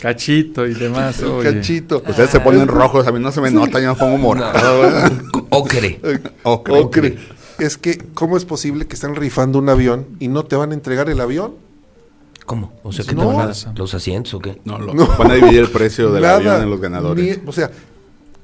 Cachito 0.00 0.66
y 0.66 0.74
demás. 0.74 1.18
Un 1.20 1.40
oye. 1.40 1.54
cachito. 1.54 2.02
Ustedes 2.06 2.30
se 2.30 2.38
ponen 2.40 2.68
rojos, 2.68 3.06
a 3.08 3.12
mí 3.12 3.18
no 3.18 3.32
se 3.32 3.40
me 3.40 3.50
nota, 3.50 3.80
yo 3.80 3.94
me 3.94 3.98
pongo 3.98 4.18
morado. 4.18 4.80
¿verdad? 4.82 5.12
Ocre. 5.48 5.98
Ocre. 6.44 6.74
Ocre. 6.78 7.18
Es 7.58 7.76
que, 7.76 7.98
¿cómo 8.14 8.36
es 8.36 8.44
posible 8.44 8.86
que 8.86 8.94
están 8.94 9.14
rifando 9.16 9.58
un 9.58 9.68
avión 9.68 10.06
y 10.18 10.28
no 10.28 10.44
te 10.44 10.56
van 10.56 10.70
a 10.70 10.74
entregar 10.74 11.08
el 11.10 11.20
avión? 11.20 11.54
¿Cómo? 12.46 12.72
O 12.82 12.92
sea, 12.92 13.04
¿qué 13.04 13.14
No. 13.14 13.22
te 13.22 13.26
van 13.26 13.40
a 13.40 13.46
dar? 13.48 13.56
¿Los 13.78 13.94
asientos 13.94 14.32
o 14.34 14.38
qué? 14.38 14.60
No, 14.64 14.78
lo- 14.78 14.94
van 15.18 15.30
a 15.30 15.34
dividir 15.34 15.60
el 15.60 15.70
precio 15.70 16.10
del 16.12 16.22
Nada. 16.22 16.36
avión 16.36 16.62
en 16.62 16.70
los 16.70 16.80
ganadores. 16.80 17.38
Ni- 17.42 17.48
o 17.48 17.52
sea, 17.52 17.70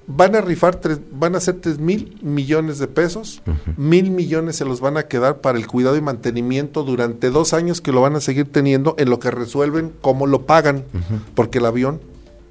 van 0.07 0.35
a 0.37 0.41
rifar, 0.43 0.77
tres, 0.77 0.99
van 1.13 1.35
a 1.35 1.39
hacer 1.39 1.55
3 1.61 1.79
mil 1.79 2.19
millones 2.23 2.79
de 2.79 2.87
pesos. 2.89 3.41
Mil 3.79 4.11
millones 4.11 4.57
se 4.57 4.65
los 4.67 4.81
van 4.81 4.97
a 4.99 5.05
quedar 5.05 5.41
para 5.41 5.57
el 5.57 5.67
cuidado 5.67 5.97
y 5.97 6.03
mantenimiento 6.03 6.83
durante 6.83 7.31
dos 7.31 7.55
años 7.55 7.81
que 7.81 7.93
lo 7.93 8.03
van 8.03 8.17
a 8.17 8.21
seguir 8.21 8.51
teniendo 8.53 8.95
en 8.99 9.09
lo 9.09 9.19
que 9.21 9.31
resuelven 9.31 9.93
cómo 10.03 10.27
lo 10.27 10.43
pagan. 10.45 10.85
Porque 11.35 11.59
el 11.59 11.67
avión 11.67 12.01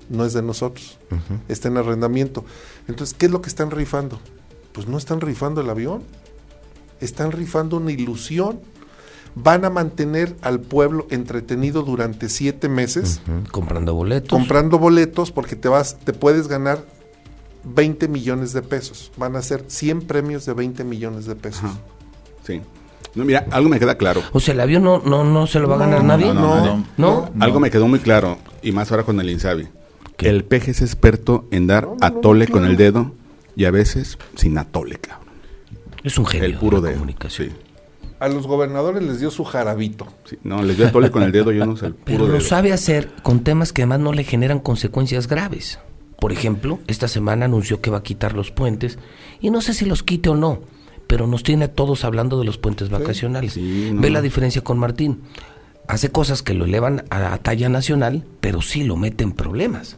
no 0.09 0.25
es 0.25 0.33
de 0.33 0.41
nosotros, 0.41 0.97
está 1.49 1.67
en 1.67 1.77
arrendamiento. 1.77 2.43
Entonces, 2.87 3.15
¿qué 3.17 3.27
es 3.27 3.31
lo 3.31 3.41
que 3.41 3.49
están 3.49 3.69
rifando? 3.69 4.19
Pues 4.71 4.87
no 4.87 4.97
están 4.97 5.21
rifando 5.21 5.61
el 5.61 5.69
avión, 5.69 6.01
están 7.03 7.31
rifando 7.31 7.77
una 7.77 7.91
ilusión. 7.91 8.59
Van 9.35 9.65
a 9.65 9.71
mantener 9.71 10.35
al 10.43 10.59
pueblo 10.59 11.07
entretenido 11.09 11.81
durante 11.81 12.29
siete 12.29 12.69
meses 12.69 13.19
Comprando 13.51 13.95
boletos. 13.95 14.29
comprando 14.29 14.77
boletos 14.77 15.31
porque 15.31 15.55
te 15.55 15.67
vas, 15.69 15.97
te 16.03 16.13
puedes 16.13 16.47
ganar 16.47 16.85
20 17.63 18.07
millones 18.09 18.53
de 18.53 18.61
pesos. 18.61 19.11
Van 19.17 19.35
a 19.35 19.41
ser 19.41 19.63
100 19.67 20.01
premios 20.01 20.45
de 20.45 20.53
20 20.53 20.83
millones 20.83 21.25
de 21.25 21.35
pesos. 21.35 21.63
Ajá. 21.63 21.77
Sí. 22.45 22.61
No, 23.15 23.25
mira, 23.25 23.45
algo 23.51 23.69
me 23.69 23.79
queda 23.79 23.95
claro. 23.97 24.21
o 24.33 24.39
sea, 24.39 24.53
el 24.53 24.59
avión 24.59 24.83
no, 24.83 24.99
no, 24.99 25.23
no 25.23 25.47
se 25.47 25.59
lo 25.59 25.67
va 25.67 25.75
a 25.75 25.79
ganar 25.79 26.01
No, 26.01 26.07
nadie. 26.07 26.25
no, 26.33 26.33
no, 26.33 26.65
¿No? 26.97 27.29
no. 27.33 27.43
Algo 27.43 27.59
me 27.59 27.69
quedó 27.71 27.87
muy 27.87 27.99
claro, 27.99 28.37
y 28.63 28.71
más 28.71 28.91
ahora 28.91 29.03
con 29.03 29.19
el 29.19 29.29
Insabi. 29.29 29.67
¿Qué? 30.17 30.29
El 30.29 30.43
peje 30.45 30.71
es 30.71 30.81
experto 30.81 31.47
en 31.51 31.65
dar 31.67 31.85
No, 31.85 31.91
no, 31.91 31.97
no, 32.01 32.05
atole 32.07 32.47
con 32.47 32.59
claro. 32.61 32.71
el 32.71 32.77
dedo 32.77 33.11
y 33.55 33.65
a 33.65 33.71
veces 33.71 34.17
sin 34.35 34.57
atole, 34.57 34.97
cabrón. 34.97 35.22
Es 36.03 36.17
un 36.17 36.25
genio 36.25 36.47
El 36.47 36.55
puro 36.55 36.81
de 36.81 36.89
la 36.91 36.93
comunicación. 36.95 37.49
Sí, 37.49 37.55
A 38.19 38.27
los 38.27 38.45
gobernadores 38.47 39.01
les 39.03 39.19
dio 39.19 39.31
su 39.31 39.43
jarabito. 39.43 40.07
sí. 40.25 40.37
No, 40.43 40.61
les 40.63 40.77
dio 40.77 40.87
atole 40.87 41.09
con 41.11 41.23
el 41.23 41.31
dedo, 41.31 41.51
yo 41.51 41.65
no 41.65 41.75
sé, 41.77 41.87
el 41.87 41.95
Pero 41.95 42.19
puro 42.19 42.27
lo 42.33 42.37
dedo. 42.39 42.47
sabe 42.47 42.71
hacer 42.73 43.09
con 43.23 43.39
temas 43.43 43.73
que 43.73 43.83
además 43.83 43.99
no 43.99 44.13
le 44.13 44.23
generan 44.23 44.59
consecuencias 44.59 45.27
graves. 45.27 45.79
Por 46.19 46.31
ejemplo, 46.31 46.79
esta 46.87 47.07
semana 47.07 47.45
anunció 47.45 47.81
que 47.81 47.89
va 47.91 47.97
a 47.97 48.03
quitar 48.03 48.33
los 48.33 48.51
puentes 48.51 48.97
y 49.41 49.49
no 49.49 49.61
sé 49.61 49.73
si 49.73 49.85
los 49.85 50.03
quite 50.03 50.29
o 50.29 50.35
no, 50.35 50.61
pero 51.07 51.27
nos 51.27 51.43
tiene 51.43 51.65
a 51.65 51.73
todos 51.73 52.05
hablando 52.05 52.39
de 52.39 52.45
los 52.45 52.57
puentes 52.57 52.89
vacacionales. 52.89 53.53
Sí, 53.53 53.91
no. 53.93 53.99
Ve 54.01 54.09
la 54.09 54.21
diferencia 54.21 54.63
con 54.63 54.77
Martín. 54.79 55.21
Hace 55.87 56.09
cosas 56.11 56.41
que 56.41 56.53
lo 56.53 56.65
elevan 56.65 57.03
a 57.09 57.19
la 57.19 57.37
talla 57.39 57.67
nacional, 57.67 58.23
pero 58.39 58.61
sí 58.61 58.83
lo 58.83 58.95
mete 58.95 59.23
en 59.23 59.33
problemas. 59.33 59.97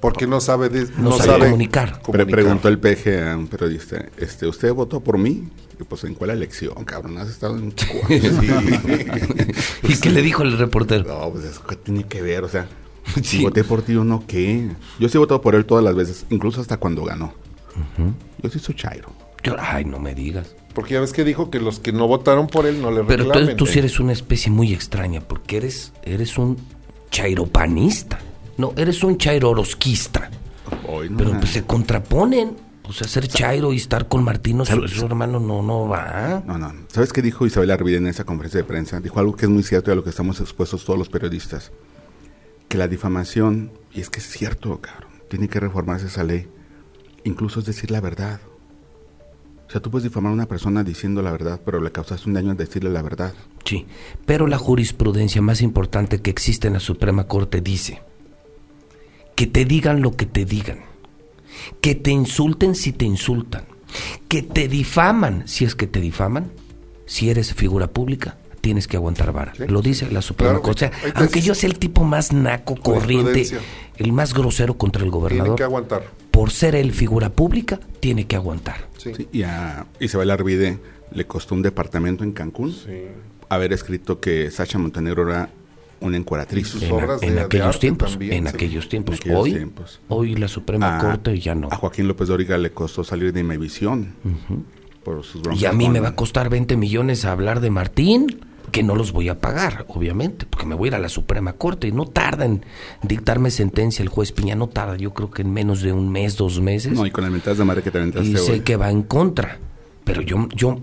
Porque 0.00 0.26
no 0.26 0.40
sabe, 0.40 0.68
de- 0.70 0.88
No 0.96 1.12
sabe 1.12 1.44
comunicar. 1.44 2.00
Pre- 2.02 2.24
preguntó 2.26 2.68
el 2.68 2.78
peje 2.78 3.28
a 3.28 3.36
un 3.36 3.46
periodista, 3.46 4.06
este, 4.16 4.46
¿usted 4.46 4.72
votó 4.72 5.00
por 5.00 5.18
mí? 5.18 5.48
Y 5.78 5.84
pues, 5.84 6.02
¿en 6.04 6.14
cuál 6.14 6.30
elección, 6.30 6.82
cabrón? 6.84 7.18
¿Has 7.18 7.28
estado 7.28 7.56
en 7.58 7.72
¿Y 9.82 9.96
qué 9.96 10.10
le 10.10 10.22
dijo 10.22 10.42
el 10.42 10.58
reportero? 10.58 11.04
No, 11.06 11.30
pues 11.30 11.44
eso 11.44 11.62
que 11.64 11.76
tiene 11.76 12.04
que 12.04 12.22
ver, 12.22 12.44
o 12.44 12.48
sea, 12.48 12.66
Sí. 13.16 13.22
si 13.38 13.42
voté 13.42 13.64
por 13.64 13.82
ti 13.82 13.94
o 13.96 14.04
no, 14.04 14.24
¿qué? 14.26 14.68
Yo 14.98 15.08
sí 15.08 15.16
he 15.16 15.18
votado 15.18 15.40
por 15.40 15.54
él 15.54 15.64
todas 15.64 15.84
las 15.84 15.94
veces, 15.94 16.26
incluso 16.30 16.60
hasta 16.60 16.76
cuando 16.78 17.04
ganó. 17.04 17.32
Yo 18.42 18.50
sí 18.50 18.58
soy 18.58 18.74
chairo. 18.74 19.12
Yo, 19.44 19.54
ay, 19.58 19.84
no 19.84 19.98
me 20.00 20.14
digas. 20.14 20.54
Porque 20.78 20.94
ya 20.94 21.00
ves 21.00 21.12
que 21.12 21.24
dijo 21.24 21.50
que 21.50 21.58
los 21.58 21.80
que 21.80 21.90
no 21.90 22.06
votaron 22.06 22.46
por 22.46 22.64
él 22.64 22.80
no 22.80 22.92
le 22.92 23.02
Pero 23.02 23.24
reclamen. 23.24 23.56
tú, 23.56 23.64
tú 23.64 23.72
sí 23.72 23.80
eres 23.80 23.98
una 23.98 24.12
especie 24.12 24.52
muy 24.52 24.72
extraña, 24.72 25.20
porque 25.20 25.56
eres, 25.56 25.92
eres 26.04 26.38
un 26.38 26.56
chairopanista. 27.10 28.20
No, 28.58 28.74
eres 28.76 29.02
un 29.02 29.18
chairorosquista. 29.18 30.30
Hoy 30.86 31.10
no, 31.10 31.16
Pero 31.16 31.32
pues 31.40 31.50
se 31.50 31.64
contraponen. 31.64 32.56
O 32.84 32.92
sea, 32.92 33.08
ser 33.08 33.26
chairo 33.26 33.72
y 33.72 33.76
estar 33.78 34.06
con 34.06 34.22
Martino, 34.22 34.64
su, 34.64 34.86
su 34.86 35.06
hermano, 35.06 35.40
no, 35.40 35.62
no 35.62 35.88
va. 35.88 36.44
No, 36.46 36.56
no. 36.58 36.72
¿Sabes 36.86 37.12
qué 37.12 37.22
dijo 37.22 37.44
Isabel 37.44 37.72
Arvide 37.72 37.96
en 37.96 38.06
esa 38.06 38.22
conferencia 38.22 38.58
de 38.58 38.64
prensa? 38.64 39.00
Dijo 39.00 39.18
algo 39.18 39.34
que 39.34 39.46
es 39.46 39.50
muy 39.50 39.64
cierto 39.64 39.90
y 39.90 39.94
a 39.94 39.96
lo 39.96 40.04
que 40.04 40.10
estamos 40.10 40.40
expuestos 40.40 40.84
todos 40.84 40.96
los 40.96 41.08
periodistas. 41.08 41.72
Que 42.68 42.78
la 42.78 42.86
difamación, 42.86 43.72
y 43.92 44.00
es 44.00 44.10
que 44.10 44.20
es 44.20 44.28
cierto, 44.28 44.80
cabrón, 44.80 45.10
tiene 45.28 45.48
que 45.48 45.58
reformarse 45.58 46.06
esa 46.06 46.22
ley. 46.22 46.46
Incluso 47.24 47.58
es 47.58 47.66
decir 47.66 47.90
la 47.90 48.00
verdad. 48.00 48.38
O 49.68 49.70
sea, 49.70 49.82
tú 49.82 49.90
puedes 49.90 50.04
difamar 50.04 50.30
a 50.30 50.34
una 50.34 50.46
persona 50.46 50.82
diciendo 50.82 51.20
la 51.20 51.30
verdad, 51.30 51.60
pero 51.62 51.78
le 51.80 51.92
causaste 51.92 52.26
un 52.26 52.32
daño 52.34 52.50
al 52.50 52.56
decirle 52.56 52.88
la 52.88 53.02
verdad. 53.02 53.34
Sí. 53.64 53.86
Pero 54.24 54.46
la 54.46 54.56
jurisprudencia 54.56 55.42
más 55.42 55.60
importante 55.60 56.22
que 56.22 56.30
existe 56.30 56.68
en 56.68 56.74
la 56.74 56.80
Suprema 56.80 57.26
Corte 57.26 57.60
dice 57.60 58.00
que 59.34 59.46
te 59.46 59.66
digan 59.66 60.00
lo 60.00 60.16
que 60.16 60.24
te 60.24 60.46
digan, 60.46 60.80
que 61.82 61.94
te 61.94 62.10
insulten 62.10 62.74
si 62.74 62.92
te 62.92 63.04
insultan, 63.04 63.66
que 64.26 64.42
te 64.42 64.68
difaman 64.68 65.46
si 65.46 65.66
es 65.66 65.74
que 65.74 65.86
te 65.86 66.00
difaman, 66.00 66.50
si 67.04 67.28
eres 67.28 67.52
figura 67.52 67.88
pública. 67.88 68.38
Tienes 68.62 68.88
que 68.88 68.96
aguantar 68.96 69.32
vara. 69.32 69.54
Sí. 69.54 69.64
Lo 69.68 69.82
dice 69.82 70.10
la 70.10 70.22
Suprema 70.22 70.52
Claro, 70.54 70.62
Corte. 70.62 70.86
O 70.86 70.90
sea, 70.90 71.12
aunque 71.14 71.40
yo 71.42 71.54
sea 71.54 71.68
el 71.68 71.78
tipo 71.78 72.04
más 72.04 72.32
naco, 72.32 72.74
corriente, 72.74 73.46
el 73.96 74.12
más 74.12 74.34
grosero 74.34 74.76
contra 74.76 75.04
el 75.04 75.10
Tienen 75.10 75.20
gobernador, 75.20 75.56
que 75.56 75.62
aguantar. 75.62 76.02
Por 76.38 76.52
ser 76.52 76.76
él 76.76 76.92
figura 76.92 77.30
pública, 77.30 77.80
tiene 77.98 78.28
que 78.28 78.36
aguantar. 78.36 78.76
Sí. 78.96 79.10
Sí, 79.16 79.26
y 79.32 79.42
a 79.42 79.86
Isabel 79.98 80.30
Arvide 80.30 80.78
le 81.10 81.26
costó 81.26 81.56
un 81.56 81.62
departamento 81.62 82.22
en 82.22 82.30
Cancún 82.30 82.72
Sí. 82.72 82.92
haber 83.48 83.72
escrito 83.72 84.20
que 84.20 84.48
Sacha 84.52 84.78
Montenegro 84.78 85.28
era 85.28 85.50
una 86.00 86.16
encueratriz. 86.16 86.68
sus 86.68 86.84
En, 86.84 86.92
obras 86.92 87.20
en 87.24 87.30
de- 87.30 87.34
de 87.34 87.40
aquellos 87.40 87.80
tiempos, 87.80 88.10
también, 88.12 88.32
en 88.34 88.46
aquellos 88.46 88.88
tiempos. 88.88 89.16
En 89.16 89.20
aquellos 89.22 89.38
hoy, 89.40 89.52
tiempos. 89.52 90.00
hoy 90.06 90.36
la 90.36 90.46
Suprema 90.46 90.98
A- 90.98 91.00
Corte 91.00 91.40
ya 91.40 91.56
no. 91.56 91.66
A 91.72 91.76
Joaquín 91.76 92.06
López 92.06 92.28
Dóriga 92.28 92.56
le 92.56 92.70
costó 92.70 93.02
salir 93.02 93.32
de 93.32 93.40
Imevisión 93.40 94.14
por 95.02 95.24
sus 95.24 95.42
broncas 95.42 95.60
Y 95.60 95.66
a 95.66 95.72
mí 95.72 95.86
con- 95.86 95.92
me 95.94 95.98
va 96.00 96.10
a 96.10 96.14
costar 96.14 96.50
20 96.50 96.76
millones 96.76 97.24
a 97.24 97.32
hablar 97.32 97.58
de 97.60 97.70
Martín, 97.70 98.26
que 98.70 98.82
no 98.82 98.94
los 98.94 99.12
voy 99.12 99.28
a 99.28 99.40
pagar, 99.40 99.84
obviamente, 99.88 100.46
porque 100.48 100.66
me 100.66 100.74
voy 100.74 100.86
a 100.86 100.90
ir 100.90 100.94
a 100.94 100.98
la 100.98 101.08
Suprema 101.08 101.52
Corte 101.54 101.88
y 101.88 101.92
no 101.92 102.06
tarda 102.06 102.44
en 102.44 102.64
dictarme 103.02 103.50
sentencia 103.50 104.02
el 104.02 104.08
juez 104.08 104.32
Piña, 104.32 104.54
no 104.54 104.68
tarda, 104.68 104.96
yo 104.96 105.12
creo 105.12 105.30
que 105.30 105.42
en 105.42 105.52
menos 105.52 105.82
de 105.82 105.92
un 105.92 106.10
mes, 106.10 106.36
dos 106.36 106.60
meses, 106.60 106.92
No, 106.92 107.06
y 107.06 107.10
con 107.10 107.24
las 107.24 107.32
mentadas 107.32 107.58
de 107.58 107.64
madre 107.64 107.82
que 107.82 107.90
te 107.90 107.98
aventaste 107.98 108.28
y 108.28 108.36
sé 108.36 108.52
hoy. 108.52 108.60
que 108.60 108.76
va 108.76 108.90
en 108.90 109.02
contra. 109.02 109.58
Pero 110.04 110.22
yo, 110.22 110.48
yo 110.54 110.78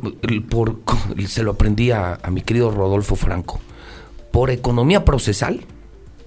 por, 0.49 0.79
se 1.27 1.43
lo 1.43 1.51
aprendí 1.51 1.91
a, 1.91 2.19
a 2.21 2.29
mi 2.29 2.41
querido 2.41 2.69
Rodolfo 2.71 3.15
Franco. 3.15 3.59
Por 4.31 4.51
economía 4.51 5.03
procesal, 5.03 5.61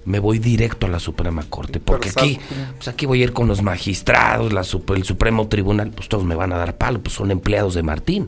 me 0.05 0.19
voy 0.19 0.39
directo 0.39 0.87
a 0.87 0.89
la 0.89 0.99
Suprema 0.99 1.43
Corte. 1.43 1.79
Porque 1.79 2.09
aquí, 2.09 2.39
pues 2.75 2.87
aquí 2.87 3.05
voy 3.05 3.21
a 3.21 3.25
ir 3.25 3.33
con 3.33 3.47
los 3.47 3.61
magistrados, 3.61 4.51
la, 4.51 4.61
el 4.61 5.03
Supremo 5.03 5.47
Tribunal, 5.47 5.91
pues 5.91 6.09
todos 6.09 6.23
me 6.23 6.35
van 6.35 6.51
a 6.51 6.57
dar 6.57 6.77
palo, 6.77 6.99
pues 6.99 7.15
son 7.15 7.31
empleados 7.31 7.75
de 7.75 7.83
Martín. 7.83 8.27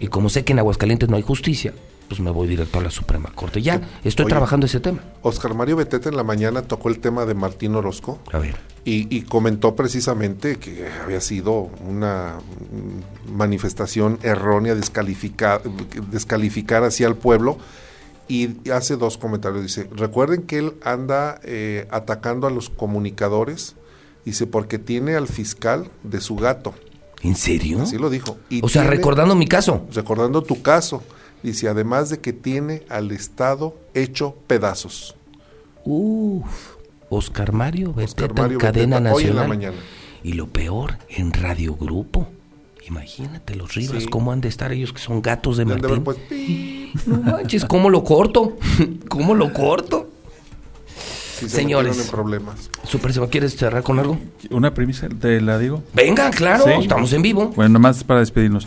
Y 0.00 0.06
como 0.06 0.28
sé 0.28 0.44
que 0.44 0.52
en 0.52 0.60
Aguascalientes 0.60 1.08
no 1.08 1.16
hay 1.16 1.22
justicia, 1.22 1.74
pues 2.08 2.20
me 2.20 2.30
voy 2.30 2.48
directo 2.48 2.78
a 2.78 2.82
la 2.82 2.90
Suprema 2.90 3.30
Corte. 3.34 3.60
Ya, 3.62 3.80
estoy 4.04 4.24
Oye. 4.24 4.30
trabajando 4.30 4.66
ese 4.66 4.80
tema. 4.80 5.00
Oscar 5.22 5.54
Mario 5.54 5.76
Beteta 5.76 6.08
en 6.08 6.16
la 6.16 6.24
mañana 6.24 6.62
tocó 6.62 6.88
el 6.88 6.98
tema 7.00 7.26
de 7.26 7.34
Martín 7.34 7.74
Orozco. 7.74 8.18
A 8.32 8.38
ver. 8.38 8.56
Y, 8.84 9.14
y 9.14 9.22
comentó 9.22 9.76
precisamente 9.76 10.56
que 10.56 10.88
había 11.04 11.20
sido 11.20 11.68
una 11.86 12.36
manifestación 13.30 14.18
errónea, 14.22 14.74
descalificar, 14.74 15.62
descalificar 16.10 16.84
hacia 16.84 17.06
el 17.08 17.16
pueblo. 17.16 17.58
Y 18.28 18.68
hace 18.70 18.96
dos 18.96 19.16
comentarios. 19.16 19.62
Dice, 19.62 19.88
recuerden 19.94 20.42
que 20.42 20.58
él 20.58 20.74
anda 20.84 21.40
eh, 21.44 21.86
atacando 21.90 22.46
a 22.46 22.50
los 22.50 22.68
comunicadores. 22.68 23.74
Dice, 24.24 24.46
porque 24.46 24.78
tiene 24.78 25.14
al 25.14 25.28
fiscal 25.28 25.90
de 26.02 26.20
su 26.20 26.36
gato. 26.36 26.74
¿En 27.22 27.34
serio? 27.36 27.80
Así 27.82 27.96
lo 27.96 28.10
dijo. 28.10 28.36
Y 28.50 28.64
o 28.64 28.68
sea, 28.68 28.82
tiene- 28.82 28.96
recordando 28.96 29.34
mi 29.34 29.46
caso. 29.46 29.86
Recordando 29.92 30.42
tu 30.42 30.60
caso. 30.60 31.02
Dice, 31.42 31.68
además 31.68 32.10
de 32.10 32.20
que 32.20 32.32
tiene 32.32 32.82
al 32.88 33.10
Estado 33.12 33.76
hecho 33.94 34.34
pedazos. 34.46 35.14
Uf, 35.84 36.74
Oscar 37.10 37.52
Mario 37.52 37.92
Beteta 37.94 38.24
Oscar 38.26 38.34
Mario 38.42 38.56
en 38.56 38.60
cadena 38.60 38.96
Beteta, 38.96 39.14
hoy 39.14 39.22
en 39.24 39.28
la 39.28 39.34
nacional. 39.42 39.48
mañana. 39.48 39.76
Y 40.24 40.32
lo 40.32 40.48
peor, 40.48 40.98
en 41.08 41.32
Radio 41.32 41.74
Grupo. 41.76 42.28
Imagínate 42.86 43.54
los 43.54 43.74
Rivas, 43.74 44.02
Sí. 44.02 44.08
cómo 44.08 44.32
han 44.32 44.40
de 44.40 44.48
estar 44.48 44.72
ellos 44.72 44.92
que 44.92 44.98
son 44.98 45.22
gatos 45.22 45.56
de 45.58 45.64
Martín. 45.64 46.02
puesto, 46.02 46.22
"Pi". 46.28 46.92
No 47.06 47.18
manches, 47.18 47.64
¿cómo 47.66 47.90
lo 47.90 48.02
corto? 48.02 48.56
¿Cómo 49.08 49.34
lo 49.34 49.52
corto? 49.52 50.10
Se 51.38 51.48
Señores. 51.48 52.00
en 52.00 52.08
problemas. 52.10 52.68
Super 52.82 53.12
Seba, 53.12 53.28
¿quieres 53.28 53.54
cerrar 53.56 53.82
con 53.84 53.98
algo? 54.00 54.18
Una 54.50 54.74
premisa, 54.74 55.08
te 55.08 55.40
la 55.40 55.56
digo. 55.58 55.84
Venga, 55.94 56.30
claro, 56.30 56.64
Sí. 56.64 56.70
estamos 56.80 57.12
en 57.12 57.22
vivo. 57.22 57.52
Bueno, 57.54 57.74
nomás 57.74 58.02
para 58.02 58.20
despedirnos. 58.20 58.66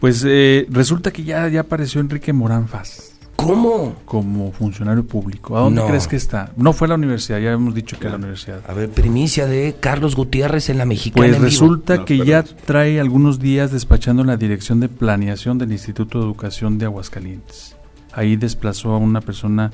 Pues 0.00 0.24
eh, 0.26 0.66
resulta 0.70 1.10
que 1.10 1.24
ya, 1.24 1.48
ya 1.48 1.60
apareció 1.60 2.00
Enrique 2.00 2.32
Morán 2.32 2.68
Faz 2.68 3.12
¿Cómo? 3.36 3.94
como 4.04 4.50
funcionario 4.52 5.04
público. 5.06 5.56
¿A 5.56 5.60
dónde 5.60 5.80
No. 5.80 5.86
crees 5.88 6.06
que 6.08 6.16
está? 6.16 6.50
No 6.56 6.72
fue 6.72 6.86
a 6.86 6.90
la 6.90 6.94
universidad, 6.96 7.38
ya 7.38 7.52
hemos 7.52 7.74
dicho 7.74 7.98
que 7.98 8.06
a 8.08 8.10
la 8.10 8.16
universidad. 8.16 8.60
A 8.68 8.74
ver, 8.74 8.90
primicia 8.90 9.46
de 9.46 9.76
Carlos 9.78 10.16
Gutiérrez 10.16 10.68
en 10.70 10.78
la 10.78 10.84
mexicana. 10.84 11.18
Pues 11.26 11.28
en 11.28 11.34
vivo. 11.42 11.44
resulta 11.44 11.96
No, 11.98 12.04
que 12.04 12.18
ya 12.24 12.42
trae 12.42 13.00
algunos 13.00 13.38
días 13.38 13.70
despachando 13.70 14.22
en 14.22 14.28
la 14.28 14.36
dirección 14.36 14.80
de 14.80 14.88
planeación 14.88 15.56
del 15.58 15.70
Instituto 15.72 16.18
de 16.18 16.24
Educación 16.26 16.78
de 16.78 16.86
Aguascalientes. 16.86 17.76
Ahí 18.12 18.36
desplazó 18.36 18.92
a 18.92 18.98
una 18.98 19.20
persona 19.20 19.70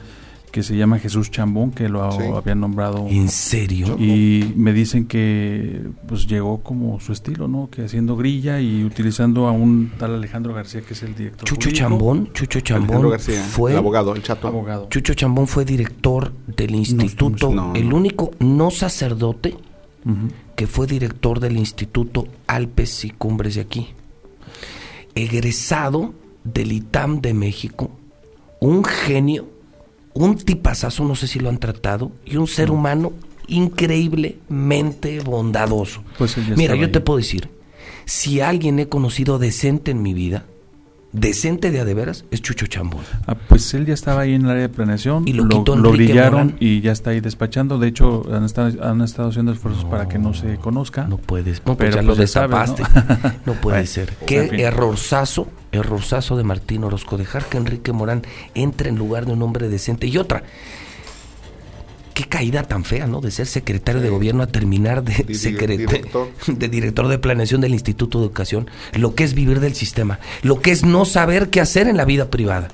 que 0.55 0.62
se 0.62 0.76
llama 0.76 1.01
Jesús 1.01 1.32
Chambón, 1.32 1.72
que 1.72 1.89
lo 1.89 2.12
Sí. 2.12 2.22
había 2.32 2.55
nombrado. 2.55 3.09
¿En 3.10 3.28
serio? 3.28 3.97
Y 3.98 4.52
me 4.55 4.72
dicen 4.72 5.05
que 5.06 5.82
pues 6.06 6.28
llegó 6.28 6.62
como 6.62 7.01
su 7.01 7.12
estilo, 7.12 7.48
¿no? 7.48 7.68
Que 7.72 7.82
haciendo 7.82 8.16
grilla 8.16 8.60
y 8.60 8.85
utilizando 8.85 9.48
a 9.48 9.51
un 9.51 9.90
tal 9.98 10.14
Alejandro 10.14 10.55
García, 10.55 10.82
que 10.82 10.93
es 10.93 11.02
el 11.02 11.16
director. 11.16 11.44
Chucho 11.48 11.70
jurídico, 11.70 11.76
Chambón, 11.89 12.32
Chucho 12.32 12.59
Alejandro 12.60 12.93
Chambón 12.94 13.10
García, 13.10 13.43
fue 13.43 13.72
el 13.72 13.78
abogado, 13.78 14.14
el 14.14 14.22
chato. 14.22 14.47
Abogado. 14.47 14.86
Chucho 14.90 15.14
Chambón 15.14 15.48
fue 15.48 15.64
director 15.64 16.32
del 16.47 16.76
instituto, 16.76 17.51
no, 17.51 17.70
no. 17.70 17.74
el 17.74 17.93
único 17.93 18.31
no 18.39 18.70
sacerdote 18.70 19.56
que 20.55 20.68
fue 20.68 20.86
director 20.86 21.40
del 21.40 21.56
Instituto 21.56 22.28
Alpes 22.47 23.05
y 23.05 23.10
Cumbres 23.10 23.56
de 23.56 23.62
aquí. 23.62 23.89
Egresado 25.16 26.14
del 26.44 26.70
ITAM 26.70 27.20
de 27.20 27.35
México, 27.35 27.90
un 28.60 28.85
genio, 28.85 29.48
un 30.15 30.36
tipazazo, 30.36 31.05
no 31.05 31.15
sé 31.15 31.27
si 31.27 31.41
lo 31.41 31.49
han 31.49 31.59
tratado, 31.59 32.12
y 32.24 32.36
un 32.36 32.47
ser 32.47 32.70
humano 32.70 33.12
increíblemente 33.49 35.20
bondadoso. 35.20 36.03
Pues 36.16 36.36
Mira, 36.57 36.74
yo 36.77 36.86
ahí. 36.86 36.93
te 36.93 37.01
puedo 37.01 37.19
decir, 37.19 37.51
si 38.07 38.41
alguien 38.41 38.78
he 38.78 38.89
conocido 38.89 39.39
decente 39.39 39.91
en 39.91 40.03
mi 40.03 40.15
vida, 40.15 40.45
decente 41.15 41.70
de 41.70 41.81
a 41.81 41.85
de 41.86 41.95
veras, 41.95 42.24
es 42.31 42.43
Chucho 42.43 42.66
Chambón. 42.66 43.01
Ah, 43.27 43.35
pues 43.49 43.73
él 43.73 43.86
ya 43.86 43.95
estaba 43.95 44.23
ahí 44.23 44.35
en 44.35 44.45
el 44.45 44.51
área 44.51 44.62
de 44.62 44.69
planeación, 44.69 45.27
Y 45.27 45.32
lo 45.32 45.45
lo, 45.45 45.59
quitó 45.61 45.77
lo 45.77 45.93
brillaron 45.93 46.32
Morán. 46.49 46.57
y 46.61 46.81
ya 46.82 46.93
está 46.93 47.11
ahí 47.11 47.20
despachando. 47.20 47.78
De 47.78 47.89
hecho, 47.89 48.24
han 48.35 48.45
estado, 48.45 48.85
han 48.85 49.01
estado 49.01 49.28
haciendo 49.31 49.53
esfuerzos 49.53 49.85
para 49.86 50.09
que 50.09 50.19
no 50.19 50.35
se 50.35 50.57
conozca. 50.59 51.05
No 51.07 51.16
puedes, 51.16 51.59
no, 51.65 51.77
pues 51.77 51.78
Pero 51.78 52.03
ya 52.03 52.07
pues 52.07 52.19
lo 52.19 52.27
sabes, 52.27 52.77
destapaste. 52.77 52.82
¿no? 53.23 53.32
¿no? 53.55 53.61
puede 53.61 53.86
ser. 53.86 54.11
en 54.20 54.27
Qué 54.27 54.49
fin. 54.49 54.61
errorzazo, 54.61 55.49
errorzazo 55.73 56.36
de 56.36 56.45
Martín 56.45 56.85
Orozco, 56.85 57.16
dejar 57.16 57.45
que 57.47 57.57
Enrique 57.59 57.93
Morán 57.93 58.23
entre 58.55 58.91
en 58.91 58.97
lugar 58.97 59.24
de 59.27 59.32
un 59.32 59.43
hombre 59.43 59.69
decente. 59.69 60.07
Y 60.09 60.19
otra, 60.19 60.43
qué 62.15 62.24
caída 62.24 62.62
tan 62.62 62.85
fea, 62.85 63.07
¿no? 63.07 63.20
De 63.20 63.31
ser 63.31 63.47
secretario 63.47 64.01
de 64.01 64.09
gobierno 64.09 64.43
a 64.43 64.47
terminar 64.47 65.03
de, 65.05 65.15
Di- 65.24 65.35
director. 65.53 66.28
de 66.47 66.69
director 66.69 67.09
de 67.09 67.19
planeación 67.19 67.61
del 67.61 67.74
Instituto 67.74 68.19
de 68.20 68.27
Educación. 68.27 68.70
Lo 68.95 69.15
que 69.15 69.24
es 69.24 69.35
vivir 69.35 69.61
del 69.61 69.74
sistema, 69.74 70.19
lo 70.43 70.61
que 70.61 70.70
es 70.70 70.85
no 70.85 71.05
saber 71.05 71.51
qué 71.51 71.61
hacer 71.61 71.89
en 71.89 71.97
la 71.97 72.05
vida 72.05 72.31
privada. 72.31 72.69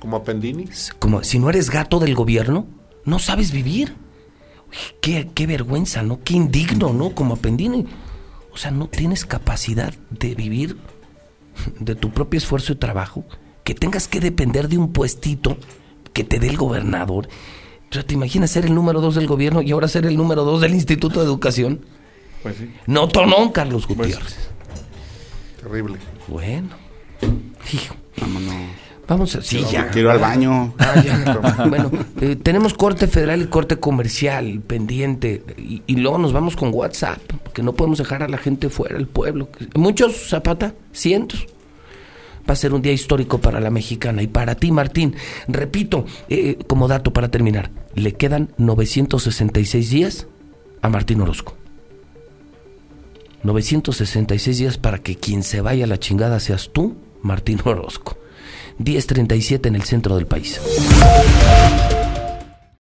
Como 0.00 0.16
Appendini. 0.16 0.64
Como 0.98 1.22
si 1.22 1.38
no 1.38 1.48
eres 1.48 1.70
gato 1.70 2.00
del 2.00 2.14
gobierno, 2.14 2.66
no 3.04 3.18
sabes 3.18 3.52
vivir. 3.52 3.94
Uy, 4.68 4.76
Qué, 5.00 5.30
qué 5.34 5.46
vergüenza, 5.46 6.02
¿no? 6.02 6.20
Qué 6.24 6.34
indigno, 6.34 6.92
¿no? 6.92 7.14
Como 7.14 7.34
Appendini. 7.34 7.86
O 8.52 8.56
sea, 8.56 8.70
no 8.72 8.88
tienes 8.88 9.24
capacidad 9.24 9.94
de 10.10 10.34
vivir 10.34 10.76
de 11.78 11.94
tu 11.94 12.10
propio 12.10 12.38
esfuerzo 12.38 12.72
y 12.72 12.76
trabajo, 12.76 13.24
que 13.64 13.74
tengas 13.74 14.08
que 14.08 14.18
depender 14.20 14.68
de 14.68 14.78
un 14.78 14.92
puestito 14.92 15.56
que 16.12 16.24
te 16.24 16.38
dé 16.40 16.48
el 16.48 16.56
gobernador. 16.56 17.28
O 17.92 17.94
sea, 17.94 18.02
¿te 18.02 18.14
imaginas 18.14 18.50
ser 18.50 18.64
el 18.64 18.74
número 18.74 19.02
dos 19.02 19.16
del 19.16 19.26
gobierno 19.26 19.60
y 19.60 19.70
ahora 19.70 19.86
ser 19.86 20.06
el 20.06 20.16
número 20.16 20.44
dos 20.44 20.62
del 20.62 20.72
Instituto 20.72 21.20
de 21.20 21.26
Educación? 21.26 21.84
Pues 22.42 22.56
sí. 22.56 22.72
No, 22.86 23.06
tonón, 23.06 23.50
Carlos 23.50 23.86
Gutiérrez. 23.86 24.48
Terrible. 25.60 25.98
Bueno. 26.26 26.70
Hijo. 27.70 27.94
Vámonos. 28.18 28.54
Vamos 29.06 29.36
a... 29.36 29.42
Sí, 29.42 29.62
ya. 29.70 29.90
Quiero 29.90 30.10
al 30.10 30.20
baño. 30.20 30.72
Ah, 30.78 31.02
ya. 31.04 31.66
bueno, 31.68 31.90
eh, 32.22 32.34
tenemos 32.42 32.72
corte 32.72 33.08
federal 33.08 33.42
y 33.42 33.46
corte 33.48 33.76
comercial 33.76 34.62
pendiente 34.66 35.44
y, 35.58 35.82
y 35.86 35.96
luego 35.96 36.16
nos 36.16 36.32
vamos 36.32 36.56
con 36.56 36.70
WhatsApp, 36.72 37.20
porque 37.42 37.62
no 37.62 37.74
podemos 37.74 37.98
dejar 37.98 38.22
a 38.22 38.28
la 38.28 38.38
gente 38.38 38.70
fuera, 38.70 38.96
el 38.96 39.06
pueblo. 39.06 39.50
Muchos, 39.74 40.30
Zapata, 40.30 40.72
cientos. 40.94 41.46
Va 42.48 42.54
a 42.54 42.56
ser 42.56 42.74
un 42.74 42.82
día 42.82 42.92
histórico 42.92 43.38
para 43.38 43.60
la 43.60 43.70
mexicana 43.70 44.22
y 44.22 44.26
para 44.26 44.54
ti, 44.54 44.72
Martín. 44.72 45.14
Repito, 45.48 46.04
eh, 46.28 46.58
como 46.66 46.88
dato 46.88 47.12
para 47.12 47.30
terminar, 47.30 47.70
le 47.94 48.12
quedan 48.12 48.52
966 48.58 49.90
días 49.90 50.26
a 50.80 50.88
Martín 50.88 51.20
Orozco. 51.20 51.56
966 53.44 54.58
días 54.58 54.78
para 54.78 54.98
que 54.98 55.16
quien 55.16 55.42
se 55.42 55.60
vaya 55.60 55.84
a 55.84 55.88
la 55.88 55.98
chingada 55.98 56.40
seas 56.40 56.70
tú, 56.72 56.96
Martín 57.22 57.60
Orozco. 57.64 58.16
10.37 58.78 59.66
en 59.66 59.76
el 59.76 59.82
centro 59.82 60.16
del 60.16 60.26
país. 60.26 60.60